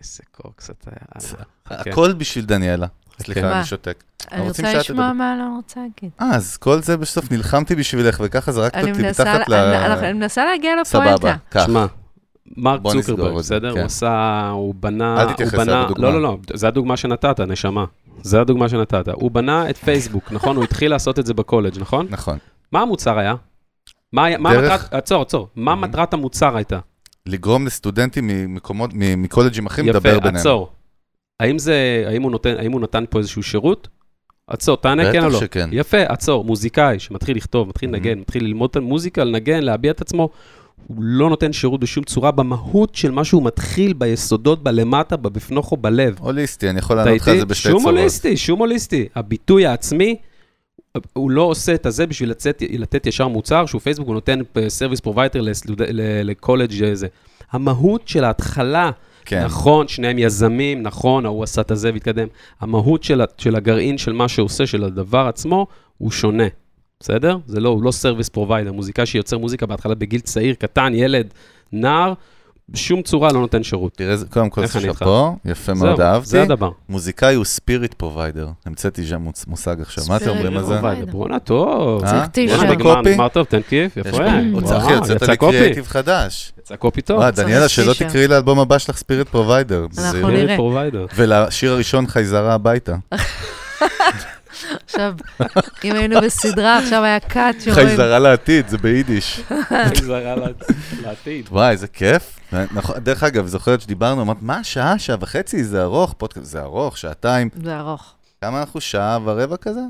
איזה 0.00 0.22
קוקס 0.30 0.70
אתה... 0.70 0.90
זה- 1.18 1.36
חכה. 1.68 1.90
הכל 1.90 2.12
בשביל 2.12 2.44
דניאלה. 2.44 2.86
סליחה? 3.24 3.56
אני 3.56 3.64
שותק. 3.64 4.04
אני 4.32 4.40
רוצים 4.40 4.64
רוצה 4.66 4.78
לשמוע. 4.78 5.12
מה 5.12 5.32
אני 5.34 5.56
רוצה 5.56 5.80
להגיד. 5.80 6.10
אה, 6.20 6.36
אז 6.36 6.56
כל 6.56 6.82
זה 6.82 6.96
בסוף 6.96 7.32
נלחמתי 7.32 7.74
בשבילך, 7.74 8.20
וככה 8.24 8.52
זרקת 8.52 8.88
אותי 8.88 9.02
מתחת 9.08 9.48
ל... 9.48 9.54
אני- 9.54 10.12
מנסה 10.12 10.44
להגיע 10.44 10.72
סבבה, 10.84 11.04
לפואנטה. 11.14 11.36
קח. 11.48 11.66
שמע, 11.66 11.86
מרק 12.56 12.80
צוקרברג, 12.92 13.36
בסדר? 13.36 13.72
כן. 13.72 13.78
הוא 13.78 13.86
עשה, 13.86 14.48
הוא 14.52 14.74
בנה... 14.80 15.22
אל 15.22 15.32
תתייחס 15.32 15.54
בדוגמה. 15.54 15.84
לא, 16.08 16.12
לא, 16.12 16.22
לא, 16.22 16.36
זה 16.54 16.68
הדוגמה 16.68 16.96
שנתת, 16.96 17.40
נשמה. 17.40 17.84
זה 18.22 18.40
הדוגמה 18.40 18.68
שנתת. 18.68 19.08
הוא 19.08 19.30
בנה 19.30 19.70
את 19.70 19.76
פייסבוק, 19.76 20.32
נכון? 20.32 20.56
הוא 20.56 20.64
התחיל 20.64 20.90
לעשות 20.90 21.18
את 21.18 21.26
זה 21.26 21.34
בקולג', 21.34 21.78
נכון? 21.78 22.06
נכון. 22.10 22.38
מה 22.72 22.80
המוצר 22.80 23.18
היה? 23.18 23.34
מה 24.12 24.26
מטרת... 24.38 24.94
עצור, 24.94 25.22
עצור. 25.22 25.48
מה. 25.56 25.74
מטרת 25.74 26.14
המוצר 26.14 26.56
הייתה? 26.56 26.78
לגרום 27.26 27.66
לסטודנטים 27.66 28.26
ממקומות, 28.26 28.90
מקולג'ים 28.94 29.66
אחרים 29.66 29.88
לדבר 29.88 30.08
יפה, 30.08 30.20
ביניהם. 30.20 30.36
עצור. 30.36 30.72
האם 31.40 31.58
זה, 31.58 32.04
האם 32.06 32.22
הוא 32.22 32.30
נותן, 32.30 32.54
האם 32.58 32.72
הוא 32.72 32.80
נתן 32.80 33.04
פה 33.10 33.18
איזשהו 33.18 33.42
שירות? 33.42 33.88
עצור, 34.46 34.76
תענה 34.76 35.12
כן 35.12 35.22
או 35.24 35.28
בטח 35.28 35.34
לא. 35.34 35.40
שכן. 35.40 35.68
יפה, 35.72 36.02
עצור, 36.02 36.44
מוזיקאי 36.44 36.98
שמתחיל 36.98 37.36
לכתוב, 37.36 37.68
מתחיל 37.68 37.90
Mhm. 37.90 37.92
לנגן, 37.92 38.18
מתחיל 38.18 38.44
ללמוד 38.44 38.70
את 38.70 38.76
המוזיקה, 38.76 39.24
לנגן, 39.24 39.62
להביע 39.62 39.90
את 39.90 40.00
עצמו, 40.00 40.28
הוא 40.86 40.96
לא 41.00 41.28
נותן 41.30 41.52
שירות 41.52 41.80
בשום 41.80 42.04
צורה 42.04 42.30
במהות 42.30 42.94
של 42.94 43.10
מה 43.10 43.24
שהוא 43.24 43.42
מתחיל 43.42 43.92
ביסודות, 43.92 44.62
בלמטה, 44.62 45.16
בבפנוכו, 45.16 45.76
בלב. 45.76 46.16
הוליסטי, 46.20 46.70
אני 46.70 46.78
יכול 46.78 46.96
לענות 46.96 47.20
לך 47.20 47.28
על? 47.28 47.38
זה 47.38 47.44
בשתי 47.46 47.68
שום 47.70 47.80
צורות. 47.80 47.96
הוליסטי, 47.96 48.36
שום 48.36 48.58
הוליסטי. 48.58 49.08
הביטוי 49.14 49.66
העצמי, 49.66 50.16
הוא 51.12 51.30
לא 51.30 51.42
עושה 51.42 51.74
את 51.74 51.86
הזה 51.86 52.06
בשביל 52.06 52.30
לצאת, 52.30 52.62
לתת 52.78 53.06
ישר 53.06 53.28
מוצר, 53.28 53.66
שהוא 53.66 53.80
פייסבוק, 53.80 54.06
הוא 54.06 54.14
נותן 54.14 54.38
service 54.68 55.00
provider 55.00 55.42
לקולג' 56.24 56.94
זה. 56.94 57.06
המהות 57.50 58.08
של 58.08 58.24
ההתחלה, 58.24 58.90
כן. 59.24 59.44
נכון, 59.44 59.88
שניהם 59.88 60.18
יזמים, 60.18 60.82
נכון, 60.82 61.26
ההוא 61.26 61.42
עשה 61.44 61.60
את 61.60 61.70
הזה 61.70 61.90
והתקדם. 61.92 62.26
המהות 62.60 63.02
של, 63.02 63.22
של 63.38 63.56
הגרעין 63.56 63.98
של 63.98 64.12
מה 64.12 64.28
שעושה, 64.28 64.66
של 64.66 64.84
הדבר 64.84 65.26
עצמו, 65.28 65.66
הוא 65.98 66.10
שונה. 66.10 66.46
בסדר? 67.00 67.38
זה 67.46 67.60
לא, 67.60 67.68
הוא 67.68 67.82
לא 67.82 67.90
service 67.90 68.28
provider, 68.28 68.72
מוזיקאי 68.72 69.06
שיוצר 69.06 69.38
מוזיקה 69.38 69.66
בהתחלה 69.66 69.94
בגיל 69.94 70.20
צעיר, 70.20 70.54
קטן, 70.54 70.92
ילד, 70.94 71.34
נער, 71.72 72.12
בשום 72.70 73.02
צורה 73.02 73.32
לא 73.32 73.40
נותן 73.40 73.62
שירות. 73.62 73.92
תראה, 73.94 74.16
זה- 74.16 74.26
קודם 74.26 74.50
כל? 74.50 74.66
שאפו, 74.66 75.36
יפה 75.44 75.74
מאוד, 75.74 76.00
אהבתי. 76.00 76.28
זה 76.28 76.42
הדבר. 76.42 76.70
מוזיקאי 76.88 77.34
הוא 77.34 77.44
spirit 77.44 77.94
provider. 77.94 78.48
המצאתי 78.66 79.06
שם 79.06 79.22
מושג 79.46 79.80
עכשיו. 79.80 80.04
מה 80.08 80.16
אתם 80.16 80.28
אומרים 80.28 80.56
על 80.56 80.64
זה? 80.64 80.80
provider. 80.80 81.10
בואנה, 81.10 81.38
טוב. 81.38 82.04
אה? 82.04 82.26
צריך 82.28 82.50
יש 82.50 82.60
נגמר, 82.62 82.94
קופי? 82.94 83.10
נגמר 83.12 83.28
טוב, 83.28 83.46
תן 83.46 83.60
כיף, 83.68 83.96
יפה. 83.96 84.10
פה- 84.10 84.16
וואו, 84.16 84.28
הוצא- 84.52 84.76
אחי, 84.76 84.86
וואו, 84.86 84.98
הוצאת 84.98 85.22
יצא 85.22 85.30
לי. 85.30 85.36
קריאייטיב 85.36 85.86
חדש. 85.86 86.52
יצא 86.58 86.76
קופי 86.76 87.02
טוב. 87.02 87.22
דניאלה, 87.24 87.68
שלא. 87.68 87.92
תקראי 87.92 88.28
לאלבום 88.28 88.58
הבא 88.58 88.78
שלך 88.78 88.96
spirit 88.96 89.28
provider. 89.28 89.86
אנחנו 89.98 90.28
נראה. 90.28 90.56
provider. 90.56 91.06
ולשיר 91.16 91.72
הראשון 91.72 92.06
חייזרה 92.06 92.54
הביתה. 92.54 92.96
עכשיו, 94.84 95.14
אם 95.84 95.96
היינו 95.96 96.20
בסדרה, 96.20 96.78
עכשיו 96.78 97.04
היה 97.04 97.20
cut 97.20 97.60
שרואים... 97.60 97.86
חייזרה 97.86 98.18
לעתיד, 98.18 98.68
זה 98.68 98.78
ביידיש. 98.78 99.40
חזרה 99.96 100.34
לעתיד. 101.02 101.48
וואי, 101.50 101.70
איזה 101.70 101.88
כיף. 101.88 102.40
נכון, 102.72 102.98
דרך 102.98 103.22
אגב, 103.22 103.46
זוכרת 103.46 103.80
שדיברנו, 103.80 104.22
אמרת, 104.22 104.36
מה, 104.40 104.64
שעה, 104.64 104.98
שעה 104.98 105.16
וחצי, 105.20 105.64
זה 105.64 105.82
ארוך, 105.82 106.14
פודקאסט, 106.18 106.46
זה 106.46 106.60
ארוך, 106.62 106.98
שעתיים. 106.98 107.48
זה 107.62 107.78
ארוך. 107.78 108.14
כמה 108.40 108.60
אנחנו, 108.60 108.80
שעה 108.80 109.18
ורבע 109.24 109.56
כזה? 109.56 109.80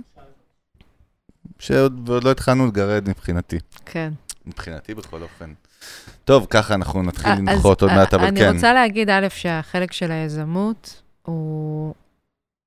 שעוד 1.58 2.10
לא 2.24 2.30
התחלנו 2.30 2.66
לגרד 2.66 3.08
מבחינתי. 3.08 3.58
כן. 3.86 4.12
מבחינתי 4.46 4.94
בכל 4.94 5.22
אופן. 5.22 5.52
טוב, 6.24 6.46
ככה 6.50 6.74
אנחנו 6.74 7.02
נתחיל 7.02 7.32
לנחות 7.32 7.82
עוד 7.82 7.92
מעט, 7.92 8.14
אבל 8.14 8.24
אני 8.24 8.40
כן. 8.40 8.54
רוצה 8.54 8.72
להגיד, 8.72 9.10
א', 9.10 9.26
שהחלק 9.28 9.92
של 9.92 10.10
היזמות 10.10 11.02
הוא 11.22 11.94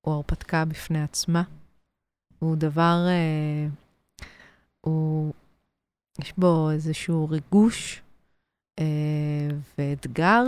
הרפתקה 0.06 0.64
בפני 0.64 1.02
עצמה. 1.02 1.42
הוא 2.44 2.56
דבר, 2.56 3.06
אה, 3.08 3.68
הוא, 4.80 5.32
יש 6.20 6.32
בו 6.38 6.70
איזשהו 6.70 7.28
ריגוש 7.30 8.02
אה, 8.78 8.84
ואתגר, 9.78 10.42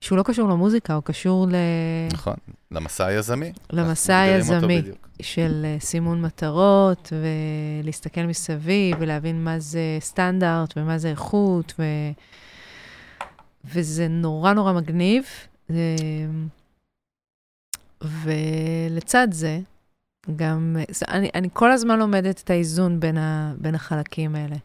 שהוא 0.00 0.18
לא 0.18 0.22
קשור 0.22 0.48
למוזיקה, 0.48 0.94
הוא 0.94 1.02
קשור 1.02 1.46
ל, 1.46 1.54
נכון, 2.12 2.34
למסע 2.70 3.06
היזמי. 3.06 3.52
למסע 3.72 4.20
היזמי. 4.20 4.82
של 5.22 5.62
אה, 5.64 5.76
סימון 5.80 6.22
מטרות, 6.22 7.12
ולהסתכל 7.82 8.22
מסביב, 8.22 8.96
ולהבין 9.00 9.44
מה 9.44 9.58
זה 9.58 9.98
סטנדרט, 10.00 10.74
ומה 10.76 10.98
זה 10.98 11.10
איכות, 11.10 11.72
ו... 11.78 11.82
וזה 13.64 14.08
נורא 14.08 14.52
נורא 14.52 14.72
מגניב. 14.72 15.24
אה, 15.70 15.76
ולצד 18.02 19.28
זה, 19.30 19.60
גם, 20.36 20.76
אני, 21.08 21.30
אני 21.34 21.48
כל 21.52 21.72
הזמן 21.72 21.98
לומדת 21.98 22.40
את 22.40 22.50
האיזון 22.50 23.00
בין, 23.00 23.18
ה, 23.18 23.54
בין 23.58 23.74
החלקים 23.74 24.34
האלה. 24.34 24.56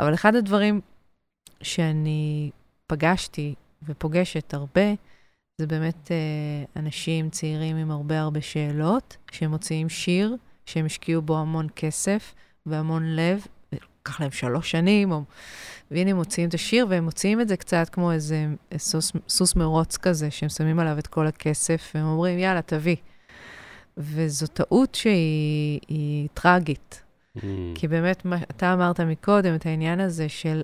אבל 0.00 0.14
אחד 0.14 0.34
הדברים 0.34 0.80
שאני 1.62 2.50
פגשתי 2.86 3.54
ופוגשת 3.82 4.54
הרבה, 4.54 4.94
זה 5.60 5.66
באמת 5.66 6.10
אה, 6.10 6.80
אנשים 6.82 7.30
צעירים 7.30 7.76
עם 7.76 7.90
הרבה 7.90 8.20
הרבה 8.20 8.40
שאלות, 8.40 9.16
שמוציאים 9.30 9.88
שיר, 9.88 10.36
שהם 10.66 10.86
השקיעו 10.86 11.22
בו 11.22 11.38
המון 11.38 11.66
כסף 11.76 12.34
והמון 12.66 13.16
לב, 13.16 13.46
לקח 13.72 14.20
להם 14.20 14.30
שלוש 14.30 14.70
שנים, 14.70 15.12
או... 15.12 15.22
והנה 15.90 16.10
הם 16.10 16.16
מוציאים 16.16 16.48
את 16.48 16.54
השיר, 16.54 16.86
והם 16.90 17.04
מוציאים 17.04 17.40
את 17.40 17.48
זה 17.48 17.56
קצת 17.56 17.88
כמו 17.92 18.12
איזה 18.12 18.46
סוס, 18.76 19.12
סוס 19.28 19.56
מרוץ 19.56 19.96
כזה, 19.96 20.30
שהם 20.30 20.48
שמים 20.48 20.78
עליו 20.78 20.98
את 20.98 21.06
כל 21.06 21.26
הכסף, 21.26 21.92
והם 21.94 22.04
אומרים, 22.04 22.38
יאללה, 22.38 22.62
תביא. 22.62 22.96
וזו 23.96 24.46
טעות 24.46 24.94
שהיא 24.94 25.80
היא 25.88 26.28
טרגית. 26.34 27.02
Mm. 27.36 27.40
כי 27.74 27.88
באמת, 27.88 28.24
מה, 28.24 28.36
אתה 28.36 28.72
אמרת 28.72 29.00
מקודם 29.00 29.54
את 29.54 29.66
העניין 29.66 30.00
הזה 30.00 30.28
של 30.28 30.62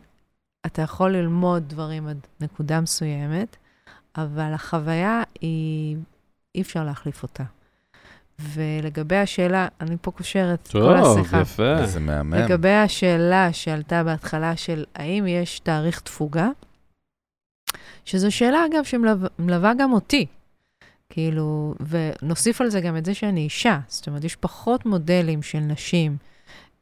אתה 0.67 0.83
יכול 0.83 1.17
ללמוד 1.17 1.69
דברים 1.69 2.07
עד 2.07 2.27
נקודה 2.41 2.81
מסוימת, 2.81 3.57
אבל 4.17 4.53
החוויה 4.55 5.23
היא, 5.41 5.97
אי 6.55 6.63
אפשר 6.63 6.85
להחליף 6.85 7.23
אותה. 7.23 7.45
ולגבי 8.39 9.17
השאלה, 9.17 9.69
אני 9.81 9.97
פה 10.01 10.11
קושרת 10.11 10.59
את 10.63 10.69
כל 10.69 10.79
טוב, 10.79 11.19
השיחה. 11.19 11.41
יפה. 11.41 11.79
איזה 11.79 12.01
מהמם. 12.01 12.35
לגבי 12.35 12.73
השאלה 12.73 13.53
שעלתה 13.53 14.05
בהתחלה 14.05 14.57
של 14.57 14.85
האם 14.95 15.27
יש 15.27 15.59
תאריך 15.59 16.01
תפוגה, 16.01 16.49
שזו 18.05 18.33
שאלה, 18.33 18.65
אגב, 18.67 18.85
שמלווה 18.85 19.73
גם 19.79 19.93
אותי. 19.93 20.27
כאילו, 21.15 21.75
ונוסיף 21.89 22.61
על 22.61 22.69
זה 22.69 22.81
גם 22.81 22.97
את 22.97 23.05
זה 23.05 23.15
שאני 23.15 23.41
אישה. 23.41 23.79
זאת 23.89 24.07
אומרת, 24.07 24.25
יש 24.25 24.37
פחות 24.37 24.87
מודלים 24.87 25.43
של 25.43 25.59
נשים 25.59 26.17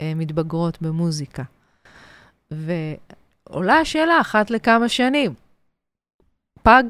אה, 0.00 0.12
מתבגרות 0.16 0.82
במוזיקה. 0.82 1.42
ועולה 2.50 3.74
השאלה 3.74 4.20
אחת 4.20 4.50
לכמה 4.50 4.88
שנים, 4.88 5.34
פג, 6.62 6.82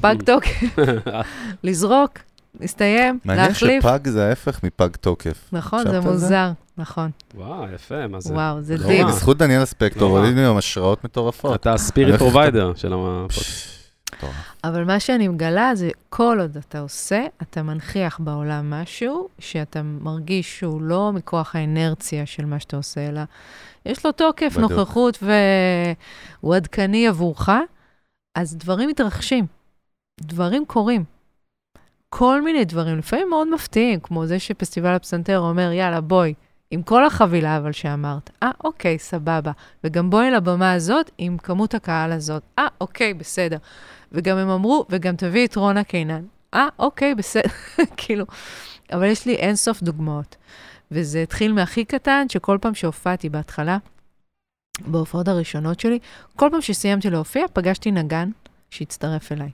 פג 0.00 0.14
תוקף, 0.26 0.76
לזרוק, 1.64 2.18
להסתיים, 2.60 3.18
מעניין 3.24 3.48
להחליף. 3.48 3.82
שפג 3.82 4.08
זה 4.08 4.28
ההפך 4.28 4.60
מפג 4.64 4.96
תוקף. 5.00 5.48
נכון, 5.52 5.82
זה 5.82 5.96
על 5.96 6.02
זה? 6.02 6.10
מוזר, 6.10 6.50
נכון. 6.78 7.10
וואו, 7.34 7.72
יפה, 7.74 8.06
מה 8.06 8.20
זה? 8.20 8.34
וואו, 8.34 8.62
זה 8.62 8.76
לא. 8.76 8.86
רע. 8.86 9.06
בזכות 9.06 9.38
דניאל 9.38 9.64
ספקטור, 9.64 10.08
לא 10.08 10.14
רע. 10.14 10.20
עולים 10.20 10.36
לי 10.36 10.42
היום 10.42 10.56
השראות 10.56 11.04
מטורפות. 11.04 11.60
אתה 11.60 11.72
ה 11.72 11.78
spirit 11.78 12.14
provider 12.14 12.74
של 12.74 12.92
הפודקאסט. 12.92 13.73
אבל 14.64 14.84
מה 14.84 15.00
שאני 15.00 15.28
מגלה 15.28 15.74
זה, 15.74 15.90
כל 16.08 16.38
עוד 16.40 16.56
אתה 16.56 16.80
עושה, 16.80 17.26
אתה 17.42 17.62
מנכיח 17.62 18.18
בעולם 18.18 18.70
משהו 18.70 19.28
שאתה 19.38 19.82
מרגיש 19.82 20.58
שהוא 20.58 20.82
לא 20.82 21.12
מכוח 21.12 21.56
האינרציה 21.56 22.26
של 22.26 22.44
מה 22.44 22.60
שאתה 22.60 22.76
עושה, 22.76 23.08
אלא 23.08 23.20
יש 23.86 24.06
לו 24.06 24.12
תוקף, 24.12 24.52
בדיוק. 24.56 24.70
נוכחות 24.70 25.18
והוא 26.42 26.54
עדכני 26.54 27.08
עבורך, 27.08 27.48
אז 28.34 28.56
דברים 28.56 28.88
מתרחשים, 28.88 29.46
דברים 30.20 30.64
קורים. 30.66 31.04
כל 32.08 32.42
מיני 32.42 32.64
דברים, 32.64 32.98
לפעמים 32.98 33.30
מאוד 33.30 33.54
מפתיעים, 33.54 34.00
כמו 34.00 34.26
זה 34.26 34.38
שפסטיבל 34.38 34.94
הפסנתר 34.94 35.38
אומר, 35.38 35.72
יאללה, 35.72 36.00
בואי, 36.00 36.34
עם 36.70 36.82
כל 36.82 37.06
החבילה 37.06 37.56
אבל 37.56 37.72
שאמרת, 37.72 38.30
אה, 38.42 38.50
אוקיי, 38.64 38.98
סבבה. 38.98 39.52
וגם 39.84 40.10
בואי 40.10 40.30
לבמה 40.30 40.72
הזאת 40.72 41.10
עם 41.18 41.38
כמות 41.38 41.74
הקהל 41.74 42.12
הזאת, 42.12 42.42
אה, 42.58 42.66
אוקיי, 42.80 43.14
בסדר. 43.14 43.56
וגם 44.14 44.38
הם 44.38 44.48
אמרו, 44.48 44.86
וגם 44.90 45.16
תביאי 45.16 45.44
את 45.44 45.56
רונה 45.56 45.84
קינן. 45.84 46.24
אה, 46.54 46.68
אוקיי, 46.78 47.14
בסדר, 47.14 47.48
כאילו, 47.96 48.24
אבל 48.92 49.04
יש 49.04 49.26
לי 49.26 49.34
אינסוף 49.34 49.82
דוגמאות. 49.82 50.36
וזה 50.90 51.22
התחיל 51.22 51.52
מהכי 51.52 51.84
קטן, 51.84 52.26
שכל 52.28 52.58
פעם 52.60 52.74
שהופעתי 52.74 53.28
בהתחלה, 53.28 53.78
בהופעות 54.86 55.28
הראשונות 55.28 55.80
שלי, 55.80 55.98
כל 56.36 56.48
פעם 56.50 56.60
שסיימתי 56.60 57.10
להופיע, 57.10 57.44
פגשתי 57.52 57.90
נגן 57.90 58.30
שהצטרף 58.70 59.32
אליי. 59.32 59.50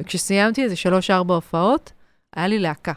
וכשסיימתי 0.00 0.62
איזה 0.64 0.76
שלוש-ארבע 0.76 1.34
הופעות, 1.34 1.92
היה 2.36 2.46
לי 2.46 2.58
להקה, 2.58 2.92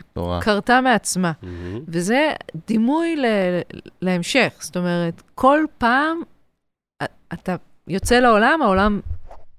מטורף. 0.00 0.44
קרתה 0.44 0.80
מעצמה. 0.80 1.32
מהמם. 1.42 1.80
וזה 1.88 2.32
דימוי 2.66 3.16
ל- 3.16 3.60
להמשך. 4.02 4.54
זאת 4.60 4.76
אומרת, 4.76 5.22
כל 5.34 5.64
פעם 5.78 6.18
אתה 7.32 7.56
יוצא 7.88 8.18
לעולם, 8.18 8.62
העולם 8.62 9.00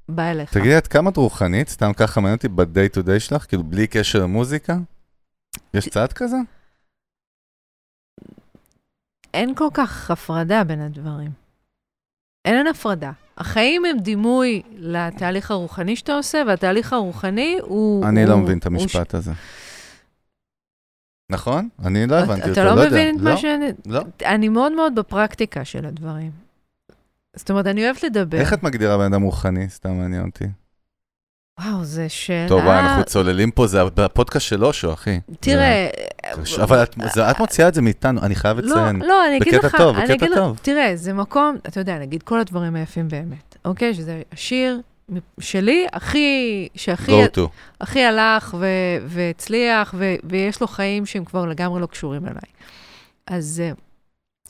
בא 0.10 0.32
אליך. 0.32 0.54
תגידי, 0.54 0.78
את 0.78 0.88
כמה 0.88 1.10
את 1.10 1.18
רוחנית? 1.18 1.70
סתם 1.70 1.92
ככה 1.94 2.22
מעניין 2.22 2.36
אותי 2.38 2.48
ב-day 2.48 2.98
to 3.00 3.08
day 3.08 3.20
שלך, 3.20 3.46
כאילו 3.48 3.64
בלי 3.64 3.88
קשר 3.88 4.20
למוזיקה? 4.24 4.78
יש 5.74 5.90
צעד 5.90 6.14
כזה? 6.14 6.38
אין 9.34 9.56
כל 9.56 9.68
כך 9.74 10.12
הפרדה 10.12 10.64
בין 10.64 10.82
הדברים. 10.82 11.32
אין 12.46 12.68
הפרדה. 12.68 13.12
החיים 13.38 13.86
הם 13.86 14.00
דימוי 14.00 14.62
לתהליך 14.76 15.52
הרוחני 15.52 15.96
שאתה 15.96 16.14
עושה, 16.14 16.42
והתהליך 16.48 16.94
הרוחני 16.94 17.58
הוא... 17.62 18.06
אני 18.08 18.24
הוא- 18.24 18.30
לא 18.30 18.38
מבין 18.38 18.58
את 18.58 18.66
הוא 18.66 18.74
המשפט 18.74 19.14
הזה. 19.14 19.32
נכון? 21.32 21.70
אני 21.86 22.08
לא 22.08 22.16
הבנתי 22.16 22.42
אותו, 22.42 22.52
אתה 22.52 22.64
לא 22.64 22.76
לא 22.76 22.82
יודע. 22.82 22.90
מבין 22.96 23.16
את 23.16 23.22
לא, 23.22 23.32
מה 23.32 23.38
שאני... 23.38 23.66
לא. 23.86 24.02
אני 24.26 24.50
מאוד 24.50 24.72
מאוד 24.72 24.96
בפרקטיקה 24.96 25.66
של 25.66 25.86
הדברים. 25.86 26.32
זאת 27.38 27.50
אומרת, 27.50 27.68
אני 27.68 27.86
אוהבת 27.86 28.04
לדבר. 28.04 28.38
איך 28.40 28.54
את 28.54 28.64
מגדירה 28.64 28.98
בן 28.98 29.14
אדם 29.14 29.22
רוחני? 29.22 29.70
סתם 29.70 29.90
מעניין 29.98 30.26
אותי. 30.26 30.46
וואו, 31.62 31.84
זו 31.86 32.02
שאלה... 32.08 32.48
טוב, 32.50 32.68
אנחנו 32.68 33.04
צוללים 33.04 33.52
פה, 33.52 33.68
זה 33.68 33.84
בפודקאסט 33.96 34.46
של 34.46 34.66
אושו, 34.66 34.94
אחי. 34.94 35.20
תראה... 35.40 35.88
זה- 36.44 36.64
אבל 36.64 36.84
את- 36.84 36.96
זה- 37.14 37.32
את 37.32 37.40
מוציאה 37.40 37.68
את 37.68 37.74
זה 37.74 37.82
מאיתנו, 37.82 38.22
אני 38.22 38.36
חייב 38.36 38.60
לא, 38.60 38.66
לציין. 38.68 39.02
לא, 39.02 39.28
אני 39.28 39.38
אגיד 39.38 39.54
בקטע 39.56 39.68
לך, 39.68 39.76
טוב, 39.76 39.96
בקטע 39.98 40.14
אגיד 40.14 40.30
לך- 40.30 40.38
טוב. 40.38 40.60
תראה, 40.62 40.92
זה 40.96 41.14
מקום, 41.14 41.56
אתה 41.68 41.80
יודע, 41.80 42.00
נגיד 42.00 42.24
כל 42.24 42.40
הדברים 42.40 42.76
היפים 42.76 43.08
באמת, 43.08 43.56
אוקיי? 43.66 43.94
שזה 43.94 44.22
השיר 44.32 44.82
שלי, 45.40 45.88
הכי, 45.94 46.68
שהכי 46.76 47.12
go 47.26 47.38
to. 47.38 47.42
הכי 47.82 48.04
הלך 48.06 48.56
ו- 48.60 48.66
והצליח, 49.08 49.94
ו- 49.98 50.16
ויש 50.24 50.62
לו 50.62 50.68
חיים 50.68 51.06
שהם 51.06 51.26
כבר 51.26 51.46
לגמרי 51.46 51.82
לא 51.82 51.86
קשורים 51.86 52.26
אליי. 52.26 52.52
אז 53.28 53.64
uh, 53.76 53.80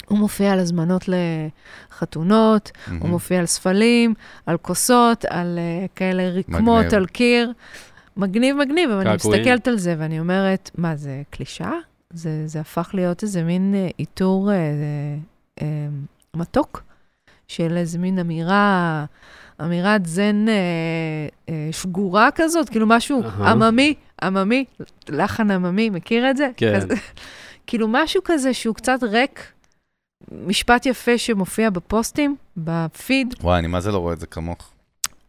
הוא 0.08 0.18
מופיע 0.18 0.52
על 0.52 0.60
הזמנות 0.60 1.06
לחתונות, 1.08 2.72
הוא 2.88 2.94
מהמם. 2.94 3.10
מופיע 3.10 3.40
על 3.40 3.46
ספלים, 3.46 4.14
על 4.46 4.58
כוסות, 4.58 5.26
על 5.26 5.60
uh, 5.60 5.88
כאלה 5.96 6.30
רקמות, 6.30 6.86
מגניב. 6.86 6.96
על 6.96 7.06
קיר. 7.06 7.52
מגניב, 8.18 8.56
מגניב, 8.56 8.90
אבל 8.90 9.08
אני. 9.08 9.16
מסתכלת 9.16 9.68
על 9.68 9.78
זה 9.78 9.96
ואני 9.98 10.20
אומרת, 10.20 10.72
מה, 10.78 10.96
זה 10.96 11.22
קלישאה? 11.30 11.74
זה, 12.14 12.44
זה 12.46 12.60
הפך 12.60 12.90
להיות 12.94 13.24
איזה 13.24 13.44
מין 13.44 13.74
uh, 13.74 13.94
עיטור 13.98 14.50
uh, 14.52 15.60
uh, 15.60 15.64
מתוק 16.36 16.84
של 17.48 17.78
איזה 17.78 18.00
מין 18.00 18.20
אמירה, 18.20 19.06
אמירת 19.62 20.06
זן 20.06 20.46
uh, 20.48 21.50
uh, 21.50 21.52
שגורה 21.72 22.30
כזאת, 22.36 22.70
כאילו 22.70 22.88
משהו 22.88 23.24
אהה. 23.24 23.52
עממי, 23.52 23.94
עממי, 24.22 24.66
לחן 25.10 25.52
עממי, 25.52 25.90
מכיר 25.90 26.30
את 26.30 26.38
זה? 26.38 26.50
כן. 26.58 26.80
כזה, 26.80 26.94
כאילו 27.68 27.88
משהו 27.88 28.22
כזה 28.26 28.54
שהוא 28.54 28.76
קצת 28.76 29.00
ריק, 29.04 29.52
משפט 30.32 30.86
יפה 30.86 31.18
שמופיע 31.18 31.70
בפוסטים, 31.70 32.36
בפיד, 32.58 33.36
וואי, 33.42 33.60
אני 33.60 33.68
מה 33.68 33.82
זה 33.82 33.92
לא 33.92 33.98
רואה 33.98 34.14
את 34.14 34.20
זה 34.20 34.28
כמוך. 34.28 34.72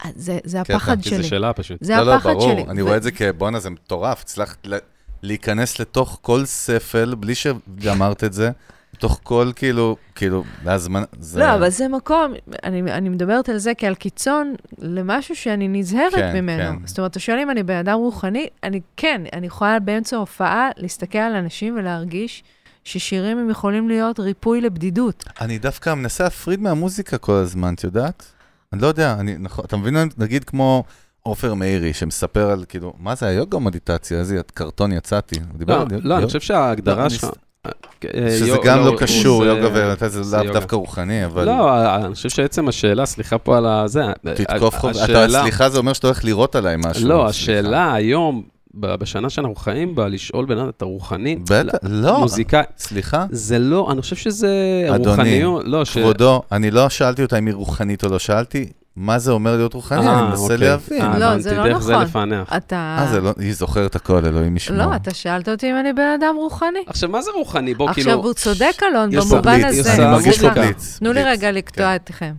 אז 0.04 0.12
זה, 0.16 0.38
זה 0.44 0.58
קטע, 0.64 0.76
הפחד 0.76 1.02
כי 1.02 1.10
זו 1.10 1.14
שלי. 1.16 1.24
שאלה 1.24 1.52
פשוט. 1.52 1.78
זה 1.80 1.96
לא, 1.96 2.02
לא, 2.02 2.14
הפחד 2.14 2.30
ברור, 2.32 2.52
שלי. 2.52 2.62
אני 2.68 2.82
ו- 2.82 2.84
רואה 2.86 2.96
את 2.96 3.02
זה 3.02 3.10
כבואנה, 3.10 3.60
זה 3.60 3.70
מטורף. 3.70 4.20
הצלחת 4.20 4.66
ל- 4.66 4.78
להיכנס 5.22 5.78
לתוך 5.80 6.18
כל 6.22 6.44
ספל, 6.44 7.14
בלי 7.14 7.34
שאמרת 7.34 8.24
את 8.24 8.32
זה, 8.32 8.50
לתוך 8.94 9.20
כל, 9.22 9.50
כאילו, 9.56 9.96
כאילו, 10.14 10.44
להזמנה. 10.64 11.04
זה- 11.20 11.40
לא, 11.40 11.54
אבל 11.54 11.68
זה 11.70 11.88
מקום, 11.88 12.32
אני, 12.64 12.92
אני 12.92 13.08
מדברת 13.08 13.48
על 13.48 13.58
זה 13.58 13.72
כעל 13.74 13.94
קיצון 13.94 14.54
למשהו 14.78 15.36
שאני 15.36 15.68
נזהרת 15.68 16.14
כן, 16.14 16.36
ממנו. 16.42 16.78
כן. 16.80 16.86
זאת 16.86 16.98
אומרת, 16.98 17.10
אתה 17.10 17.20
שואל 17.20 17.38
אם 17.38 17.50
אני 17.50 17.62
בן 17.62 17.76
אדם 17.76 17.98
רוחני, 17.98 18.46
אני 18.62 18.80
כן, 18.96 19.22
אני 19.32 19.46
יכולה 19.46 19.78
באמצע 19.80 20.16
ההופעה 20.16 20.68
להסתכל 20.76 21.18
על 21.18 21.34
אנשים 21.34 21.76
ולהרגיש 21.78 22.42
ששירים 22.88 23.38
הם 23.38 23.50
יכולים 23.50 23.88
להיות 23.88 24.20
ריפוי 24.20 24.60
לבדידות. 24.60 25.24
אני 25.40 25.58
דווקא 25.58 25.94
מנסה 25.94 26.24
להפריד 26.24 26.60
מהמוזיקה 26.60 27.18
כל 27.18 27.32
הזמן, 27.32 27.74
את 27.74 27.84
יודעת? 27.84 28.24
אני 28.72 28.82
לא 28.82 28.86
יודע, 28.86 29.16
אני, 29.20 29.36
נכון, 29.38 29.64
אתה 29.64 29.76
מבין, 29.76 29.96
נגיד 30.18 30.44
כמו 30.44 30.84
עופר 31.22 31.54
מאירי, 31.54 31.92
שמספר 31.92 32.50
על, 32.50 32.64
כאילו, 32.68 32.92
מה 32.98 33.14
זה 33.14 33.26
היוגה 33.26 33.58
מדיטציה? 33.58 34.18
איזה 34.18 34.40
קרטון 34.54 34.92
יצאתי. 34.92 35.36
לא, 35.68 35.74
יוגה? 35.74 35.96
לא, 36.02 36.16
אני 36.18 36.26
חושב 36.26 36.38
לא, 36.38 36.44
שההגדרה 36.44 37.02
אני 37.02 37.10
שלך... 37.10 37.24
ס- 37.24 37.30
אה, 38.14 38.30
שזה 38.38 38.56
גם 38.64 38.78
לא 38.78 38.88
הוא- 38.88 38.98
קשור, 38.98 39.44
יוגה 39.44 39.68
ומדיטציה 39.74 40.22
זה 40.22 40.36
לאו. 40.42 40.52
דווקא 40.52 40.76
רוחני, 40.76 41.24
אבל 41.24 41.44
לא, 41.46 41.84
אני 41.94 42.14
חושב 42.14 42.28
שעצם 42.28 42.68
השאלה, 42.68 43.06
סליחה 43.06 43.38
פה 43.38 43.56
על 43.58 43.66
הזה, 43.66 44.02
תתקוף 44.34 44.74
חוב. 44.78 44.92
סליחה, 45.42 45.68
זה 45.68 45.78
אומר 45.78 45.92
שאתה 45.92 46.06
הולך 46.06 46.24
לירות 46.24 46.54
עליי 46.56 46.76
משהו. 46.78 47.08
לא. 47.08 47.26
השאלה 47.28 47.94
היום, 47.94 48.42
בשנה 48.74 49.30
שאנחנו 49.30 49.54
חיים 49.54 49.94
בה, 49.94 50.08
לשאול 50.08 50.46
בן 50.46 50.58
אדם, 50.58 50.68
אתה 50.68 50.84
רוחני? 50.84 51.36
בטח, 51.36 51.78
לא, 51.82 52.20
מוזיקאי, 52.20 52.62
סליחה, 52.78 53.26
זה 53.30 53.58
לא, 53.58 53.88
אני 53.92 54.02
חושב 54.02 54.16
שזה 54.16 54.48
אדוני, 54.94 55.10
רוחניות, 55.10 55.62
לא, 55.64 55.84
ש... 55.84 55.98
כבודו, 55.98 56.42
אני 56.52 56.70
לא 56.70 56.88
שאלתי 56.88 57.22
אותה 57.22 57.38
אם 57.38 57.46
היא 57.46 57.54
רוחנית 57.54 58.04
או 58.04 58.08
לא, 58.08 58.18
שאלתי 58.18 58.66
מה 58.96 59.18
זה 59.18 59.32
אומר 59.32 59.56
להיות 59.56 59.74
רוחני, 59.74 60.06
אה, 60.06 60.18
אני 60.18 60.28
מנסה 60.28 60.42
אוקיי. 60.42 60.58
להבין. 60.58 61.02
אה, 61.02 61.18
לא, 61.18 61.38
זה 61.38 61.56
לא 61.56 61.64
דרך 61.64 61.78
זה 61.78 61.92
נכון. 61.92 62.04
לפענח. 62.04 62.52
אתה... 62.56 62.96
אה, 63.00 63.06
זה 63.10 63.20
לא, 63.20 63.34
היא 63.38 63.54
זוכרת 63.54 63.96
הכל, 63.96 64.24
אלוהים 64.24 64.56
ישמור. 64.56 64.78
לא, 64.78 64.96
אתה 64.96 65.14
שאלת 65.14 65.48
אותי 65.48 65.70
אם 65.70 65.76
אני 65.76 65.92
בן 65.92 66.16
אדם 66.18 66.34
רוחני. 66.36 66.84
עכשיו, 66.86 67.08
מה 67.08 67.22
זה 67.22 67.30
רוחני? 67.30 67.74
בוא, 67.74 67.90
עכשיו, 67.90 68.04
כאילו... 68.04 68.22
הוא 68.22 68.32
צודק, 68.32 68.82
אלון, 68.82 69.10
במובן 69.10 69.64
הזה. 69.64 69.94
אני 69.94 70.04
מרגיש 70.04 70.26
מוזיקה. 70.26 70.54
בליץ. 70.54 70.98
תנו 70.98 71.12
לי. 71.12 71.24
רגע 71.24 71.52
לקטוע 71.52 71.96
אתכם. 71.96 72.34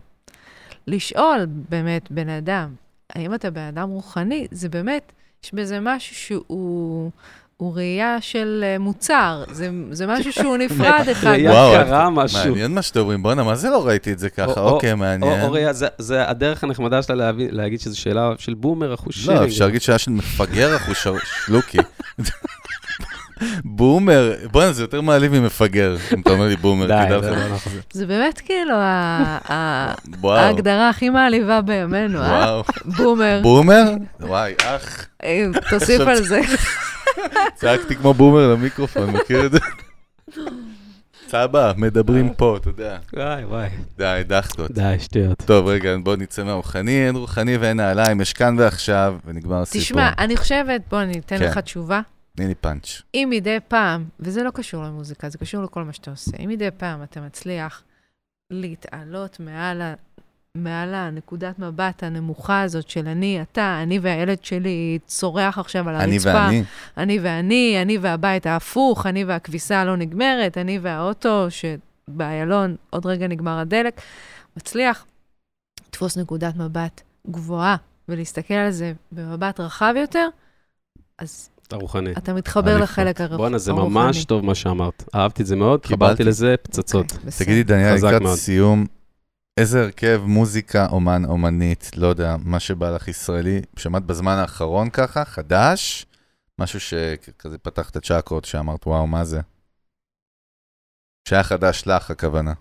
לשאול 0.87 1.45
באמת 1.69 2.11
בן 2.11 2.29
אדם 2.29 2.69
האם 3.15 3.33
אתה 3.33 3.49
בן 3.49 3.61
אדם 3.61 3.89
רוחני, 3.89 4.47
זה 4.51 4.69
באמת, 4.69 5.11
יש 5.43 5.53
בזה 5.53 5.79
משהו 5.81 6.15
שהוא... 6.15 7.11
הוא 7.57 7.75
ראייה 7.75 8.17
של 8.21 8.63
אה, 8.63 8.79
מוצר, 8.79 9.43
זה, 9.51 9.69
זה 9.91 10.07
משהו 10.07 10.33
שהוא 10.33 10.57
נפרד 10.65 11.05
אחד. 11.11 11.27
ראייה 11.29 11.51
וואו, 11.51 11.73
קרה 11.85 12.09
משהו. 12.09 12.49
מעניין 12.49 12.71
מה 12.73 12.81
שאתם 12.81 12.99
אומרים, 12.99 13.23
בואנה, 13.23 13.43
מה 13.43 13.55
זה 13.55 13.69
לא 13.69 13.87
ראיתי 13.87 14.11
את 14.13 14.19
זה 14.19 14.29
ככה? 14.29 14.61
או- 14.61 14.69
אוקיי, 14.69 14.91
או- 14.91 14.97
מעניין. 14.97 15.41
או 15.41 15.51
ראייה, 15.51 15.73
זה- 15.73 15.87
זה 15.97 16.29
הדרך 16.29 16.63
הנחמדה 16.63 17.01
שלה 17.03 17.31
להגיד 17.37 17.79
שזו 17.79 17.99
שאלה 17.99 18.31
של 18.37 18.53
בומר 18.53 18.93
אחוז 18.93 19.27
לא, 19.29 19.45
אפשר 19.45 19.65
להגיד 19.65 19.81
שהיה 19.81 19.97
של 19.97 20.11
מפגר 20.11 20.75
אחוש 20.75 21.07
שלוקי. 21.45 21.77
בומר, 23.63 24.33
בואנה, 24.51 24.71
זה 24.71 24.83
יותר 24.83 25.01
מעליב 25.01 25.39
ממפגר, 25.39 25.97
אם 26.13 26.21
אתה 26.21 26.29
אומר 26.29 26.47
לי 26.47 26.55
בומר, 26.55 26.87
זה 26.87 27.17
לך. 27.17 27.25
לא 27.25 27.55
נכון. 27.55 27.73
זה 27.93 28.05
באמת 28.05 28.41
כאילו 28.41 28.75
ההגדרה 30.23 30.89
הכי 30.89 31.09
מעליבה 31.09 31.61
בימינו, 31.61 32.21
אה? 32.21 32.61
בומר. 32.97 33.39
בומר? 33.43 33.83
וואי, 34.19 34.53
אח. 34.63 35.05
אה, 35.23 35.45
תוסיף 35.69 36.01
על 36.01 36.23
זה. 36.23 36.41
צעקתי 37.55 37.95
כמו 37.95 38.13
בומר 38.13 38.53
למיקרופון, 38.53 39.09
מכיר 39.09 39.45
את 39.45 39.51
זה? 39.51 39.59
סבא, 41.27 41.73
מדברים 41.77 42.33
פה, 42.33 42.57
אתה 42.57 42.69
יודע. 42.69 42.97
וואי, 43.13 43.45
וואי. 43.45 43.69
די, 43.97 44.21
דחקות. 44.27 44.71
די, 44.71 44.95
שטויות. 44.99 45.37
טוב, 45.45 45.67
רגע, 45.67 45.95
בוא 46.03 46.15
נצא 46.15 46.43
מהרוחני, 46.43 47.07
אין 47.07 47.15
רוחני 47.15 47.57
ואין 47.57 47.77
נעליים, 47.77 48.21
יש 48.21 48.33
כאן 48.33 48.55
ועכשיו, 48.59 49.15
ונגמר 49.25 49.61
הסיפור. 49.61 49.81
תשמע, 49.81 50.09
אני 50.17 50.37
חושבת, 50.37 50.81
בוא, 50.89 51.01
אני 51.01 51.19
אתן 51.19 51.37
כן. 51.37 51.45
לך 51.45 51.57
תשובה. 51.57 52.01
תני 52.39 52.47
לי 52.47 52.55
פאנץ'. 52.55 53.01
אם 53.13 53.27
מדי 53.31 53.57
פעם, 53.67 54.05
וזה 54.19 54.43
לא 54.43 54.51
קשור 54.51 54.83
למוזיקה, 54.83 55.29
זה 55.29 55.37
קשור 55.37 55.63
לכל 55.63 55.83
מה 55.83 55.93
שאתה 55.93 56.11
עושה, 56.11 56.37
אם 56.43 56.49
מדי 56.49 56.71
פעם 56.77 57.03
אתה 57.03 57.21
מצליח 57.21 57.83
להתעלות 58.51 59.39
מעל, 59.39 59.81
ה, 59.81 59.93
מעל 60.55 60.93
הנקודת 60.93 61.59
מבט 61.59 62.03
הנמוכה 62.03 62.61
הזאת 62.61 62.89
של 62.89 63.07
אני, 63.07 63.41
אתה, 63.41 63.79
אני 63.83 63.99
והילד 63.99 64.43
שלי 64.43 64.99
צורח 65.05 65.57
עכשיו 65.57 65.89
על 65.89 65.95
הרצפה. 65.95 66.31
אני 66.31 66.45
ואני. 66.45 66.63
אני 66.97 67.19
ואני, 67.19 67.77
אני 67.81 67.97
והבית 67.97 68.45
ההפוך, 68.45 69.05
אני 69.05 69.23
והכביסה 69.23 69.81
הלא 69.81 69.97
נגמרת, 69.97 70.57
אני 70.57 70.79
והאוטו 70.79 71.47
שבאיילון 71.49 72.75
עוד 72.89 73.05
רגע 73.05 73.27
נגמר 73.27 73.59
הדלק. 73.59 74.01
מצליח 74.57 75.05
לתפוס 75.87 76.17
נקודת 76.17 76.55
מבט 76.55 77.01
גבוהה 77.27 77.75
ולהסתכל 78.09 78.53
על 78.53 78.71
זה 78.71 78.93
במבט 79.11 79.59
רחב 79.59 79.93
יותר, 79.97 80.27
אז 81.17 81.49
אתה 81.69 81.77
רוחני. 81.77 82.11
אתה 82.11 82.33
מתחבר 82.33 82.77
לחלק 82.77 83.21
הרוחני. 83.21 83.37
בואנה, 83.37 83.57
זה 83.57 83.73
ממש 83.73 84.25
טוב 84.25 84.45
מה 84.45 84.55
שאמרת. 84.55 85.03
אהבתי 85.15 85.41
את 85.41 85.47
זה 85.47 85.55
מאוד, 85.55 85.85
חיברתי 85.85 86.11
קיבלתי. 86.13 86.29
לזה 86.29 86.55
פצצות. 86.61 87.11
אוקיי. 87.11 87.31
תגידי, 87.39 87.63
דניאל, 87.63 87.95
לקראת. 87.95 88.37
סיום, 88.37 88.85
איזה 89.59 89.81
הרכב, 89.81 90.21
מוזיקה, 90.25 90.87
אומן, 90.91 91.25
אומנית, 91.25 91.91
לא 91.97 92.07
יודע, 92.07 92.35
מה 92.39 92.59
שבא 92.59 92.89
לך 92.89 93.07
ישראלי, 93.07 93.61
שמעת 93.77 94.03
בזמן 94.03 94.35
האחרון 94.37 94.89
ככה, 94.89 95.25
חדש? 95.25 96.05
משהו 96.59 96.79
שכזה 96.79 97.57
פתח 97.57 97.89
את 97.89 97.95
הצ'קרות, 97.95 98.45
שאמרת, 98.45 98.87
וואו, 98.87 99.07
מה 99.07 99.25
זה? 99.25 99.41
שהיה 101.29 101.43
חדש 101.43 101.83
לך, 101.85 102.11
הכוונה. 102.11 102.53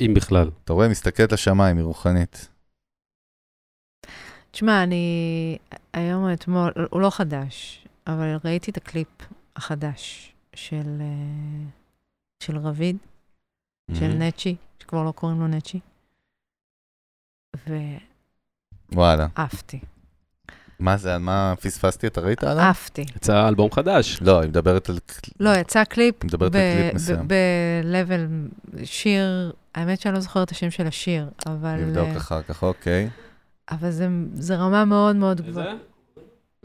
אם 0.00 0.14
בכלל. 0.14 0.50
אתה 0.64 0.72
רואה, 0.72 0.88
מסתכלת 0.88 1.32
לשמיים, 1.32 1.76
היא 1.76 1.84
רוחנית. 1.84 2.48
תשמע, 4.54 4.82
אני 4.82 5.58
היום 5.92 6.24
או 6.24 6.32
אתמול, 6.32 6.72
הוא 6.90 7.00
לא 7.00 7.10
חדש, 7.10 7.86
אבל 8.06 8.36
ראיתי 8.44 8.70
את 8.70 8.76
הקליפ 8.76 9.08
החדש 9.56 10.32
של, 10.54 11.00
אה, 11.00 11.66
של 12.40 12.58
רביד, 12.58 12.96
של 13.94 14.08
מהמם. 14.08 14.22
נצ'י, 14.22 14.56
שכבר 14.78 15.02
לא 15.02 15.10
קוראים 15.12 15.40
לו 15.40 15.46
נצ'י, 15.46 15.80
וואלה. 18.92 19.26
ועפתי, 19.38 19.80
מה 20.78 20.96
זה, 20.96 21.14
על 21.14 21.20
מה 21.20 21.54
פספסתי? 21.60 22.06
אתה 22.06 22.20
ראית 22.20 22.44
עליו? 22.44 22.64
עפתי. 22.64 23.04
יצא 23.16 23.48
אלבום 23.48 23.70
חדש. 23.70 24.18
לא, 24.22 24.40
היא 24.40 24.48
מדברת 24.48 24.88
על... 24.88 24.98
לא, 25.40 25.50
יצא 25.50 25.84
קליפ 25.84 26.14
היא 26.22 26.28
מדברת 26.28 26.54
על 26.54 26.60
קליפ 26.60 26.94
מסוים. 26.94 27.28
ב-level 27.28 28.20
שיר, 28.84 29.52
האמת 29.74 30.00
שאני 30.00 30.14
לא 30.14 30.20
זוכרת 30.20 30.46
את 30.46 30.52
השם 30.52 30.70
של 30.70 30.86
השיר, 30.86 31.30
אבל, 31.46 31.84
נבדוק 31.84 32.08
אה, 32.08 32.16
אחר 32.16 32.42
כך, 32.42 32.62
אוקיי. 32.62 33.10
אבל 33.70 33.90
זה, 33.90 34.08
זה 34.34 34.56
רמה 34.56 34.84
מאוד 34.84 35.16
מאוד 35.16 35.40
גבוהה. 35.40 35.74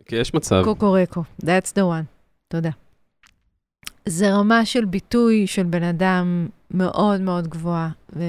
כי 0.06 0.16
יש 0.16 0.34
מצב. 0.34 0.62
קוקוריקו, 0.64 1.24
that's 1.42 1.72
the 1.76 1.82
one. 1.82 2.06
תודה. 2.48 2.70
זה 4.06 4.34
רמה 4.34 4.66
של 4.66 4.86
ביטוי 4.86 5.48
של 5.48 5.64
בן 5.64 5.84
אדם 5.84 6.48
מאוד 6.72 7.22
מאוד 7.22 7.48
גבוהה. 7.48 7.90
ו... 8.16 8.24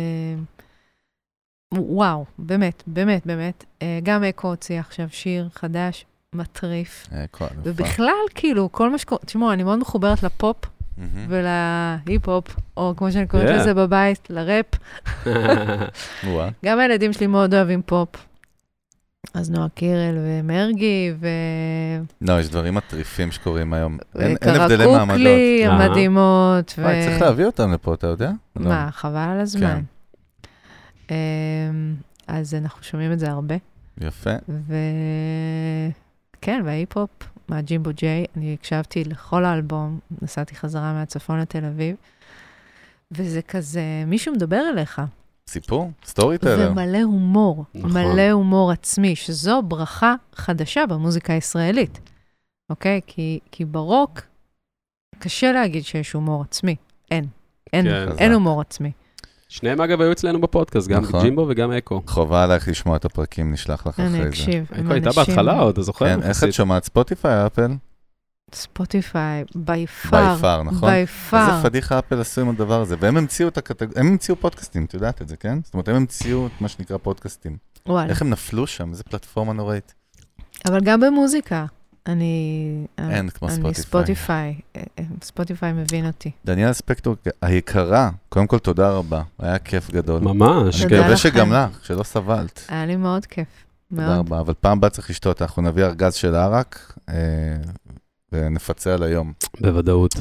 וואו, 1.74 2.24
באמת, 2.38 2.82
באמת, 2.86 3.26
באמת. 3.26 3.64
אה, 3.82 3.98
גם 4.02 4.24
אקו 4.24 4.48
הוציא 4.48 4.80
עכשיו 4.80 5.06
שיר 5.10 5.48
חדש, 5.54 6.04
מטריף. 6.34 7.06
כל 7.30 7.44
אלופה. 7.44 7.70
ובכלל, 7.70 8.24
כאילו, 8.34 8.72
כל 8.72 8.90
מה 8.90 8.98
שקורה... 8.98 9.20
תשמעו, 9.26 9.52
אני 9.52 9.62
מאוד 9.62 9.78
מחוברת 9.78 10.22
לפופ 10.22 10.56
מהמם. 10.98 11.26
ולהיפ-הופ, 11.28 12.56
או 12.76 12.94
כמו 12.96 13.12
שאני 13.12 13.26
קוראת 13.26 13.48
Yeah. 13.48 13.52
לזה 13.52 13.74
בבית, 13.74 14.28
לראפ. 14.30 14.66
גם 16.64 16.78
הילדים 16.78 17.12
שלי 17.12 17.26
מאוד 17.26 17.54
אוהבים 17.54 17.82
פופ. 17.86 18.29
אז 19.34 19.50
נועה 19.50 19.68
קירל 19.68 20.18
ומרגי, 20.18 21.12
ו... 21.20 21.28
לא, 22.20 22.40
יש 22.40 22.48
דברים 22.48 22.74
מטריפים 22.74 23.32
שקורים 23.32 23.72
היום. 23.72 23.98
אין 24.18 24.36
אין 24.42 24.60
הבדלי 24.60 24.86
מעמדות. 24.86 25.08
קרקוקלי 25.08 25.66
אה. 25.66 25.72
המדהימות. 25.72 26.74
ו- 26.78 26.82
וואי, 26.82 27.02
צריך 27.04 27.22
להביא 27.22 27.46
אותם 27.46 27.72
לפה, 27.72 27.94
אתה 27.94 28.06
יודע? 28.06 28.30
לא. 28.56 28.68
מה, 28.68 28.88
חבל 28.92 29.28
על 29.32 29.40
הזמן. 29.40 29.80
אמ, 31.10 31.14
אז 32.26 32.54
אנחנו 32.54 32.82
שומעים 32.82 33.12
את 33.12 33.18
זה 33.18 33.30
הרבה. 33.30 33.54
יפה. 34.00 34.30
וכן, 36.38 36.62
וההיפ-הופ 36.64 37.10
מהג'ימבו 37.48 37.90
ג'יי, 37.96 38.24
אני 38.36 38.54
הקשבתי 38.54 39.04
לכל 39.04 39.44
האלבום, 39.44 39.98
נסעתי 40.22 40.54
חזרה 40.54 40.92
מהצפון 40.92 41.40
לתל 41.40 41.64
אביב, 41.64 41.96
וזה 43.12 43.42
כזה, 43.42 43.82
מישהו 44.06 44.34
מדבר 44.34 44.62
אליך, 44.72 45.02
סיפור? 45.50 45.90
storyteller. 46.04 46.70
ומלא 46.72 47.02
הומור, 47.02 47.64
נכון. 47.74 47.90
מלא 47.90 48.30
הומור 48.30 48.70
עצמי, 48.70 49.16
שזו 49.16 49.62
ברכה 49.62 50.14
חדשה 50.34 50.86
במוזיקה 50.86 51.32
הישראלית, 51.32 52.00
אוקיי? 52.70 53.00
כי, 53.06 53.38
כי 53.52 53.64
ברוק, 53.64 54.20
קשה 55.18 55.52
להגיד 55.52 55.84
שיש 55.84 56.12
הומור 56.12 56.42
עצמי. 56.42 56.76
אין. 57.10 57.24
אין, 57.72 57.84
כן. 57.86 58.08
אין. 58.18 58.32
הומור 58.32 58.60
עצמי. 58.60 58.90
שניהם 59.48 59.80
אגב 59.80 60.00
היו 60.00 60.12
אצלנו 60.12 60.40
בפודקאסט, 60.40 60.88
גם 60.88 61.02
נכון. 61.02 61.22
ג'ימבו 61.22 61.46
וגם 61.48 61.72
אקו. 61.72 62.02
חובה 62.06 62.44
עלייך 62.44 62.68
לשמוע 62.68 62.96
את 62.96 63.04
הפרקים, 63.04 63.52
נשלח 63.52 63.86
לך 63.86 63.94
אחרי 63.94 64.06
אני 64.06 64.22
זה. 64.22 64.28
אקשיב. 64.28 64.66
עם 64.74 64.84
אקו 64.84 64.92
הייתה 64.92 65.10
בהתחלה 65.16 65.60
עוד, 65.60 65.72
אתה 65.72 65.82
זוכר? 65.82 66.04
כן, 66.06 66.22
איך. 66.22 66.44
את 66.44 66.52
שומעת? 66.52 66.84
ספוטיפיי, 66.84 67.46
אפל? 67.46 67.70
ספוטיפיי, 68.54 69.44
by 69.54 69.86
far. 69.86 70.34
By 70.34 70.40
far, 70.40 70.62
נכון? 70.62 70.90
by 70.90 70.96
איזה 70.96 71.12
far. 71.30 71.62
פדיחה 71.62 71.98
אפל 71.98 72.20
עשו 72.20 72.40
עם 72.40 72.48
הדבר 72.48 72.80
הזה. 72.80 72.96
והם 73.00 73.16
המציאו 73.16 73.48
את 73.48 73.58
הקטגוריה, 73.58 74.00
הם 74.00 74.06
המציאו 74.06 74.36
פודקאסטים, 74.36 74.84
את 74.84 74.94
יודעת 74.94 75.22
את 75.22 75.28
זה, 75.28 75.36
כן? 75.36 75.58
זאת 75.64 75.74
אומרת, 75.74 75.88
הם 75.88 75.94
המציאו 75.96 76.46
את 76.46 76.60
מה 76.60 76.68
שנקרא 76.68 76.96
פודקאסטים. 76.96 77.56
וואלה. 77.86 78.10
איך 78.10 78.22
הם 78.22 78.30
נפלו 78.30 78.66
שם? 78.66 78.90
איזה 78.90 79.02
פלטפורמה 79.02 79.52
נוראית. 79.52 79.94
אבל 80.66 80.80
גם 80.80 81.00
במוזיקה, 81.00 81.66
אני... 82.06 82.86
אין 82.98 83.28
כמו 83.28 83.48
אני 83.48 83.56
ספוטיפיי. 83.56 83.84
ספוטיפיי. 83.84 84.54
אה, 84.76 84.82
אה, 84.98 85.04
ספוטיפיי 85.22 85.72
מבין 85.72 86.06
אותי. 86.06 86.30
דניאל 86.44 86.72
ספקטור 86.72 87.16
היקרה, 87.42 88.10
קודם 88.28 88.46
כל 88.46 88.58
תודה 88.58 88.90
רבה, 88.90 89.22
היה 89.38 89.58
כיף 89.58 89.90
גדול. 89.90 90.20
ממש, 90.20 90.84
כן. 90.84 91.00
מקווה. 91.00 91.16
שגם 91.16 91.52
לך, 91.52 91.84
שלא 91.84 92.02
סבלת. 92.02 92.64
היה 92.68 92.86
לי 92.86 92.96
מאוד 92.96 93.26
כיף. 93.26 93.48
תודה 93.90 94.06
מאוד. 94.06 94.18
רבה, 94.18 94.40
אבל 94.40 94.54
פעם 94.60 94.78
הבאה 94.78 94.90
צריך 94.90 95.10
לשתות, 95.10 95.42
אנחנו 95.42 95.62
נביא 95.62 95.84
ארגז 95.84 96.14
של 96.14 96.34
ערק 96.34 96.92
אה, 97.08 97.14
ונפצה 98.32 98.94
על 98.94 99.02
היום. 99.02 99.32
בוודאות. 99.60 100.14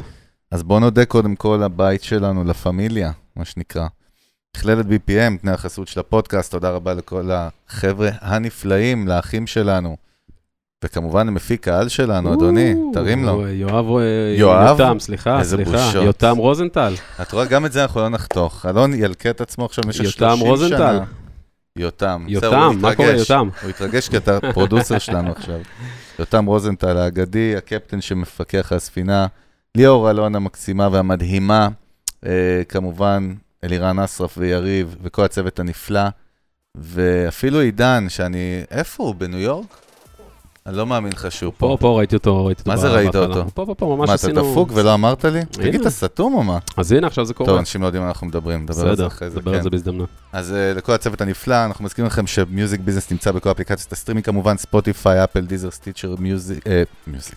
אז 0.52 0.64
בואו 0.64 0.80
נודה 0.80 1.06
קודם 1.06 1.36
כל 1.36 1.62
לבית 1.66 2.04
שלנו, 2.04 2.44
לפמיליה, 2.44 3.12
מה 3.36 3.46
שנקרא. 3.46 3.88
מכללת 4.58 4.86
BPM, 4.86 5.42
תנאי 5.42 5.54
החסות 5.54 5.88
של 5.88 6.00
הפודקאסט, 6.00 6.52
תודה 6.52 6.70
רבה 6.70 6.94
לכל 6.94 7.30
החבר'ה 7.32 8.10
הנפלאים, 8.22 9.08
לאחים 9.08 9.48
שלנו. 9.48 9.98
וכמובן 10.86 11.28
למפיק 11.28 11.68
הקהל 11.68 11.88
שלנו, 11.88 12.34
אדוני, 12.34 12.76
תרים 12.94 13.26
לו. 13.26 13.48
יואב, 13.48 13.86
יואב? 14.38 14.80
יותם, 14.80 15.00
סליחה, 15.00 15.44
סליחה. 15.44 15.92
יותם 15.96 16.38
רוזנטל. 16.38 16.94
את 17.22 17.32
רואה, 17.32 17.46
גם 17.46 17.66
את 17.66 17.72
זה 17.72 17.82
אנחנו 17.82 18.02
לא 18.02 18.10
נחתוך. 18.10 18.66
אלון 18.66 18.94
ילקה 18.94 19.30
את 19.30 19.42
עצמו 19.42 19.66
עכשיו 19.66 19.84
במשך 19.84 20.04
30 20.04 20.28
יותם 20.28 20.38
שנה. 20.40 20.50
רוזנטל. 20.50 21.00
יותם. 21.80 22.26
יותם, 22.28 22.72
מה 22.82 22.96
קורה. 22.96 23.10
יותם? 23.10 23.50
הוא 23.62 23.70
התרגש 23.70 24.10
כי 24.10 24.18
אתה 24.18 24.40
פרודוסר 24.54 25.00
שלנו 25.00 25.32
עכשיו. 25.32 25.60
יותם 26.20 26.46
רוזנטל 26.46 26.98
האגדי, 26.98 27.56
הקפטן 27.56 28.02
שמפקח 28.02 28.72
על 28.72 28.76
הספינה, 28.78 29.28
ליאור 29.76 30.10
אלון 30.10 30.36
המקסימה 30.36 30.90
והמדהימה, 30.92 31.70
אה, 32.26 32.62
כמובן 32.70 33.34
אלירן 33.64 34.00
אסרף 34.00 34.38
ויריב 34.38 34.96
וכל 35.02 35.24
הצוות 35.24 35.60
הנפלא, 35.60 36.08
ואפילו 36.76 37.60
עידן, 37.60 38.06
שאני... 38.10 38.64
איפה 38.72 39.04
הוא? 39.04 39.16
בניו 39.16 39.40
יורק? 39.40 39.89
אני 40.66 40.78
לא 40.78 40.86
מאמין 40.86 41.12
לך 41.12 41.32
שהוא 41.32 41.54
פה, 41.58 41.68
פה. 41.68 41.78
פה 41.80 41.98
ראיתי 41.98 42.16
אותו, 42.16 42.46
ראיתי 42.46 42.62
אותו. 42.62 42.72
מה 42.72 42.78
זה 42.78 42.90
ראית. 42.90 43.16
אותו? 43.16 43.46
פה, 43.54 43.66
פה, 43.66 43.76
פה, 43.76 43.86
ממש 43.86 43.98
מה, 43.98 44.04
אתה 44.04 44.14
עשינו... 44.14 44.52
דפוק 44.52 44.70
ולא 44.74 44.94
אמרת 44.94 45.26
לי? 45.26 45.46
תגיד, 45.46 45.82
אתה 45.82 45.90
סתום 45.90 46.34
או 46.34 46.44
מה? 46.44 46.58
אז 46.78 46.92
הנה, 46.92 47.08
עכשיו 47.08 47.26
זה 47.26 47.34
טוב, 47.34 47.48
קורה. 47.48 47.60
אנשים 47.60 47.82
לא 47.82 47.86
יודעים 47.86 48.04
על 48.04 48.06
מה 48.06 48.12
אנחנו 48.12 48.28
מדברים, 48.28 48.62
נדבר 48.64 48.82
על 48.82 48.88
זה 48.88 48.94
בסדר, 48.94 49.08
אחרי 49.08 49.30
זה, 49.30 49.38
נדבר 49.38 49.52
על 49.52 49.58
כן. 49.58 49.64
זה 49.64 49.70
בהזדמנות. 49.70 50.10
אז 50.34 50.52
uh, 50.52 50.78
לכל 50.78 50.94
הצוות 50.94 51.22
הנפלא, 51.22 51.66
אנחנו 51.66 51.86
מזכירים 51.86 52.08
לכם 52.08 52.28
ש 52.28 52.43
Music 52.43 52.80
Business 52.80 53.12
נמצא 53.12 53.32
בכל 53.32 53.52
אפליקציות 53.52 53.92
הסטרימינג, 53.92 54.26
כמובן 54.26 54.58
ספוטיפיי, 54.58 55.24
אפל, 55.24 55.42
Deezer, 55.42 55.72
Stitcher, 55.72 56.16
music, 56.20 56.68
אה, 56.68 56.84
music, 57.08 57.36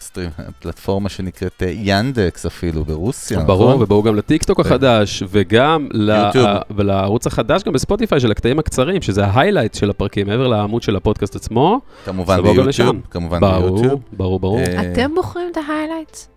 stream, 0.00 0.30
פלטפורמה 0.60 1.08
שנקראת 1.08 1.62
אה, 1.62 1.72
Yandex 1.74 2.46
אפילו, 2.46 2.84
ברוסיה, 2.84 3.40
ברור, 3.40 3.68
נכון? 3.70 3.82
ובואו 3.82 4.02
גם 4.02 4.16
לטיקטוק 4.16 4.60
כן. 4.60 4.66
החדש, 4.66 5.22
וגם 5.28 5.88
ל- 5.92 6.24
יוטיוב. 6.26 6.46
ה- 6.46 6.60
ולערוץ 6.76 7.26
החדש 7.26 7.62
גם 7.62 7.72
בספוטיפיי 7.72 8.20
של 8.20 8.30
הקטעים 8.30 8.58
הקצרים, 8.58 9.02
שזה 9.02 9.24
ה 9.26 9.31
highlight 9.31 9.74
של 9.74 9.90
הפרקים, 9.90 10.26
מעבר 10.26 10.46
לעמוד 10.48 10.82
של 10.82 10.96
הפודקאסט 10.96 11.36
עצמו. 11.36 11.80
כמובן 12.04 12.42
ביוטיוב. 12.42 12.96
כמובן 13.10 13.40
ברור, 13.40 13.70
ביוטיוב. 13.76 14.00
ברור, 14.12 14.40
ברור. 14.40 14.58
אה, 14.58 14.92
אתם 14.92 15.14
בוחרים 15.14 15.48
את 15.52 15.56
ה 15.68 15.73
highlights? 15.73 16.28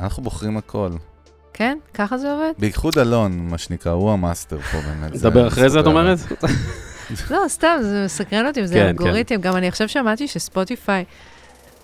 אנחנו 0.00 0.22
בוחרים 0.22 0.56
הכל. 0.56 0.88
כן? 1.52 1.78
ככה 1.94 2.18
זה 2.18 2.32
עובד? 2.32 2.52
בייחוד 2.58 2.98
אלון, 2.98 3.46
מה 3.50 3.58
שנקרא, 3.58 3.92
הוא 3.92 4.10
המאסטר 4.12 4.58
פה 4.60 4.78
באמת. 4.80 5.14
נדבר 5.14 5.48
אחרי 5.48 5.68
זה, 5.70 5.80
את. 5.80 5.86
אומרת? 5.86 6.18
לא, 7.30 7.38
סתם, 7.48 7.76
זה 7.82 8.02
מסקרן 8.04 8.46
אותי, 8.46 8.66
זה 8.66 8.74
כן, 8.74 8.86
אלגוריתם. 8.86 9.40
גם 9.40 9.56
אני 9.56 9.68
עכשיו 9.68 9.88
שמעתי 9.88 10.28
שספוטיפיי, 10.28 11.04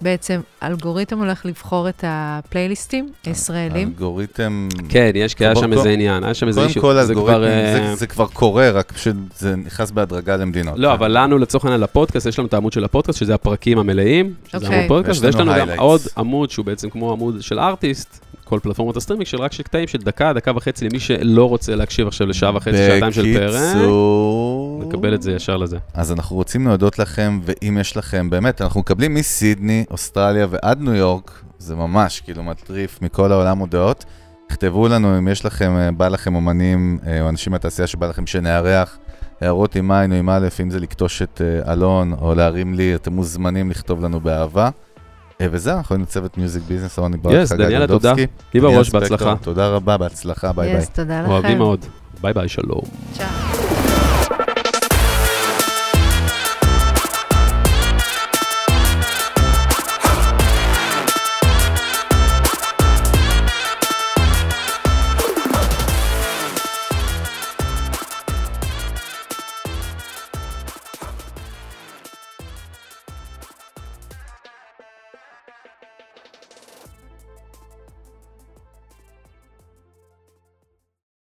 בעצם, 0.01 0.41
אלגוריתם 0.63 1.19
הולך 1.19 1.47
לבחור 1.47 1.89
את 1.89 2.05
הפלייליסטים 2.07 3.09
הישראלים. 3.27 3.89
אלגוריתם... 3.89 4.69
כן, 4.89 5.11
יש, 5.15 5.35
כי 5.35 5.45
היה 5.45 5.55
קודם 5.55 5.67
שם 5.67 5.73
כל- 5.73 5.79
איזה 5.79 5.91
עניין, 5.91 6.25
היה 6.25 6.35
שם 6.35 6.49
איזה 6.49 6.61
קודם 6.61 6.69
issue. 6.69 6.81
כל, 6.81 7.03
זה 7.03 7.15
כבר, 7.15 7.23
אלגוריתמים, 7.35 7.51
אה, 7.85 7.91
זה- 7.91 7.97
זה 7.97 8.07
כבר 8.07 8.27
קורה, 8.27 8.71
רק 8.71 8.93
שזה 8.97 9.57
נכנס 9.57 9.91
בהדרגה 9.91 10.37
למדינות. 10.37 10.75
לא, 10.79 10.93
אבל 10.95 11.19
לנו 11.19 11.39
לצורך 11.39 11.65
העניין 11.65 11.81
לפודקאסט, 11.81 12.27
יש 12.27 12.39
לנו 12.39 12.49
את 12.49 12.55
העמוד 12.55 12.73
של 12.73 12.85
הפודקאסט, 12.85 13.19
שזה 13.19 13.35
הפרקים 13.35 13.79
המלאים, 13.79 14.35
שזה 14.49 14.57
אוקיי. 14.67 14.77
עמוד 14.79 14.89
פודקאסט, 14.89 15.25
ויש 15.25 15.35
לנו 15.35 15.53
גם. 15.59 15.69
עוד 15.79 16.01
עמוד 16.19 16.51
שהוא 16.51 16.67
בעצם 16.67 16.91
כמו 16.91 17.13
עמוד 17.13 17.43
של 17.43 17.59
artist, 17.59 18.21
כל 18.49 18.59
פלטפורמות 18.63 18.97
הסטרימינג, 18.97 19.27
של 19.27 19.37
רק 19.37 19.53
של 19.53 19.63
קטעים 19.63 19.89
של 19.89 19.99
דקה, 19.99 20.33
דקה 20.33 20.53
וחצי, 20.57 20.89
למי 20.89 21.01
שלא 21.01 21.49
רוצה 21.49 21.75
להקשיב 21.75 22.07
עכשיו 22.07 22.27
לשעה 22.27 22.57
וחצי, 22.57 22.77
שעתיים 22.77 23.13
של 23.13 23.35
פרק, 23.35 23.63
בקיצור... 23.73 24.83
נקבל 24.89 25.15
את 25.15 25.23
זה 25.23 25.33
ישר 25.33 25.57
לזה. 25.57 25.79
אז 25.95 26.13
אנחנו 26.13 26.37
רוצים 26.37 26.67
להודות 26.67 26.99
לכם, 26.99 27.41
ואם 27.45 27.79
יש 27.81 27.97
לכם, 27.97 28.31
באמת, 28.31 28.63
אנחנו 28.63 28.81
מקבלים 28.81 29.15
מסידני, 29.15 29.85
אוסטרליה 29.91 30.47
ועד 30.51 30.81
ניו 30.81 30.95
יורק, 30.95 31.43
זה 31.59 31.75
ממש 31.77 32.21
כאילו 32.21 32.43
מטריף 32.43 33.03
מכל 33.03 33.33
העולם 33.33 33.59
הודעות. 33.59 34.05
תכתבו 34.49 34.89
לנו 34.89 35.19
אם 35.19 35.29
יש 35.29 35.45
לכם, 35.45 35.77
אה, 35.77 35.93
בא 35.93 36.09
לכם 36.09 36.35
אומנים 36.35 36.99
אה, 37.07 37.21
או 37.21 37.29
אנשים 37.29 37.53
מהתעשייה 37.53 37.87
שבא 37.87 38.07
לכם 38.07 38.27
שנארח, 38.27 38.99
הערות 39.41 39.77
עם 39.77 39.91
עין 39.91 40.13
או 40.13 40.17
עם 40.17 40.31
א', 40.31 40.49
אם 40.63 40.71
זה 40.71 40.81
לקטוש 40.81 41.23
את 41.23 41.43
אה, 41.45 41.73
אלון 41.73 42.13
או 42.13 42.35
להרים 42.35 42.75
לי, 42.75 42.95
אתם 42.95 43.13
מוזמנים 43.13 43.71
לכתוב 43.71 44.05
לנו 44.05 44.21
באהבה. 44.21 44.71
אה, 45.41 45.47
וזהו, 45.51 45.77
אנחנו 45.77 45.95
היינו 45.95 46.07
צוות 46.07 46.39
Music 46.39 46.63
Business, 46.63 46.99
רוני 46.99 47.17
ברק, 47.17 47.35
Yes, 47.35 47.49
חגי 47.49 47.65
דניאלה, 47.65 47.87
תודה. 47.87 48.09
גולדובסקי. 48.15 48.27
לי 48.55 48.61
בראש, 48.61 48.91
בהצלחה. 48.91 49.35
תודה 49.43 49.69
רבה, 49.69 49.97
בהצלחה, 49.97 50.53
ביי 50.53 50.69
ביי. 50.73 50.79
yes, 50.79 50.89
תודה 50.89 51.21
לכם. 51.23 51.31
אוהבים 51.31 51.59
מאוד. 51.59 51.85
ביי 52.21 52.33
ביי, 52.33 52.49
שלום. 52.49 52.81
צ'או. 53.13 54.06